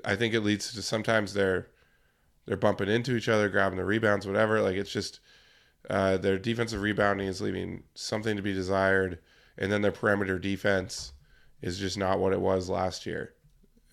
I, 0.06 0.16
think 0.16 0.34
it 0.34 0.42
leads 0.42 0.74
to 0.74 0.82
sometimes 0.82 1.34
they're 1.34 1.68
they're 2.46 2.58
bumping 2.58 2.90
into 2.90 3.16
each 3.16 3.30
other, 3.30 3.50
grabbing 3.50 3.78
the 3.78 3.86
rebounds, 3.86 4.26
whatever. 4.28 4.62
Like 4.62 4.76
it's 4.76 4.92
just 4.92 5.20
uh, 5.90 6.18
their 6.18 6.38
defensive 6.38 6.82
rebounding 6.82 7.28
is 7.28 7.42
leaving 7.42 7.84
something 7.94 8.36
to 8.36 8.42
be 8.42 8.54
desired, 8.54 9.20
and 9.58 9.72
then 9.72 9.82
their 9.82 9.92
perimeter 9.92 10.40
defense 10.40 11.14
is 11.62 11.78
just 11.78 11.98
not 11.98 12.20
what 12.20 12.34
it 12.34 12.42
was 12.42 12.70
last 12.70 13.06
year. 13.06 13.34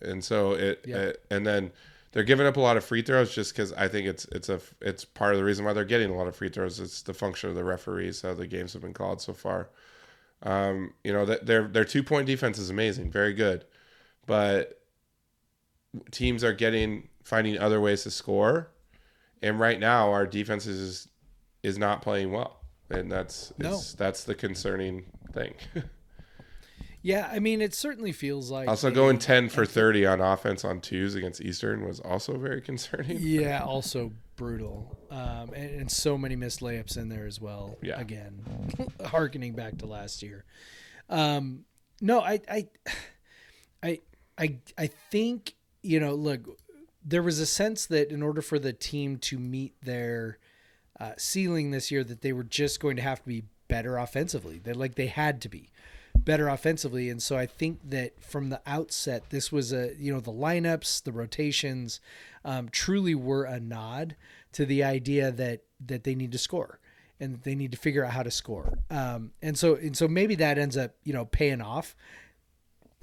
And 0.01 0.25
so 0.25 0.53
it, 0.53 0.85
Yeah. 0.87 0.97
it 0.97 1.25
and 1.31 1.47
then 1.47 1.73
they're 2.13 2.23
giving 2.23 2.47
up 2.47 2.57
a 2.57 2.61
lot 2.61 2.77
of 2.77 2.85
free 2.85 3.03
throws 3.03 3.35
just 3.35 3.53
because 3.53 3.73
I 3.75 3.89
think 3.89 4.07
it's 4.07 4.25
it's 4.27 4.49
a 4.49 4.61
it's 4.81 5.05
part 5.05 5.33
of 5.33 5.39
the 5.39 5.45
reason 5.45 5.65
why 5.65 5.73
they're 5.73 5.85
getting 5.85 6.11
a 6.11 6.17
lot 6.17 6.27
of 6.27 6.37
free 6.37 6.49
throws. 6.49 6.81
It's 6.81 7.03
the 7.03 7.15
function 7.15 7.51
of 7.51 7.57
the 7.57 7.65
referees 7.65 8.23
how 8.23 8.35
the 8.35 8.47
games 8.47 8.73
have 8.73 8.83
been 8.83 8.95
called 8.95 9.21
so 9.21 9.35
far. 9.35 9.69
Um, 10.43 10.95
you 11.05 11.13
know 11.13 11.25
that 11.27 11.47
their 11.47 11.67
their 11.69 11.85
two 11.85 12.03
point 12.03 12.27
defense 12.27 12.59
is 12.59 12.71
amazing, 12.71 13.11
very 13.11 13.35
good, 13.35 13.65
but 14.27 14.78
teams 16.11 16.43
are 16.45 16.53
getting 16.53 17.09
finding 17.25 17.59
other 17.59 17.81
ways 17.81 18.03
to 18.05 18.11
score, 18.11 18.71
and 19.43 19.59
right 19.61 19.79
now 19.79 20.11
our 20.11 20.27
defense 20.27 20.67
is 20.67 21.09
is 21.63 21.79
not 21.79 22.03
playing 22.03 22.33
well, 22.33 22.61
and 22.91 23.11
that's 23.11 23.53
No. 23.59 23.81
that's 23.97 24.25
the 24.25 24.35
concerning 24.35 25.07
thing. 25.33 25.55
Yeah, 27.01 27.29
I 27.33 27.39
mean, 27.39 27.61
it 27.61 27.75
certainly 27.75 28.11
feels 28.11 28.51
like. 28.51 28.69
also, 28.69 28.91
going 28.91 29.19
ten 29.19 29.49
for 29.49 29.65
thirty 29.65 30.05
on 30.05 30.21
offense 30.21 30.65
on 30.65 30.81
twos 30.81 31.15
against 31.15 31.41
Eastern 31.41 31.87
was 31.87 32.01
also 32.01 32.37
very 32.37 32.61
concerning. 32.61 33.19
Yeah, 33.21 33.63
also 33.63 34.13
brutal. 34.35 34.99
Um, 35.09 35.53
and, 35.55 35.81
and 35.83 35.91
so 35.91 36.19
many 36.19 36.35
missed 36.35 36.61
layups 36.61 36.97
in 36.97 37.09
there 37.09 37.25
as 37.27 37.41
well. 37.41 37.79
Yeah. 37.83 38.01
Again, 38.01 38.43
harkening 39.07 39.55
back 39.55 39.79
to 39.79 39.87
last 39.87 40.23
year. 40.25 40.45
Um, 41.09 41.65
no, 42.01 42.21
I, 42.21 42.41
I, 42.51 42.67
I, 43.83 44.01
I, 44.37 44.57
I 44.77 44.87
think 45.11 45.55
you 45.89 46.01
know. 46.01 46.15
Look, 46.15 46.59
there 47.05 47.23
was 47.23 47.39
a 47.39 47.47
sense 47.47 47.87
that 47.87 48.11
in 48.11 48.23
order 48.23 48.43
for 48.43 48.59
the 48.59 48.73
team 48.73 49.19
to 49.19 49.39
meet 49.39 49.75
their 49.83 50.39
uh, 51.01 51.13
ceiling 51.17 51.71
this 51.71 51.91
year, 51.91 52.05
that 52.05 52.23
they 52.23 52.33
were 52.33 52.45
just 52.45 52.81
going 52.81 52.97
to 52.97 53.03
have 53.03 53.23
to 53.23 53.29
be 53.29 53.45
better 53.69 53.97
offensively. 53.97 54.59
That 54.59 54.77
like 54.77 54.95
they 54.95 55.07
had 55.07 55.41
to 55.43 55.49
be 55.49 55.71
better 56.17 56.49
offensively, 56.49 57.09
and 57.09 57.23
so 57.23 57.37
I 57.37 57.47
think 57.47 57.81
that 57.89 58.23
from 58.23 58.51
the 58.51 58.61
outset, 58.67 59.31
this 59.31 59.51
was 59.51 59.73
a 59.73 59.95
you 59.99 60.13
know 60.13 60.21
the 60.21 60.33
lineups, 60.33 61.03
the 61.03 61.13
rotations, 61.13 62.01
um, 62.45 62.69
truly 62.69 63.15
were 63.15 63.45
a 63.45 63.59
nod 63.59 64.17
to 64.53 64.67
the 64.67 64.85
idea 64.85 65.31
that 65.33 65.63
that 65.87 66.05
they 66.05 66.15
need 66.15 66.33
to 66.33 66.39
score 66.39 66.79
and 67.21 67.43
they 67.43 67.55
need 67.55 67.73
to 67.73 67.79
figure 67.79 68.05
out 68.05 68.13
how 68.13 68.23
to 68.23 68.31
score. 68.31 68.79
Um, 68.91 69.33
and 69.43 69.59
so 69.59 69.75
and 69.75 69.97
so 69.97 70.09
maybe 70.09 70.35
that 70.37 70.59
ends 70.59 70.77
up 70.77 70.93
you 71.05 71.13
know 71.13 71.25
paying 71.25 71.61
off 71.61 71.97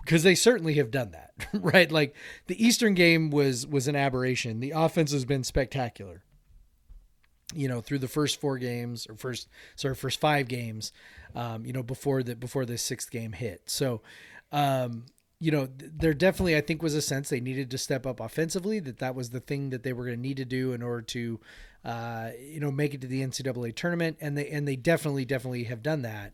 because 0.06 0.22
they 0.22 0.36
certainly 0.36 0.76
have 0.76 0.92
done 0.92 1.12
that, 1.12 1.32
right? 1.54 1.92
Like 1.92 2.16
the 2.46 2.64
Eastern 2.64 2.94
game 2.94 3.32
was 3.32 3.66
was 3.66 3.88
an 3.88 3.96
aberration. 3.96 4.60
The 4.60 4.72
offense 4.72 5.12
has 5.12 5.26
been 5.26 5.44
spectacular. 5.44 6.22
You 7.54 7.68
know, 7.68 7.80
through 7.82 8.00
the 8.00 8.08
first 8.08 8.40
four 8.40 8.58
games 8.58 9.08
or 9.10 9.16
first 9.16 9.48
sorry 9.76 9.96
first 9.96 10.20
five 10.20 10.48
games, 10.48 10.92
um, 11.36 11.66
you 11.66 11.74
know 11.74 11.84
before 11.84 12.22
the 12.24 12.36
before 12.36 12.66
the 12.66 12.78
sixth 12.78 13.10
game 13.12 13.34
hit. 13.34 13.64
So, 13.66 14.02
um, 14.52 15.06
you 15.40 15.52
know, 15.52 15.68
th- 15.68 15.92
there 15.96 16.14
definitely 16.14 16.56
I 16.56 16.62
think 16.62 16.82
was 16.82 16.96
a 16.96 17.02
sense 17.02 17.30
they 17.30 17.40
needed 17.40 17.72
to 17.72 17.78
step 17.78 18.06
up 18.06 18.20
offensively. 18.20 18.80
That 18.80 19.00
that 19.00 19.16
was 19.16 19.32
the 19.32 19.40
thing 19.40 19.70
that 19.72 19.84
they 19.84 19.94
were 19.94 20.06
going 20.06 20.18
to 20.18 20.22
need 20.22 20.38
to 20.38 20.46
do 20.46 20.74
in 20.74 20.82
order 20.82 21.02
to, 21.04 21.40
uh, 21.84 22.30
you 22.40 22.60
know, 22.60 22.72
make 22.72 22.94
it 22.94 23.02
to 23.02 23.08
the 23.08 23.22
NCAA 23.22 23.76
tournament, 23.76 24.18
and 24.22 24.38
they 24.38 24.50
and 24.50 24.68
they 24.68 24.76
definitely 24.76 25.26
definitely 25.26 25.66
have 25.66 25.82
done 25.82 26.02
that. 26.02 26.34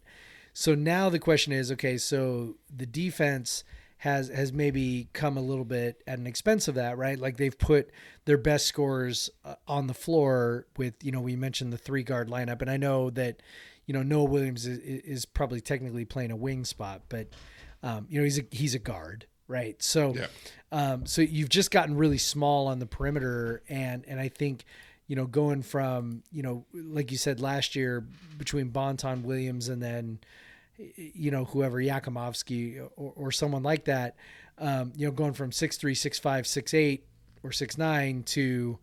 So 0.54 0.76
now 0.76 1.10
the 1.10 1.20
question 1.20 1.54
is, 1.54 1.72
okay, 1.72 1.98
so 1.98 2.56
the 2.76 2.86
defense 2.86 3.64
has 3.98 4.30
has 4.30 4.52
maybe 4.52 5.10
come 5.14 5.38
a 5.38 5.42
little 5.42 5.66
bit 5.66 6.02
at 6.08 6.18
an 6.18 6.26
expense 6.28 6.68
of 6.68 6.76
that, 6.76 6.98
right? 6.98 7.20
Like 7.20 7.38
they've 7.38 7.58
put 7.58 7.92
their 8.26 8.38
best 8.38 8.66
scorers 8.66 9.30
uh, 9.46 9.56
on 9.68 9.88
the 9.88 9.94
floor 9.94 10.66
with, 10.76 10.96
you 11.04 11.12
know, 11.12 11.22
we 11.22 11.36
mentioned 11.36 11.72
the 11.72 11.78
three 11.78 12.04
guard 12.04 12.28
lineup, 12.30 12.62
and 12.62 12.70
I 12.72 12.78
know 12.78 13.10
that, 13.12 13.42
you 13.86 13.94
know 13.94 14.04
Noah 14.04 14.26
Williams 14.26 14.66
is, 14.66 14.78
is 14.80 15.26
probably 15.26 15.60
technically 15.60 16.06
playing 16.06 16.32
a 16.32 16.36
wing 16.36 16.66
spot, 16.66 17.02
but 17.10 17.28
um, 17.84 18.06
you 18.10 18.20
know 18.20 18.24
he's 18.24 18.40
a 18.40 18.44
he's 18.52 18.74
a 18.76 18.80
guard, 18.80 19.26
right? 19.48 19.82
So 19.84 20.16
Yeah. 20.16 20.28
um, 20.72 21.06
so 21.06 21.22
you've 21.22 21.50
just 21.50 21.72
gotten 21.72 21.96
really 21.98 22.18
small 22.20 22.68
on 22.68 22.80
the 22.80 22.86
perimeter, 22.86 23.64
and 23.68 24.06
and 24.08 24.20
I 24.20 24.30
think 24.30 24.64
you 25.12 25.18
know 25.18 25.26
going 25.26 25.62
from 25.62 26.24
you 26.32 26.42
know 26.42 26.64
like 26.74 27.12
you 27.12 27.18
said 27.18 27.42
last 27.42 27.76
year 27.76 28.08
between 28.38 28.70
Bonton 28.70 29.24
Williams 29.24 29.68
and 29.68 29.84
then 29.84 30.20
you 30.96 31.30
know 31.32 31.44
whoever 31.44 31.80
Jakimovski 31.80 32.82
or, 32.96 33.12
or 33.18 33.30
someone 33.30 33.62
like 33.62 33.84
that, 33.86 34.16
um, 34.58 34.94
you 34.96 35.06
know 35.06 35.12
going 35.12 35.34
from 35.34 35.52
six 35.52 35.76
three, 35.76 35.96
six 35.96 36.18
five, 36.18 36.48
six 36.48 36.74
eight, 36.74 37.08
or 37.44 37.52
six 37.52 37.78
nine 37.78 38.24
to 38.24 38.80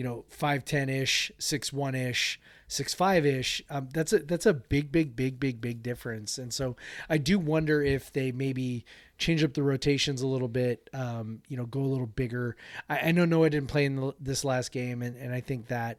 you 0.00 0.04
know 0.04 0.24
five 0.30 0.64
ten 0.64 0.88
ish, 0.88 1.30
six 1.38 1.74
one 1.74 1.94
ish, 1.94 2.40
six 2.68 2.94
five 2.94 3.26
ish. 3.26 3.60
Um, 3.68 3.90
that's 3.92 4.14
a 4.14 4.20
that's 4.20 4.46
a 4.46 4.54
big 4.54 4.90
big 4.90 5.14
big 5.14 5.38
big 5.38 5.60
big 5.60 5.82
difference. 5.82 6.38
And 6.38 6.54
so 6.54 6.74
I 7.10 7.18
do 7.18 7.38
wonder 7.38 7.82
if 7.82 8.10
they 8.10 8.32
maybe 8.32 8.86
change 9.18 9.44
up 9.44 9.52
the 9.52 9.62
rotations 9.62 10.22
a 10.22 10.26
little 10.26 10.48
bit. 10.48 10.88
Um, 10.94 11.42
you 11.48 11.56
know, 11.58 11.66
go 11.66 11.80
a 11.80 11.82
little 11.82 12.06
bigger. 12.06 12.56
I, 12.88 13.08
I 13.08 13.12
know 13.12 13.26
Noah 13.26 13.50
didn't 13.50 13.68
play 13.68 13.84
in 13.84 13.96
the, 13.96 14.14
this 14.18 14.42
last 14.42 14.72
game, 14.72 15.02
and 15.02 15.18
and 15.18 15.34
I 15.34 15.42
think 15.42 15.66
that 15.66 15.98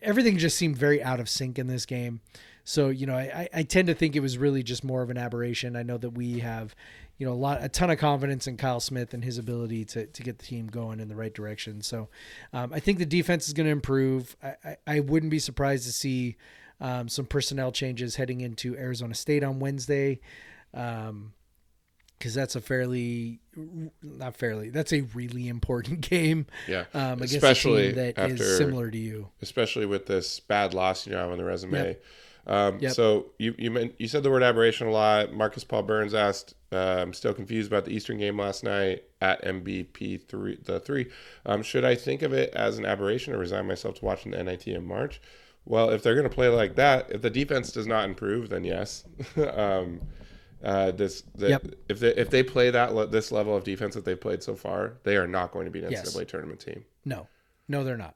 everything 0.00 0.38
just 0.38 0.56
seemed 0.56 0.76
very 0.76 1.02
out 1.02 1.18
of 1.18 1.28
sync 1.28 1.58
in 1.58 1.66
this 1.66 1.86
game. 1.86 2.20
So 2.62 2.88
you 2.90 3.04
know, 3.04 3.16
I, 3.16 3.48
I 3.52 3.62
tend 3.64 3.88
to 3.88 3.94
think 3.94 4.14
it 4.14 4.20
was 4.20 4.38
really 4.38 4.62
just 4.62 4.84
more 4.84 5.02
of 5.02 5.10
an 5.10 5.18
aberration. 5.18 5.74
I 5.74 5.82
know 5.82 5.98
that 5.98 6.10
we 6.10 6.38
have, 6.38 6.76
you 7.20 7.26
know, 7.26 7.32
a 7.32 7.34
lot, 7.34 7.62
a 7.62 7.68
ton 7.68 7.90
of 7.90 7.98
confidence 7.98 8.46
in 8.46 8.56
Kyle 8.56 8.80
Smith 8.80 9.12
and 9.12 9.22
his 9.22 9.36
ability 9.36 9.84
to 9.84 10.06
to 10.06 10.22
get 10.22 10.38
the 10.38 10.44
team 10.46 10.68
going 10.68 11.00
in 11.00 11.08
the 11.08 11.14
right 11.14 11.34
direction. 11.34 11.82
So 11.82 12.08
um, 12.54 12.72
I 12.72 12.80
think 12.80 12.98
the 12.98 13.04
defense 13.04 13.46
is 13.46 13.52
going 13.52 13.66
to 13.66 13.70
improve. 13.72 14.34
I, 14.42 14.54
I, 14.64 14.76
I 14.86 15.00
wouldn't 15.00 15.30
be 15.30 15.38
surprised 15.38 15.84
to 15.84 15.92
see 15.92 16.36
um, 16.80 17.08
some 17.08 17.26
personnel 17.26 17.72
changes 17.72 18.16
heading 18.16 18.40
into 18.40 18.74
Arizona 18.74 19.14
State 19.14 19.44
on 19.44 19.60
Wednesday. 19.60 20.20
Um, 20.72 21.34
because 22.18 22.34
that's 22.34 22.54
a 22.54 22.60
fairly, 22.60 23.40
not 24.02 24.36
fairly, 24.36 24.68
that's 24.68 24.92
a 24.92 25.00
really 25.14 25.48
important 25.48 26.00
game. 26.08 26.46
Yeah. 26.68 26.84
Um, 26.92 27.22
Especially 27.22 27.86
a 27.86 27.86
team 27.86 27.96
that 27.96 28.30
is 28.30 28.40
after- 28.40 28.56
similar 28.56 28.90
to 28.90 28.98
you. 28.98 29.28
especially 29.40 29.86
with 29.86 30.04
this 30.04 30.38
bad 30.38 30.74
loss 30.74 31.06
you 31.06 31.14
have 31.16 31.30
on 31.30 31.38
the 31.38 31.44
resume. 31.44 31.86
Yep. 31.88 32.02
Um, 32.46 32.78
Yep. 32.80 32.92
So 32.92 33.26
you 33.38 33.54
you 33.58 33.70
meant, 33.70 33.94
you 33.98 34.08
said 34.08 34.22
the 34.22 34.30
word 34.30 34.42
aberration 34.42 34.86
a 34.86 34.90
lot. 34.90 35.32
Marcus 35.32 35.64
Paul 35.64 35.82
Burns 35.82 36.14
asked, 36.14 36.54
uh, 36.72 36.96
"I'm 37.00 37.12
still 37.12 37.34
confused 37.34 37.70
about 37.70 37.84
the 37.84 37.92
Eastern 37.92 38.18
game 38.18 38.38
last 38.38 38.64
night 38.64 39.04
at 39.20 39.42
MVP 39.44 40.26
three 40.26 40.58
the 40.64 40.80
three. 40.80 41.10
Um, 41.46 41.62
should 41.62 41.84
I 41.84 41.94
think 41.94 42.22
of 42.22 42.32
it 42.32 42.52
as 42.54 42.78
an 42.78 42.86
aberration 42.86 43.34
or 43.34 43.38
resign 43.38 43.66
myself 43.66 43.96
to 43.96 44.04
watching 44.04 44.32
the 44.32 44.42
NIT 44.42 44.66
in 44.68 44.86
March?" 44.86 45.20
Well, 45.66 45.90
if 45.90 46.02
they're 46.02 46.14
going 46.14 46.28
to 46.28 46.34
play 46.34 46.48
like 46.48 46.76
that, 46.76 47.10
if 47.10 47.20
the 47.22 47.30
defense 47.30 47.70
does 47.70 47.86
not 47.86 48.04
improve, 48.08 48.48
then 48.48 48.64
yes. 48.64 49.04
um, 49.52 50.00
uh, 50.64 50.90
this 50.90 51.22
the, 51.34 51.50
Yep. 51.50 51.66
if 51.88 52.00
they 52.00 52.14
if 52.14 52.30
they 52.30 52.42
play 52.42 52.70
that 52.70 53.10
this 53.10 53.30
level 53.30 53.54
of 53.54 53.64
defense 53.64 53.94
that 53.94 54.04
they've 54.04 54.20
played 54.20 54.42
so 54.42 54.54
far, 54.54 54.94
they 55.04 55.16
are 55.16 55.26
not 55.26 55.52
going 55.52 55.66
to 55.66 55.70
be 55.70 55.82
an 55.84 55.90
Yes. 55.90 56.14
NCAA 56.16 56.26
tournament 56.28 56.60
team. 56.60 56.84
No, 57.04 57.28
no, 57.68 57.84
they're 57.84 57.96
not. 57.96 58.14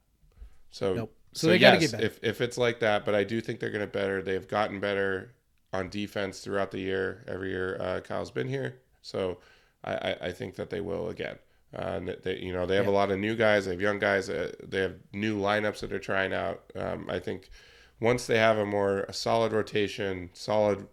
So, 0.71 0.95
Nope. 0.95 1.15
So 1.35 1.49
they 1.49 1.59
gotta 1.59 1.81
yes, 1.81 1.91
get 1.91 1.93
better. 2.01 2.07
If 2.07 2.19
if 2.23 2.41
it's 2.41 2.57
like 2.57 2.81
that, 2.81 3.05
but 3.05 3.15
I 3.15 3.25
do 3.25 3.41
think 3.41 3.61
they're 3.61 3.71
going 3.71 3.81
to 3.81 3.87
better. 3.87 4.23
They've 4.23 4.47
gotten 4.47 4.81
better 4.81 5.35
on 5.73 5.89
defense 5.91 6.41
throughout 6.41 6.71
the 6.71 6.79
year. 6.79 7.25
Every 7.27 7.51
year 7.51 7.77
uh, 7.81 8.01
Kyle's 8.01 8.31
been 8.31 8.49
here, 8.49 8.77
so 9.03 9.39
I, 9.83 9.95
I, 9.95 10.17
I 10.29 10.33
think 10.33 10.55
that 10.57 10.71
they 10.71 10.81
will 10.81 11.09
again. 11.09 11.37
Uh, 11.75 11.99
that 12.01 12.23
they, 12.23 12.37
you 12.39 12.53
know, 12.53 12.67
they 12.67 12.77
have 12.77 12.87
a 12.87 12.91
lot 12.93 13.11
of 13.11 13.19
new 13.19 13.35
guys. 13.35 13.65
They 13.65 13.73
have 13.73 13.81
young 13.81 13.99
guys. 13.99 14.31
Uh, 14.31 14.53
they 14.63 14.79
have 14.81 14.95
new 15.13 15.37
lineups 15.37 15.81
that 15.81 15.91
they're 15.91 15.99
trying 15.99 16.33
out. 16.33 16.63
Um, 16.77 17.11
I 17.11 17.19
think 17.19 17.51
once 17.99 18.27
they 18.29 18.39
have 18.39 18.59
a 18.59 18.65
more 18.65 19.01
a 19.01 19.13
solid 19.13 19.53
rotation, 19.53 20.31
solid 20.35 20.87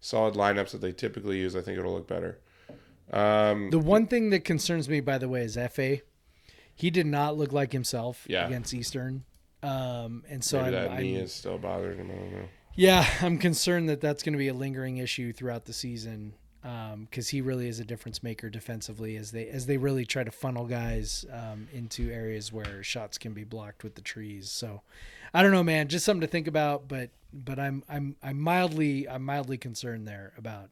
solid 0.00 0.34
lineups 0.34 0.70
that 0.70 0.80
they 0.80 0.92
typically 0.92 1.38
use, 1.38 1.54
I 1.54 1.60
think 1.60 1.78
it'll 1.78 1.92
look 1.92 2.08
better. 2.08 2.38
Um, 3.12 3.68
The 3.70 3.78
one 3.78 4.06
thing 4.06 4.30
that 4.30 4.44
concerns 4.44 4.88
me, 4.88 5.00
by 5.00 5.18
the 5.18 5.28
way, 5.28 5.42
is 5.42 5.56
Efe. 5.56 6.00
He 6.74 6.90
did 6.90 7.06
not 7.06 7.36
look 7.36 7.52
like 7.52 7.72
himself 7.72 8.24
Yeah. 8.26 8.46
against 8.46 8.72
Eastern, 8.72 9.24
um, 9.62 10.24
and 10.28 10.42
so 10.42 10.62
maybe 10.62 10.76
I'm, 10.76 10.82
that 10.88 11.00
knee 11.00 11.14
I'm- 11.16 11.24
is 11.24 11.32
still 11.32 11.58
bothering 11.58 11.98
him. 11.98 12.10
I 12.10 12.14
don't 12.14 12.32
know. 12.32 12.48
yeah, 12.74 13.06
I'm 13.22 13.38
concerned 13.38 13.88
that 13.88 14.00
that's 14.00 14.22
going 14.22 14.32
to 14.32 14.38
be 14.38 14.48
a 14.48 14.54
lingering 14.54 14.96
issue 14.98 15.32
throughout 15.32 15.64
the 15.66 15.72
season 15.72 16.34
because 16.62 17.30
he 17.30 17.40
really 17.40 17.66
is 17.68 17.80
a 17.80 17.84
difference 17.84 18.22
maker 18.22 18.48
defensively 18.48 19.16
as 19.16 19.32
they 19.32 19.48
as 19.48 19.66
they 19.66 19.76
really 19.76 20.04
try 20.04 20.22
to 20.22 20.30
funnel 20.30 20.64
guys 20.66 21.24
um, 21.32 21.66
into 21.72 22.08
areas 22.10 22.52
where 22.52 22.84
shots 22.84 23.18
can 23.18 23.32
be 23.32 23.42
blocked 23.42 23.82
with 23.82 23.96
the 23.96 24.00
trees. 24.00 24.48
So 24.50 24.82
I 25.34 25.42
don't 25.42 25.50
know, 25.50 25.64
man, 25.64 25.88
just 25.88 26.04
something 26.04 26.20
to 26.20 26.26
think 26.28 26.46
about. 26.46 26.86
But 26.86 27.10
but 27.32 27.58
I'm 27.58 27.82
I'm 27.88 28.14
I'm 28.22 28.38
mildly 28.40 29.08
I'm 29.08 29.24
mildly 29.24 29.58
concerned 29.58 30.06
there 30.06 30.32
about 30.38 30.70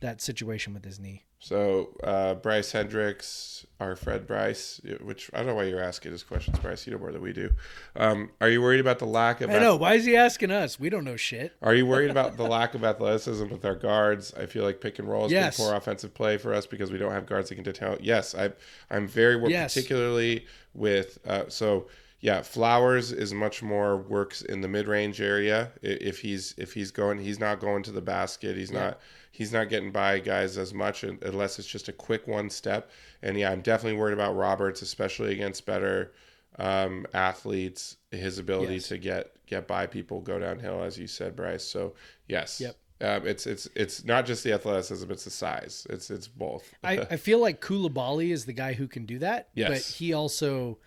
that 0.00 0.20
situation 0.20 0.72
with 0.72 0.84
his 0.84 1.00
knee. 1.00 1.24
So 1.44 1.90
uh, 2.02 2.36
Bryce 2.36 2.72
Hendricks, 2.72 3.66
our 3.78 3.96
Fred 3.96 4.26
Bryce, 4.26 4.80
which 5.02 5.28
I 5.34 5.38
don't 5.38 5.48
know 5.48 5.54
why 5.56 5.64
you're 5.64 5.82
asking 5.82 6.12
this 6.12 6.22
questions, 6.22 6.58
Bryce. 6.58 6.86
You 6.86 6.94
know 6.94 6.98
more 6.98 7.12
than 7.12 7.20
we 7.20 7.34
do. 7.34 7.50
Um, 7.96 8.30
are 8.40 8.48
you 8.48 8.62
worried 8.62 8.80
about 8.80 8.98
the 8.98 9.04
lack 9.04 9.42
of? 9.42 9.50
I 9.50 9.58
know. 9.58 9.76
Why 9.76 9.92
is 9.92 10.06
he 10.06 10.16
asking 10.16 10.50
us? 10.50 10.80
We 10.80 10.88
don't 10.88 11.04
know 11.04 11.16
shit. 11.16 11.52
Are 11.60 11.74
you 11.74 11.84
worried 11.84 12.10
about 12.10 12.36
the 12.38 12.44
lack 12.44 12.74
of 12.74 12.82
athleticism 12.82 13.46
with 13.50 13.62
our 13.66 13.74
guards? 13.74 14.32
I 14.32 14.46
feel 14.46 14.64
like 14.64 14.80
pick 14.80 14.98
and 14.98 15.06
roll 15.06 15.24
has 15.24 15.32
Yes. 15.32 15.58
been 15.58 15.66
poor 15.66 15.74
offensive 15.76 16.14
play 16.14 16.38
for 16.38 16.54
us 16.54 16.64
because 16.64 16.90
we 16.90 16.96
don't 16.96 17.12
have 17.12 17.26
guards 17.26 17.50
that 17.50 17.56
can 17.56 17.64
detain. 17.64 17.98
Yes, 18.00 18.34
I, 18.34 18.50
I'm 18.90 19.06
very 19.06 19.36
worried, 19.36 19.50
Yes. 19.50 19.74
particularly 19.74 20.46
with 20.72 21.18
uh, 21.26 21.44
so 21.48 21.88
yeah. 22.20 22.40
Flowers 22.40 23.12
is 23.12 23.34
much 23.34 23.62
more 23.62 23.98
works 23.98 24.40
in 24.40 24.62
the 24.62 24.68
mid 24.68 24.88
range 24.88 25.20
area. 25.20 25.72
If 25.82 26.20
he's 26.20 26.54
if 26.56 26.72
he's 26.72 26.90
going, 26.90 27.18
he's 27.18 27.38
not 27.38 27.60
going 27.60 27.82
to 27.82 27.92
the 27.92 28.00
basket. 28.00 28.56
He's 28.56 28.72
not 28.72 28.98
he's 29.36 29.52
not 29.52 29.68
getting 29.68 29.90
by 29.90 30.20
guys 30.20 30.56
as 30.56 30.72
much 30.72 31.02
unless 31.02 31.58
it's 31.58 31.66
just 31.66 31.88
a 31.88 31.92
quick 31.92 32.28
one 32.28 32.48
step. 32.48 32.88
And 33.20 33.36
yeah, 33.36 33.50
I'm 33.50 33.62
definitely 33.62 33.98
worried 33.98 34.12
about 34.12 34.36
Roberts, 34.36 34.80
especially 34.80 35.32
against 35.32 35.66
better 35.66 36.12
um, 36.56 37.04
athletes. 37.12 37.96
His 38.12 38.38
ability 38.38 38.74
Yes. 38.74 38.88
to 38.88 38.98
get 38.98 39.32
get 39.46 39.66
by 39.66 39.86
people, 39.86 40.20
go 40.20 40.38
downhill, 40.38 40.82
as 40.84 40.96
you 40.96 41.08
said, 41.08 41.34
Bryce. 41.34 41.64
So 41.64 41.94
yes, 42.28 42.60
Yep. 42.60 42.76
um, 43.00 43.26
it's 43.26 43.46
it's 43.48 43.68
it's 43.74 44.04
not 44.04 44.24
just 44.24 44.44
the 44.44 44.52
athleticism; 44.52 45.10
it's 45.10 45.24
the 45.24 45.30
size. 45.30 45.84
It's 45.90 46.10
it's 46.10 46.28
both. 46.28 46.72
I, 46.84 46.98
I 47.10 47.16
feel 47.16 47.40
like 47.40 47.60
Koulibaly 47.60 48.30
is 48.30 48.44
the 48.44 48.52
guy 48.52 48.74
who 48.74 48.86
can 48.86 49.04
do 49.04 49.18
that. 49.18 49.48
But 49.56 49.78
he 49.78 50.12
also 50.12 50.78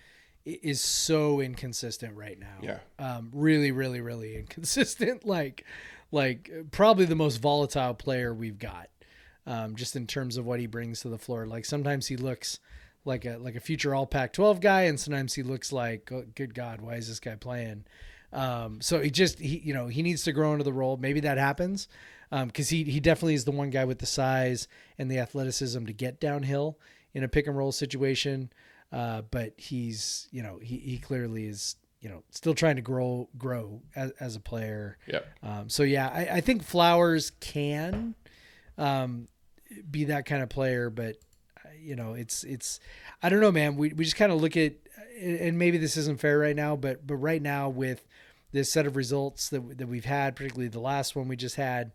is 0.46 0.80
so 0.80 1.42
inconsistent 1.42 2.16
right 2.16 2.40
now. 2.40 2.60
Yeah. 2.62 2.80
Um, 2.98 3.30
really, 3.34 3.74
really, 3.74 4.00
really 4.00 4.38
inconsistent. 4.38 5.26
Like, 5.26 5.66
like 6.12 6.52
probably 6.72 7.06
the 7.06 7.16
most 7.16 7.38
volatile 7.38 7.94
player 7.94 8.34
we've 8.34 8.60
got. 8.60 8.90
Um, 9.46 9.78
just 9.78 9.96
in 9.96 10.08
terms 10.08 10.36
of 10.36 10.46
what 10.46 10.60
he 10.60 10.68
brings 10.68 11.00
to 11.02 11.10
the 11.10 11.18
floor. 11.18 11.48
Like 11.48 11.64
sometimes 11.64 12.08
he 12.08 12.18
looks 12.18 12.60
like 13.06 13.24
a 13.24 13.38
like 13.38 13.56
a 13.56 13.62
future 13.62 13.96
All 13.96 14.06
Pac-12 14.06 14.60
guy, 14.60 14.82
and 14.84 15.00
sometimes 15.00 15.34
he 15.34 15.42
looks 15.42 15.72
like, 15.72 16.12
oh, 16.12 16.26
good 16.36 16.54
God, 16.54 16.82
why 16.82 16.96
is 16.96 17.08
this 17.08 17.22
guy 17.22 17.36
playing? 17.36 17.86
Um, 18.34 18.82
so 18.82 19.00
he 19.00 19.10
just 19.10 19.40
he 19.40 19.60
you 19.60 19.74
know 19.74 19.88
he 19.88 20.04
needs 20.04 20.24
to 20.24 20.34
grow 20.34 20.52
into 20.52 20.64
the 20.64 20.74
role. 20.74 20.98
Maybe 20.98 21.22
that 21.22 21.38
happens 21.38 21.88
because 22.30 22.70
he 22.70 22.84
he 22.84 23.00
definitely 23.00 23.36
is 23.36 23.46
the 23.46 23.52
one 23.52 23.70
guy 23.70 23.86
with 23.86 24.00
the 24.00 24.06
size 24.06 24.68
and 24.98 25.10
the 25.10 25.20
athleticism 25.20 25.86
to 25.86 25.94
get 25.94 26.20
downhill 26.20 26.78
in 27.14 27.24
a 27.24 27.28
pick 27.28 27.48
and 27.48 27.58
roll 27.58 27.72
situation. 27.72 28.52
Uh, 28.92 29.22
but 29.32 29.54
he's 29.58 30.28
you 30.32 30.44
know 30.44 30.60
he 30.62 30.78
he 30.78 30.98
clearly 30.98 31.46
is 31.46 31.76
you 32.02 32.10
know 32.10 32.24
still 32.30 32.54
trying 32.54 32.76
to 32.76 32.82
grow 32.82 33.30
grow 33.38 33.82
as, 33.96 34.12
as 34.20 34.36
a 34.36 34.40
player. 34.40 34.98
Yeah. 35.08 35.20
Um, 35.44 35.70
so 35.70 35.84
yeah, 35.84 36.10
I, 36.10 36.38
I 36.38 36.42
think 36.42 36.64
Flowers 36.64 37.32
can 37.40 38.16
um, 38.78 39.28
be 39.90 40.06
that 40.06 40.26
kind 40.26 40.44
of 40.44 40.50
player, 40.50 40.90
but 40.90 41.16
uh, 41.66 41.70
you 41.80 41.96
know, 41.96 42.14
it's 42.14 42.44
it's 42.44 42.80
I 43.22 43.30
don't 43.30 43.42
know, 43.42 43.52
man. 43.52 43.76
We 43.76 43.94
we 43.94 44.04
just 44.04 44.16
kind 44.16 44.32
of 44.32 44.42
look 44.42 44.56
at, 44.56 44.74
and 45.20 45.58
maybe 45.58 45.78
this 45.78 45.98
isn't 45.98 46.20
fair 46.20 46.38
right 46.38 46.56
now, 46.56 46.76
but 46.76 47.06
but 47.06 47.16
right 47.16 47.42
now 47.42 47.70
with 47.70 48.06
this 48.52 48.72
set 48.72 48.86
of 48.86 48.96
results 48.96 49.50
that 49.50 49.78
that 49.78 49.88
we've 49.88 50.06
had, 50.06 50.36
particularly 50.36 50.70
the 50.70 50.80
last 50.80 51.16
one 51.16 51.28
we 51.28 51.36
just 51.36 51.56
had. 51.56 51.92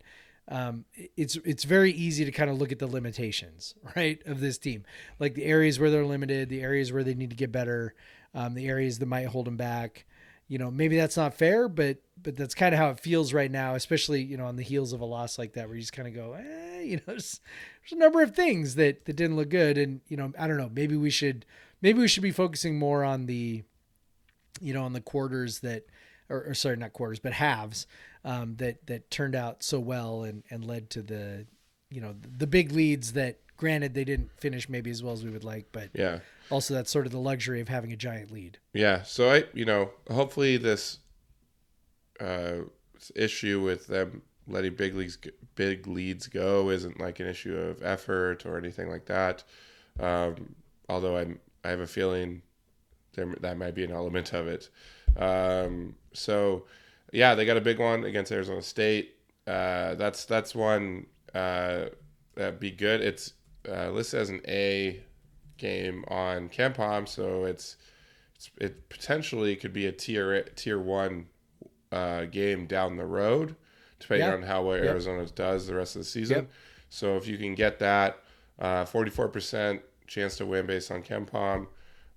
Um, 0.49 0.83
it's 1.15 1.37
it's 1.45 1.63
very 1.63 1.93
easy 1.93 2.25
to 2.25 2.31
kind 2.31 2.49
of 2.49 2.57
look 2.57 2.73
at 2.73 2.79
the 2.79 2.85
limitations, 2.85 3.75
right, 3.95 4.21
of 4.25 4.41
this 4.41 4.57
team, 4.57 4.83
like 5.17 5.35
the 5.35 5.45
areas 5.45 5.79
where 5.79 5.89
they're 5.89 6.05
limited, 6.05 6.49
the 6.49 6.61
areas 6.61 6.91
where 6.91 7.01
they 7.01 7.13
need 7.13 7.29
to 7.29 7.35
get 7.37 7.49
better, 7.49 7.95
um, 8.33 8.53
the 8.53 8.67
areas 8.67 8.99
that 8.99 9.05
might 9.05 9.27
hold 9.27 9.45
them 9.45 9.57
back 9.57 10.05
you 10.47 10.57
know 10.57 10.69
maybe 10.69 10.97
that's 10.97 11.17
not 11.17 11.33
fair 11.33 11.67
but 11.67 11.97
but 12.21 12.35
that's 12.35 12.53
kind 12.53 12.73
of 12.75 12.79
how 12.79 12.89
it 12.89 12.99
feels 12.99 13.33
right 13.33 13.51
now 13.51 13.75
especially 13.75 14.21
you 14.21 14.37
know 14.37 14.45
on 14.45 14.55
the 14.55 14.63
heels 14.63 14.93
of 14.93 15.01
a 15.01 15.05
loss 15.05 15.37
like 15.37 15.53
that 15.53 15.67
where 15.67 15.75
you 15.75 15.81
just 15.81 15.93
kind 15.93 16.07
of 16.07 16.13
go 16.13 16.33
eh, 16.33 16.81
you 16.81 16.95
know 16.97 17.01
there's, 17.07 17.39
there's 17.81 17.93
a 17.93 17.95
number 17.95 18.21
of 18.21 18.35
things 18.35 18.75
that 18.75 19.05
that 19.05 19.15
didn't 19.15 19.35
look 19.35 19.49
good 19.49 19.77
and 19.77 20.01
you 20.07 20.17
know 20.17 20.31
i 20.37 20.47
don't 20.47 20.57
know 20.57 20.69
maybe 20.73 20.95
we 20.95 21.09
should 21.09 21.45
maybe 21.81 21.99
we 21.99 22.07
should 22.07 22.23
be 22.23 22.31
focusing 22.31 22.77
more 22.77 23.03
on 23.03 23.25
the 23.25 23.63
you 24.61 24.73
know 24.73 24.83
on 24.83 24.93
the 24.93 25.01
quarters 25.01 25.59
that 25.59 25.85
or, 26.29 26.43
or 26.47 26.53
sorry 26.53 26.75
not 26.75 26.93
quarters 26.93 27.19
but 27.19 27.33
halves 27.33 27.87
um, 28.25 28.55
that 28.57 28.85
that 28.87 29.09
turned 29.11 29.35
out 29.35 29.63
so 29.63 29.79
well 29.79 30.23
and 30.23 30.43
and 30.49 30.65
led 30.65 30.89
to 30.89 31.01
the 31.01 31.45
you 31.89 32.01
know 32.01 32.15
the 32.37 32.47
big 32.47 32.71
leads 32.71 33.13
that 33.13 33.39
granted 33.57 33.93
they 33.93 34.03
didn't 34.03 34.29
finish 34.39 34.67
maybe 34.67 34.89
as 34.89 35.03
well 35.03 35.13
as 35.13 35.23
we 35.23 35.29
would 35.29 35.43
like 35.43 35.67
but 35.71 35.89
Yeah. 35.93 36.19
Also 36.49 36.73
that's 36.73 36.91
sort 36.91 37.05
of 37.05 37.11
the 37.11 37.19
luxury 37.19 37.61
of 37.61 37.67
having 37.67 37.91
a 37.91 37.97
giant 37.97 38.31
lead 38.31 38.57
Yeah. 38.73 39.03
So 39.03 39.31
I, 39.31 39.45
you 39.53 39.65
know, 39.65 39.91
hopefully 40.09 40.57
this 40.57 40.99
uh, 42.19 42.59
issue 43.15 43.61
with 43.61 43.87
them 43.87 44.21
letting 44.47 44.75
big 44.75 44.95
leagues 44.95 45.17
big 45.55 45.87
leads 45.87 46.27
go 46.27 46.69
isn't 46.69 46.99
like 46.99 47.19
an 47.19 47.27
issue 47.27 47.55
of 47.55 47.81
effort 47.83 48.45
or 48.45 48.57
anything 48.57 48.89
like 48.89 49.05
that. 49.05 49.43
Um, 49.99 50.55
although 50.89 51.17
I'm 51.17 51.39
I 51.63 51.69
have 51.69 51.79
a 51.79 51.87
feeling 51.87 52.41
there 53.13 53.33
that 53.41 53.57
might 53.57 53.75
be 53.75 53.83
an 53.83 53.91
element 53.91 54.33
of 54.33 54.47
it. 54.47 54.69
Um, 55.17 55.95
so 56.13 56.65
yeah, 57.11 57.35
they 57.35 57.45
got 57.45 57.57
a 57.57 57.61
big 57.61 57.79
one 57.79 58.03
against 58.03 58.31
Arizona 58.31 58.61
State. 58.61 59.15
Uh, 59.45 59.95
that's 59.95 60.25
that's 60.25 60.55
one 60.55 61.05
uh, 61.33 61.85
that'd 62.35 62.59
be 62.59 62.71
good. 62.71 63.01
It's 63.01 63.33
uh, 63.69 63.91
listed 63.91 64.21
as 64.21 64.29
an 64.29 64.41
A 64.47 65.03
game 65.57 66.03
on 66.07 66.49
KenPom, 66.49 67.07
so 67.07 67.45
it's, 67.45 67.77
it's 68.35 68.49
it 68.59 68.89
potentially 68.89 69.55
could 69.55 69.73
be 69.73 69.85
a 69.87 69.91
tier 69.91 70.43
tier 70.55 70.79
one 70.79 71.27
uh, 71.91 72.25
game 72.25 72.65
down 72.65 72.95
the 72.97 73.05
road, 73.05 73.55
depending 73.99 74.27
Yeah. 74.27 74.33
on 74.33 74.41
how 74.43 74.63
well. 74.63 74.77
Arizona 74.83 75.25
does 75.27 75.67
the 75.67 75.75
rest 75.75 75.95
of 75.95 76.01
the 76.01 76.05
season. 76.07 76.35
Yep. 76.37 76.51
So 76.89 77.17
if 77.17 77.27
you 77.27 77.37
can 77.37 77.55
get 77.55 77.79
that, 77.79 78.17
forty 78.87 79.09
four 79.11 79.27
percent 79.27 79.81
chance 80.07 80.35
to 80.37 80.45
win 80.45 80.65
based 80.65 80.91
on 80.91 81.01
KenPom. 81.03 81.67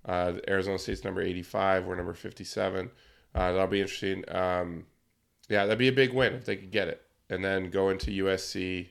Uh, 0.05 0.33
Arizona 0.47 0.77
State's 0.79 1.03
number 1.03 1.21
eighty 1.21 1.43
five. 1.43 1.85
We're 1.85 1.95
number 1.95 2.13
fifty 2.13 2.43
seven. 2.43 2.91
Uh, 3.35 3.51
that'll 3.51 3.67
be 3.67 3.81
interesting. 3.81 4.23
Um, 4.33 4.85
yeah, 5.49 5.65
that'd 5.65 5.77
be 5.77 5.87
a 5.89 5.93
big 5.93 6.13
win 6.13 6.33
if 6.33 6.45
they 6.45 6.55
could 6.55 6.71
get 6.71 6.87
it, 6.87 7.01
and 7.29 7.43
then 7.43 7.69
go 7.69 7.89
into 7.89 8.11
USC 8.23 8.89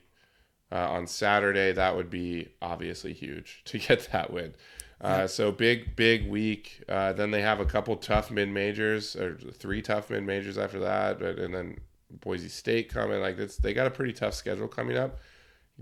uh, 0.71 0.89
on 0.89 1.07
Saturday. 1.07 1.71
That 1.71 1.95
would 1.95 2.09
be 2.09 2.49
obviously 2.61 3.13
huge 3.13 3.61
to 3.65 3.77
get 3.79 4.09
that 4.11 4.31
win. 4.31 4.53
Uh, 4.99 5.27
so 5.27 5.51
big, 5.51 5.95
big 5.95 6.27
week. 6.27 6.81
Uh, 6.89 7.13
then 7.13 7.29
they 7.29 7.41
have 7.41 7.59
a 7.59 7.65
couple 7.65 7.95
tough 7.97 8.31
mid 8.31 8.49
majors, 8.49 9.15
or 9.15 9.35
three 9.53 9.81
tough 9.81 10.09
mid 10.09 10.23
majors 10.23 10.57
after 10.57 10.79
that, 10.79 11.19
but, 11.19 11.37
and 11.37 11.53
then 11.53 11.77
Boise 12.21 12.49
State 12.49 12.89
coming. 12.91 13.21
Like 13.21 13.37
they 13.37 13.73
got 13.73 13.85
a 13.85 13.91
pretty 13.91 14.13
tough 14.13 14.33
schedule 14.33 14.67
coming 14.67 14.97
up. 14.97 15.19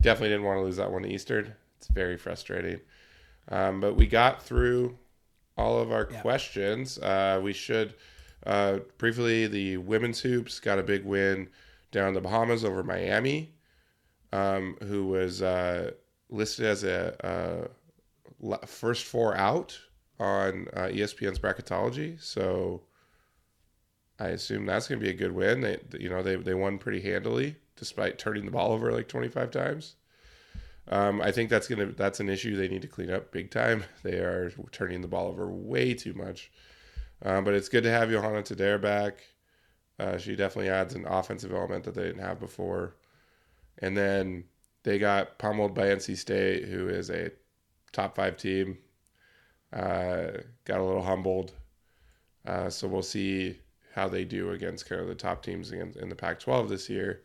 Definitely 0.02 0.30
didn't 0.30 0.44
want 0.44 0.58
to 0.60 0.64
lose 0.64 0.76
that 0.76 0.92
one 0.92 1.04
to 1.04 1.10
Eastern. 1.10 1.54
It's 1.78 1.88
very 1.88 2.18
frustrating. 2.18 2.82
Um, 3.48 3.80
but 3.80 3.96
we 3.96 4.06
got 4.06 4.44
through 4.44 4.98
all 5.58 5.80
of 5.80 5.94
our 5.94 6.10
Yeah. 6.12 6.20
questions. 6.22 6.98
Uh, 7.00 7.40
we 7.42 7.54
should 7.54 7.94
uh, 8.46 8.80
briefly 8.98 9.48
the 9.48 9.78
women's 9.78 10.20
hoops 10.20 10.60
got 10.60 10.78
a 10.78 10.84
big 10.84 11.06
win 11.06 11.48
down 11.92 12.10
in 12.10 12.14
the 12.14 12.22
Bahamas 12.22 12.66
over 12.66 12.84
Miami, 12.84 13.54
um, 14.32 14.78
who 14.84 15.08
was 15.08 15.42
uh, 15.42 15.92
listed 16.30 16.66
as 16.66 16.84
a, 16.84 17.26
uh 17.26 17.68
first 18.66 19.06
four 19.06 19.36
out 19.36 19.80
on 20.20 20.68
uh, 20.74 20.84
ESPN's 20.84 21.40
bracketology. 21.40 22.22
So 22.22 22.84
I 24.20 24.30
assume 24.30 24.66
that's 24.66 24.88
going 24.88 25.00
to 25.00 25.06
be 25.06 25.12
a 25.12 25.16
good 25.18 25.32
win. 25.32 25.62
They, 25.62 25.80
you 26.00 26.10
know, 26.10 26.22
they 26.22 26.36
they 26.36 26.54
won 26.54 26.78
pretty 26.78 27.02
handily 27.02 27.56
despite 27.76 28.18
turning 28.18 28.46
the 28.46 28.52
ball 28.52 28.72
over 28.72 28.92
like 28.92 29.08
25 29.08 29.52
times. 29.52 29.96
Um, 30.88 31.22
I 31.22 31.32
think 31.32 31.50
that's 31.50 31.68
gonna 31.68 31.88
that's 31.88 32.20
an 32.20 32.30
issue 32.30 32.56
they 32.56 32.68
need 32.68 32.84
to 32.84 32.88
clean 32.88 33.10
up 33.10 33.32
big 33.32 33.52
time. 33.52 33.84
They 34.04 34.18
are 34.20 34.52
turning 34.72 35.02
the 35.02 35.08
ball 35.08 35.28
over 35.28 35.50
way 35.50 35.94
too 35.94 36.14
much. 36.14 36.52
Um, 37.24 37.44
but 37.44 37.54
it's 37.54 37.70
good 37.70 37.84
to 37.84 37.90
have 37.90 38.10
Johanna 38.10 38.44
Teder 38.44 38.80
back. 38.80 39.18
Uh, 39.98 40.18
she 40.18 40.36
definitely 40.36 40.70
adds 40.70 40.94
an 40.94 41.06
offensive 41.08 41.54
element 41.54 41.86
that 41.86 41.96
they 41.96 42.04
didn't 42.04 42.22
have 42.22 42.40
before. 42.40 42.96
And 43.80 43.96
then 43.96 44.46
they 44.84 45.00
got 45.00 45.38
pummeled 45.38 45.74
by 45.74 45.88
NC 45.88 46.18
State, 46.18 46.66
who 46.66 46.88
is 46.88 47.10
a 47.10 47.32
top 47.92 48.16
five 48.16 48.38
team. 48.38 48.78
Uh, 49.74 50.28
got 50.64 50.80
a 50.80 50.84
little 50.84 51.04
humbled. 51.04 51.54
Uh, 52.46 52.70
so 52.70 52.88
we'll 52.88 53.02
see 53.02 53.60
how 53.94 54.08
they 54.08 54.24
do 54.24 54.52
against 54.52 54.88
kind 54.88 55.02
of 55.02 55.08
the 55.08 55.16
top 55.16 55.42
teams 55.44 55.72
in, 55.72 55.94
in 56.00 56.10
the 56.10 56.16
Pac 56.16 56.40
12 56.40 56.70
this 56.70 56.90
year. 56.90 57.24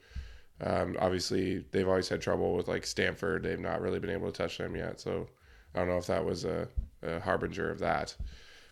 Um, 0.63 0.97
obviously, 1.01 1.65
they've 1.71 1.89
always 1.89 2.09
had 2.09 2.21
trouble 2.21 2.55
with 2.55 2.69
like 2.69 2.85
Stanford. 2.87 3.43
They've 3.43 3.59
not 3.59 3.81
really 3.81 3.99
been 3.99 4.11
able 4.11 4.31
to 4.31 4.37
touch 4.43 4.59
them 4.59 4.77
yet. 4.77 5.01
So 5.01 5.29
I 5.75 5.79
don't 5.79 5.89
know 5.89 5.99
if 5.99 6.07
that 6.07 6.25
was 6.25 6.45
a, 6.45 6.69
a 7.03 7.21
harbinger 7.21 7.71
of 7.71 7.79
that. 7.81 8.15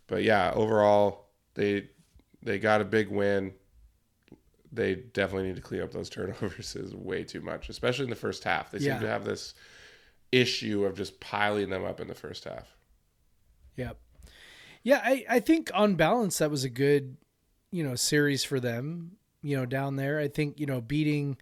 But 0.07 0.23
yeah, 0.23 0.53
overall, 0.55 1.27
they 1.55 1.89
they 2.43 2.59
got 2.59 2.81
a 2.81 2.85
big 2.85 3.09
win. 3.09 3.53
They 4.73 4.95
definitely 4.97 5.49
need 5.49 5.57
to 5.57 5.62
clean 5.62 5.81
up 5.82 5.93
those 5.93 6.11
turnovers 6.11 6.77
is 6.77 6.95
way 6.95 7.24
too 7.24 7.40
much, 7.40 7.69
especially 7.69 8.05
in 8.05 8.11
the 8.11 8.16
first 8.16 8.45
half. 8.45 8.70
They 8.70 8.78
Yeah. 8.78 8.95
seem 8.95 9.01
to 9.03 9.09
have 9.09 9.24
this 9.24 9.55
issue 10.31 10.85
of 10.85 10.97
just 10.97 11.20
piling 11.20 11.70
them 11.70 11.85
up 11.85 12.01
in 12.01 12.09
the 12.09 12.15
first 12.15 12.45
half. 12.45 12.77
Yep. 13.77 13.97
Yeah, 14.82 15.01
I, 15.03 15.24
I 15.28 15.40
think 15.40 15.70
on 15.74 15.95
balance 15.95 16.39
that 16.39 16.51
was 16.51 16.65
a 16.65 16.69
good, 16.69 17.16
you 17.70 17.82
know, 17.82 17.95
series 17.95 18.45
for 18.45 18.61
them, 18.61 19.12
you 19.43 19.57
know, 19.57 19.66
down 19.66 19.97
there. 19.97 20.19
I 20.19 20.28
think, 20.28 20.59
you 20.61 20.66
know, 20.66 20.81
beating 20.81 21.36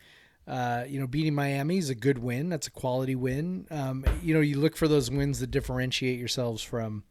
uh, 0.46 0.84
you 0.86 1.00
know, 1.00 1.08
beating 1.08 1.34
Miami 1.34 1.76
is 1.78 1.90
a 1.90 1.94
good 1.96 2.18
win. 2.18 2.48
That's 2.48 2.68
a 2.68 2.70
quality 2.70 3.16
win. 3.16 3.66
Um, 3.68 4.04
you 4.22 4.32
know, 4.32 4.38
you 4.40 4.60
look 4.60 4.76
for 4.76 4.86
those 4.86 5.10
wins 5.10 5.40
that 5.40 5.50
differentiate 5.50 6.20
yourselves 6.20 6.62
from 6.62 7.02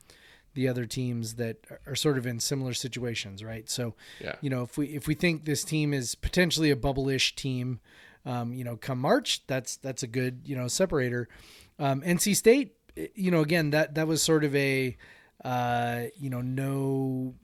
the 0.56 0.68
other 0.68 0.86
teams 0.86 1.36
that 1.36 1.58
are 1.86 1.96
sort 1.96 2.18
of 2.18 2.26
in 2.26 2.40
similar 2.40 2.74
situations, 2.74 3.44
right? 3.44 3.70
So, 3.70 3.94
Yeah. 4.20 4.36
you 4.42 4.50
know, 4.50 4.64
if 4.64 4.78
we 4.78 4.88
if 4.88 5.08
we 5.08 5.14
think 5.14 5.46
this 5.46 5.64
team 5.64 5.94
is 5.94 6.16
potentially 6.16 6.72
a 6.72 6.76
bubble-ish 6.76 7.36
team, 7.36 7.80
um, 8.26 8.54
you 8.54 8.64
know, 8.64 8.76
come 8.76 9.00
March, 9.00 9.46
that's 9.48 9.78
that's 9.78 10.02
a 10.04 10.08
good 10.08 10.42
you 10.46 10.56
know 10.56 10.68
separator. 10.68 11.30
Um, 11.78 12.02
NC 12.02 12.36
State, 12.36 12.76
you 13.14 13.30
know, 13.32 13.42
again 13.42 13.70
that 13.70 13.96
that 13.96 14.08
was 14.08 14.22
sort 14.24 14.44
of 14.44 14.56
a 14.56 14.98
uh, 15.44 16.06
you 16.18 16.30
know 16.30 16.42
no 16.42 17.36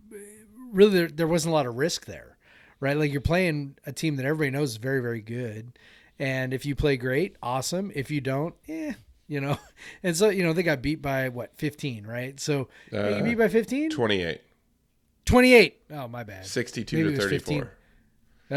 really 0.71 0.91
there, 0.91 1.07
there 1.07 1.27
wasn't 1.27 1.51
a 1.51 1.53
lot 1.53 1.65
of 1.67 1.75
risk 1.75 2.05
there, 2.05 2.37
right? 2.79 2.97
Like 2.97 3.11
you're 3.11 3.21
playing 3.21 3.77
a 3.85 3.91
team 3.91 4.15
that 4.15 4.25
everybody 4.25 4.49
knows 4.51 4.71
is 4.71 4.77
very 4.77 5.01
very 5.01 5.21
good, 5.21 5.77
and 6.17 6.53
if 6.53 6.65
you 6.65 6.75
play 6.75 6.97
great, 6.97 7.35
awesome. 7.43 7.91
If 7.93 8.09
you 8.09 8.21
don't, 8.21 8.55
eh. 8.67 8.93
You 9.31 9.39
know, 9.39 9.57
and 10.03 10.15
so 10.17 10.27
you 10.27 10.43
know 10.43 10.51
they 10.51 10.61
got 10.61 10.81
beat 10.81 11.01
by 11.01 11.29
what 11.29 11.55
15, 11.55 12.05
right? 12.05 12.37
So 12.37 12.67
Uh, 12.91 13.23
beat 13.23 13.37
by 13.37 13.47
15, 13.47 13.89
28, 13.89 14.41
28. 15.23 15.81
Oh 15.91 16.07
my 16.09 16.23
bad. 16.23 16.45
62 16.45 16.97
Maybe 16.97 17.07
to 17.07 17.13
it 17.13 17.17
was 17.17 17.29
15. 17.31 17.59
34. 17.61 17.77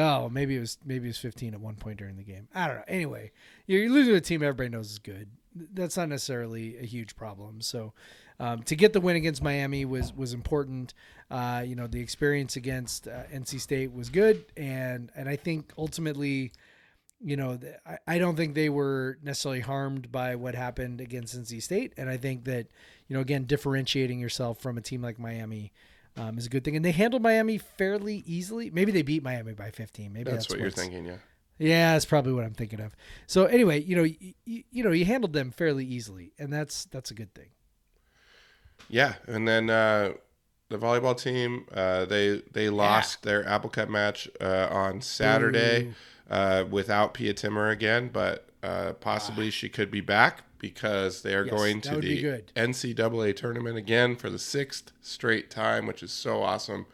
Oh, 0.01 0.29
maybe 0.29 0.57
it 0.57 0.61
was 0.61 0.79
maybe 0.85 1.05
it 1.05 1.11
was 1.11 1.19
15 1.19 1.55
at 1.55 1.61
one 1.61 1.77
point 1.77 1.99
during 1.99 2.17
the 2.17 2.25
game. 2.25 2.49
I 2.53 2.67
don't 2.67 2.79
know. 2.79 2.85
Anyway, 2.89 3.31
you're 3.69 3.83
you're 3.83 3.93
losing 3.93 4.15
to 4.15 4.19
a 4.19 4.21
team 4.21 4.43
everybody 4.43 4.69
knows 4.69 4.91
is 4.91 4.99
good. 4.99 5.29
That's 5.55 5.97
not 5.97 6.09
necessarily 6.09 6.77
a 6.79 6.85
huge 6.85 7.15
problem. 7.15 7.61
So, 7.61 7.93
um, 8.41 8.65
to 8.65 8.75
get 8.75 8.93
the 8.93 9.01
win 9.01 9.15
against 9.15 9.45
Miami 9.45 9.85
was 9.85 10.13
was 10.13 10.35
important. 10.35 10.93
Uh, 11.31 11.63
you 11.65 11.77
know, 11.77 11.87
the 11.87 12.01
experience 12.01 12.57
against 12.57 13.07
uh, 13.07 13.23
NC 13.33 13.61
State 13.61 13.93
was 13.93 14.11
good, 14.11 14.45
and 14.57 15.13
and 15.15 15.29
I 15.29 15.37
think 15.37 15.73
ultimately, 15.79 16.51
you 17.25 17.37
know, 17.37 17.57
th- 17.57 17.75
I, 17.87 17.99
I 18.07 18.19
don't 18.19 18.37
think 18.37 18.55
they 18.55 18.69
were 18.69 19.19
necessarily 19.23 19.61
harmed 19.61 20.13
by 20.13 20.37
what 20.37 20.55
happened 20.55 21.01
against 21.01 21.37
NC 21.37 21.63
State, 21.63 21.95
and 21.97 22.11
I 22.11 22.19
think 22.19 22.45
that 22.45 22.67
you 23.09 23.15
know 23.15 23.21
again 23.21 23.45
differentiating 23.45 24.19
yourself 24.19 24.61
from 24.61 24.77
a 24.77 24.81
team 24.81 25.03
like 25.03 25.19
Miami. 25.19 25.73
Um, 26.17 26.39
is 26.39 26.47
a 26.47 26.49
good 26.49 26.63
thing, 26.63 26.77
and 26.77 26.85
they 26.85 26.93
handled 26.93 27.23
Miami 27.23 27.59
fairly 27.59 28.23
easily. 28.25 28.71
Maybe 28.71 28.93
they 28.93 29.03
beat 29.03 29.25
Miami 29.25 29.53
by 29.53 29.73
15. 29.73 30.13
Maybe 30.13 30.31
That's, 30.31 30.45
that's, 30.45 30.51
what 30.51 30.61
you're 30.61 30.71
thinking, 30.71 31.07
yeah. 31.07 31.17
yeah, 31.59 31.93
that's 31.95 32.05
probably 32.05 32.33
what 32.33 32.45
I'm 32.45 32.55
thinking 32.55 32.79
of. 32.79 32.95
So 33.27 33.47
anyway, 33.47 33.83
you 33.83 33.97
know, 33.97 34.05
you, 34.05 34.63
you 34.71 34.85
know, 34.85 34.93
you 34.93 35.07
handled 35.07 35.33
them 35.33 35.51
fairly 35.51 35.85
easily, 35.85 36.33
and 36.39 36.53
that's 36.53 36.85
that's 36.85 37.11
a 37.11 37.15
good 37.15 37.35
thing. 37.35 37.49
Yeah, 38.89 39.15
and 39.27 39.49
then 39.49 39.71
uh, 39.71 40.13
the 40.69 40.79
volleyball 40.79 41.21
team 41.21 41.67
uh, 41.75 42.05
they 42.05 42.43
they 42.53 42.69
lost 42.69 43.25
their 43.25 43.45
Apple 43.49 43.71
Cup 43.71 43.89
match 43.89 44.29
uh, 44.41 44.69
on 44.71 45.01
Saturday 45.01 45.95
uh, 46.31 46.65
without 46.71 47.15
Pia 47.15 47.35
Timmer 47.35 47.69
again, 47.71 48.11
but 48.13 48.49
uh, 48.63 48.95
possibly 48.95 49.51
she 49.51 49.69
could 49.69 49.91
be 49.91 50.01
back 50.01 50.43
because 50.59 51.23
they 51.23 51.35
are 51.35 51.45
Yes, 51.45 51.55
going 51.55 51.81
to 51.83 51.97
the 52.01 52.21
good. 52.23 52.53
NCAA 52.57 53.37
tournament 53.37 53.77
again 53.77 54.17
for 54.17 54.31
the 54.31 54.39
sixth 54.39 54.93
straight 55.03 55.51
time, 55.51 55.87
which 55.87 56.03
is 56.03 56.13
so 56.13 56.43
awesome. 56.43 56.87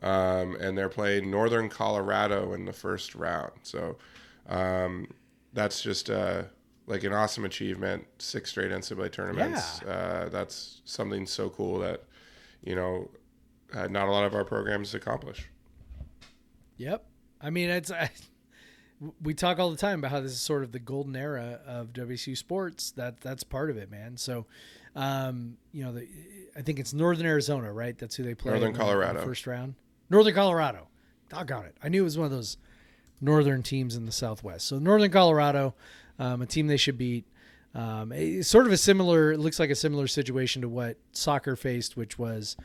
Um, 0.00 0.54
and 0.60 0.78
they're 0.78 0.88
playing 0.88 1.28
Northern 1.28 1.68
Colorado 1.68 2.52
in 2.52 2.64
the 2.66 2.72
first 2.72 3.16
round, 3.16 3.50
so 3.64 3.96
um, 4.48 5.08
that's 5.52 5.82
just 5.82 6.08
uh, 6.08 6.44
like 6.86 7.02
an 7.02 7.12
awesome 7.12 7.44
achievement. 7.44 8.06
Six 8.20 8.50
straight 8.50 8.70
NCAA 8.70 9.10
tournaments. 9.10 9.82
Uh, 9.82 10.28
that's 10.30 10.82
something 10.84 11.26
so 11.26 11.50
cool 11.50 11.80
that 11.80 12.04
you 12.62 12.76
know 12.76 13.10
uh, 13.74 13.88
not 13.88 14.06
a 14.06 14.12
lot 14.12 14.24
of 14.24 14.34
our 14.36 14.44
programs 14.44 14.94
accomplish. 14.94 15.48
Yep. 16.76 17.04
I 17.40 17.50
mean, 17.50 17.68
it's 17.70 17.90
I, 17.90 18.10
we 19.22 19.34
talk 19.34 19.58
all 19.58 19.70
the 19.70 19.76
time 19.76 20.00
about 20.00 20.10
how 20.10 20.20
this 20.20 20.32
is 20.32 20.40
sort 20.40 20.62
of 20.64 20.72
the 20.72 20.78
golden 20.78 21.14
era 21.16 21.60
of 21.66 21.92
WSU 21.92 22.36
sports. 22.36 22.90
That 22.92 23.20
that's 23.20 23.44
part 23.44 23.70
of 23.70 23.76
it, 23.76 23.90
man. 23.90 24.16
So, 24.16 24.46
um, 24.96 25.56
you 25.72 25.84
know, 25.84 25.92
the, 25.92 26.08
I 26.56 26.62
think 26.62 26.78
it's 26.78 26.92
Northern 26.92 27.26
Arizona, 27.26 27.72
right? 27.72 27.96
That's 27.96 28.16
who 28.16 28.22
they 28.24 28.34
play. 28.34 28.50
Northern 28.52 28.68
in 28.68 28.72
the- 28.72 28.78
the 28.78 28.84
Colorado. 28.84 29.24
first 29.24 29.46
round. 29.46 29.74
Northern 30.10 30.34
Colorado. 30.34 30.88
Doggone 31.28 31.66
it! 31.66 31.76
I 31.82 31.88
knew 31.90 32.00
it 32.00 32.04
was 32.04 32.16
one 32.16 32.24
of 32.24 32.30
those 32.30 32.56
northern 33.20 33.62
teams 33.62 33.94
in 33.96 34.06
the 34.06 34.12
Southwest. 34.12 34.66
So 34.66 34.78
Northern 34.78 35.10
Colorado, 35.10 35.74
um, 36.18 36.40
a 36.40 36.46
team 36.46 36.66
they 36.68 36.76
should 36.78 36.96
beat. 36.96 37.26
Um, 37.74 38.12
it's 38.12 38.48
sort 38.48 38.66
of 38.66 38.72
a 38.72 38.76
similar. 38.78 39.32
It 39.32 39.38
looks 39.38 39.58
like 39.60 39.68
a 39.70 39.74
similar 39.74 40.06
situation 40.06 40.62
to 40.62 40.68
what 40.68 40.96
soccer 41.12 41.54
faced, 41.54 41.96
which 41.98 42.18
was, 42.18 42.56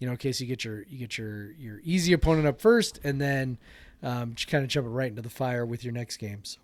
you 0.00 0.06
know, 0.06 0.12
in 0.12 0.16
case 0.18 0.40
you 0.40 0.48
get 0.48 0.64
your 0.64 0.82
you 0.88 0.98
get 0.98 1.16
your 1.16 1.52
your 1.52 1.80
easy 1.84 2.12
opponent 2.12 2.46
up 2.48 2.60
first, 2.60 2.98
and 3.04 3.20
then 3.20 3.56
um, 4.02 4.34
just 4.34 4.48
kind 4.48 4.64
of 4.64 4.70
jumping 4.70 4.92
right 4.92 5.10
into 5.10 5.22
the 5.22 5.30
fire 5.30 5.64
with 5.66 5.84
your 5.84 5.92
next 5.92 6.16
game. 6.18 6.44
So 6.44 6.58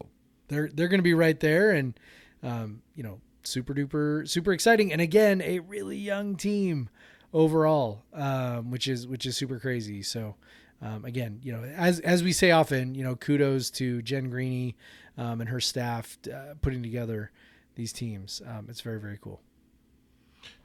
they're 0.48 0.68
they're 0.72 0.88
going 0.88 0.98
to 0.98 1.04
be 1.04 1.14
right 1.14 1.38
there, 1.38 1.70
and 1.70 1.98
um, 2.42 2.82
you 2.94 3.02
know, 3.02 3.20
super 3.42 3.74
duper 3.74 4.28
super 4.28 4.52
exciting. 4.52 4.92
And 4.92 5.00
again, 5.00 5.40
a 5.42 5.60
really 5.60 5.96
young 5.96 6.36
team 6.36 6.88
overall, 7.32 8.02
um, 8.12 8.70
which 8.70 8.88
is 8.88 9.06
which 9.06 9.26
is 9.26 9.36
super 9.36 9.58
crazy. 9.58 10.02
So. 10.02 10.36
Um, 10.82 11.06
again, 11.06 11.38
you 11.42 11.50
know, 11.50 11.62
as 11.64 12.00
as 12.00 12.22
we 12.22 12.32
say 12.32 12.50
often, 12.50 12.94
you 12.94 13.04
know, 13.04 13.16
kudos 13.16 13.70
to 13.70 14.02
Jen 14.02 14.28
Greeny 14.28 14.76
um, 15.16 15.40
and 15.40 15.48
her 15.48 15.60
staff 15.60 16.18
uh, 16.30 16.54
putting 16.60 16.82
together 16.82 17.30
these 17.74 17.90
teams. 17.90 18.42
Um, 18.46 18.66
it's 18.68 18.82
very 18.82 19.00
very 19.00 19.18
cool. 19.18 19.40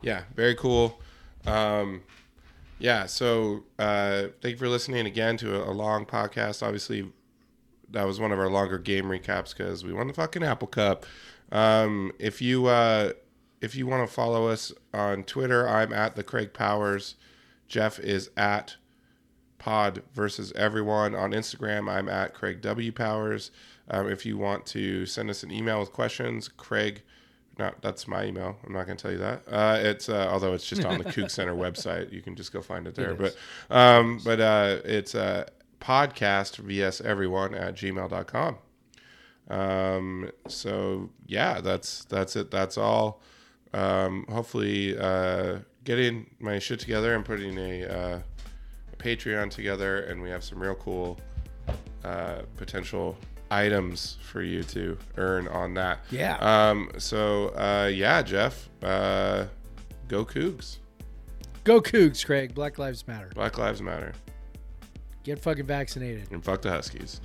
Yeah, 0.01 0.23
very 0.35 0.55
cool. 0.55 0.99
Um, 1.45 2.01
yeah, 2.79 3.05
so 3.05 3.63
uh, 3.77 4.27
thank 4.41 4.53
you 4.53 4.57
for 4.57 4.69
listening 4.69 5.05
again 5.05 5.37
to 5.37 5.61
a, 5.61 5.69
a 5.69 5.73
long 5.73 6.05
podcast. 6.05 6.63
Obviously, 6.63 7.11
that 7.91 8.05
was 8.05 8.19
one 8.19 8.31
of 8.31 8.39
our 8.39 8.49
longer 8.49 8.77
game 8.77 9.05
recaps 9.05 9.55
because 9.55 9.83
we 9.83 9.93
won 9.93 10.07
the 10.07 10.13
fucking 10.13 10.43
Apple 10.43 10.67
Cup. 10.67 11.05
Um, 11.51 12.11
if 12.19 12.41
you 12.41 12.67
uh, 12.67 13.13
if 13.61 13.75
you 13.75 13.85
want 13.85 14.07
to 14.07 14.13
follow 14.13 14.47
us 14.47 14.71
on 14.93 15.23
Twitter, 15.23 15.67
I'm 15.67 15.91
at 15.93 16.15
the 16.15 16.23
Craig 16.23 16.53
Powers. 16.53 17.15
Jeff 17.67 17.99
is 17.99 18.31
at 18.37 18.77
Pod 19.57 20.01
versus 20.13 20.51
Everyone 20.53 21.13
on 21.13 21.31
Instagram. 21.31 21.91
I'm 21.91 22.07
at 22.07 22.33
Craig 22.33 22.61
W 22.61 22.91
Powers. 22.91 23.51
Um, 23.91 24.09
if 24.09 24.25
you 24.25 24.37
want 24.37 24.65
to 24.67 25.05
send 25.05 25.29
us 25.29 25.43
an 25.43 25.51
email 25.51 25.79
with 25.79 25.91
questions, 25.91 26.47
Craig. 26.47 27.01
Not 27.59 27.81
that's 27.81 28.07
my 28.07 28.23
email. 28.23 28.55
I'm 28.65 28.71
not 28.71 28.85
going 28.85 28.97
to 28.97 29.01
tell 29.01 29.11
you 29.11 29.17
that. 29.17 29.43
Uh, 29.45 29.77
it's 29.81 30.07
uh, 30.07 30.29
although 30.31 30.53
it's 30.53 30.65
just 30.65 30.85
on 30.85 30.97
the 30.97 31.03
CougCenter 31.03 31.57
website. 31.57 32.11
You 32.11 32.21
can 32.21 32.35
just 32.35 32.53
go 32.53 32.61
find 32.61 32.87
it 32.87 32.95
there. 32.95 33.11
It 33.11 33.17
but 33.17 33.35
um, 33.69 34.21
but 34.23 34.39
uh, 34.39 34.77
it's 34.85 35.13
uh, 35.13 35.45
podcast 35.81 36.55
vs 36.55 37.01
everyone 37.01 37.53
at 37.53 37.75
gmail.com. 37.75 38.57
Um, 39.49 40.31
so 40.47 41.09
yeah, 41.27 41.59
that's 41.59 42.05
that's 42.05 42.37
it. 42.37 42.49
That's 42.49 42.77
all. 42.77 43.21
Um, 43.73 44.25
hopefully, 44.29 44.97
uh, 44.97 45.57
getting 45.83 46.27
my 46.39 46.59
shit 46.59 46.79
together 46.79 47.13
and 47.13 47.25
putting 47.25 47.57
a, 47.57 47.83
uh, 47.83 48.19
a 48.93 48.95
Patreon 48.95 49.51
together, 49.51 49.99
and 50.03 50.21
we 50.21 50.29
have 50.29 50.45
some 50.45 50.59
real 50.61 50.75
cool 50.75 51.19
uh, 52.05 52.43
potential 52.55 53.17
items 53.51 54.17
for 54.21 54.41
you 54.41 54.63
to 54.63 54.97
earn 55.17 55.47
on 55.47 55.73
that. 55.75 55.99
Yeah. 56.11 56.37
Um. 56.37 56.91
So 56.97 57.49
uh, 57.49 57.89
yeah, 57.93 58.21
Jeff. 58.21 58.69
Uh, 58.83 59.45
go 60.07 60.25
Cougs. 60.25 60.77
Go 61.63 61.81
Cougs, 61.81 62.25
Craig. 62.25 62.53
Black 62.53 62.77
Lives 62.77 63.07
Matter. 63.07 63.31
Black 63.35 63.57
Lives 63.57 63.81
Matter. 63.81 64.13
Get 65.23 65.39
fucking 65.39 65.65
vaccinated. 65.65 66.31
And 66.31 66.43
fuck 66.43 66.61
the 66.61 66.71
Huskies. 66.71 67.21